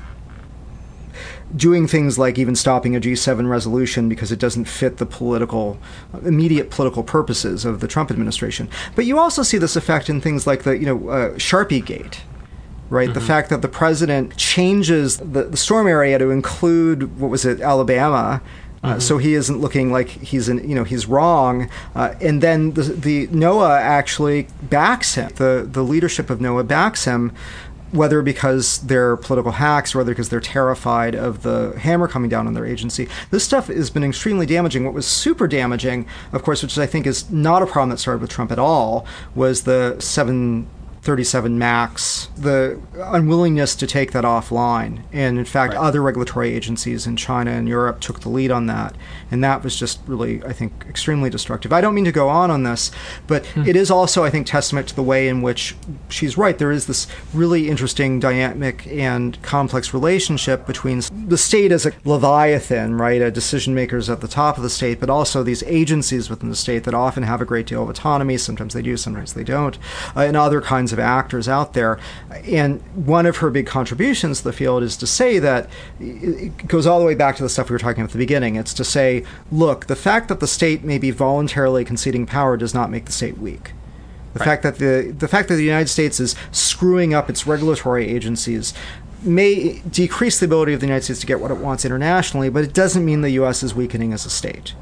doing 1.54 1.86
things 1.86 2.18
like 2.18 2.38
even 2.38 2.54
stopping 2.54 2.94
a 2.94 3.00
G7 3.00 3.48
resolution 3.48 4.08
because 4.08 4.30
it 4.30 4.38
doesn't 4.38 4.66
fit 4.66 4.98
the 4.98 5.06
political, 5.06 5.78
immediate 6.24 6.70
political 6.70 7.02
purposes 7.02 7.64
of 7.64 7.80
the 7.80 7.88
Trump 7.88 8.10
administration. 8.10 8.68
But 8.94 9.04
you 9.04 9.18
also 9.18 9.42
see 9.42 9.58
this 9.58 9.76
effect 9.76 10.08
in 10.08 10.20
things 10.20 10.46
like 10.46 10.62
the, 10.62 10.78
you 10.78 10.86
know, 10.86 11.08
uh, 11.08 11.30
Sharpie 11.34 11.84
Gate, 11.84 12.20
right? 12.90 13.08
Mm-hmm. 13.08 13.18
The 13.18 13.24
fact 13.24 13.48
that 13.50 13.62
the 13.62 13.68
president 13.68 14.36
changes 14.36 15.18
the, 15.18 15.44
the, 15.44 15.56
storm 15.56 15.86
area 15.86 16.18
to 16.18 16.30
include 16.30 17.18
what 17.18 17.30
was 17.30 17.44
it, 17.44 17.60
Alabama. 17.60 18.42
Uh, 18.82 18.92
mm-hmm. 18.92 19.00
so 19.00 19.18
he 19.18 19.34
isn't 19.34 19.60
looking 19.60 19.92
like 19.92 20.08
he's 20.08 20.48
in, 20.48 20.66
you 20.66 20.74
know 20.74 20.84
he's 20.84 21.06
wrong, 21.06 21.68
uh, 21.94 22.14
and 22.22 22.42
then 22.42 22.72
the, 22.72 22.82
the 22.82 23.26
NOAA 23.28 23.78
actually 23.78 24.48
backs 24.62 25.16
him. 25.16 25.30
The 25.34 25.68
the 25.70 25.82
leadership 25.82 26.30
of 26.30 26.38
NOAA 26.38 26.66
backs 26.66 27.04
him, 27.04 27.32
whether 27.92 28.22
because 28.22 28.78
they're 28.78 29.16
political 29.16 29.52
hacks 29.52 29.94
or 29.94 29.98
whether 29.98 30.12
because 30.12 30.28
they're 30.28 30.40
terrified 30.40 31.14
of 31.14 31.42
the 31.42 31.74
hammer 31.78 32.08
coming 32.08 32.30
down 32.30 32.46
on 32.46 32.54
their 32.54 32.66
agency. 32.66 33.08
This 33.30 33.44
stuff 33.44 33.66
has 33.66 33.90
been 33.90 34.04
extremely 34.04 34.46
damaging. 34.46 34.84
What 34.84 34.94
was 34.94 35.06
super 35.06 35.46
damaging, 35.46 36.06
of 36.32 36.42
course, 36.42 36.62
which 36.62 36.78
I 36.78 36.86
think 36.86 37.06
is 37.06 37.30
not 37.30 37.62
a 37.62 37.66
problem 37.66 37.90
that 37.90 37.98
started 37.98 38.20
with 38.22 38.30
Trump 38.30 38.52
at 38.52 38.58
all, 38.58 39.06
was 39.34 39.64
the 39.64 39.96
seven 39.98 40.66
37 41.02 41.58
Max, 41.58 42.28
the 42.36 42.78
unwillingness 42.94 43.74
to 43.76 43.86
take 43.86 44.12
that 44.12 44.24
offline. 44.24 45.02
And 45.12 45.38
in 45.38 45.46
fact, 45.46 45.72
right. 45.72 45.82
other 45.82 46.02
regulatory 46.02 46.52
agencies 46.52 47.06
in 47.06 47.16
China 47.16 47.52
and 47.52 47.66
Europe 47.66 48.00
took 48.00 48.20
the 48.20 48.28
lead 48.28 48.50
on 48.50 48.66
that. 48.66 48.94
And 49.30 49.42
that 49.42 49.64
was 49.64 49.78
just 49.78 50.00
really, 50.06 50.44
I 50.44 50.52
think, 50.52 50.84
extremely 50.88 51.30
destructive. 51.30 51.72
I 51.72 51.80
don't 51.80 51.94
mean 51.94 52.04
to 52.04 52.12
go 52.12 52.28
on 52.28 52.50
on 52.50 52.64
this, 52.64 52.90
but 53.26 53.46
hmm. 53.46 53.66
it 53.66 53.76
is 53.76 53.90
also, 53.90 54.24
I 54.24 54.30
think, 54.30 54.46
testament 54.46 54.88
to 54.88 54.96
the 54.96 55.02
way 55.02 55.28
in 55.28 55.40
which 55.40 55.74
she's 56.10 56.36
right. 56.36 56.58
There 56.58 56.72
is 56.72 56.86
this 56.86 57.06
really 57.32 57.70
interesting 57.70 58.20
dynamic 58.20 58.86
and 58.88 59.40
complex 59.42 59.94
relationship 59.94 60.66
between 60.66 61.00
the 61.28 61.38
state 61.38 61.72
as 61.72 61.86
a 61.86 61.92
leviathan, 62.04 62.96
right, 62.96 63.22
a 63.22 63.30
decision 63.30 63.74
makers 63.74 64.10
at 64.10 64.20
the 64.20 64.28
top 64.28 64.58
of 64.58 64.62
the 64.62 64.70
state, 64.70 65.00
but 65.00 65.08
also 65.08 65.42
these 65.42 65.62
agencies 65.62 66.28
within 66.28 66.50
the 66.50 66.56
state 66.56 66.84
that 66.84 66.92
often 66.92 67.22
have 67.22 67.40
a 67.40 67.46
great 67.46 67.66
deal 67.66 67.82
of 67.82 67.88
autonomy. 67.88 68.36
Sometimes 68.36 68.74
they 68.74 68.82
do, 68.82 68.98
sometimes 68.98 69.32
they 69.32 69.44
don't, 69.44 69.78
uh, 70.14 70.20
and 70.20 70.36
other 70.36 70.60
kinds 70.60 70.89
kinds 70.90 70.92
of 70.92 70.98
actors 70.98 71.48
out 71.48 71.72
there. 71.72 71.98
And 72.44 72.80
one 72.94 73.26
of 73.26 73.38
her 73.38 73.50
big 73.50 73.66
contributions 73.66 74.38
to 74.38 74.44
the 74.44 74.52
field 74.52 74.82
is 74.82 74.96
to 74.98 75.06
say 75.06 75.38
that 75.38 75.68
it 75.98 76.66
goes 76.66 76.86
all 76.86 76.98
the 76.98 77.06
way 77.06 77.14
back 77.14 77.36
to 77.36 77.42
the 77.42 77.48
stuff 77.48 77.70
we 77.70 77.74
were 77.74 77.78
talking 77.78 78.02
about 78.02 78.10
at 78.10 78.12
the 78.12 78.18
beginning. 78.18 78.56
It's 78.56 78.74
to 78.74 78.84
say, 78.84 79.24
look, 79.50 79.86
the 79.86 79.96
fact 79.96 80.28
that 80.28 80.40
the 80.40 80.46
state 80.46 80.82
may 80.82 80.98
be 80.98 81.10
voluntarily 81.10 81.84
conceding 81.84 82.26
power 82.26 82.56
does 82.56 82.74
not 82.74 82.90
make 82.90 83.04
the 83.06 83.12
state 83.12 83.38
weak. 83.38 83.72
The 84.32 84.38
right. 84.38 84.46
fact 84.46 84.62
that 84.62 84.78
the 84.78 85.12
the 85.18 85.26
fact 85.26 85.48
that 85.48 85.56
the 85.56 85.64
United 85.64 85.88
States 85.88 86.20
is 86.20 86.36
screwing 86.52 87.14
up 87.14 87.28
its 87.28 87.48
regulatory 87.48 88.06
agencies 88.06 88.72
may 89.24 89.80
decrease 89.90 90.38
the 90.38 90.46
ability 90.46 90.72
of 90.72 90.80
the 90.80 90.86
United 90.86 91.02
States 91.02 91.20
to 91.20 91.26
get 91.26 91.40
what 91.40 91.50
it 91.50 91.58
wants 91.58 91.84
internationally, 91.84 92.48
but 92.48 92.62
it 92.62 92.72
doesn't 92.72 93.04
mean 93.04 93.22
the 93.22 93.42
U.S. 93.42 93.64
is 93.64 93.74
weakening 93.74 94.12
as 94.12 94.24
a 94.24 94.30
state. 94.30 94.74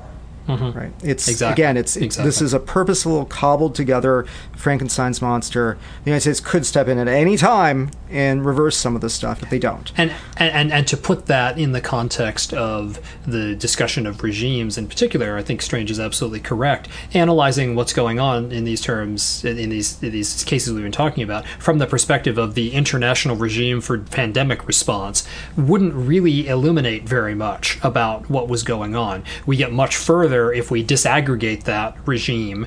Mm-hmm. 0.49 0.79
Right. 0.79 0.93
It's 1.03 1.29
exactly. 1.29 1.63
again, 1.63 1.77
it's 1.77 1.97
exactly. 1.97 2.27
this 2.27 2.41
is 2.41 2.55
a 2.55 2.61
purposeful, 2.61 3.27
cobbled 3.27 3.75
together 3.75 4.27
Frankenstein's 4.59 5.23
monster. 5.23 5.79
The 6.05 6.11
United 6.11 6.23
States 6.23 6.41
could 6.41 6.67
step 6.67 6.89
in 6.89 6.99
at 6.99 7.09
any 7.09 7.37
time 7.37 7.91
and 8.11 8.45
reverse 8.45 8.77
some 8.77 8.97
of 8.97 9.01
this 9.01 9.15
stuff, 9.15 9.41
but 9.41 9.51
they 9.51 9.59
don't. 9.59 9.93
And 9.97 10.13
and 10.37 10.73
and 10.73 10.87
to 10.89 10.97
put 10.97 11.27
that 11.27 11.59
in 11.59 11.73
the 11.73 11.81
context 11.81 12.53
of 12.53 13.01
the 13.27 13.55
discussion 13.55 14.07
of 14.07 14.23
regimes 14.23 14.77
in 14.77 14.89
particular, 14.89 15.37
I 15.37 15.43
think 15.43 15.63
Strange 15.63 15.91
is 15.91 16.01
absolutely 16.01 16.41
correct. 16.41 16.89
Analyzing 17.15 17.77
what's 17.77 17.93
going 17.93 18.19
on 18.19 18.51
in 18.51 18.65
these 18.65 18.81
terms, 18.81 19.45
in 19.45 19.71
these 19.71 20.03
in 20.03 20.11
these 20.11 20.43
cases 20.45 20.73
we've 20.73 20.83
been 20.83 20.93
talking 20.93 21.23
about, 21.23 21.47
from 21.59 21.79
the 21.79 21.87
perspective 21.87 22.37
of 22.37 22.55
the 22.55 22.73
international 22.73 23.37
regime 23.37 23.81
for 23.81 23.99
pandemic 23.99 24.67
response, 24.67 25.27
wouldn't 25.57 25.95
really 25.95 26.49
illuminate 26.49 27.09
very 27.09 27.35
much 27.35 27.79
about 27.83 28.29
what 28.29 28.49
was 28.49 28.63
going 28.65 28.97
on. 28.97 29.23
We 29.47 29.57
get 29.57 29.73
much 29.73 29.97
further 29.97 30.53
if 30.53 30.71
we 30.71 30.85
disaggregate 30.85 31.63
that 31.65 31.97
regime 32.07 32.67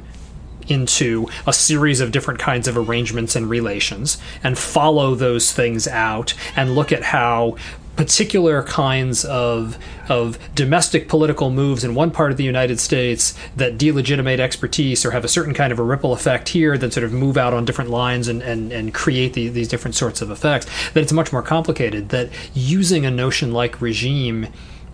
into 0.70 1.28
a 1.48 1.54
series 1.54 2.02
of 2.02 2.12
different 2.12 2.40
kinds 2.40 2.68
of 2.68 2.78
arrangements 2.78 3.36
and 3.36 3.50
relations 3.50 4.18
and 4.44 4.58
follow 4.58 5.16
those 5.16 5.52
things 5.52 5.88
out 5.88 6.34
and 6.56 6.76
look 6.76 6.92
at 6.92 7.04
how 7.04 7.56
particular 7.96 8.64
kinds 8.64 9.26
of 9.26 9.78
of 10.10 10.40
domestic 10.56 11.08
political 11.08 11.50
moves 11.50 11.84
in 11.84 11.94
one 11.94 12.10
part 12.10 12.32
of 12.32 12.38
the 12.38 12.44
United 12.44 12.80
States 12.80 13.38
that 13.56 13.78
delegitimate 13.78 14.40
expertise 14.40 15.06
or 15.06 15.12
have 15.12 15.24
a 15.24 15.28
certain 15.28 15.54
kind 15.54 15.72
of 15.72 15.80
a 15.80 15.84
ripple 15.84 16.14
effect 16.14 16.50
here 16.50 16.78
that 16.78 16.94
sort 16.94 17.04
of 17.04 17.14
move 17.14 17.38
out 17.38 17.54
on 17.54 17.66
different 17.66 17.90
lines 17.90 18.28
and, 18.28 18.42
and, 18.42 18.72
and 18.72 18.94
create 18.94 19.34
the, 19.34 19.50
these 19.50 19.68
different 19.68 19.96
sorts 19.96 20.22
of 20.22 20.32
effects, 20.32 20.66
that 20.94 21.02
it's 21.02 21.14
much 21.14 21.32
more 21.32 21.42
complicated, 21.44 22.10
that 22.10 22.30
using 22.54 23.06
a 23.06 23.12
notion 23.12 23.52
like 23.52 23.82
regime 23.82 24.48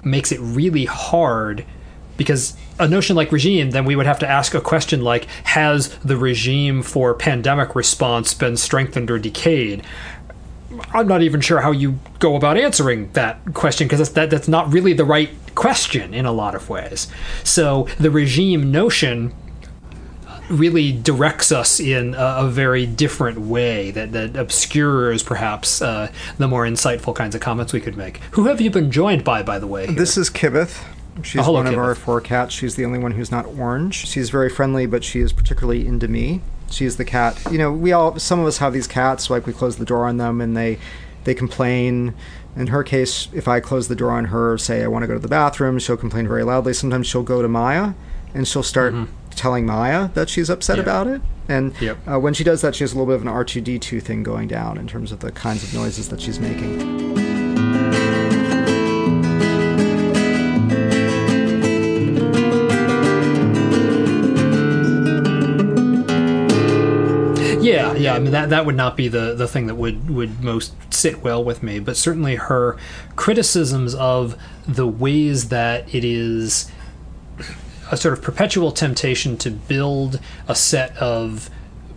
makes 0.03 0.31
it 0.31 0.39
really 0.41 0.85
hard 0.85 1.65
because 2.17 2.57
a 2.79 2.87
notion 2.87 3.15
like 3.15 3.31
regime, 3.31 3.71
then 3.71 3.85
we 3.85 3.95
would 3.95 4.05
have 4.05 4.19
to 4.19 4.27
ask 4.27 4.53
a 4.53 4.61
question 4.61 5.01
like, 5.01 5.25
has 5.45 5.89
the 5.99 6.17
regime 6.17 6.81
for 6.83 7.13
pandemic 7.13 7.75
response 7.75 8.33
been 8.33 8.57
strengthened 8.57 9.09
or 9.09 9.19
decayed? 9.19 9.83
I'm 10.91 11.07
not 11.07 11.21
even 11.21 11.41
sure 11.41 11.61
how 11.61 11.71
you 11.71 11.99
go 12.19 12.35
about 12.35 12.57
answering 12.57 13.11
that 13.13 13.39
question 13.53 13.87
because 13.87 14.11
that, 14.13 14.29
that's 14.29 14.47
not 14.47 14.71
really 14.71 14.93
the 14.93 15.05
right 15.05 15.29
question 15.55 16.13
in 16.13 16.25
a 16.25 16.31
lot 16.31 16.55
of 16.55 16.69
ways. 16.69 17.07
So 17.43 17.87
the 17.99 18.11
regime 18.11 18.71
notion 18.71 19.33
really 20.49 20.91
directs 20.91 21.51
us 21.51 21.79
in 21.79 22.13
a, 22.13 22.35
a 22.39 22.47
very 22.47 22.85
different 22.85 23.39
way 23.39 23.91
that, 23.91 24.11
that 24.13 24.35
obscures 24.35 25.23
perhaps 25.23 25.81
uh, 25.81 26.11
the 26.37 26.47
more 26.47 26.63
insightful 26.63 27.15
kinds 27.15 27.35
of 27.35 27.41
comments 27.41 27.73
we 27.73 27.81
could 27.81 27.97
make. 27.97 28.17
Who 28.31 28.45
have 28.45 28.61
you 28.61 28.69
been 28.69 28.91
joined 28.91 29.23
by, 29.23 29.43
by 29.43 29.59
the 29.59 29.67
way? 29.67 29.87
Here? 29.87 29.95
This 29.95 30.17
is 30.17 30.29
Kibith. 30.29 30.83
She's 31.23 31.45
one 31.45 31.67
of 31.67 31.77
our 31.77 31.95
four 31.95 32.21
cats. 32.21 32.53
She's 32.53 32.75
the 32.75 32.85
only 32.85 32.99
one 32.99 33.11
who's 33.11 33.31
not 33.31 33.45
orange. 33.45 34.07
She's 34.07 34.29
very 34.29 34.49
friendly, 34.49 34.85
but 34.85 35.03
she 35.03 35.19
is 35.19 35.33
particularly 35.33 35.85
into 35.87 36.07
me. 36.07 36.41
She's 36.69 36.97
the 36.97 37.05
cat. 37.05 37.41
You 37.51 37.57
know, 37.57 37.71
we 37.71 37.91
all 37.91 38.19
some 38.19 38.39
of 38.39 38.45
us 38.45 38.57
have 38.57 38.73
these 38.73 38.87
cats. 38.87 39.29
Like 39.29 39.45
we 39.45 39.53
close 39.53 39.77
the 39.77 39.85
door 39.85 40.05
on 40.05 40.17
them, 40.17 40.41
and 40.41 40.55
they 40.55 40.79
they 41.23 41.33
complain. 41.33 42.13
In 42.55 42.67
her 42.67 42.83
case, 42.83 43.27
if 43.33 43.47
I 43.47 43.59
close 43.59 43.87
the 43.87 43.95
door 43.95 44.09
on 44.11 44.25
her, 44.25 44.57
say 44.57 44.83
I 44.83 44.87
want 44.87 45.03
to 45.03 45.07
go 45.07 45.13
to 45.13 45.19
the 45.19 45.27
bathroom, 45.27 45.77
she'll 45.77 45.95
complain 45.95 46.27
very 46.27 46.43
loudly. 46.43 46.73
Sometimes 46.73 47.05
she'll 47.05 47.21
go 47.21 47.43
to 47.43 47.47
Maya, 47.47 47.93
and 48.33 48.47
she'll 48.47 48.63
start 48.63 48.95
mm-hmm. 48.95 49.13
telling 49.29 49.65
Maya 49.65 50.09
that 50.15 50.27
she's 50.27 50.49
upset 50.49 50.79
about 50.79 51.05
it. 51.05 51.21
And 51.47 51.79
Yep. 51.79 51.97
uh, 52.07 52.19
when 52.19 52.33
she 52.33 52.43
does 52.43 52.61
that, 52.61 52.73
she 52.73 52.83
has 52.83 52.93
a 52.93 52.95
little 52.97 53.05
bit 53.05 53.15
of 53.15 53.21
an 53.21 53.27
R2D2 53.27 54.01
thing 54.01 54.23
going 54.23 54.47
down 54.47 54.79
in 54.79 54.87
terms 54.87 55.11
of 55.11 55.19
the 55.19 55.31
kinds 55.31 55.63
of 55.63 55.73
noises 55.73 56.09
that 56.09 56.19
she's 56.19 56.39
making. 56.39 57.46
Yeah. 68.07 68.15
I 68.15 68.19
mean 68.19 68.31
that 68.31 68.49
that 68.49 68.65
would 68.65 68.75
not 68.75 68.97
be 68.97 69.07
the 69.07 69.33
the 69.35 69.47
thing 69.47 69.67
that 69.67 69.75
would 69.75 70.09
would 70.09 70.43
most 70.43 70.73
sit 70.93 71.23
well 71.23 71.43
with 71.43 71.63
me, 71.63 71.79
but 71.79 71.97
certainly 71.97 72.35
her 72.35 72.77
criticisms 73.15 73.95
of 73.95 74.35
the 74.67 74.87
ways 74.87 75.49
that 75.49 75.93
it 75.93 76.03
is 76.03 76.71
a 77.91 77.97
sort 77.97 78.17
of 78.17 78.21
perpetual 78.23 78.71
temptation 78.71 79.37
to 79.37 79.51
build 79.51 80.19
a 80.47 80.55
set 80.55 80.95
of 80.97 81.49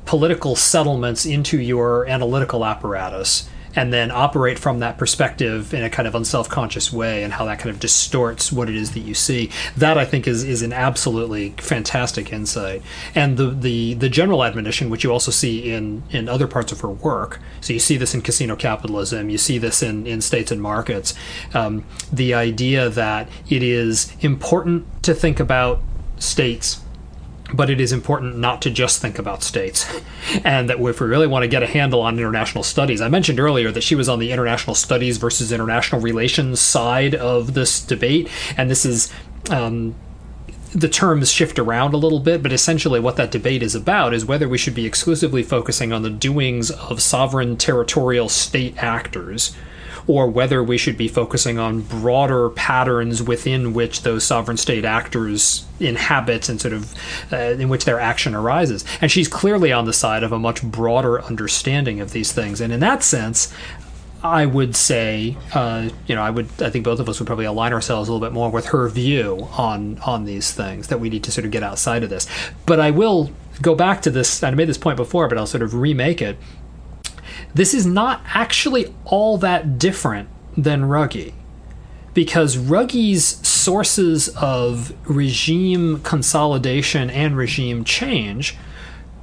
political 0.04 0.56
settlements 0.56 1.26
into 1.26 1.58
your 1.58 2.06
analytical 2.06 2.64
apparatus 2.64 3.48
and 3.74 3.92
then 3.92 4.10
operate 4.10 4.58
from 4.58 4.80
that 4.80 4.98
perspective 4.98 5.72
in 5.72 5.82
a 5.82 5.90
kind 5.90 6.08
of 6.08 6.14
unself-conscious 6.14 6.92
way 6.92 7.22
and 7.22 7.32
how 7.32 7.44
that 7.44 7.58
kind 7.58 7.70
of 7.70 7.80
distorts 7.80 8.52
what 8.52 8.68
it 8.68 8.76
is 8.76 8.92
that 8.92 9.00
you 9.00 9.14
see. 9.14 9.50
That 9.76 9.98
i 9.98 10.04
think 10.04 10.26
is 10.26 10.44
is 10.44 10.62
an 10.62 10.72
absolutely 10.72 11.50
fantastic 11.58 12.32
insight. 12.32 12.82
And 13.14 13.36
the 13.36 13.50
the 13.50 13.94
the 13.94 14.08
general 14.08 14.44
admonition 14.44 14.90
which 14.90 15.04
you 15.04 15.12
also 15.12 15.30
see 15.30 15.72
in 15.72 16.02
in 16.10 16.28
other 16.28 16.46
parts 16.46 16.72
of 16.72 16.80
her 16.80 16.88
work 16.88 17.40
so 17.60 17.72
you 17.72 17.78
see 17.78 17.96
this 17.96 18.14
in 18.14 18.22
casino 18.22 18.56
capitalism 18.56 19.30
you 19.30 19.38
see 19.38 19.58
this 19.58 19.82
in 19.82 20.06
in 20.06 20.20
states 20.20 20.50
and 20.50 20.60
markets 20.60 21.14
um, 21.54 21.84
the 22.12 22.34
idea 22.34 22.88
that 22.88 23.28
it 23.48 23.62
is 23.62 24.14
important 24.20 24.86
to 25.02 25.14
think 25.14 25.40
about 25.40 25.80
states 26.18 26.80
but 27.52 27.70
it 27.70 27.80
is 27.80 27.92
important 27.92 28.38
not 28.38 28.62
to 28.62 28.70
just 28.70 29.00
think 29.00 29.18
about 29.18 29.42
states. 29.42 29.86
And 30.44 30.68
that 30.68 30.80
if 30.80 31.00
we 31.00 31.06
really 31.06 31.26
want 31.26 31.42
to 31.42 31.48
get 31.48 31.62
a 31.62 31.66
handle 31.66 32.00
on 32.00 32.18
international 32.18 32.64
studies, 32.64 33.00
I 33.00 33.08
mentioned 33.08 33.40
earlier 33.40 33.70
that 33.72 33.82
she 33.82 33.94
was 33.94 34.08
on 34.08 34.18
the 34.18 34.32
international 34.32 34.74
studies 34.74 35.16
versus 35.16 35.52
international 35.52 36.00
relations 36.00 36.60
side 36.60 37.14
of 37.14 37.54
this 37.54 37.80
debate. 37.80 38.28
And 38.56 38.70
this 38.70 38.84
is. 38.84 39.12
Um, 39.50 39.94
the 40.72 40.88
terms 40.88 41.32
shift 41.32 41.58
around 41.58 41.94
a 41.94 41.96
little 41.96 42.20
bit, 42.20 42.44
but 42.44 42.52
essentially 42.52 43.00
what 43.00 43.16
that 43.16 43.32
debate 43.32 43.60
is 43.60 43.74
about 43.74 44.14
is 44.14 44.24
whether 44.24 44.48
we 44.48 44.56
should 44.56 44.74
be 44.74 44.86
exclusively 44.86 45.42
focusing 45.42 45.92
on 45.92 46.02
the 46.02 46.10
doings 46.10 46.70
of 46.70 47.02
sovereign 47.02 47.56
territorial 47.56 48.28
state 48.28 48.80
actors 48.80 49.56
or 50.10 50.26
whether 50.28 50.62
we 50.62 50.76
should 50.76 50.96
be 50.96 51.06
focusing 51.06 51.56
on 51.56 51.82
broader 51.82 52.50
patterns 52.50 53.22
within 53.22 53.72
which 53.72 54.02
those 54.02 54.24
sovereign 54.24 54.56
state 54.56 54.84
actors 54.84 55.64
inhabit 55.78 56.48
and 56.48 56.60
sort 56.60 56.74
of 56.74 56.92
uh, 57.32 57.36
in 57.36 57.68
which 57.68 57.84
their 57.84 58.00
action 58.00 58.34
arises. 58.34 58.84
And 59.00 59.10
she's 59.10 59.28
clearly 59.28 59.72
on 59.72 59.84
the 59.84 59.92
side 59.92 60.24
of 60.24 60.32
a 60.32 60.38
much 60.38 60.62
broader 60.62 61.22
understanding 61.22 62.00
of 62.00 62.10
these 62.10 62.32
things. 62.32 62.60
And 62.60 62.72
in 62.72 62.80
that 62.80 63.04
sense, 63.04 63.54
I 64.22 64.46
would 64.46 64.74
say, 64.74 65.36
uh, 65.54 65.90
you 66.08 66.16
know, 66.16 66.22
I 66.22 66.30
would, 66.30 66.48
I 66.60 66.70
think 66.70 66.84
both 66.84 66.98
of 66.98 67.08
us 67.08 67.20
would 67.20 67.26
probably 67.26 67.46
align 67.46 67.72
ourselves 67.72 68.08
a 68.08 68.12
little 68.12 68.26
bit 68.26 68.34
more 68.34 68.50
with 68.50 68.66
her 68.66 68.88
view 68.88 69.48
on 69.56 69.98
on 70.04 70.24
these 70.24 70.52
things 70.52 70.88
that 70.88 70.98
we 70.98 71.08
need 71.08 71.22
to 71.24 71.30
sort 71.30 71.44
of 71.44 71.52
get 71.52 71.62
outside 71.62 72.02
of 72.02 72.10
this. 72.10 72.26
But 72.66 72.80
I 72.80 72.90
will 72.90 73.30
go 73.62 73.74
back 73.74 74.02
to 74.02 74.10
this. 74.10 74.42
I 74.42 74.50
made 74.50 74.68
this 74.68 74.78
point 74.78 74.96
before, 74.96 75.28
but 75.28 75.38
I'll 75.38 75.46
sort 75.46 75.62
of 75.62 75.74
remake 75.74 76.20
it. 76.20 76.36
This 77.54 77.74
is 77.74 77.86
not 77.86 78.22
actually 78.34 78.94
all 79.04 79.38
that 79.38 79.78
different 79.78 80.28
than 80.56 80.82
Ruggie 80.82 81.34
because 82.14 82.56
Ruggie's 82.56 83.24
sources 83.46 84.28
of 84.36 84.92
regime 85.08 86.00
consolidation 86.00 87.08
and 87.10 87.36
regime 87.36 87.84
change 87.84 88.56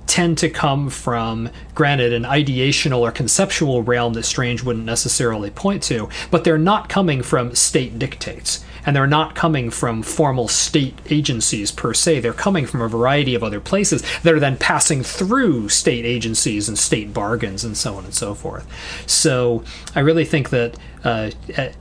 tend 0.05 0.37
to 0.37 0.49
come 0.49 0.89
from, 0.89 1.49
granted, 1.75 2.13
an 2.13 2.23
ideational 2.23 2.99
or 2.99 3.11
conceptual 3.11 3.83
realm 3.83 4.13
that 4.13 4.23
Strange 4.23 4.63
wouldn't 4.63 4.85
necessarily 4.85 5.49
point 5.49 5.83
to, 5.83 6.07
but 6.31 6.43
they're 6.43 6.57
not 6.57 6.87
coming 6.87 7.21
from 7.21 7.53
state 7.53 7.99
dictates. 7.99 8.63
And 8.87 8.95
they're 8.95 9.05
not 9.05 9.35
coming 9.35 9.69
from 9.69 10.01
formal 10.01 10.47
state 10.47 10.97
agencies 11.11 11.71
per 11.71 11.93
se. 11.93 12.21
They're 12.21 12.33
coming 12.33 12.65
from 12.65 12.81
a 12.81 12.87
variety 12.87 13.35
of 13.35 13.43
other 13.43 13.59
places 13.59 14.01
that 14.23 14.33
are 14.33 14.39
then 14.39 14.57
passing 14.57 15.03
through 15.03 15.69
state 15.69 16.05
agencies 16.05 16.67
and 16.67 16.79
state 16.79 17.13
bargains 17.13 17.63
and 17.63 17.77
so 17.77 17.95
on 17.95 18.05
and 18.05 18.13
so 18.15 18.33
forth. 18.33 18.65
So 19.05 19.63
I 19.93 19.99
really 19.99 20.25
think 20.25 20.49
that 20.49 20.79
uh, 21.03 21.31
that, 21.47 21.75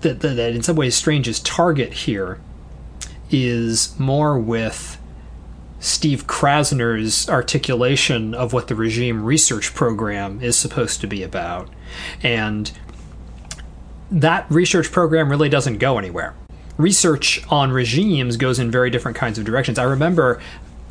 that, 0.00 0.20
that 0.20 0.54
in 0.54 0.62
some 0.62 0.76
ways 0.76 0.96
Strange's 0.96 1.40
target 1.40 1.92
here 1.92 2.40
is 3.30 3.98
more 3.98 4.38
with 4.38 4.98
Steve 5.80 6.26
Krasner's 6.26 7.28
articulation 7.28 8.32
of 8.32 8.54
what 8.54 8.68
the 8.68 8.74
regime 8.74 9.22
research 9.22 9.74
program 9.74 10.40
is 10.40 10.56
supposed 10.56 11.02
to 11.02 11.06
be 11.06 11.22
about. 11.22 11.68
And 12.22 12.72
that 14.14 14.46
research 14.48 14.92
program 14.92 15.28
really 15.28 15.48
doesn't 15.48 15.78
go 15.78 15.98
anywhere. 15.98 16.34
Research 16.78 17.44
on 17.50 17.72
regimes 17.72 18.36
goes 18.36 18.58
in 18.58 18.70
very 18.70 18.90
different 18.90 19.16
kinds 19.16 19.38
of 19.38 19.44
directions. 19.44 19.78
I 19.78 19.84
remember 19.84 20.40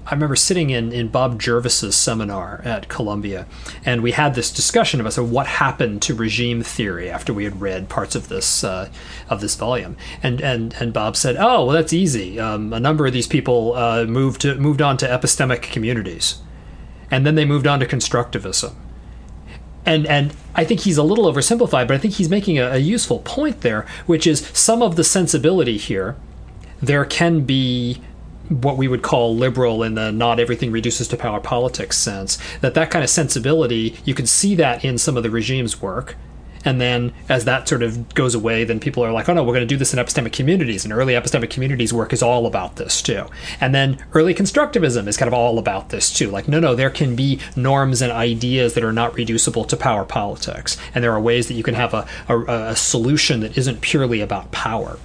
I 0.06 0.14
remember 0.14 0.36
sitting 0.36 0.70
in, 0.70 0.92
in 0.92 1.08
Bob 1.08 1.40
Jervis's 1.42 1.96
seminar 1.96 2.62
at 2.66 2.90
Columbia, 2.90 3.48
and 3.86 4.04
we 4.04 4.12
had 4.12 4.36
this 4.36 4.52
discussion 4.52 5.00
about 5.00 5.14
so 5.14 5.24
what 5.24 5.48
happened 5.48 6.02
to 6.02 6.14
regime 6.14 6.62
theory 6.62 7.10
after 7.10 7.34
we 7.34 7.46
had 7.46 7.62
read 7.62 7.88
parts 7.88 8.14
of 8.14 8.28
this 8.28 8.66
uh, 8.66 8.90
of 9.30 9.40
this 9.40 9.56
volume. 9.56 9.96
And 10.22 10.42
and 10.42 10.76
and 10.80 10.92
Bob 10.92 11.16
said, 11.16 11.38
"Oh, 11.38 11.66
well, 11.66 11.76
that's 11.76 11.94
easy. 11.94 12.38
Um, 12.38 12.74
a 12.74 12.80
number 12.82 13.08
of 13.08 13.14
these 13.14 13.28
people 13.28 13.74
uh, 13.76 14.04
moved 14.04 14.42
to, 14.42 14.56
moved 14.56 14.82
on 14.82 14.98
to 14.98 15.08
epistemic 15.08 15.62
communities, 15.62 16.42
and 17.10 17.26
then 17.26 17.36
they 17.36 17.46
moved 17.46 17.68
on 17.68 17.80
to 17.80 17.86
constructivism." 17.86 18.76
And 19.86 20.08
and 20.08 20.34
I 20.56 20.64
think 20.64 20.82
he's 20.82 20.98
a 20.98 21.04
little 21.04 21.32
oversimplified, 21.32 21.88
but 21.88 21.92
I 21.92 21.98
think 21.98 22.14
he's 22.16 22.30
making 22.30 22.58
a, 22.58 22.72
a 22.72 22.78
useful 22.78 23.20
point 23.20 23.62
there, 23.62 23.86
which 24.06 24.26
is 24.26 24.48
some 24.54 24.82
of 24.82 24.96
the 24.96 25.04
sensibility 25.04 25.78
here. 25.78 26.16
There 26.82 27.06
can 27.06 27.42
be 27.42 28.02
what 28.50 28.78
we 28.78 28.88
would 28.88 29.02
call 29.02 29.36
liberal 29.36 29.84
in 29.84 29.96
the 29.96 30.12
not 30.12 30.40
everything 30.40 30.72
reduces 30.72 31.08
to 31.08 31.18
power 31.18 31.40
politics 31.40 31.98
sense 31.98 32.38
that 32.60 32.74
that 32.74 32.92
kind 32.92 33.04
of 33.04 33.10
sensibility 33.10 33.98
you 34.04 34.14
can 34.14 34.28
see 34.28 34.54
that 34.54 34.84
in 34.84 34.98
some 34.98 35.16
of 35.16 35.24
the 35.24 35.30
regime's 35.30 35.82
work 35.82 36.16
and 36.66 36.80
then 36.80 37.14
as 37.30 37.46
that 37.46 37.68
sort 37.68 37.84
of 37.84 38.14
goes 38.14 38.36
away 38.36 38.64
then 38.64 38.80
people 38.80 39.04
are 39.04 39.12
like 39.12 39.30
oh 39.30 39.34
no 39.34 39.44
we're 39.44 39.54
going 39.54 39.68
to 39.68 39.74
do 39.74 39.78
this 39.78 39.94
in 39.94 40.00
epistemic 40.00 40.34
communities 40.34 40.84
and 40.84 40.94
early 40.94 41.14
epistemic 41.14 41.50
communities 41.50 41.94
work 41.94 42.14
is 42.14 42.24
all 42.24 42.46
about 42.46 42.76
this 42.76 43.02
too. 43.02 43.26
And 43.60 43.74
then 43.74 44.04
early 44.14 44.34
constructivism 44.34 45.08
is 45.08 45.18
kind 45.18 45.28
of 45.28 45.34
all 45.34 45.60
about 45.60 45.90
this 45.90 46.12
too. 46.12 46.30
Like 46.30 46.48
no 46.48 46.60
no 46.60 46.76
there 46.76 46.90
can 46.90 47.16
be 47.16 47.40
norms 47.56 48.02
and 48.02 48.12
ideas 48.12 48.74
that 48.74 48.84
are 48.84 48.94
not 48.94 49.14
reducible 49.16 49.64
to 49.66 49.78
power 49.78 50.06
politics 50.06 50.78
and 50.94 51.04
there 51.04 51.12
are 51.12 51.22
ways 51.22 51.48
that 51.48 51.56
you 51.56 51.64
can 51.64 51.76
have 51.76 51.94
a, 51.94 52.08
a, 52.28 52.40
a 52.72 52.76
solution 52.76 53.40
that 53.42 53.58
isn't 53.58 53.82
purely 53.82 54.22
about 54.22 54.52
power. 54.52 54.98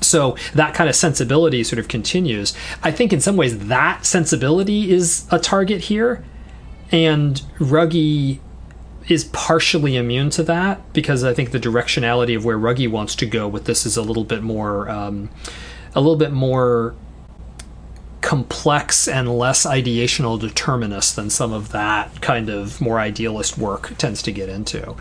So 0.00 0.36
that 0.54 0.74
kind 0.74 0.88
of 0.88 0.96
sensibility 0.96 1.64
sort 1.64 1.78
of 1.78 1.88
continues. 1.88 2.54
I 2.82 2.90
think 2.90 3.12
in 3.12 3.20
some 3.20 3.36
ways 3.36 3.58
that 3.68 4.04
sensibility 4.04 4.90
is 4.90 5.26
a 5.30 5.38
target 5.38 5.82
here, 5.82 6.24
and 6.92 7.42
Ruggie 7.58 8.38
is 9.08 9.24
partially 9.24 9.96
immune 9.96 10.30
to 10.30 10.42
that 10.44 10.92
because 10.92 11.22
I 11.22 11.32
think 11.32 11.50
the 11.50 11.60
directionality 11.60 12.36
of 12.36 12.44
where 12.44 12.58
Ruggie 12.58 12.90
wants 12.90 13.14
to 13.16 13.26
go 13.26 13.46
with 13.46 13.64
this 13.64 13.86
is 13.86 13.96
a 13.96 14.02
little 14.02 14.24
bit 14.24 14.42
more, 14.42 14.88
um, 14.88 15.30
a 15.94 16.00
little 16.00 16.16
bit 16.16 16.32
more 16.32 16.94
complex 18.26 19.06
and 19.06 19.38
less 19.38 19.64
ideational 19.64 20.40
determinist 20.40 21.14
than 21.14 21.30
some 21.30 21.52
of 21.52 21.70
that 21.70 22.20
kind 22.20 22.48
of 22.48 22.80
more 22.80 22.98
idealist 22.98 23.56
work 23.56 23.96
tends 23.98 24.20
to 24.20 24.32
get 24.32 24.48
into. 24.48 24.96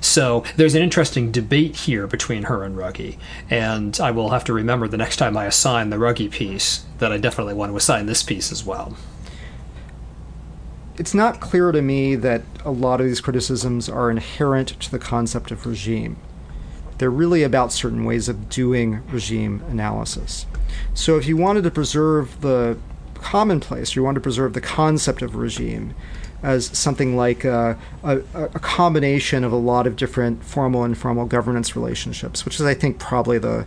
So 0.00 0.44
there's 0.56 0.74
an 0.74 0.82
interesting 0.82 1.30
debate 1.30 1.76
here 1.76 2.06
between 2.06 2.44
her 2.44 2.64
and 2.64 2.74
Ruggie, 2.74 3.18
and 3.50 4.00
I 4.00 4.12
will 4.12 4.30
have 4.30 4.44
to 4.44 4.54
remember 4.54 4.88
the 4.88 4.96
next 4.96 5.16
time 5.16 5.36
I 5.36 5.44
assign 5.44 5.90
the 5.90 5.98
Ruggie 5.98 6.30
piece 6.30 6.86
that 7.00 7.12
I 7.12 7.18
definitely 7.18 7.52
want 7.52 7.70
to 7.70 7.76
assign 7.76 8.06
this 8.06 8.22
piece 8.22 8.50
as 8.50 8.64
well. 8.64 8.96
It's 11.00 11.14
not 11.14 11.40
clear 11.40 11.72
to 11.72 11.80
me 11.80 12.14
that 12.16 12.42
a 12.62 12.70
lot 12.70 13.00
of 13.00 13.06
these 13.06 13.22
criticisms 13.22 13.88
are 13.88 14.10
inherent 14.10 14.78
to 14.80 14.90
the 14.90 14.98
concept 14.98 15.50
of 15.50 15.64
regime. 15.64 16.18
They're 16.98 17.08
really 17.08 17.42
about 17.42 17.72
certain 17.72 18.04
ways 18.04 18.28
of 18.28 18.50
doing 18.50 19.00
regime 19.10 19.64
analysis. 19.70 20.44
So 20.92 21.16
if 21.16 21.26
you 21.26 21.38
wanted 21.38 21.64
to 21.64 21.70
preserve 21.70 22.42
the 22.42 22.76
commonplace, 23.14 23.96
you 23.96 24.02
want 24.02 24.16
to 24.16 24.20
preserve 24.20 24.52
the 24.52 24.60
concept 24.60 25.22
of 25.22 25.36
regime 25.36 25.94
as 26.42 26.66
something 26.78 27.16
like 27.16 27.46
a, 27.46 27.78
a, 28.04 28.18
a, 28.34 28.58
combination 28.58 29.42
of 29.42 29.52
a 29.52 29.56
lot 29.56 29.86
of 29.86 29.96
different 29.96 30.44
formal 30.44 30.84
and 30.84 30.92
informal 30.92 31.24
governance 31.24 31.74
relationships, 31.74 32.44
which 32.44 32.60
is, 32.60 32.66
I 32.66 32.74
think, 32.74 32.98
probably 32.98 33.38
the 33.38 33.64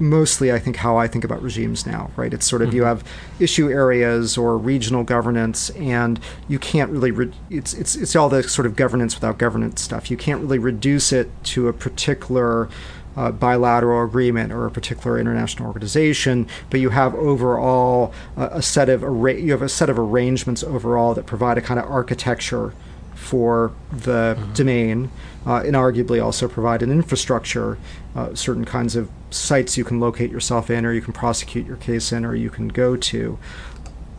mostly, 0.00 0.50
I 0.50 0.58
think, 0.58 0.76
how 0.76 0.96
I 0.96 1.06
think 1.06 1.24
about 1.24 1.42
regimes 1.42 1.86
now, 1.86 2.10
right? 2.16 2.32
It's 2.32 2.46
sort 2.46 2.62
of 2.62 2.68
mm-hmm. 2.68 2.76
you 2.76 2.84
have 2.84 3.04
issue 3.38 3.70
areas 3.70 4.38
or 4.38 4.56
regional 4.56 5.04
governance, 5.04 5.70
and 5.70 6.18
you 6.48 6.58
can't 6.58 6.90
really, 6.90 7.10
re- 7.10 7.32
it's, 7.50 7.74
it's, 7.74 7.94
it's 7.96 8.16
all 8.16 8.28
the 8.28 8.42
sort 8.42 8.66
of 8.66 8.76
governance 8.76 9.14
without 9.14 9.38
governance 9.38 9.82
stuff. 9.82 10.10
You 10.10 10.16
can't 10.16 10.40
really 10.40 10.58
reduce 10.58 11.12
it 11.12 11.30
to 11.44 11.68
a 11.68 11.72
particular 11.72 12.68
uh, 13.16 13.32
bilateral 13.32 14.04
agreement 14.04 14.52
or 14.52 14.66
a 14.66 14.70
particular 14.70 15.18
international 15.18 15.66
organization, 15.66 16.48
but 16.70 16.80
you 16.80 16.90
have 16.90 17.14
overall 17.14 18.12
uh, 18.36 18.48
a 18.52 18.62
set 18.62 18.88
of 18.88 19.02
arra- 19.02 19.34
you 19.34 19.52
have 19.52 19.62
a 19.62 19.68
set 19.68 19.90
of 19.90 19.98
arrangements 19.98 20.62
overall 20.62 21.14
that 21.14 21.26
provide 21.26 21.58
a 21.58 21.60
kind 21.60 21.80
of 21.80 21.90
architecture 21.90 22.72
for 23.14 23.72
the 23.92 24.36
mm-hmm. 24.38 24.52
domain, 24.54 25.10
uh, 25.46 25.56
and 25.56 25.74
arguably 25.74 26.22
also 26.22 26.48
provide 26.48 26.82
an 26.82 26.90
infrastructure, 26.90 27.76
uh, 28.14 28.34
certain 28.34 28.64
kinds 28.64 28.96
of 28.96 29.10
sites 29.30 29.76
you 29.76 29.84
can 29.84 30.00
locate 30.00 30.30
yourself 30.30 30.70
in, 30.70 30.84
or 30.84 30.92
you 30.92 31.02
can 31.02 31.12
prosecute 31.12 31.66
your 31.66 31.76
case 31.76 32.12
in, 32.12 32.24
or 32.24 32.34
you 32.34 32.50
can 32.50 32.68
go 32.68 32.96
to. 32.96 33.38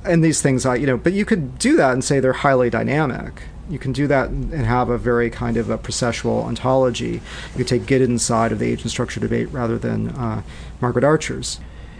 And 0.03 0.23
these 0.23 0.41
things, 0.41 0.65
I 0.65 0.75
you 0.75 0.87
know, 0.87 0.97
but 0.97 1.13
you 1.13 1.25
could 1.25 1.59
do 1.59 1.75
that 1.77 1.93
and 1.93 2.03
say 2.03 2.19
they're 2.19 2.33
highly 2.33 2.69
dynamic 2.69 3.43
you 3.71 3.79
can 3.79 3.93
do 3.93 4.05
that 4.07 4.29
and 4.29 4.53
have 4.53 4.89
a 4.89 4.97
very 4.97 5.29
kind 5.29 5.55
of 5.55 5.69
a 5.69 5.77
processual 5.77 6.43
ontology. 6.43 7.21
You 7.53 7.57
could 7.57 7.67
take 7.67 7.83
Giddens' 7.83 8.19
side 8.19 8.51
of 8.51 8.59
the 8.59 8.69
agent 8.71 8.91
structure 8.91 9.19
debate 9.19 9.49
rather 9.51 9.77
than 9.77 10.09
uh, 10.09 10.43
Margaret 10.81 11.05
Archer's. 11.05 11.59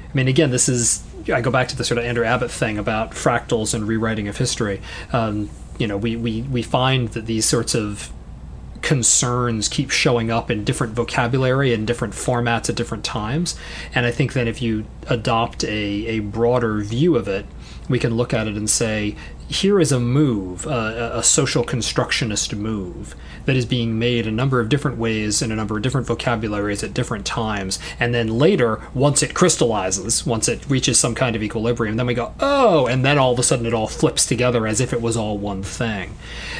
I 0.09 0.13
mean, 0.13 0.27
again, 0.27 0.51
this 0.51 0.67
is 0.67 1.03
I 1.33 1.39
go 1.39 1.51
back 1.51 1.69
to 1.69 1.77
the 1.77 1.85
sort 1.85 1.97
of 1.97 2.03
Andrew 2.03 2.25
Abbott 2.25 2.51
thing 2.51 2.77
about 2.77 3.11
fractals 3.11 3.73
and 3.73 3.87
rewriting 3.87 4.27
of 4.27 4.37
history. 4.37 4.81
Um, 5.13 5.49
you 5.77 5.87
know, 5.87 5.97
we, 5.97 6.15
we 6.17 6.41
we 6.43 6.61
find 6.61 7.07
that 7.09 7.25
these 7.25 7.45
sorts 7.45 7.73
of 7.73 8.11
concerns 8.81 9.67
keep 9.67 9.91
showing 9.91 10.31
up 10.31 10.49
in 10.49 10.63
different 10.63 10.93
vocabulary 10.93 11.73
and 11.73 11.85
different 11.85 12.13
formats 12.13 12.69
at 12.69 12.75
different 12.75 13.03
times. 13.03 13.57
And 13.93 14.05
I 14.05 14.11
think 14.11 14.33
that 14.33 14.47
if 14.47 14.61
you 14.61 14.85
adopt 15.07 15.63
a, 15.63 15.67
a 15.67 16.19
broader 16.19 16.81
view 16.81 17.15
of 17.15 17.27
it, 17.27 17.45
we 17.89 17.99
can 17.99 18.15
look 18.15 18.33
at 18.33 18.47
it 18.47 18.55
and 18.55 18.69
say, 18.69 19.15
here 19.47 19.81
is 19.81 19.91
a 19.91 19.99
move, 19.99 20.65
uh, 20.65 21.11
a 21.13 21.21
social 21.21 21.63
constructionist 21.63 22.55
move 22.55 23.15
that 23.45 23.57
is 23.57 23.65
being 23.65 23.99
made 23.99 24.25
a 24.25 24.31
number 24.31 24.61
of 24.61 24.69
different 24.69 24.97
ways 24.97 25.41
in 25.41 25.51
a 25.51 25.55
number 25.55 25.75
of 25.75 25.83
different 25.83 26.07
vocabularies 26.07 26.83
at 26.83 26.93
different 26.93 27.25
times. 27.25 27.77
And 27.99 28.13
then 28.13 28.27
later, 28.39 28.81
once 28.93 29.21
it 29.21 29.33
crystallizes, 29.33 30.25
once 30.25 30.47
it 30.47 30.67
reaches 30.69 30.99
some 30.99 31.15
kind 31.15 31.35
of 31.35 31.43
equilibrium, 31.43 31.97
then 31.97 32.05
we 32.05 32.13
go, 32.13 32.33
oh, 32.39 32.87
and 32.87 33.03
then 33.03 33.17
all 33.17 33.33
of 33.33 33.39
a 33.39 33.43
sudden 33.43 33.65
it 33.65 33.73
all 33.73 33.87
flips 33.87 34.25
together 34.25 34.65
as 34.65 34.79
if 34.79 34.93
it 34.93 35.01
was 35.01 35.17
all 35.17 35.37
one 35.37 35.63
thing. 35.63 36.15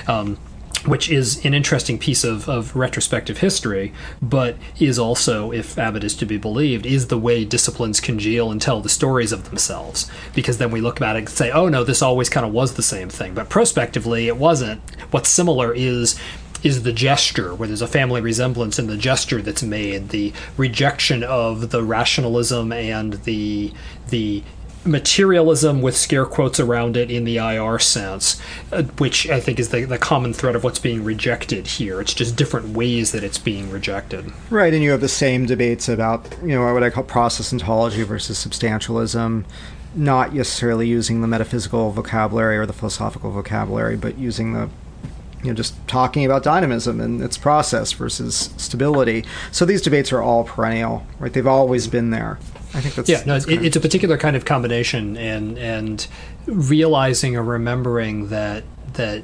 Um, 0.08 0.38
which 0.86 1.10
is 1.10 1.44
an 1.46 1.54
interesting 1.54 1.98
piece 1.98 2.24
of, 2.24 2.50
of 2.50 2.76
retrospective 2.76 3.40
history, 3.40 3.94
but 4.22 4.56
is 4.80 4.98
also, 4.98 5.52
if 5.52 5.78
Abbott 5.78 6.04
is 6.04 6.16
to 6.18 6.26
be 6.26 6.38
believed, 6.38 6.86
is 6.86 7.08
the 7.08 7.18
way 7.18 7.46
disciplines 7.46 8.00
congeal 8.00 8.52
and 8.52 8.62
tell 8.62 8.82
the 8.82 8.90
stories 8.90 9.32
of 9.32 9.50
themselves. 9.50 10.10
Because 10.34 10.58
then 10.58 10.72
we 10.72 10.82
look 10.82 11.02
at 11.02 11.16
it 11.16 11.20
and 11.20 11.30
say, 11.30 11.52
oh 11.52 11.70
no, 11.70 11.84
this 11.84 12.02
always 12.02 12.30
kind 12.30 12.46
of 12.46 12.52
was 12.52 12.74
the 12.74 12.84
same 12.84 13.10
thing. 13.10 13.34
But 13.34 13.50
prospectively, 13.50 14.28
it 14.28 14.38
wasn't. 14.38 14.82
What's 15.12 15.30
similar 15.30 15.74
is 15.74 16.20
is 16.64 16.84
the 16.84 16.94
gesture, 16.94 17.56
where 17.56 17.68
there's 17.68 17.82
a 17.82 17.88
family 17.88 18.22
resemblance 18.22 18.78
in 18.78 18.86
the 18.88 18.98
gesture 18.98 19.42
that's 19.42 19.64
made, 19.64 20.10
the 20.10 20.32
rejection 20.58 21.24
of 21.24 21.72
the 21.72 21.84
rationalism 21.84 22.72
and 22.72 23.14
the 23.24 23.74
the 24.10 24.44
materialism 24.86 25.82
with 25.82 25.96
scare 25.96 26.26
quotes 26.26 26.60
around 26.60 26.98
it 26.98 27.12
in 27.12 27.24
the 27.24 27.38
IR 27.38 27.80
sense, 27.80 28.42
uh, 28.72 28.84
which 28.98 29.30
I 29.30 29.40
think 29.40 29.60
is 29.60 29.70
the, 29.70 29.86
the 29.86 29.98
common 29.98 30.34
thread 30.34 30.56
of 30.56 30.64
what's 30.64 30.80
being 30.80 31.04
rejected 31.04 31.68
here. 31.68 32.02
It's 32.02 32.14
just 32.14 32.36
different 32.36 32.70
ways 32.70 33.12
that 33.12 33.24
it's 33.24 33.38
being 33.38 33.70
rejected. 33.70 34.32
Right, 34.50 34.74
and 34.74 34.84
you 34.84 34.92
have 34.92 35.02
the 35.02 35.08
same 35.08 35.46
debates 35.46 35.88
about, 35.88 36.36
you 36.42 36.50
know, 36.50 36.74
what 36.74 36.84
I 36.84 36.90
call 36.90 37.04
process 37.04 37.54
ontology 37.54 38.04
versus 38.04 38.44
substantialism, 38.44 39.46
not 39.94 40.34
necessarily 40.34 40.88
using 40.88 41.22
the 41.22 41.28
metaphysical 41.28 41.92
vocabulary 41.92 42.58
or 42.58 42.66
the 42.66 42.74
philosophical 42.74 43.32
vocabulary, 43.32 43.98
but 43.98 44.18
using 44.18 44.54
the 44.54 44.70
you 45.44 45.48
know, 45.48 45.54
just 45.56 45.76
talking 45.88 46.24
about 46.24 46.44
dynamism 46.44 47.00
and 47.00 47.22
its 47.22 47.38
process 47.38 47.92
versus 47.94 48.52
stability. 48.58 49.26
So 49.52 49.66
these 49.66 49.82
debates 49.82 50.12
are 50.12 50.22
all 50.22 50.44
perennial, 50.44 51.06
right? 51.20 51.34
They've 51.34 51.48
always 51.48 51.88
been 51.88 52.12
there. 52.12 52.38
I 52.74 52.82
think 52.82 52.96
that's 52.96 53.10
yeah. 53.10 53.24
No, 53.26 53.34
that's 53.34 53.48
it, 53.48 53.66
it's 53.66 53.76
a 53.76 53.82
particular 53.82 54.18
kind 54.18 54.36
of 54.36 54.46
combination, 54.46 55.18
and 55.18 55.58
and 55.58 56.08
realizing 56.46 57.36
or 57.36 57.44
remembering 57.44 58.30
that 58.30 58.64
that 58.94 59.24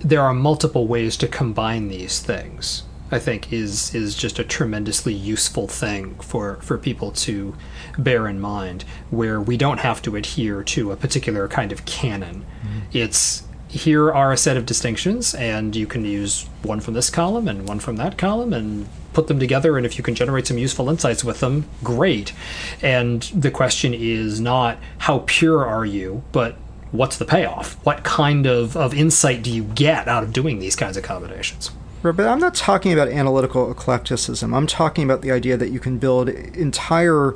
there 0.00 0.22
are 0.22 0.34
multiple 0.34 0.86
ways 0.86 1.16
to 1.18 1.28
combine 1.28 1.88
these 1.88 2.20
things. 2.20 2.84
I 3.10 3.18
think 3.18 3.52
is 3.52 3.94
is 3.94 4.14
just 4.14 4.38
a 4.38 4.44
tremendously 4.44 5.12
useful 5.12 5.68
thing 5.68 6.14
for 6.16 6.56
for 6.62 6.78
people 6.78 7.10
to 7.12 7.54
bear 7.98 8.26
in 8.26 8.40
mind, 8.40 8.84
where 9.10 9.40
we 9.40 9.56
don't 9.56 9.80
have 9.80 10.00
to 10.02 10.16
adhere 10.16 10.62
to 10.62 10.92
a 10.92 10.96
particular 10.96 11.46
kind 11.48 11.72
of 11.72 11.84
canon. 11.84 12.44
Mm-hmm. 12.62 12.78
It's 12.92 13.42
here 13.72 14.12
are 14.12 14.32
a 14.32 14.36
set 14.36 14.58
of 14.58 14.66
distinctions, 14.66 15.34
and 15.34 15.74
you 15.74 15.86
can 15.86 16.04
use 16.04 16.46
one 16.62 16.78
from 16.80 16.92
this 16.92 17.08
column 17.08 17.48
and 17.48 17.66
one 17.66 17.80
from 17.80 17.96
that 17.96 18.18
column, 18.18 18.52
and 18.52 18.86
put 19.14 19.28
them 19.28 19.38
together. 19.38 19.78
And 19.78 19.86
if 19.86 19.96
you 19.96 20.04
can 20.04 20.14
generate 20.14 20.46
some 20.46 20.58
useful 20.58 20.90
insights 20.90 21.24
with 21.24 21.40
them, 21.40 21.66
great. 21.82 22.34
And 22.82 23.22
the 23.34 23.50
question 23.50 23.94
is 23.94 24.42
not 24.42 24.76
how 24.98 25.24
pure 25.26 25.64
are 25.64 25.86
you, 25.86 26.22
but 26.32 26.56
what's 26.90 27.16
the 27.16 27.24
payoff? 27.24 27.74
What 27.86 28.04
kind 28.04 28.46
of, 28.46 28.76
of 28.76 28.92
insight 28.92 29.42
do 29.42 29.50
you 29.50 29.64
get 29.64 30.06
out 30.06 30.22
of 30.22 30.34
doing 30.34 30.58
these 30.58 30.76
kinds 30.76 30.98
of 30.98 31.02
combinations? 31.02 31.70
But 32.02 32.20
I'm 32.20 32.40
not 32.40 32.54
talking 32.54 32.92
about 32.92 33.08
analytical 33.08 33.70
eclecticism. 33.70 34.52
I'm 34.52 34.66
talking 34.66 35.04
about 35.04 35.22
the 35.22 35.30
idea 35.30 35.56
that 35.56 35.70
you 35.70 35.80
can 35.80 35.96
build 35.96 36.28
entire 36.28 37.34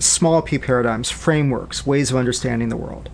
small 0.00 0.42
p 0.42 0.58
paradigms, 0.58 1.08
frameworks, 1.08 1.86
ways 1.86 2.10
of 2.10 2.16
understanding 2.16 2.68
the 2.68 2.76
world 2.76 3.10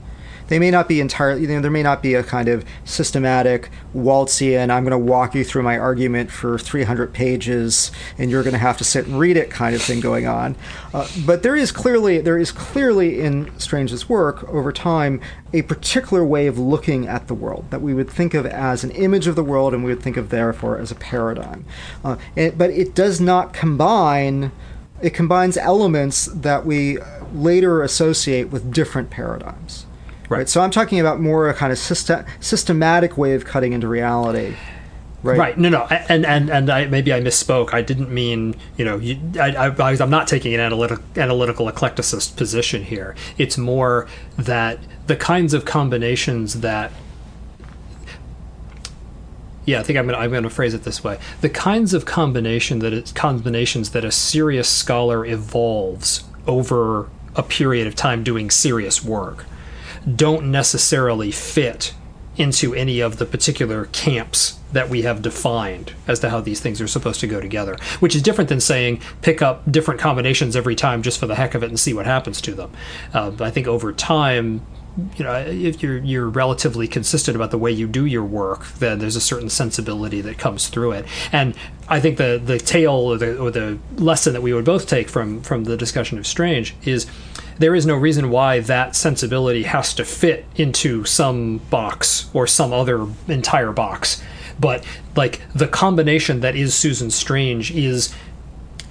they 0.48 0.58
may 0.58 0.70
not 0.70 0.88
be 0.88 1.00
entirely, 1.00 1.42
you 1.42 1.48
know, 1.48 1.60
there 1.60 1.70
may 1.70 1.82
not 1.82 2.02
be 2.02 2.14
a 2.14 2.22
kind 2.22 2.48
of 2.48 2.64
systematic 2.84 3.70
Waltzian, 3.94 4.70
I'm 4.70 4.84
going 4.84 4.90
to 4.90 4.98
walk 4.98 5.34
you 5.34 5.44
through 5.44 5.62
my 5.62 5.78
argument 5.78 6.30
for 6.30 6.58
300 6.58 7.12
pages 7.12 7.90
and 8.18 8.30
you're 8.30 8.42
going 8.42 8.52
to 8.52 8.58
have 8.58 8.76
to 8.78 8.84
sit 8.84 9.06
and 9.06 9.18
read 9.18 9.36
it 9.36 9.50
kind 9.50 9.74
of 9.74 9.82
thing 9.82 10.00
going 10.00 10.26
on. 10.26 10.56
Uh, 10.92 11.08
but 11.24 11.42
there 11.42 11.56
is 11.56 11.72
clearly, 11.72 12.20
there 12.20 12.38
is 12.38 12.52
clearly 12.52 13.20
in 13.20 13.56
Strange's 13.58 14.08
work 14.08 14.48
over 14.48 14.72
time 14.72 15.20
a 15.52 15.62
particular 15.62 16.24
way 16.24 16.46
of 16.46 16.58
looking 16.58 17.06
at 17.06 17.28
the 17.28 17.34
world 17.34 17.66
that 17.70 17.80
we 17.80 17.94
would 17.94 18.10
think 18.10 18.34
of 18.34 18.44
as 18.46 18.84
an 18.84 18.90
image 18.92 19.26
of 19.26 19.36
the 19.36 19.44
world 19.44 19.72
and 19.72 19.84
we 19.84 19.94
would 19.94 20.02
think 20.02 20.16
of 20.16 20.30
therefore 20.30 20.78
as 20.78 20.90
a 20.90 20.96
paradigm. 20.96 21.64
Uh, 22.04 22.16
but 22.34 22.70
it 22.70 22.94
does 22.94 23.20
not 23.20 23.52
combine 23.52 24.50
it 25.02 25.12
combines 25.12 25.56
elements 25.56 26.26
that 26.26 26.64
we 26.64 26.98
later 27.34 27.82
associate 27.82 28.50
with 28.50 28.72
different 28.72 29.10
paradigms. 29.10 29.84
Right. 30.38 30.48
So 30.48 30.60
I'm 30.60 30.70
talking 30.70 31.00
about 31.00 31.20
more 31.20 31.48
a 31.48 31.54
kind 31.54 31.72
of 31.72 31.78
system, 31.78 32.24
systematic 32.40 33.16
way 33.16 33.34
of 33.34 33.44
cutting 33.44 33.72
into 33.72 33.88
reality. 33.88 34.54
Right. 35.22 35.38
right. 35.38 35.58
No, 35.58 35.70
no, 35.70 35.84
and 35.84 36.26
and 36.26 36.50
and 36.50 36.68
I 36.68 36.84
maybe 36.86 37.10
I 37.10 37.20
misspoke. 37.20 37.72
I 37.72 37.80
didn't 37.80 38.10
mean 38.10 38.56
you 38.76 38.84
know 38.84 38.98
you, 38.98 39.18
I, 39.40 39.56
I 39.56 39.96
I'm 40.02 40.10
not 40.10 40.28
taking 40.28 40.52
an 40.52 40.60
analytic, 40.60 40.98
analytical 41.16 41.66
eclecticist 41.66 42.36
position 42.36 42.82
here. 42.84 43.16
It's 43.38 43.56
more 43.56 44.06
that 44.36 44.80
the 45.06 45.16
kinds 45.16 45.54
of 45.54 45.64
combinations 45.64 46.60
that 46.60 46.92
yeah, 49.64 49.80
I 49.80 49.82
think 49.82 49.98
I'm 49.98 50.06
gonna 50.06 50.18
I'm 50.18 50.30
gonna 50.30 50.50
phrase 50.50 50.74
it 50.74 50.84
this 50.84 51.02
way: 51.02 51.18
the 51.40 51.48
kinds 51.48 51.94
of 51.94 52.04
combination 52.04 52.80
that 52.80 52.92
it's 52.92 53.10
combinations 53.10 53.90
that 53.90 54.04
a 54.04 54.12
serious 54.12 54.68
scholar 54.68 55.24
evolves 55.24 56.24
over 56.46 57.08
a 57.34 57.42
period 57.42 57.86
of 57.86 57.94
time 57.94 58.22
doing 58.22 58.50
serious 58.50 59.02
work 59.02 59.46
don't 60.04 60.50
necessarily 60.50 61.30
fit 61.30 61.94
into 62.36 62.74
any 62.74 63.00
of 63.00 63.18
the 63.18 63.26
particular 63.26 63.86
camps 63.86 64.58
that 64.72 64.88
we 64.88 65.02
have 65.02 65.22
defined 65.22 65.92
as 66.08 66.18
to 66.18 66.30
how 66.30 66.40
these 66.40 66.60
things 66.60 66.80
are 66.80 66.88
supposed 66.88 67.20
to 67.20 67.26
go 67.26 67.40
together, 67.40 67.76
which 68.00 68.16
is 68.16 68.22
different 68.22 68.48
than 68.48 68.60
saying 68.60 69.00
pick 69.22 69.40
up 69.40 69.70
different 69.70 70.00
combinations 70.00 70.56
every 70.56 70.74
time 70.74 71.02
just 71.02 71.18
for 71.18 71.26
the 71.26 71.36
heck 71.36 71.54
of 71.54 71.62
it 71.62 71.68
and 71.68 71.78
see 71.78 71.94
what 71.94 72.06
happens 72.06 72.40
to 72.40 72.52
them. 72.54 72.72
Uh, 73.12 73.30
I 73.40 73.50
think 73.50 73.68
over 73.68 73.92
time, 73.92 74.66
you 75.16 75.24
know, 75.24 75.34
if 75.34 75.82
you're 75.82 75.98
you're 75.98 76.28
relatively 76.28 76.86
consistent 76.86 77.34
about 77.36 77.50
the 77.50 77.58
way 77.58 77.70
you 77.70 77.86
do 77.86 78.04
your 78.04 78.24
work, 78.24 78.66
then 78.74 78.98
there's 79.00 79.16
a 79.16 79.20
certain 79.20 79.48
sensibility 79.48 80.20
that 80.20 80.38
comes 80.38 80.68
through 80.68 80.92
it. 80.92 81.06
And 81.32 81.54
I 81.88 82.00
think 82.00 82.16
the 82.16 82.40
the 82.44 82.58
tale 82.58 82.92
or 82.92 83.16
the 83.16 83.36
or 83.38 83.50
the 83.50 83.78
lesson 83.96 84.32
that 84.34 84.42
we 84.42 84.52
would 84.52 84.64
both 84.64 84.86
take 84.86 85.08
from 85.08 85.40
from 85.42 85.64
the 85.64 85.76
discussion 85.76 86.18
of 86.18 86.26
Strange 86.26 86.74
is 86.84 87.06
there 87.58 87.74
is 87.74 87.86
no 87.86 87.94
reason 87.94 88.30
why 88.30 88.60
that 88.60 88.96
sensibility 88.96 89.64
has 89.64 89.94
to 89.94 90.04
fit 90.04 90.44
into 90.56 91.04
some 91.04 91.58
box 91.70 92.28
or 92.34 92.46
some 92.46 92.72
other 92.72 93.06
entire 93.28 93.72
box. 93.72 94.22
But 94.58 94.84
like 95.16 95.40
the 95.54 95.68
combination 95.68 96.40
that 96.40 96.56
is 96.56 96.74
Susan 96.74 97.10
Strange 97.10 97.70
is 97.70 98.14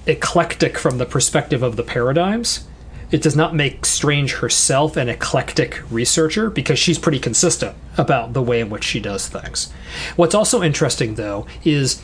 eclectic 0.06 0.78
from 0.78 0.98
the 0.98 1.06
perspective 1.06 1.62
of 1.62 1.76
the 1.76 1.82
paradigms. 1.82 2.66
It 3.10 3.22
does 3.22 3.36
not 3.36 3.54
make 3.54 3.86
Strange 3.86 4.34
herself 4.36 4.96
an 4.96 5.08
eclectic 5.08 5.80
researcher 5.90 6.50
because 6.50 6.78
she's 6.78 6.98
pretty 6.98 7.18
consistent 7.18 7.76
about 7.96 8.32
the 8.32 8.42
way 8.42 8.60
in 8.60 8.70
which 8.70 8.82
she 8.82 8.98
does 8.98 9.28
things. 9.28 9.72
What's 10.16 10.34
also 10.34 10.62
interesting, 10.62 11.14
though, 11.14 11.46
is 11.64 12.02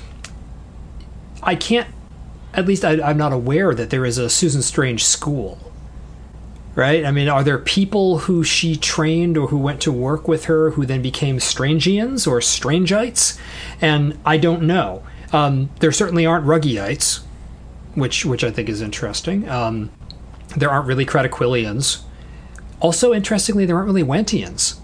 I 1.43 1.57
can't, 1.57 1.89
at 2.55 2.67
least 2.67 2.85
I, 2.85 3.11
am 3.11 3.17
not 3.17 3.33
aware 3.33 3.75
that 3.75 3.91
there 3.91 4.05
is 4.05 4.19
a 4.19 4.31
Susan 4.31 4.63
Strange 4.63 5.05
school 5.05 5.70
right? 6.75 7.05
I 7.05 7.11
mean, 7.11 7.29
are 7.29 7.43
there 7.43 7.59
people 7.59 8.19
who 8.21 8.45
she 8.45 8.77
trained 8.77 9.37
or 9.37 9.49
who 9.49 9.59
went 9.59 9.81
to 9.83 9.93
work 9.93 10.29
with 10.29 10.45
her 10.45 10.71
who 10.71 10.87
then 10.87 11.03
became 11.03 11.39
Strangians 11.39 12.27
or 12.27 12.41
Strangites? 12.41 13.39
And 13.81 14.19
I 14.25 14.39
don't 14.39 14.63
know. 14.63 15.03
Um, 15.33 15.71
there 15.81 15.93
certainly 15.93 16.27
aren't 16.27 16.47
Ruggieyites, 16.47 17.21
which 17.95 18.25
which 18.25 18.45
I 18.45 18.51
think 18.51 18.69
is 18.69 18.81
interesting. 18.81 19.49
Um, 19.49 19.91
there 20.57 20.71
aren't 20.71 20.87
really 20.87 21.07
Kratochwilians. 21.07 22.03
Also, 22.81 23.13
interestingly, 23.13 23.67
there 23.67 23.77
aren't 23.77 23.87
really 23.87 24.03
Wendtians. 24.03 24.79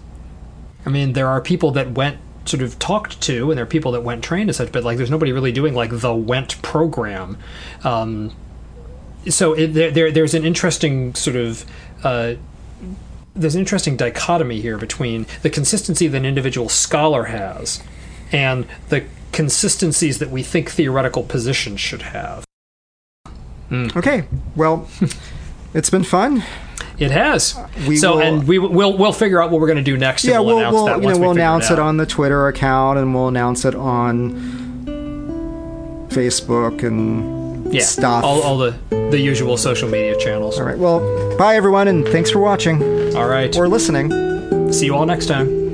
I 0.85 0.89
mean, 0.89 1.13
there 1.13 1.27
are 1.27 1.41
people 1.41 1.71
that 1.71 1.93
Wendt 1.93 2.17
sort 2.45 2.63
of 2.63 2.79
talked 2.79 3.19
to, 3.21 3.51
and 3.51 3.57
there 3.57 3.63
are 3.63 3.67
people 3.67 3.91
that 3.91 4.03
Wendt 4.03 4.21
trained 4.21 4.49
and 4.49 4.55
such, 4.55 4.71
but 4.71 4.83
like, 4.83 4.97
there's 4.97 5.11
nobody 5.11 5.31
really 5.31 5.51
doing 5.51 5.73
like 5.73 5.89
the 5.89 6.13
Wendt 6.13 6.61
program. 6.61 7.37
Um, 7.83 8.33
so 9.29 9.53
it, 9.53 9.67
there, 9.67 9.91
there, 9.91 10.11
there's 10.11 10.33
an 10.33 10.45
interesting 10.45 11.13
sort 11.15 11.35
of 11.35 11.65
uh, 12.03 12.35
there's 13.35 13.55
an 13.55 13.59
interesting 13.59 13.95
dichotomy 13.97 14.61
here 14.61 14.77
between 14.77 15.25
the 15.41 15.49
consistency 15.49 16.07
that 16.07 16.17
an 16.17 16.25
individual 16.25 16.69
scholar 16.69 17.25
has 17.25 17.81
and 18.31 18.65
the 18.89 19.05
consistencies 19.31 20.19
that 20.19 20.29
we 20.29 20.43
think 20.43 20.69
theoretical 20.71 21.23
positions 21.23 21.79
should 21.79 22.01
have. 22.01 22.43
Okay, 23.71 24.25
well, 24.55 24.87
it's 25.73 25.89
been 25.89 26.03
fun. 26.03 26.43
It 26.97 27.11
has. 27.11 27.55
We 27.87 27.97
so, 27.97 28.13
will- 28.15 28.21
and 28.21 28.47
we 28.47 28.57
will 28.59 28.97
we'll 28.97 29.13
figure 29.13 29.41
out 29.41 29.51
what 29.51 29.61
we're 29.61 29.67
going 29.67 29.77
to 29.77 29.83
do 29.83 29.97
next. 29.97 30.23
Yeah, 30.23 30.37
and 30.37 30.45
we'll, 30.45 30.55
we'll, 30.55 30.59
announce 30.59 30.73
we'll 30.73 30.85
that 30.85 30.97
you 30.99 31.03
once 31.03 31.17
know 31.17 31.21
we 31.21 31.25
we'll 31.27 31.33
figure 31.35 31.41
announce 31.43 31.69
it, 31.69 31.73
out. 31.73 31.79
on 31.79 31.97
the 31.97 32.05
Twitter 32.05 32.47
account 32.47 32.97
and 32.99 33.13
we'll 33.13 33.27
announce 33.27 33.65
it 33.65 33.75
on 33.75 34.31
Facebook 36.09 36.83
and 36.83 37.46
yeah, 37.71 37.83
stuff. 37.83 38.23
all, 38.23 38.41
all 38.41 38.57
the 38.57 38.75
the 39.11 39.19
usual 39.19 39.57
social 39.57 39.89
media 39.89 40.17
channels. 40.17 40.59
all 40.59 40.65
right. 40.65 40.77
Well, 40.77 41.37
bye 41.37 41.55
everyone, 41.55 41.87
and 41.87 42.05
thanks 42.07 42.29
for 42.29 42.39
watching 42.39 43.15
All 43.15 43.27
right. 43.27 43.55
or 43.57 43.67
listening. 43.69 44.11
See 44.73 44.85
you 44.85 44.95
all 44.95 45.05
next 45.05 45.27
time. 45.27 45.66